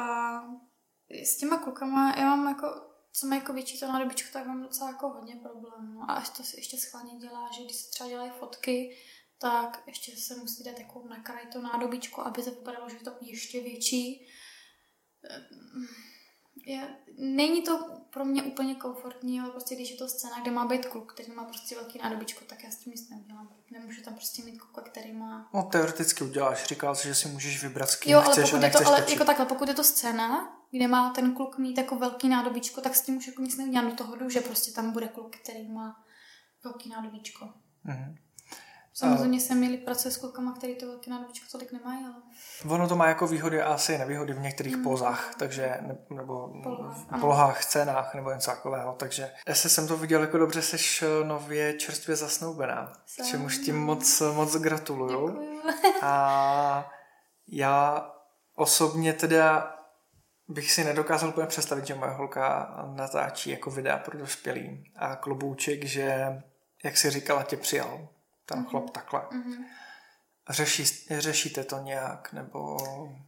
s 1.23 1.37
těma 1.37 1.57
klukama 1.57 2.15
já 2.17 2.35
mám 2.35 2.47
jako, 2.47 2.67
co 3.11 3.27
má 3.27 3.35
jako 3.35 3.53
větší 3.53 3.79
to 3.79 3.87
nádobičku, 3.87 4.33
tak 4.33 4.45
mám 4.45 4.63
docela 4.63 4.89
jako 4.89 5.09
hodně 5.09 5.35
problém. 5.35 5.93
No 5.93 6.11
a 6.11 6.13
až 6.13 6.29
to 6.29 6.43
si 6.43 6.59
ještě 6.59 6.77
schválně 6.77 7.17
dělá, 7.17 7.49
že 7.51 7.63
když 7.63 7.77
se 7.77 7.89
třeba 7.89 8.09
dělají 8.09 8.31
fotky, 8.31 8.97
tak 9.37 9.83
ještě 9.87 10.17
se 10.17 10.35
musí 10.35 10.63
dát 10.63 10.79
jako 10.79 11.07
na 11.07 11.23
kraj 11.23 11.47
to 11.47 11.61
nádobičko, 11.61 12.21
aby 12.21 12.43
to 12.43 12.51
vypadalo, 12.51 12.89
že 12.89 12.95
je 12.95 13.03
to 13.03 13.11
ještě 13.21 13.61
větší. 13.61 14.27
Je, 16.65 16.87
není 17.17 17.61
to 17.61 17.79
pro 18.09 18.25
mě 18.25 18.43
úplně 18.43 18.75
komfortní, 18.75 19.39
ale 19.39 19.51
prostě 19.51 19.75
když 19.75 19.91
je 19.91 19.97
to 19.97 20.07
scéna, 20.07 20.39
kde 20.41 20.51
má 20.51 20.67
být 20.67 20.85
kluk, 20.85 21.13
který 21.13 21.31
má 21.31 21.43
prostě 21.43 21.75
velký 21.75 21.99
nádobičko, 21.99 22.45
tak 22.45 22.63
já 22.63 22.71
s 22.71 22.75
tím 22.75 22.91
nic 22.91 23.09
neudělám. 23.09 23.49
Nemůžu 23.71 24.01
tam 24.01 24.13
prostě 24.13 24.43
mít 24.43 24.57
kluka, 24.57 24.81
který 24.81 25.13
má... 25.13 25.49
No 25.53 25.63
teoreticky 25.63 26.23
uděláš, 26.23 26.65
říkal 26.65 26.95
jsi, 26.95 27.07
že 27.07 27.15
si 27.15 27.27
můžeš 27.27 27.63
vybrat, 27.63 27.89
s 27.89 27.95
kým 27.95 28.13
Jo, 28.13 28.19
ale 28.19 28.31
chceš 28.31 28.43
a 28.43 28.47
pokud 28.47 28.55
je 28.55 28.61
nechceš 28.61 28.81
to, 28.81 28.87
ale 28.87 29.01
točit. 29.01 29.13
jako 29.13 29.25
takhle, 29.25 29.45
pokud 29.45 29.67
je 29.67 29.73
to 29.73 29.83
scéna, 29.83 30.57
kde 30.71 30.87
má 30.87 31.09
ten 31.09 31.35
kluk 31.35 31.57
mít 31.57 31.77
jako 31.77 31.95
velký 31.95 32.29
nádobičko, 32.29 32.81
tak 32.81 32.95
s 32.95 33.01
tím 33.01 33.17
už 33.17 33.27
jako 33.27 33.41
nic 33.41 33.57
neudělám 33.57 33.89
do 33.89 33.95
toho 33.95 34.15
jdu, 34.15 34.29
že 34.29 34.41
prostě 34.41 34.71
tam 34.71 34.91
bude 34.91 35.07
kluk, 35.07 35.35
který 35.35 35.67
má 35.67 36.03
velký 36.63 36.89
nádobičko. 36.89 37.49
Mhm. 37.83 38.15
Samozřejmě 38.99 39.39
jsem 39.39 39.57
měli 39.57 39.77
pracuje 39.77 40.11
s 40.11 40.17
klukama, 40.17 40.53
který 40.57 40.75
to 40.75 40.87
velké 40.87 41.09
nádobičko 41.11 41.45
tolik 41.51 41.71
nemají, 41.71 42.05
ale 42.05 42.13
Ono 42.75 42.87
to 42.87 42.95
má 42.95 43.07
jako 43.07 43.27
výhody 43.27 43.61
a 43.61 43.73
asi 43.73 43.97
nevýhody 43.97 44.33
v 44.33 44.39
některých 44.39 44.75
Mm. 44.75 44.83
pozách, 44.83 45.35
takže 45.39 45.77
ne, 45.81 45.97
nebo 46.09 46.47
Polohách, 46.63 47.19
polohách, 47.19 47.63
scénách 47.63 48.15
nebo 48.15 48.31
něco 48.31 48.51
takového. 48.51 48.93
Takže 48.93 49.31
jestli 49.47 49.69
jsem 49.69 49.87
to 49.87 49.97
viděl 49.97 50.21
jako 50.21 50.37
dobře, 50.37 50.61
jsi 50.61 51.05
nově 51.23 51.73
čerstvě 51.73 52.15
zasnoubená. 52.15 52.93
Jsem. 53.05 53.25
Čemuž 53.25 53.57
tím 53.57 53.79
moc, 53.79 54.21
moc 54.33 54.55
gratuluju. 54.55 55.29
děkuju. 55.29 55.61
A 56.01 56.91
já 57.47 58.09
osobně 58.55 59.13
teda 59.13 59.75
bych 60.47 60.71
si 60.71 60.83
nedokázal 60.83 61.29
úplně 61.29 61.47
představit, 61.47 61.85
že 61.87 61.95
moje 61.95 62.11
holka 62.11 62.75
natáčí 62.95 63.49
jako 63.49 63.71
videa 63.71 63.97
pro 63.97 64.17
dospělý. 64.17 64.91
A 64.95 65.15
klobouček, 65.15 65.85
že, 65.85 66.25
jak 66.83 66.97
si 66.97 67.09
říkala, 67.09 67.43
tě 67.43 67.57
přijal 67.57 68.07
ten 68.49 68.65
chlap 68.65 68.89
takhle. 68.89 69.21
Mhm. 69.31 69.65
Řeší, 70.49 70.85
řešíte 71.19 71.63
to 71.63 71.77
nějak, 71.77 72.33
nebo... 72.33 72.77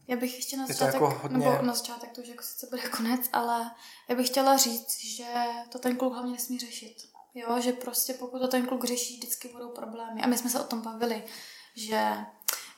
Já 0.07 0.17
bych 0.17 0.35
ještě 0.35 0.57
na 0.57 0.63
Je 0.63 0.73
začátek, 0.73 0.93
jako 0.93 1.19
hodně- 1.23 1.37
nebo 1.37 1.61
na 1.61 1.73
začátek 1.73 2.11
to 2.11 2.21
už 2.21 2.27
jako 2.27 2.43
sice 2.43 2.67
bude 2.69 2.81
konec, 2.81 3.29
ale 3.33 3.71
já 4.09 4.15
bych 4.15 4.27
chtěla 4.27 4.57
říct, 4.57 4.99
že 5.17 5.33
to 5.69 5.79
ten 5.79 5.97
kluk 5.97 6.13
hlavně 6.13 6.31
nesmí 6.31 6.59
řešit. 6.59 6.95
Jo, 7.33 7.61
že 7.61 7.73
prostě 7.73 8.13
pokud 8.13 8.39
to 8.39 8.47
ten 8.47 8.65
kluk 8.65 8.85
řeší, 8.85 9.17
vždycky 9.17 9.47
budou 9.47 9.69
problémy. 9.69 10.21
A 10.21 10.27
my 10.27 10.37
jsme 10.37 10.49
se 10.49 10.59
o 10.59 10.63
tom 10.63 10.81
bavili, 10.81 11.23
že 11.75 12.17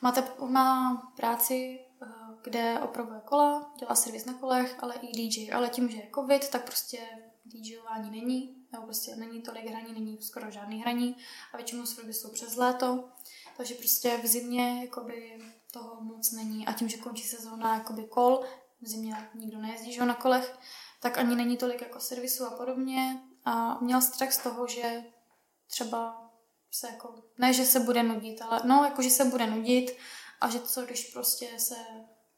máte, 0.02 0.24
má 0.48 0.96
práci, 1.16 1.80
eh, 2.04 2.08
kde 2.44 2.80
opravuje 2.80 3.22
kola, 3.26 3.74
dělá 3.80 3.96
servis 3.96 4.26
na 4.26 4.34
kolech, 4.34 4.76
ale 4.80 4.96
i 4.96 5.08
DJ. 5.12 5.54
Ale 5.54 5.70
tím, 5.70 5.89
že 5.89 5.98
je 5.98 6.10
covid, 6.16 6.50
tak 6.50 6.66
prostě 6.66 6.98
DJování 7.46 8.12
není, 8.12 8.62
nebo 8.74 8.86
prostě 8.86 9.15
není 9.15 9.41
tolik 9.41 9.65
hraní, 9.65 9.93
není 9.93 10.17
skoro 10.21 10.51
žádný 10.51 10.82
hraní 10.82 11.17
a 11.53 11.57
většinou 11.57 11.86
služby 11.86 12.13
jsou 12.13 12.30
přes 12.30 12.55
léto, 12.55 13.09
takže 13.57 13.76
prostě 13.76 14.17
v 14.17 14.28
zimě 14.28 14.82
jakoby 14.82 15.39
toho 15.71 16.01
moc 16.01 16.32
není. 16.32 16.67
A 16.67 16.74
tím, 16.74 16.89
že 16.89 16.97
končí 16.97 17.24
sezóna 17.24 17.76
jakoby 17.76 18.03
kol, 18.03 18.43
v 18.82 18.88
zimě 18.88 19.30
nikdo 19.36 19.57
nejezdí 19.57 19.93
že 19.93 20.05
na 20.05 20.15
kolech, 20.15 20.57
tak 21.01 21.17
ani 21.17 21.36
není 21.36 21.57
tolik 21.57 21.82
jako 21.82 21.99
servisu 21.99 22.45
a 22.45 22.51
podobně. 22.51 23.21
A 23.45 23.80
měl 23.80 24.01
strach 24.01 24.34
z 24.34 24.38
toho, 24.38 24.67
že 24.67 25.03
třeba 25.67 26.32
se 26.71 26.88
jako, 26.88 27.15
ne, 27.38 27.53
že 27.53 27.65
se 27.65 27.80
bude 27.80 28.03
nudit, 28.03 28.41
ale 28.41 28.61
no, 28.63 28.84
jako, 28.84 29.01
že 29.01 29.09
se 29.09 29.26
bude 29.26 29.47
nudit 29.47 29.97
a 30.41 30.49
že 30.49 30.59
co, 30.59 30.82
když 30.82 31.05
prostě 31.05 31.49
se 31.57 31.76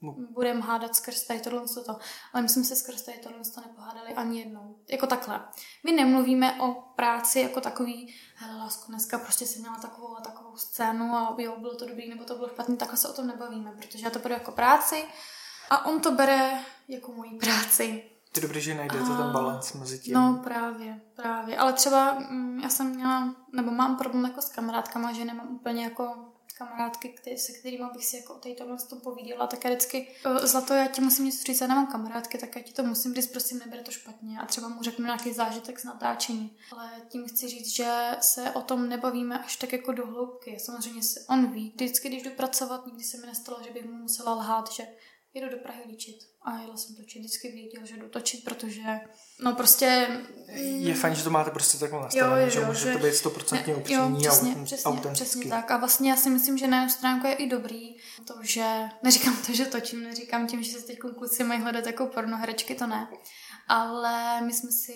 No. 0.06 0.16
budeme 0.30 0.62
hádat 0.62 0.95
skrz 0.95 1.24
tady 1.24 1.39
tohle 1.39 1.62
to. 1.86 1.97
Ale 2.34 2.41
my 2.43 2.49
jsme 2.49 2.64
se 2.64 2.76
skrz 2.76 3.01
tady 3.01 3.18
tohle 3.18 3.39
to 3.56 3.62
nepohádali 3.62 4.14
ani 4.14 4.39
jednou. 4.39 4.76
Jako 4.89 5.08
takhle. 5.08 5.41
My 5.84 5.91
nemluvíme 5.91 6.62
o 6.62 6.74
práci 6.95 7.39
jako 7.39 7.62
takový, 7.62 8.16
hele 8.36 8.58
lásko, 8.58 8.86
dneska 8.88 9.18
prostě 9.18 9.45
jsem 9.45 9.62
měla 9.62 9.78
takovou 9.78 10.18
a 10.18 10.22
takovou 10.22 10.58
scénu 10.58 11.16
a 11.16 11.36
jo, 11.38 11.56
bylo 11.60 11.76
to 11.76 11.86
dobrý 11.86 12.10
nebo 12.10 12.24
to 12.24 12.36
bylo 12.36 12.47
špatný, 12.49 12.78
takhle 12.78 12.97
se 12.97 13.08
o 13.10 13.14
tom 13.14 13.28
nebavíme, 13.28 13.72
protože 13.72 14.06
já 14.06 14.10
to 14.10 14.20
beru 14.20 14.34
jako 14.34 14.51
práci 14.51 15.03
a 15.70 15.86
on 15.86 16.01
to 16.01 16.12
bere 16.12 16.60
jako 16.88 17.12
moji 17.12 17.38
práci. 17.39 18.03
Ty 18.32 18.41
dobrý, 18.41 18.62
že 18.62 18.76
najdete 18.76 19.14
A- 19.14 19.18
ten 19.18 19.32
balans 19.32 19.74
mezi 19.74 19.99
tím. 19.99 20.14
No 20.14 20.41
právě, 20.43 21.01
právě. 21.16 21.58
Ale 21.58 21.74
třeba 21.74 22.14
mm, 22.14 22.60
já 22.60 22.70
jsem 22.70 22.95
měla, 22.95 23.36
nebo 23.53 23.72
mám 23.72 23.97
problém 23.97 24.26
jako 24.26 24.41
s 24.41 24.49
kamarádkama, 24.49 25.14
že 25.14 25.26
nemám 25.26 25.47
úplně 25.56 25.84
jako 25.84 26.16
kamarádky, 26.53 27.09
který, 27.09 27.37
se 27.37 27.51
kterými 27.51 27.83
bych 27.93 28.05
si 28.05 28.17
jako 28.17 28.33
o 28.33 28.39
tady 28.39 28.55
tohle 28.55 28.77
to 28.89 28.95
povídala, 28.95 29.47
tak 29.47 29.63
já 29.65 29.69
vždycky, 29.71 30.07
"Eh, 30.25 30.47
Zlato, 30.47 30.73
já 30.73 30.87
ti 30.87 31.01
musím 31.01 31.25
něco 31.25 31.43
říct, 31.43 31.61
já 31.61 31.67
nemám 31.67 31.87
kamarádky, 31.87 32.37
tak 32.37 32.55
já 32.55 32.61
ti 32.61 32.73
to 32.73 32.83
musím 32.83 33.13
říct, 33.15 33.27
prosím, 33.27 33.59
nebere 33.59 33.81
to 33.83 33.91
špatně 33.91 34.39
a 34.39 34.45
třeba 34.45 34.67
mu 34.67 34.83
řeknu 34.83 35.05
nějaký 35.05 35.33
zážitek 35.33 35.79
z 35.79 35.83
natáčení. 35.83 36.57
Ale 36.71 36.91
tím 37.09 37.27
chci 37.27 37.47
říct, 37.47 37.75
že 37.75 38.17
se 38.21 38.51
o 38.51 38.61
tom 38.61 38.89
nebavíme 38.89 39.39
až 39.39 39.55
tak 39.55 39.73
jako 39.73 39.91
do 39.91 40.07
hloubky. 40.07 40.59
Samozřejmě 40.59 41.01
on 41.29 41.51
ví, 41.51 41.69
vždycky, 41.75 42.09
když 42.09 42.23
jdu 42.23 42.31
pracovat, 42.31 42.85
nikdy 42.85 43.03
se 43.03 43.17
mi 43.17 43.27
nestalo, 43.27 43.63
že 43.63 43.71
bych 43.71 43.85
mu 43.85 43.93
musela 43.93 44.33
lhát, 44.33 44.71
že 44.71 44.87
jedu 45.33 45.49
do 45.49 45.57
Prahy 45.57 45.83
líčit. 45.87 46.34
A 46.47 46.57
jela 46.61 46.77
jsem 46.77 46.95
točit, 46.95 47.19
vždycky 47.19 47.51
věděl, 47.51 47.85
že 47.85 47.97
jdu 47.97 48.09
točit, 48.09 48.43
protože 48.43 48.81
no 49.39 49.53
prostě... 49.55 50.07
Je 50.57 50.93
fajn, 50.95 51.15
že 51.15 51.23
to 51.23 51.29
máte 51.29 51.51
prostě 51.51 51.77
takhle 51.77 52.01
nastavené, 52.01 52.41
Jo, 52.41 52.45
jo, 52.45 52.49
že 52.49 52.59
jo, 52.59 52.65
můžete 52.67 52.93
že- 52.93 52.99
být 52.99 53.15
stoprocentně 53.15 53.73
Ne, 53.73 53.79
upřímní 53.79 54.23
jo, 54.23 54.31
přesně, 54.31 54.55
a 54.55 54.63
přesně, 54.65 54.83
autentický. 54.91 55.25
přesně 55.39 55.49
tak. 55.49 55.71
A 55.71 55.77
vlastně 55.77 56.09
já 56.09 56.15
si 56.15 56.29
myslím, 56.29 56.57
že 56.57 56.67
na 56.67 56.77
jednu 56.77 56.89
stránku 56.93 57.27
je 57.27 57.33
i 57.33 57.49
dobrý 57.49 57.95
to, 58.27 58.33
že 58.41 58.65
neříkám 59.03 59.37
to, 59.45 59.53
že 59.53 59.65
točím, 59.65 60.03
neříkám 60.03 60.47
tím, 60.47 60.63
že 60.63 60.79
se 60.79 60.85
teď 60.85 60.99
kluci 60.99 61.43
mají 61.43 61.61
hledat 61.61 61.85
jako 61.85 62.05
pornoherečky, 62.07 62.75
to 62.75 62.87
ne. 62.87 63.07
Ale 63.67 64.41
my 64.41 64.53
jsme 64.53 64.71
si 64.71 64.95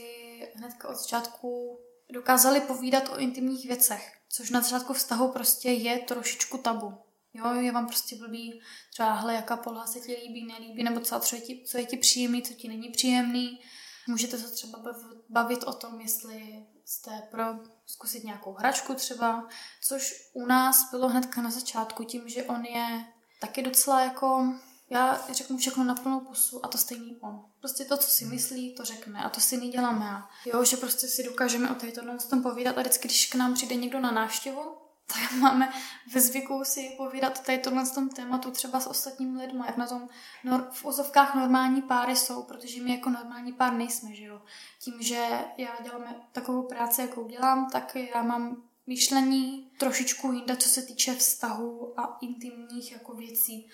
hnedka 0.56 0.88
od 0.90 0.96
začátku 0.96 1.80
dokázali 2.14 2.62
povídat 2.62 3.10
o 3.10 3.18
intimních 3.18 3.66
věcech, 3.68 4.12
což 4.30 4.50
na 4.50 4.62
začátku 4.62 4.94
vztahu 4.94 5.32
prostě 5.32 5.70
je 5.72 6.00
trošičku 6.00 6.58
tabu. 6.58 6.94
Jo, 7.34 7.54
je 7.54 7.72
vám 7.72 7.88
prostě 7.88 8.16
blbý, 8.16 8.62
třeba, 8.92 9.14
hele, 9.14 9.34
jaká 9.34 9.58
poloha 9.58 9.88
se 9.88 10.00
ti 10.00 10.18
líbí, 10.24 10.46
nelíbí, 10.46 10.84
nebo 10.84 11.00
co, 11.00 11.36
je 11.36 11.42
ti, 11.42 11.64
co 11.66 11.78
je 11.78 11.86
ti 11.86 11.98
příjemný, 11.98 12.42
co 12.42 12.54
ti 12.54 12.68
není 12.68 12.90
příjemný. 12.90 13.60
Můžete 14.08 14.38
se 14.38 14.52
třeba 14.52 14.80
bav- 14.80 15.22
bavit 15.30 15.64
o 15.64 15.74
tom, 15.74 16.02
jestli 16.02 16.66
jste 16.86 17.12
pro 17.32 17.44
zkusit 17.86 18.24
nějakou 18.24 18.54
hračku 18.54 18.94
třeba, 18.94 19.48
což 19.82 20.30
u 20.34 20.46
nás 20.46 20.92
bylo 20.92 21.10
hnedka 21.10 21.42
na 21.42 21.52
začátku 21.52 22.04
tím, 22.04 22.30
že 22.30 22.44
on 22.44 22.66
je 22.66 23.06
taky 23.42 23.62
docela 23.62 24.02
jako, 24.02 24.54
já 24.90 25.28
řeknu 25.32 25.58
všechno 25.58 25.84
na 25.84 25.96
plnou 25.96 26.20
pusu 26.20 26.66
a 26.66 26.68
to 26.68 26.78
stejný 26.78 27.18
on. 27.22 27.46
Prostě 27.60 27.86
to, 27.86 27.98
co 27.98 28.10
si 28.10 28.26
myslí, 28.26 28.76
to 28.76 28.86
řekne 28.86 29.24
a 29.24 29.30
to 29.30 29.42
si 29.42 29.58
neděláme 29.58 30.06
já. 30.06 30.30
Jo, 30.46 30.64
že 30.64 30.78
prostě 30.78 31.08
si 31.08 31.24
dokážeme 31.24 31.70
o 31.70 31.76
tohle 31.76 32.18
tom 32.30 32.44
povídat 32.44 32.78
a 32.78 32.82
vždycky, 32.82 33.08
když 33.08 33.26
k 33.26 33.36
nám 33.36 33.54
přijde 33.54 33.76
někdo 33.76 34.00
na 34.00 34.12
návštěvu, 34.12 34.89
tak 35.14 35.32
máme 35.32 35.74
ve 36.14 36.22
zvyku 36.22 36.64
si 36.64 36.94
povídat 36.98 37.46
tady 37.46 37.58
tohle 37.58 37.86
z 37.86 37.92
tom 37.92 38.10
tématu 38.10 38.52
třeba 38.52 38.80
s 38.80 38.88
ostatními 38.88 39.42
lidmi, 39.42 39.64
jak 39.66 39.78
na 39.78 39.88
tom 39.88 40.10
nor- 40.46 40.68
v 40.72 40.86
ozovkách 40.86 41.36
normální 41.36 41.82
páry 41.82 42.16
jsou, 42.16 42.44
protože 42.44 42.82
my 42.82 42.92
jako 42.92 43.10
normální 43.10 43.54
pár 43.54 43.74
nejsme, 43.74 44.16
že 44.16 44.24
jo. 44.24 44.42
Tím, 44.80 45.02
že 45.02 45.28
já 45.58 45.78
dělám 45.84 46.16
takovou 46.32 46.64
práci, 46.64 47.02
jakou 47.02 47.28
dělám, 47.28 47.70
tak 47.70 47.96
já 47.96 48.22
mám 48.22 48.64
myšlení 48.88 49.72
trošičku 49.78 50.32
jinde, 50.32 50.58
co 50.58 50.70
se 50.70 50.82
týče 50.82 51.16
vztahu 51.16 52.00
a 52.00 52.18
intimních 52.22 52.92
jako 52.92 53.14
věcí. 53.14 53.70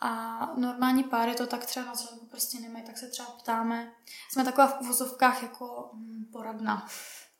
A 0.00 0.38
normální 0.56 1.04
páry 1.04 1.34
to 1.34 1.46
tak 1.46 1.66
třeba 1.66 1.86
na 1.86 1.92
prostě 2.30 2.60
nemají, 2.60 2.84
tak 2.84 2.98
se 2.98 3.08
třeba 3.08 3.30
ptáme. 3.30 3.92
Jsme 4.32 4.44
taková 4.44 4.66
v 4.66 4.80
uvozovkách 4.80 5.42
jako 5.42 5.90
hm, 5.92 6.24
poradna. 6.32 6.88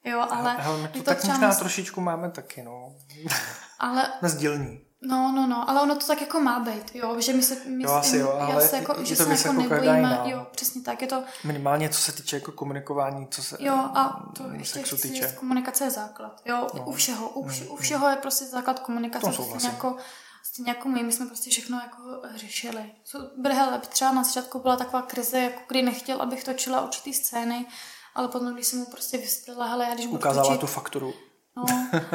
Jo, 0.04 0.26
ale, 0.30 0.56
Hele, 0.58 0.82
my 0.82 0.88
to 0.88 0.98
to 0.98 1.04
tak 1.04 1.18
třeba 1.18 1.34
možná 1.34 1.48
moc- 1.48 1.58
trošičku 1.58 2.00
máme 2.00 2.30
taky, 2.30 2.62
no. 2.62 2.94
ale 3.78 4.12
Jsme 4.18 4.28
sdílní. 4.28 4.80
No, 5.02 5.32
no, 5.36 5.46
no, 5.46 5.70
ale 5.70 5.82
ono 5.82 5.96
to 5.96 6.06
tak 6.06 6.20
jako 6.20 6.40
má 6.40 6.60
být, 6.60 6.94
jo, 6.94 7.20
že 7.20 7.32
my 7.32 7.42
se, 7.42 7.56
my 7.64 7.84
Jo, 7.84 7.90
asi 7.92 8.16
jo, 8.16 8.34
já 8.38 8.46
ale 8.46 8.68
se 8.68 8.76
jako, 8.76 9.04
že 9.04 9.16
to 9.16 9.24
se 9.24 9.48
jako 9.48 9.52
nebojíme, 9.62 9.96
jiná. 9.96 10.22
jo, 10.24 10.46
přesně 10.50 10.82
tak, 10.82 11.02
je 11.02 11.08
to, 11.08 11.24
Minimálně 11.44 11.88
co 11.88 12.00
se 12.00 12.12
týče 12.12 12.36
jako 12.36 12.52
komunikování, 12.52 13.26
co 13.30 13.42
se 13.42 13.56
jo, 13.60 13.74
a 13.74 14.22
to 14.36 14.42
mm, 14.42 14.54
ještě 14.54 14.82
chci 14.82 14.96
týče. 14.96 15.28
říct, 15.28 15.38
komunikace 15.38 15.84
je 15.84 15.90
základ, 15.90 16.40
jo, 16.44 16.66
No. 16.74 16.84
u 16.84 16.92
všeho, 16.92 17.28
u, 17.28 17.44
Mm, 17.44 17.54
u 17.68 17.72
mm. 17.72 17.76
všeho 17.78 18.08
je 18.08 18.16
prostě 18.16 18.44
základ 18.44 18.80
komunikace, 18.80 19.26
To 19.26 19.32
souhlasím. 19.32 19.70
jako, 19.70 19.96
stejně 20.42 20.70
jako 20.70 20.88
my, 20.88 21.02
my 21.02 21.12
jsme 21.12 21.26
prostě 21.26 21.50
všechno 21.50 21.76
jako 21.80 22.22
řešili. 22.34 22.92
Co- 23.04 23.30
Byly, 23.36 23.54
hele, 23.54 23.78
třeba 23.88 24.12
na 24.12 24.24
začátku 24.24 24.58
byla 24.58 24.76
taková 24.76 25.02
krize, 25.02 25.38
jako 25.40 25.60
kdy 25.68 25.82
nechtěl, 25.82 26.22
abych 26.22 26.44
točila 26.44 26.80
určitý 26.80 27.14
scény, 27.14 27.66
ale 28.14 28.28
potom, 28.28 28.54
když 28.54 28.66
jsem 28.66 28.78
mu 28.78 28.86
prostě 28.86 29.18
vysvětlila, 29.18 29.66
hele, 29.66 29.84
já 29.84 29.94
když 29.94 30.06
budu 30.06 30.18
Ukázala 30.18 30.46
točit, 30.46 30.60
tu 30.60 30.66
fakturu. 30.66 31.14
No, 31.56 31.64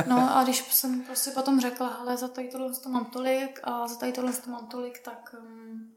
no 0.07 0.37
a 0.37 0.43
když 0.43 0.73
jsem 0.73 1.01
prostě 1.01 1.31
potom 1.31 1.61
řekla, 1.61 1.97
hele, 1.99 2.17
za 2.17 2.27
tady 2.27 2.47
tohle 2.47 2.73
to 2.83 2.89
mám 2.89 3.05
tolik 3.05 3.59
a 3.63 3.87
za 3.87 3.95
tady 3.95 4.11
tohle 4.11 4.33
to 4.33 4.51
mám 4.51 4.67
tolik, 4.67 4.99
tak 4.99 5.35
um, 5.39 5.95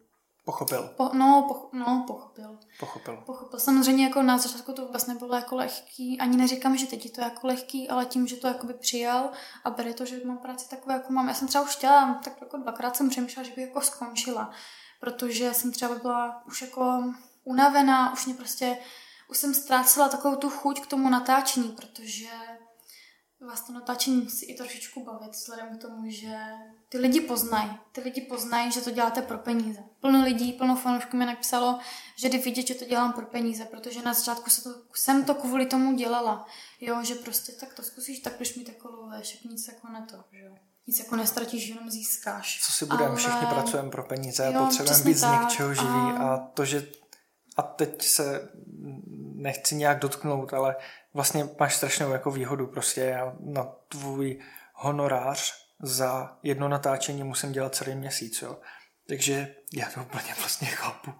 Pochopil. 0.48 0.90
Po, 0.96 1.10
no, 1.12 1.44
po, 1.48 1.76
no, 1.76 2.04
pochopil. 2.06 2.58
Pochopil. 2.80 3.22
Pochopil. 3.26 3.60
Samozřejmě 3.60 4.04
jako 4.04 4.22
na 4.22 4.38
začátku 4.38 4.72
to 4.72 4.86
vůbec 4.86 5.06
nebylo 5.06 5.34
jako 5.34 5.56
lehký, 5.56 6.20
ani 6.20 6.36
neříkám, 6.36 6.76
že 6.76 6.86
teď 6.86 7.04
je 7.04 7.10
to 7.10 7.20
jako 7.20 7.46
lehký, 7.46 7.88
ale 7.88 8.06
tím, 8.06 8.26
že 8.26 8.36
to 8.36 8.46
jakoby 8.46 8.74
přijal 8.74 9.30
a 9.64 9.70
bere 9.70 9.94
to, 9.94 10.04
že 10.04 10.20
mám 10.24 10.38
práci 10.38 10.68
takové, 10.68 10.94
jako 10.94 11.12
mám. 11.12 11.28
Já 11.28 11.34
jsem 11.34 11.48
třeba 11.48 11.64
už 11.64 11.76
chtěla, 11.76 12.20
tak 12.24 12.40
jako 12.40 12.56
dvakrát 12.56 12.96
jsem 12.96 13.10
přemýšlela, 13.10 13.48
že 13.48 13.54
bych 13.54 13.66
jako 13.66 13.80
skončila, 13.80 14.50
protože 15.00 15.54
jsem 15.54 15.72
třeba 15.72 15.94
byla 15.94 16.42
už 16.46 16.62
jako 16.62 17.02
unavená, 17.44 18.12
už 18.12 18.26
mě 18.26 18.34
prostě, 18.34 18.78
už 19.28 19.38
jsem 19.38 19.54
ztrácela 19.54 20.08
takovou 20.08 20.36
tu 20.36 20.50
chuť 20.50 20.80
k 20.80 20.86
tomu 20.86 21.10
natáčení, 21.10 21.68
protože 21.68 22.28
vás 23.46 23.60
to 23.66 23.72
natáčení 23.72 24.16
musí 24.16 24.46
i 24.46 24.54
trošičku 24.56 25.04
bavit, 25.04 25.30
vzhledem 25.32 25.78
k 25.78 25.80
tomu, 25.80 26.10
že 26.10 26.38
ty 26.88 26.98
lidi 26.98 27.20
poznají. 27.20 27.70
Ty 27.92 28.00
lidi 28.00 28.20
poznají, 28.20 28.72
že 28.72 28.80
to 28.80 28.90
děláte 28.90 29.22
pro 29.22 29.38
peníze. 29.38 29.84
Plno 30.00 30.24
lidí, 30.24 30.52
plno 30.52 30.76
fanoušků 30.76 31.16
mi 31.16 31.26
napsalo, 31.26 31.78
že 32.16 32.28
jde 32.28 32.38
vidět, 32.38 32.66
že 32.66 32.74
to 32.74 32.84
dělám 32.84 33.12
pro 33.12 33.26
peníze, 33.26 33.64
protože 33.64 34.02
na 34.02 34.14
začátku 34.14 34.50
se 34.50 34.62
to, 34.62 34.70
jsem 34.94 35.24
to 35.24 35.34
kvůli 35.34 35.66
tomu 35.66 35.96
dělala. 35.96 36.46
Jo, 36.80 37.04
že 37.04 37.14
prostě 37.14 37.52
tak 37.52 37.74
to 37.74 37.82
zkusíš, 37.82 38.20
tak 38.20 38.32
budeš 38.32 38.54
mít 38.54 38.64
takovou 38.64 39.10
však 39.22 39.44
nic 39.44 39.68
jako 39.68 39.88
na 39.88 40.06
to, 40.06 40.24
že 40.32 40.38
jo. 40.38 40.54
Nic 40.86 40.98
jako 40.98 41.16
nestratíš, 41.16 41.68
jenom 41.68 41.90
získáš. 41.90 42.60
Co 42.66 42.72
si 42.72 42.86
budeme, 42.86 43.08
Ale- 43.08 43.16
všichni 43.16 43.46
pracujeme 43.46 43.90
pro 43.90 44.04
peníze 44.04 44.46
a 44.46 44.50
Jo, 44.50 44.64
potřebujeme 44.64 44.94
přesně 44.94 45.10
být 45.10 45.18
z 45.18 45.42
něčeho 45.42 45.74
živí 45.74 45.88
A- 45.88 46.34
a 46.34 46.38
to, 46.38 46.64
že 46.64 46.88
a 47.56 47.62
teď 47.62 48.02
se 48.02 48.48
nechci 49.38 49.74
nějak 49.74 49.98
dotknout, 49.98 50.54
ale 50.54 50.76
vlastně 51.14 51.48
máš 51.60 51.76
strašnou 51.76 52.12
jako 52.12 52.30
výhodu 52.30 52.66
prostě 52.66 53.00
já 53.00 53.34
na 53.40 53.66
tvůj 53.88 54.40
honorář 54.72 55.68
za 55.82 56.38
jedno 56.42 56.68
natáčení 56.68 57.22
musím 57.24 57.52
dělat 57.52 57.74
celý 57.74 57.94
měsíc, 57.94 58.42
jo. 58.42 58.56
Takže 59.08 59.54
já 59.72 59.90
to 59.90 60.00
úplně 60.00 60.34
vlastně 60.38 60.68
chápu. 60.68 61.12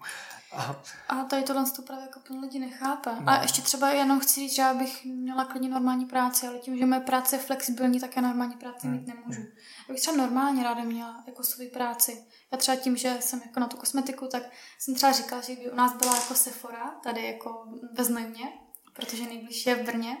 A 0.51 0.75
A 1.09 1.23
tady 1.23 1.43
tohle 1.43 1.71
to 1.71 1.81
právě 1.81 2.05
jako 2.05 2.19
plno 2.19 2.41
lidí 2.41 2.59
nechápe. 2.59 3.09
No. 3.19 3.29
A 3.29 3.41
ještě 3.41 3.61
třeba 3.61 3.89
jenom 3.89 4.19
chci 4.19 4.39
říct, 4.39 4.55
že 4.55 4.61
já 4.61 4.73
bych 4.73 5.05
měla 5.05 5.45
klidně 5.45 5.69
normální 5.69 6.05
práci, 6.05 6.47
ale 6.47 6.59
tím, 6.59 6.77
že 6.77 6.85
moje 6.85 7.01
práce 7.01 7.35
je 7.35 7.39
flexibilní, 7.39 7.99
tak 7.99 8.15
já 8.15 8.21
normální 8.21 8.53
práci 8.55 8.87
Hmm. 8.87 8.97
mít 8.97 9.07
nemůžu. 9.07 9.41
Já 9.87 9.93
bych 9.93 10.01
třeba 10.01 10.17
normálně 10.17 10.63
ráda 10.63 10.83
měla 10.83 11.23
jako 11.27 11.43
svou 11.43 11.69
práci. 11.73 12.25
Já 12.51 12.57
třeba 12.57 12.77
tím, 12.77 12.97
že 12.97 13.17
jsem 13.19 13.41
jako 13.45 13.59
na 13.59 13.67
tu 13.67 13.77
kosmetiku, 13.77 14.27
tak 14.27 14.43
jsem 14.79 14.95
třeba 14.95 15.11
říkala, 15.11 15.41
že 15.41 15.55
by 15.55 15.71
u 15.71 15.75
nás 15.75 15.93
byla 15.93 16.15
jako 16.15 16.33
Sephora, 16.35 16.91
tady 17.03 17.25
jako 17.27 17.65
ve 17.93 18.03
Znojmě, 18.03 18.45
protože 18.93 19.23
nejbližší 19.23 19.69
je 19.69 19.75
v 19.75 19.85
Brně. 19.85 20.17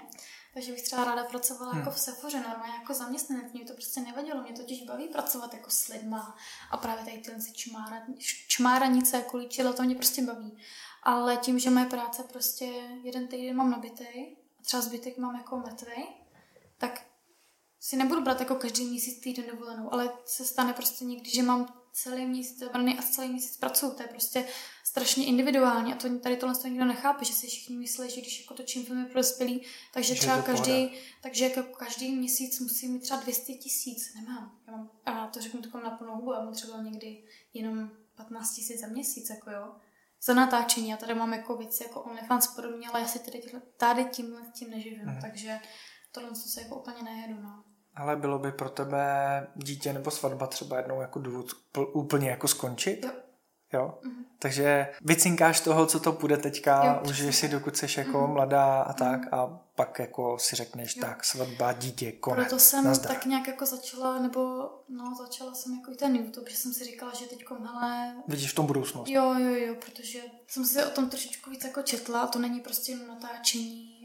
Takže 0.53 0.71
bych 0.71 0.81
třeba 0.81 1.03
ráda 1.03 1.23
pracovala 1.23 1.71
Hmm. 1.71 1.79
jako 1.79 1.91
v 1.91 1.99
Sephoře, 1.99 2.39
normálně 2.39 2.73
jako 2.73 2.93
zaměstnanec. 2.93 3.53
Mě 3.53 3.65
to 3.65 3.73
prostě 3.73 4.01
nevadilo, 4.01 4.43
mě 4.43 4.53
totiž 4.53 4.83
baví 4.83 5.07
pracovat 5.07 5.53
jako 5.53 5.69
s 5.69 5.87
lidma 5.87 6.37
a 6.71 6.77
právě 6.77 7.05
tady 7.05 7.17
tyhle 7.17 7.41
si 7.41 7.53
čmára, 7.53 8.01
čmáranice, 8.47 9.17
jako 9.17 9.37
líčila, 9.37 9.73
to 9.73 9.83
mě 9.83 9.95
prostě 9.95 10.21
baví. 10.21 10.57
Ale 11.03 11.37
tím, 11.37 11.59
že 11.59 11.69
moje 11.69 11.85
práce 11.85 12.23
prostě 12.23 12.65
jeden 13.03 13.27
týden 13.27 13.55
mám 13.55 13.71
nabitej 13.71 14.37
a 14.59 14.63
třeba 14.63 14.81
zbytek 14.81 15.17
mám 15.17 15.35
jako 15.35 15.57
mrtvej, 15.57 16.07
tak 16.77 17.05
si 17.79 17.97
nebudu 17.97 18.21
brát 18.21 18.39
jako 18.39 18.55
každý 18.55 18.85
měsíc 18.85 19.19
týden 19.19 19.45
dovolenou, 19.51 19.93
ale 19.93 20.11
se 20.25 20.45
stane 20.45 20.73
prostě 20.73 21.05
někdy, 21.05 21.29
že 21.29 21.43
mám 21.43 21.79
celý 21.93 22.25
měsíc 22.25 22.59
zabraný 22.59 22.99
a 22.99 23.01
celý 23.01 23.29
měsíc 23.29 23.57
pracuju. 23.57 23.91
To 23.91 24.01
je 24.01 24.07
prostě 24.07 24.47
strašně 24.89 25.25
individuální 25.25 25.93
a 25.93 25.95
to 25.95 26.19
tady 26.19 26.37
tohle 26.37 26.55
to 26.55 26.67
nikdo 26.67 26.85
nechápe, 26.85 27.25
že 27.25 27.33
si 27.33 27.47
všichni 27.47 27.77
myslí, 27.77 28.09
že 28.09 28.21
když 28.21 28.41
jako 28.41 28.53
točím 28.53 28.85
filmy 28.85 29.05
pro 29.05 29.13
dospělý, 29.19 29.65
takže 29.93 30.15
Že 30.15 30.21
třeba 30.21 30.41
každý, 30.41 30.91
takže 31.21 31.45
jako 31.45 31.63
každý 31.77 32.15
měsíc 32.15 32.59
musím 32.59 32.91
mít 32.93 32.99
třeba 32.99 33.19
200 33.19 33.53
tisíc. 33.53 34.13
Nemám. 34.15 34.59
Já 34.67 34.73
mám. 34.75 34.89
A 35.05 35.27
to 35.27 35.41
řeknu 35.41 35.61
takovou 35.61 35.83
na 35.83 35.89
plnou 35.89 36.15
hubu, 36.15 36.33
já 36.33 36.39
mám 36.39 36.53
třeba 36.53 36.81
někdy 36.81 37.23
jenom 37.53 37.89
15 38.15 38.53
tisíc 38.53 38.81
za 38.81 38.87
měsíc, 38.87 39.29
jako 39.29 39.51
jo. 39.51 39.71
Za 40.23 40.33
natáčení. 40.33 40.89
Já 40.89 40.97
tady 40.97 41.15
mám 41.15 41.33
jako 41.33 41.57
věci 41.57 41.83
jako 41.83 42.01
OnlyFans 42.01 42.47
podobně, 42.47 42.89
ale 42.89 42.99
já 43.01 43.07
si 43.07 43.19
tady, 43.19 43.41
tady 43.77 44.05
tímhle 44.05 44.41
tím 44.53 44.69
neživím, 44.69 45.05
Mhm. 45.05 45.21
takže 45.21 45.59
tohle 46.11 46.29
to 46.29 46.35
se 46.35 46.61
jako 46.61 46.75
úplně 46.79 47.03
nejedu, 47.03 47.41
no. 47.41 47.63
ale 47.95 48.15
bylo 48.15 48.39
by 48.39 48.51
pro 48.51 48.69
tebe 48.69 49.07
dítě 49.55 49.93
nebo 49.93 50.11
svatba 50.11 50.47
třeba 50.47 50.77
jednou 50.77 51.01
jako 51.01 51.19
důvod 51.19 51.45
pl- 51.73 51.91
úplně 51.93 52.29
jako 52.29 52.47
skončit? 52.47 53.05
Jo. 53.05 53.11
Jo? 53.73 53.97
Mhm. 54.03 54.25
Takže 54.39 54.87
vycinkáš 55.01 55.59
toho, 55.59 55.85
co 55.85 55.99
to 55.99 56.11
bude 56.11 56.37
teďka, 56.37 56.85
Jo, 56.85 57.09
užiješ 57.09 57.35
si, 57.35 57.47
dokud 57.47 57.77
jsi 57.77 57.99
jako 57.99 58.21
Mhm. 58.21 58.33
mladá 58.33 58.81
a 58.81 58.93
tak 58.93 59.33
a 59.33 59.59
pak 59.75 59.99
jako 59.99 60.37
si 60.39 60.55
řekneš, 60.55 60.95
Jo. 60.95 61.01
tak 61.05 61.23
svatba, 61.25 61.73
dítě, 61.73 62.11
konec, 62.11 62.47
Proto 62.47 62.59
jsem 62.59 62.83
nazdar. 62.85 63.07
tak 63.15 63.25
nějak 63.25 63.47
jako 63.47 63.65
začala, 63.65 64.19
nebo 64.19 64.39
no, 64.89 65.15
začala 65.23 65.53
jsem 65.53 65.73
jako 65.73 65.91
i 65.91 65.95
ten 65.95 66.15
YouTube, 66.15 66.51
že 66.51 66.57
jsem 66.57 66.73
si 66.73 66.83
říkala, 66.83 67.13
že 67.13 67.25
teď 67.25 67.45
hele, 67.65 68.13
Vidíš 68.27 68.51
v 68.51 68.55
tom 68.55 68.65
budoucnost. 68.65 69.09
jo, 69.09 69.33
jo, 69.33 69.55
jo, 69.55 69.75
protože 69.85 70.19
jsem 70.47 70.65
si 70.65 70.83
o 70.83 70.89
tom 70.89 71.09
trošičku 71.09 71.49
víc 71.49 71.63
jako 71.63 71.81
četla 71.81 72.21
a 72.21 72.27
to 72.27 72.39
není 72.39 72.59
prostě 72.59 72.95
natáčení. 72.95 73.98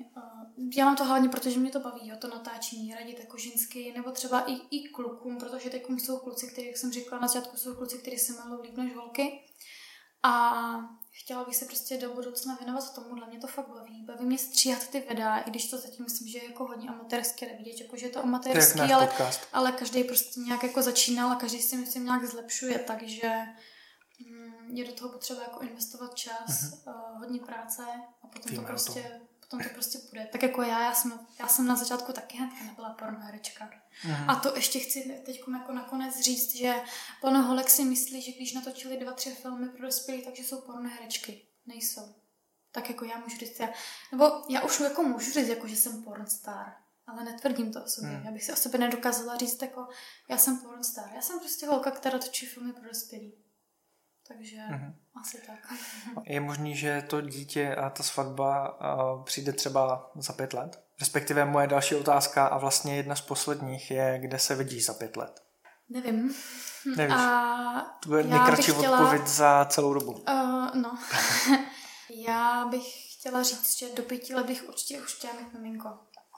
Dělám 0.56 0.96
to 0.96 1.04
hlavně, 1.04 1.28
protože 1.28 1.60
mě 1.60 1.70
to 1.70 1.80
baví, 1.80 2.08
jo, 2.08 2.16
to 2.16 2.28
natáčení, 2.28 2.94
radit 2.94 3.18
jako 3.18 3.38
ženský, 3.38 3.92
nebo 3.92 4.10
třeba 4.10 4.40
i, 4.40 4.52
i 4.70 4.88
klukům, 4.88 5.38
protože 5.38 5.70
teď 5.70 5.82
jsou 5.98 6.18
kluci, 6.18 6.46
kteří, 6.46 6.66
jak 6.66 6.76
jsem 6.76 6.92
říkala 6.92 7.20
na 7.20 7.28
začátku, 7.28 7.56
jsou 7.56 7.74
kluci, 7.74 7.98
kteří 7.98 8.18
se 8.18 8.32
milují 8.32 8.68
líp 8.68 8.76
než 8.76 8.94
holky. 8.94 9.40
A 10.22 10.54
chtěla 11.10 11.44
bych 11.44 11.56
se 11.56 11.64
prostě 11.64 11.98
do 11.98 12.14
budoucna 12.14 12.54
věnovat 12.54 12.94
tomu, 12.94 13.14
mě 13.28 13.38
to 13.40 13.46
fakt 13.46 13.68
baví. 13.68 14.04
Baví 14.04 14.24
mě 14.24 14.38
stříhat 14.38 14.88
ty 14.88 15.00
videa, 15.00 15.38
i 15.38 15.50
když 15.50 15.70
to 15.70 15.78
zatím 15.78 16.04
myslím, 16.04 16.28
že 16.28 16.38
je 16.38 16.44
jako 16.44 16.66
hodně 16.66 16.88
amatérské, 16.88 17.46
nevidět, 17.46 17.80
jako, 17.80 17.96
že 17.96 18.06
je 18.06 18.10
to 18.10 18.18
To 18.18 18.24
amatérský, 18.24 18.80
ale, 18.80 19.06
podcast. 19.06 19.40
ale 19.52 19.72
každý 19.72 20.04
prostě 20.04 20.40
nějak 20.40 20.62
jako 20.62 20.82
začínal 20.82 21.32
a 21.32 21.34
každý 21.34 21.62
si 21.62 21.76
myslím 21.76 22.04
nějak 22.04 22.24
zlepšuje, 22.24 22.78
takže 22.78 23.32
mm, 24.30 24.76
je 24.76 24.84
do 24.84 24.92
toho 24.92 25.12
potřeba 25.12 25.42
jako 25.42 25.60
investovat 25.60 26.14
čas, 26.14 26.72
uh, 26.86 27.18
hodně 27.18 27.40
práce 27.40 27.82
a 28.22 28.26
potom 28.26 28.50
Víme 28.50 28.62
to 28.62 28.68
prostě 28.68 29.20
potom 29.56 29.68
to 29.68 29.74
prostě 29.74 29.98
bude. 30.10 30.28
Tak 30.32 30.42
jako 30.42 30.62
já, 30.62 30.84
já 30.84 30.94
jsem, 30.94 31.20
já 31.40 31.48
jsem 31.48 31.66
na 31.66 31.76
začátku 31.76 32.12
taky 32.12 32.36
hnedka 32.36 32.64
nebyla 32.64 32.90
pornoherečka. 32.90 33.70
Mhm. 34.04 34.30
A 34.30 34.34
to 34.34 34.56
ještě 34.56 34.78
chci 34.78 35.22
teď 35.26 35.38
jako 35.38 35.72
nakonec 35.72 36.20
říct, 36.20 36.56
že 36.56 36.74
plno 37.20 37.42
holek 37.42 37.70
si 37.70 37.84
myslí, 37.84 38.22
že 38.22 38.32
když 38.32 38.52
natočili 38.52 38.96
dva, 38.96 39.12
tři 39.12 39.30
filmy 39.30 39.68
pro 39.68 39.86
dospělí, 39.86 40.22
takže 40.22 40.44
jsou 40.44 40.60
pornoherečky. 40.60 41.46
Nejsou. 41.66 42.14
Tak 42.72 42.88
jako 42.88 43.04
já 43.04 43.18
můžu 43.18 43.38
říct, 43.38 43.60
já, 43.60 43.68
nebo 44.12 44.42
já 44.48 44.62
už 44.62 44.80
jako 44.80 45.02
můžu 45.02 45.32
říct, 45.32 45.48
jako, 45.48 45.68
že 45.68 45.76
jsem 45.76 46.02
pornstar, 46.02 46.76
ale 47.06 47.24
netvrdím 47.24 47.72
to 47.72 47.84
o 47.84 47.86
sobě. 47.86 48.10
Hmm. 48.10 48.26
Já 48.26 48.32
bych 48.32 48.44
si 48.44 48.52
o 48.52 48.56
sobě 48.56 48.80
nedokázala 48.80 49.36
říct, 49.36 49.62
jako 49.62 49.88
já 50.28 50.38
jsem 50.38 50.58
pornstar. 50.58 51.10
Já 51.14 51.20
jsem 51.22 51.38
prostě 51.38 51.66
holka, 51.66 51.90
která 51.90 52.18
točí 52.18 52.46
filmy 52.46 52.72
pro 52.72 52.88
dospělí. 52.88 53.43
Takže 54.28 54.56
Mhm. 54.70 54.94
asi 55.20 55.38
tak. 55.46 55.72
Je 56.24 56.40
možný, 56.40 56.76
že 56.76 57.02
to 57.08 57.20
dítě 57.20 57.74
a 57.76 57.90
ta 57.90 58.02
svatba 58.02 58.78
přijde 59.24 59.52
třeba 59.52 60.10
za 60.14 60.32
pět 60.32 60.52
let? 60.52 60.84
Respektive 61.00 61.44
moje 61.44 61.66
další 61.66 61.94
otázka 61.94 62.46
a 62.46 62.58
vlastně 62.58 62.96
jedna 62.96 63.14
z 63.16 63.20
posledních 63.20 63.90
je, 63.90 64.18
kde 64.20 64.38
se 64.38 64.54
vidíš 64.54 64.84
za 64.86 64.94
pět 64.94 65.16
let? 65.16 65.42
Nevím. 65.88 66.34
Nevíš. 66.96 67.16
A 67.18 67.96
To 68.02 68.08
bude 68.08 68.22
nejkratší 68.24 68.72
chtěla- 68.72 68.98
odpověď 69.00 69.26
za 69.26 69.64
celou 69.64 69.94
dobu. 69.94 70.12
Uh, 70.12 70.74
no. 70.74 70.98
Já 72.26 72.64
bych 72.70 73.14
chtěla 73.14 73.42
říct, 73.42 73.78
že 73.78 73.86
do 73.96 74.02
pěti 74.02 74.34
let 74.34 74.46
bych 74.46 74.68
určitě 74.68 75.00
už 75.00 75.14
chtěla 75.14 75.32
mít 75.34 75.52
miminko. 75.52 75.88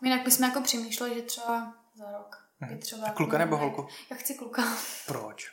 Jinak 0.03 0.25
bychom 0.25 0.45
jako 0.49 0.61
přemýšleli, 0.61 1.15
že 1.15 1.23
třeba 1.23 1.75
za 1.95 2.11
rok. 2.11 2.37
By 2.69 2.79
třeba 2.79 3.11
kluka 3.11 3.39
nebo 3.39 3.57
holku? 3.57 3.87
Já 4.11 4.17
chci 4.17 4.35
kluka. 4.35 4.63
Proč? 5.07 5.53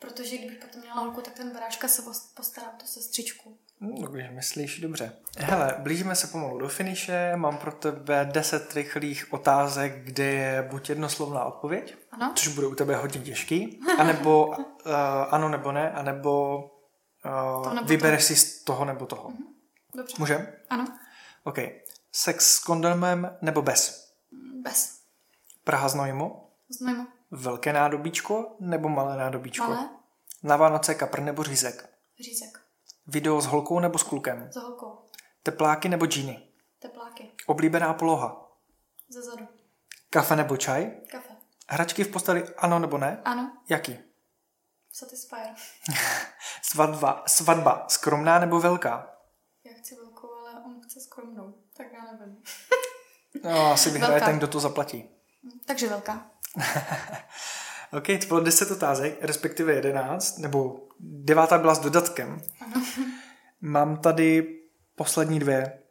Protože 0.00 0.38
kdybych 0.38 0.58
potom 0.58 0.80
měla 0.80 0.94
holku, 1.00 1.20
tak 1.20 1.34
ten 1.34 1.52
baráška 1.52 1.88
se 1.88 2.02
pos- 2.02 2.34
postará 2.34 2.66
o 2.68 2.76
tu 2.80 2.86
sestřičku. 2.86 3.58
Hm, 3.80 4.02
Takže 4.04 4.30
myslíš 4.30 4.80
dobře. 4.80 5.12
Hele, 5.38 5.74
blížíme 5.78 6.14
se 6.16 6.26
pomalu 6.26 6.58
do 6.58 6.68
finiše, 6.68 7.32
mám 7.36 7.58
pro 7.58 7.72
tebe 7.72 8.28
10 8.32 8.74
rychlých 8.74 9.32
otázek, 9.32 10.04
kde 10.04 10.24
je 10.24 10.62
buď 10.70 10.88
jednoslovná 10.88 11.44
odpověď, 11.44 11.96
Ano? 12.10 12.32
což 12.36 12.48
bude 12.48 12.66
u 12.66 12.74
tebe 12.74 12.96
hodně 12.96 13.20
těžký, 13.20 13.80
anebo 13.98 14.46
uh, 14.46 14.54
ano 15.30 15.48
nebo 15.48 15.72
ne, 15.72 15.92
anebo 15.92 16.58
uh, 17.66 17.74
nebo 17.74 17.86
vybereš 17.86 18.24
si 18.24 18.36
z 18.36 18.64
toho 18.64 18.84
nebo 18.84 19.06
toho. 19.06 19.32
Dobře. 19.94 20.14
Můžem? 20.18 20.46
Ano? 20.70 20.86
OK. 21.44 21.58
Sex 22.12 22.50
s 22.54 22.58
kondomem 22.58 23.36
nebo 23.42 23.62
bez? 23.62 24.10
Bez. 24.62 24.98
Praha 25.64 25.88
znojmo? 25.88 26.50
Znojmo. 26.68 27.06
Velké 27.30 27.72
nádobíčko 27.72 28.56
nebo 28.60 28.88
malé 28.88 29.16
nádobíčko? 29.16 29.64
Malé? 29.64 29.88
Na 30.42 30.56
Vánoce 30.56 30.94
kapr 30.94 31.20
nebo 31.20 31.42
řízek? 31.42 31.88
Řízek. 32.20 32.58
Video 33.06 33.40
s 33.40 33.46
holkou 33.46 33.80
nebo 33.80 33.98
s 33.98 34.02
klukem? 34.02 34.48
Za 34.52 34.60
holkou. 34.60 34.98
Tepláky 35.42 35.88
nebo 35.88 36.06
džíny? 36.06 36.48
Tepláky. 36.78 37.30
Oblíbená 37.46 37.94
poloha? 37.94 38.52
Ze 39.08 39.22
zadu. 39.22 39.46
Kafe 40.10 40.36
nebo 40.36 40.56
čaj? 40.56 40.90
Kafe. 41.10 41.36
Hračky 41.68 42.04
v 42.04 42.08
posteli 42.08 42.48
ano 42.58 42.78
nebo 42.78 42.98
ne? 42.98 43.20
Ano. 43.24 43.56
Jaký? 43.68 43.98
Satisfyer. 44.92 45.54
Svatba, 46.62 47.22
svatba 47.26 47.84
skromná 47.88 48.38
nebo 48.38 48.60
velká? 48.60 49.10
Já 49.64 49.72
chci 49.78 49.94
velkou, 49.94 50.28
ale 50.34 50.60
on 50.66 50.80
chce 50.84 51.00
skromnou. 51.00 51.54
Tak 51.76 51.86
já 51.92 52.12
nevím. 52.12 52.42
No, 53.44 53.72
asi 53.72 53.90
vyhraje 53.98 54.20
ten, 54.20 54.38
kdo 54.38 54.48
to 54.48 54.60
zaplatí. 54.60 55.10
Takže 55.66 55.88
velká. 55.88 56.30
OK, 57.92 58.06
to 58.20 58.26
bylo 58.26 58.40
10 58.40 58.70
otázek, 58.70 59.18
respektive 59.20 59.72
11, 59.72 60.38
nebo 60.38 60.88
devátá 61.00 61.58
byla 61.58 61.74
s 61.74 61.78
dodatkem. 61.78 62.42
Ano. 62.60 62.86
Mám 63.60 63.96
tady 63.96 64.60
poslední 64.94 65.38
dvě. 65.38 65.82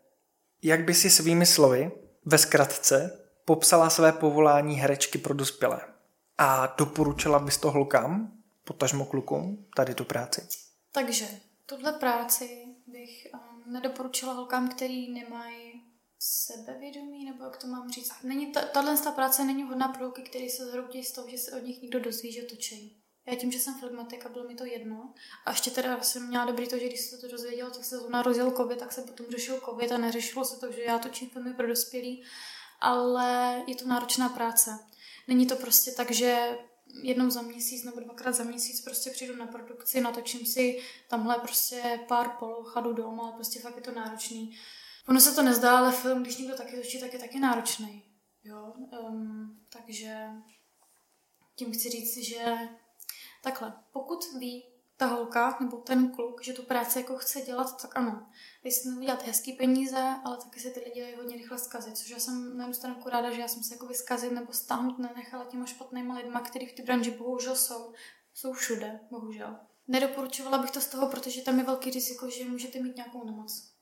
Jak 0.63 0.83
by 0.83 0.93
si 0.93 1.09
svými 1.09 1.45
slovy, 1.45 1.91
ve 2.25 2.37
zkratce, 2.37 3.19
popsala 3.45 3.89
své 3.89 4.11
povolání 4.11 4.75
herečky 4.75 5.17
pro 5.17 5.33
dospělé? 5.33 5.81
A 6.37 6.75
doporučila 6.77 7.39
bys 7.39 7.57
to 7.57 7.71
holkám, 7.71 8.31
potažmo 8.63 9.05
klukům, 9.05 9.65
tady 9.75 9.95
tu 9.95 10.05
práci? 10.05 10.47
Takže 10.91 11.25
tuhle 11.65 11.93
práci 11.93 12.49
bych 12.87 13.27
um, 13.33 13.73
nedoporučila 13.73 14.33
holkám, 14.33 14.69
který 14.69 15.13
nemají 15.13 15.64
sebevědomí, 16.25 17.25
nebo 17.25 17.43
jak 17.43 17.57
to 17.57 17.67
mám 17.67 17.91
říct. 17.91 18.11
Není 18.23 18.51
ta, 18.51 18.61
tahle 18.61 18.97
ta 18.97 19.11
práce 19.11 19.43
není 19.43 19.63
vhodná 19.63 19.87
pro 19.87 20.05
holky, 20.05 20.21
který 20.21 20.49
se 20.49 20.65
zhroutí 20.65 21.03
z 21.03 21.11
toho, 21.11 21.29
že 21.29 21.37
se 21.37 21.51
od 21.51 21.63
nich 21.63 21.81
někdo 21.81 21.99
dozví, 21.99 22.31
že 22.31 22.41
točí. 22.41 23.01
Já 23.27 23.35
tím, 23.35 23.51
že 23.51 23.59
jsem 23.59 23.79
filmatik 23.79 24.25
a 24.25 24.29
bylo 24.29 24.47
mi 24.47 24.55
to 24.55 24.65
jedno. 24.65 25.13
A 25.45 25.51
ještě 25.51 25.71
teda 25.71 26.01
jsem 26.01 26.27
měla 26.27 26.45
dobrý 26.45 26.67
to, 26.67 26.77
že 26.77 26.85
když 26.85 27.01
se 27.01 27.17
to 27.17 27.27
dozvěděla, 27.27 27.69
tak 27.69 27.85
se 27.85 27.97
zrovna 27.97 28.21
rozjel 28.21 28.51
covid, 28.51 28.79
tak 28.79 28.91
se 28.91 29.01
potom 29.01 29.25
řešil 29.29 29.61
covid 29.65 29.91
a 29.91 29.97
neřešilo 29.97 30.45
se 30.45 30.59
to, 30.59 30.71
že 30.71 30.81
já 30.81 30.99
točím 30.99 31.29
filmy 31.29 31.53
pro 31.53 31.67
dospělí. 31.67 32.23
Ale 32.79 33.63
je 33.67 33.75
to 33.75 33.87
náročná 33.87 34.29
práce. 34.29 34.79
Není 35.27 35.45
to 35.45 35.55
prostě 35.55 35.91
tak, 35.91 36.11
že 36.11 36.57
jednou 37.01 37.29
za 37.29 37.41
měsíc 37.41 37.83
nebo 37.83 37.99
dvakrát 37.99 38.31
za 38.31 38.43
měsíc 38.43 38.81
prostě 38.81 39.09
přijdu 39.09 39.35
na 39.35 39.47
produkci, 39.47 40.01
natočím 40.01 40.45
si 40.45 40.81
tamhle 41.09 41.35
prostě 41.35 41.99
pár 42.07 42.29
poloh 42.39 42.77
a 42.77 42.81
jdu 42.81 42.93
domů, 42.93 43.23
ale 43.23 43.31
prostě 43.31 43.59
fakt 43.59 43.75
je 43.75 43.81
to 43.81 43.91
náročný. 43.91 44.57
Ono 45.07 45.19
se 45.19 45.35
to 45.35 45.41
nezdá, 45.41 45.77
ale 45.77 45.91
film, 45.91 46.23
když 46.23 46.37
někdo 46.37 46.57
taky 46.57 46.75
točí, 46.77 46.99
tak 46.99 47.13
je 47.13 47.19
taky 47.19 47.39
náročný. 47.39 48.03
Jo? 48.43 48.73
Um, 49.01 49.65
takže 49.69 50.27
tím 51.55 51.71
chci 51.71 51.89
říct, 51.89 52.17
že 52.17 52.55
takhle, 53.43 53.73
pokud 53.91 54.25
ví 54.39 54.63
ta 54.97 55.05
holka 55.05 55.57
nebo 55.59 55.77
ten 55.77 56.11
kluk, 56.11 56.43
že 56.43 56.53
tu 56.53 56.63
práci 56.63 56.99
jako 56.99 57.17
chce 57.17 57.41
dělat, 57.41 57.81
tak 57.81 57.97
ano. 57.97 58.29
Vy 58.63 58.71
si 58.71 58.89
udělat 58.89 59.23
hezký 59.23 59.53
peníze, 59.53 60.15
ale 60.25 60.37
taky 60.37 60.59
se 60.59 60.69
ty 60.69 60.79
lidi 60.79 61.01
dají 61.01 61.15
hodně 61.15 61.37
rychle 61.37 61.59
zkazit, 61.59 61.97
což 61.97 62.09
já 62.09 62.19
jsem 62.19 62.57
na 62.57 62.63
jednu 62.63 62.73
stranu 62.73 62.95
ráda, 63.05 63.31
že 63.31 63.41
já 63.41 63.47
jsem 63.47 63.63
se 63.63 63.73
jako 63.73 63.87
vyskazit 63.87 64.31
nebo 64.31 64.53
stáhnout 64.53 64.99
nenechala 64.99 65.45
těma 65.45 65.65
špatnýma 65.65 66.15
lidma, 66.15 66.41
který 66.41 66.67
v 66.67 66.73
té 66.73 66.83
branži 66.83 67.11
bohužel 67.11 67.55
jsou. 67.55 67.93
Jsou 68.33 68.53
všude, 68.53 68.99
bohužel. 69.11 69.55
Nedoporučovala 69.87 70.57
bych 70.57 70.71
to 70.71 70.81
z 70.81 70.87
toho, 70.87 71.07
protože 71.07 71.41
tam 71.41 71.59
je 71.59 71.65
velký 71.65 71.91
riziko, 71.91 72.29
že 72.29 72.45
můžete 72.45 72.79
mít 72.79 72.95
nějakou 72.95 73.23
nemoc. 73.25 73.74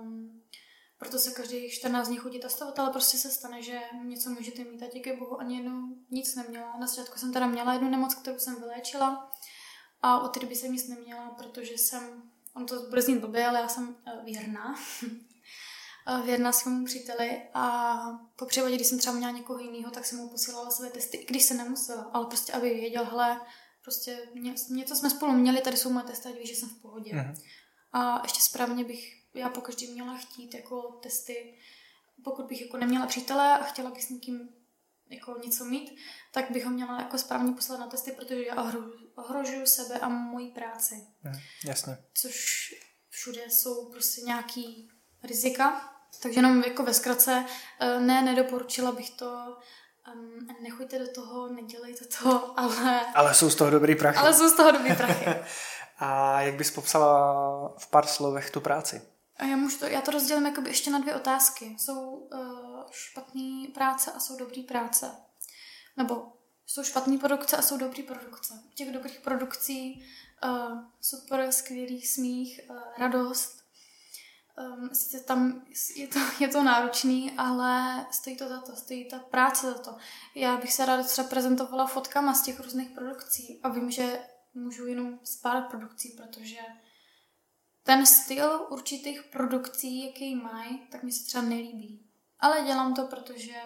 Um, 0.00 0.42
proto 0.98 1.18
se 1.18 1.30
každý 1.30 1.70
14 1.70 2.08
dní 2.08 2.16
chodí 2.16 2.40
testovat, 2.40 2.78
ale 2.78 2.90
prostě 2.90 3.18
se 3.18 3.30
stane, 3.30 3.62
že 3.62 3.80
něco 4.04 4.30
můžete 4.30 4.64
mít 4.64 4.82
a 4.82 4.86
díky 4.94 5.16
bohu 5.16 5.40
ani 5.40 5.56
jednou 5.56 5.88
nic 6.10 6.34
neměla. 6.34 6.76
Na 6.80 6.86
začátku 6.86 7.18
jsem 7.18 7.32
teda 7.32 7.46
měla 7.46 7.72
jednu 7.72 7.90
nemoc, 7.90 8.14
kterou 8.14 8.38
jsem 8.38 8.60
vyléčila 8.60 9.32
a 10.02 10.20
od 10.20 10.28
té 10.28 10.40
doby 10.40 10.56
jsem 10.56 10.72
nic 10.72 10.88
neměla, 10.88 11.30
protože 11.30 11.74
jsem, 11.74 12.22
on 12.54 12.66
to 12.66 12.82
bude 12.88 13.02
znít 13.02 13.18
blbě, 13.18 13.46
ale 13.46 13.60
já 13.60 13.68
jsem 13.68 13.88
uh, 13.88 14.24
věrná. 14.24 14.74
Eh, 16.06 16.22
věrná 16.22 16.52
svému 16.52 16.84
příteli 16.84 17.42
a 17.54 17.96
po 18.36 18.46
případě, 18.46 18.74
když 18.74 18.86
jsem 18.86 18.98
třeba 18.98 19.16
měla 19.16 19.32
někoho 19.32 19.58
jiného, 19.58 19.90
tak 19.90 20.06
jsem 20.06 20.18
mu 20.18 20.28
posílala 20.28 20.70
své 20.70 20.90
testy, 20.90 21.16
i 21.16 21.26
když 21.26 21.42
se 21.42 21.54
nemusela, 21.54 22.10
ale 22.12 22.26
prostě, 22.26 22.52
aby 22.52 22.74
věděl, 22.74 23.04
hele, 23.04 23.40
prostě 23.82 24.28
ně, 24.34 24.54
něco 24.70 24.96
jsme 24.96 25.10
spolu 25.10 25.32
měli, 25.32 25.60
tady 25.60 25.76
jsou 25.76 25.90
moje 25.90 26.04
testy, 26.04 26.28
ať 26.28 26.38
ví, 26.38 26.46
že 26.46 26.54
jsem 26.54 26.68
v 26.68 26.82
pohodě. 26.82 27.14
Mhm. 27.14 27.34
A 27.92 28.20
ještě 28.22 28.40
správně 28.42 28.84
bych 28.84 29.20
já 29.34 29.48
po 29.48 29.60
každý 29.60 29.92
měla 29.92 30.16
chtít 30.16 30.54
jako 30.54 30.82
testy, 31.02 31.58
pokud 32.24 32.46
bych 32.46 32.60
jako 32.62 32.76
neměla 32.76 33.06
přítele 33.06 33.58
a 33.58 33.62
chtěla 33.64 33.90
bych 33.90 34.04
s 34.04 34.08
někým 34.08 34.48
jako 35.10 35.36
něco 35.44 35.64
mít, 35.64 35.96
tak 36.32 36.50
bych 36.50 36.64
ho 36.64 36.70
měla 36.70 37.00
jako 37.00 37.18
správně 37.18 37.52
poslat 37.52 37.80
na 37.80 37.86
testy, 37.86 38.12
protože 38.12 38.42
já 38.46 38.54
ohrožuji, 38.62 39.12
ohrožuju 39.14 39.66
sebe 39.66 39.98
a 39.98 40.08
moji 40.08 40.50
práci. 40.50 40.94
Mhm, 41.22 41.40
jasně. 41.64 41.98
Což 42.14 42.34
všude 43.08 43.50
jsou 43.50 43.90
prostě 43.90 44.20
nějaký 44.20 44.90
rizika. 45.22 45.94
Takže 46.22 46.38
jenom 46.38 46.62
jako 46.62 46.82
ve 46.82 46.94
zkratce, 46.94 47.44
eh, 47.80 48.00
ne, 48.00 48.22
nedoporučila 48.22 48.92
bych 48.92 49.10
to, 49.10 49.56
um, 50.14 50.46
nechoďte 50.62 50.98
do 50.98 51.08
toho, 51.12 51.48
nedělejte 51.52 52.04
to, 52.04 52.54
ale, 52.60 53.06
Ale 53.14 53.34
jsou 53.34 53.50
z 53.50 53.54
toho 53.54 53.70
dobrý 53.70 53.94
prachy. 53.94 54.18
ale 54.18 54.34
jsou 54.34 54.48
z 54.48 54.52
toho 54.56 54.70
dobrý 54.72 54.96
prachy. 54.96 55.24
A 56.00 56.40
jak 56.40 56.54
bys 56.54 56.70
popsala 56.70 57.74
v 57.78 57.90
pár 57.90 58.06
slovech 58.06 58.50
tu 58.50 58.60
práci? 58.60 59.02
A 59.36 59.44
já, 59.44 59.56
můžu 59.56 59.78
to, 59.78 59.86
já 59.86 60.00
to 60.00 60.10
rozdělím 60.10 60.46
jakoby 60.46 60.70
ještě 60.70 60.90
na 60.90 60.98
dvě 60.98 61.14
otázky. 61.14 61.76
Jsou 61.78 62.10
uh, 62.10 62.82
špatné 62.90 63.66
práce 63.74 64.12
a 64.12 64.20
jsou 64.20 64.36
dobrý 64.36 64.62
práce. 64.62 65.10
Nebo 65.96 66.32
jsou 66.66 66.82
špatné 66.84 67.18
produkce 67.18 67.56
a 67.56 67.62
jsou 67.62 67.76
dobrý 67.76 68.02
produkce. 68.02 68.54
U 68.66 68.72
těch 68.74 68.92
dobrých 68.92 69.20
produkcí 69.20 70.04
uh, 70.44 70.78
super, 71.00 71.52
skvělý 71.52 72.02
smích, 72.02 72.60
uh, 72.70 72.76
radost. 72.98 73.60
Um, 74.58 74.90
sice 74.92 75.20
tam 75.20 75.62
je 75.96 76.08
to, 76.08 76.18
je 76.40 76.48
to 76.48 76.62
náročný, 76.62 77.32
ale 77.38 78.06
stojí 78.10 78.36
to 78.36 78.48
za 78.48 78.60
to, 78.60 78.76
stojí 78.76 79.08
ta 79.08 79.18
práce 79.18 79.66
za 79.66 79.78
to. 79.78 79.96
Já 80.34 80.56
bych 80.56 80.72
se 80.72 80.86
ráda 80.86 81.02
třeba 81.02 81.28
prezentovala 81.28 81.86
fotkama 81.86 82.34
z 82.34 82.42
těch 82.42 82.60
různých 82.60 82.90
produkcí 82.90 83.60
a 83.62 83.68
vím, 83.68 83.90
že 83.90 84.18
můžu 84.54 84.86
jenom 84.86 85.18
z 85.24 85.36
pár 85.36 85.62
produkcí, 85.62 86.08
protože 86.16 86.58
ten 87.82 88.06
styl 88.06 88.66
určitých 88.70 89.22
produkcí, 89.22 90.06
jaký 90.06 90.34
mají, 90.34 90.78
tak 90.90 91.02
mi 91.02 91.12
se 91.12 91.26
třeba 91.26 91.44
nelíbí. 91.44 92.06
Ale 92.38 92.62
dělám 92.66 92.94
to, 92.94 93.06
protože 93.06 93.56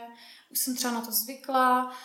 už 0.50 0.58
jsem 0.58 0.76
třeba 0.76 0.94
na 0.94 1.00
to 1.00 1.12
zvykla. 1.12 1.96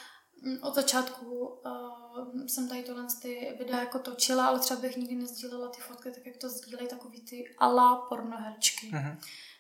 Mm, 0.42 0.58
Od 0.62 0.76
začátku 0.76 1.48
uh, 1.48 2.46
jsem 2.48 2.70
tady 2.70 2.84
tohle 2.84 3.08
ty 3.22 3.56
videa 3.60 3.80
jako 3.80 4.00
točila, 4.00 4.48
ale 4.48 4.60
třeba 4.60 4.80
bych 4.80 4.98
nikdy 4.98 5.16
nezdílela 5.16 5.70
ty 5.70 5.82
fotky 5.82 6.12
tak, 6.12 6.26
jak 6.26 6.38
to 6.38 6.50
sdílejí 6.50 6.88
takový 6.88 7.22
ty 7.22 7.56
ala 7.58 7.96
pornoherčky. 8.10 8.90
Mhm. 8.92 9.20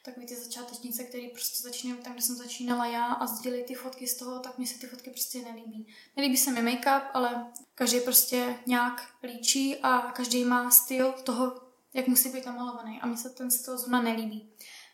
Takový 0.10 0.28
ty 0.28 0.36
začátečnice, 0.36 1.04
které 1.04 1.28
prostě 1.32 1.64
začínají 1.64 2.02
tam, 2.02 2.14
kde 2.14 2.22
jsem 2.22 2.36
začínala 2.36 2.86
já 2.86 3.06
a 3.06 3.28
sdílejí 3.28 3.64
ty 3.64 3.76
fotky 3.76 4.08
z 4.08 4.18
toho, 4.18 4.40
tak 4.40 4.58
mi 4.58 4.68
se 4.68 4.80
ty 4.80 4.88
fotky 4.88 5.10
prostě 5.10 5.42
nelíbí. 5.42 5.88
Nelíbí 6.16 6.38
se 6.38 6.52
mi 6.52 6.62
make-up, 6.62 7.02
ale 7.14 7.46
každý 7.76 8.00
prostě 8.00 8.60
nějak 8.66 9.08
líčí 9.24 9.78
a 9.78 10.00
každý 10.00 10.46
má 10.46 10.72
styl 10.72 11.12
toho, 11.12 11.62
jak 11.94 12.08
musí 12.08 12.30
být 12.30 12.46
namalovaný 12.46 13.02
a 13.02 13.08
mně 13.08 13.18
se 13.18 13.30
ten 13.30 13.52
styl 13.52 13.78
zrovna 13.78 14.02
nelíbí. 14.02 14.50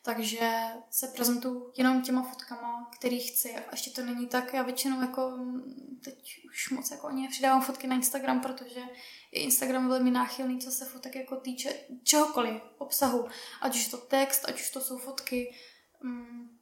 Takže 0.05 0.51
se 0.89 1.07
prezentuju 1.07 1.71
jenom 1.77 2.01
těma 2.01 2.23
fotkama, 2.23 2.91
který 2.97 3.19
chci. 3.19 3.55
A 3.55 3.71
ještě 3.71 3.91
to 3.91 4.05
není 4.05 4.27
tak, 4.27 4.53
já 4.53 4.63
většinou 4.63 5.01
jako 5.01 5.29
mm, 5.29 5.99
teď 6.03 6.45
už 6.45 6.69
moc 6.69 6.91
jako 6.91 7.07
ani 7.07 7.21
nepřidávám 7.21 7.61
fotky 7.61 7.87
na 7.87 7.95
Instagram, 7.95 8.41
protože 8.41 8.79
je 9.31 9.41
Instagram 9.41 9.89
velmi 9.89 10.11
náchylný, 10.11 10.59
co 10.59 10.71
se 10.71 10.85
fotek 10.85 11.15
jako 11.15 11.35
týče 11.35 11.73
čehokoliv, 12.03 12.61
obsahu. 12.77 13.27
Ať 13.61 13.75
už 13.75 13.85
je 13.85 13.91
to 13.91 13.97
text, 13.97 14.45
ať 14.47 14.55
už 14.55 14.69
to 14.69 14.81
jsou 14.81 14.97
fotky, 14.97 15.55
mm, 16.03 16.57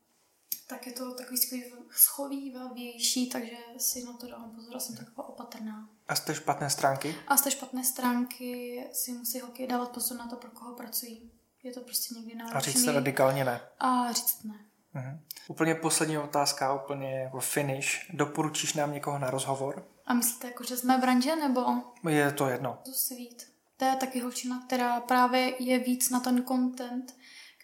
tak 0.67 0.87
je 0.87 0.93
to 0.93 1.13
takový 1.13 1.37
schový- 1.37 1.85
schovývavější, 1.89 3.29
takže 3.29 3.57
si 3.77 4.03
na 4.03 4.13
to 4.13 4.27
dávám 4.27 4.55
pozor 4.55 4.79
jsem 4.79 4.95
taková 4.95 5.27
opatrná. 5.27 5.89
A 6.07 6.15
jste 6.15 6.35
špatné 6.35 6.69
stránky? 6.69 7.15
A 7.27 7.37
z 7.37 7.41
té 7.41 7.51
špatné 7.51 7.83
stránky 7.83 8.83
si 8.93 9.11
musí 9.11 9.39
holky 9.39 9.67
dávat 9.67 9.91
pozor 9.91 10.17
na 10.17 10.27
to, 10.27 10.35
pro 10.35 10.51
koho 10.51 10.75
pracují. 10.75 11.31
Je 11.63 11.71
to 11.73 11.79
prostě 11.79 12.13
někdy 12.15 12.33
A 12.33 12.37
náročný. 12.37 12.73
říct 12.73 12.87
radikálně 12.87 13.45
ne. 13.45 13.61
A 13.79 14.11
říct 14.11 14.43
ne. 14.43 14.55
Mhm. 14.93 15.19
Úplně 15.47 15.75
poslední 15.75 16.17
otázka, 16.17 16.73
úplně 16.73 17.19
jako 17.19 17.39
finish. 17.39 17.89
Doporučíš 18.13 18.73
nám 18.73 18.93
někoho 18.93 19.19
na 19.19 19.29
rozhovor? 19.29 19.87
A 20.05 20.13
myslíte 20.13 20.47
jako, 20.47 20.63
že 20.63 20.77
jsme 20.77 20.97
branže, 20.97 21.35
nebo 21.35 21.65
Je 22.09 22.31
to 22.31 22.47
jedno. 22.49 22.79
to 22.85 22.91
svít? 22.91 23.43
To 23.77 23.85
je 23.85 23.95
taky 23.95 24.19
holčina, 24.19 24.63
která 24.67 24.99
právě 25.01 25.63
je 25.63 25.79
víc 25.79 26.09
na 26.09 26.19
ten 26.19 26.45
content, 26.45 27.15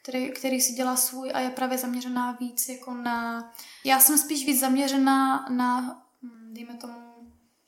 který, 0.01 0.31
který 0.31 0.61
si 0.61 0.73
dělá 0.73 0.95
svůj 0.95 1.31
a 1.33 1.39
je 1.39 1.49
právě 1.49 1.77
zaměřená 1.77 2.31
víc 2.31 2.69
jako 2.69 2.93
na... 2.93 3.51
Já 3.83 3.99
jsem 3.99 4.17
spíš 4.17 4.45
víc 4.45 4.59
zaměřená 4.59 5.45
na, 5.49 6.01
hm, 6.23 6.53
dejme 6.53 6.73
tomu, 6.73 7.08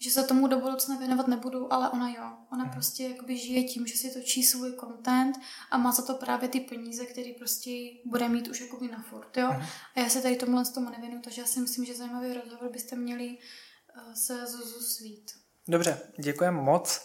že 0.04 0.12
se 0.12 0.24
tomu 0.24 0.48
do 0.48 0.60
budoucna 0.60 0.98
věnovat 0.98 1.28
nebudu, 1.28 1.74
ale 1.74 1.90
ona 1.90 2.10
jo. 2.10 2.24
Ona 2.54 2.64
Mhm. 2.64 2.74
prostě 2.74 3.04
jakoby 3.08 3.38
žije 3.38 3.64
tím, 3.64 3.88
že 3.88 3.98
si 3.98 4.14
točí 4.14 4.44
svůj 4.44 4.74
content 4.80 5.36
a 5.72 5.78
má 5.78 5.92
za 5.92 6.02
to 6.06 6.14
právě 6.14 6.50
ty 6.50 6.60
peníze, 6.60 7.06
který 7.06 7.34
prostě 7.34 7.70
bude 8.06 8.30
mít 8.30 8.48
už 8.48 8.62
jakoby 8.62 8.88
na 8.88 9.06
furt, 9.10 9.38
jo. 9.38 9.48
Mhm. 9.52 9.66
A 9.96 10.00
já 10.00 10.10
se 10.10 10.22
tady 10.22 10.36
tomuhle 10.36 10.66
z 10.66 10.70
tomu 10.70 10.90
nevěnu, 10.90 11.22
takže 11.24 11.42
já 11.42 11.48
si 11.48 11.60
myslím, 11.60 11.86
že 11.86 11.96
zajímavý 11.96 12.34
rozhovor 12.34 12.72
byste 12.72 12.96
měli 12.96 13.38
eh, 13.38 14.16
se 14.16 14.46
Zuzu 14.48 14.80
svít. 14.82 15.32
Dobře, 15.68 16.00
děkujeme 16.20 16.62
moc. 16.62 17.02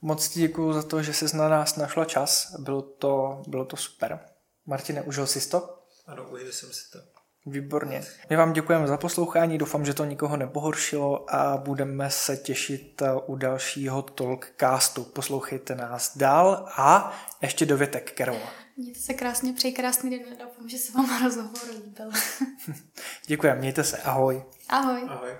Moc 0.00 0.28
ti 0.28 0.40
děkuji 0.40 0.72
za 0.72 0.82
to, 0.82 1.02
že 1.02 1.12
jsi 1.14 1.36
na 1.36 1.48
nás 1.48 1.76
našla 1.76 2.04
čas. 2.04 2.54
Bylo 2.58 2.82
to, 2.82 3.42
bylo 3.48 3.64
to 3.64 3.76
super. 3.76 4.20
Martine, 4.66 5.02
užil 5.02 5.26
jsi 5.26 5.48
to? 5.48 5.78
Ano, 6.06 6.28
užil 6.32 6.52
jsem 6.52 6.72
si 6.72 6.90
to. 6.90 6.98
Výborně. 7.46 8.02
My 8.30 8.36
vám 8.36 8.52
děkujeme 8.52 8.86
za 8.86 8.96
poslouchání, 8.96 9.58
doufám, 9.58 9.84
že 9.84 9.94
to 9.94 10.04
nikoho 10.04 10.36
nepohoršilo 10.36 11.34
a 11.34 11.56
budeme 11.56 12.10
se 12.10 12.36
těšit 12.36 13.02
eh, 13.02 13.12
u 13.26 13.36
dalšího 13.36 14.02
Talkcastu. 14.02 15.04
Poslouchejte 15.04 15.74
nás 15.74 16.18
dál 16.18 16.68
a 16.76 17.12
ještě 17.42 17.66
dovětek, 17.66 18.12
Karol. 18.12 18.38
Mějte 18.76 19.00
se 19.00 19.14
krásně, 19.14 19.52
přeji 19.52 19.74
krásný 19.74 20.10
den, 20.10 20.36
doufám, 20.38 20.68
že 20.68 20.78
se 20.78 20.92
vám 20.92 21.24
rozhovor 21.24 21.62
líbil. 21.84 22.10
Děkujeme, 23.26 23.58
mějte 23.60 23.84
se, 23.84 23.98
ahoj. 23.98 24.42
Ahoj. 24.68 25.02
Ahoj. 25.08 25.30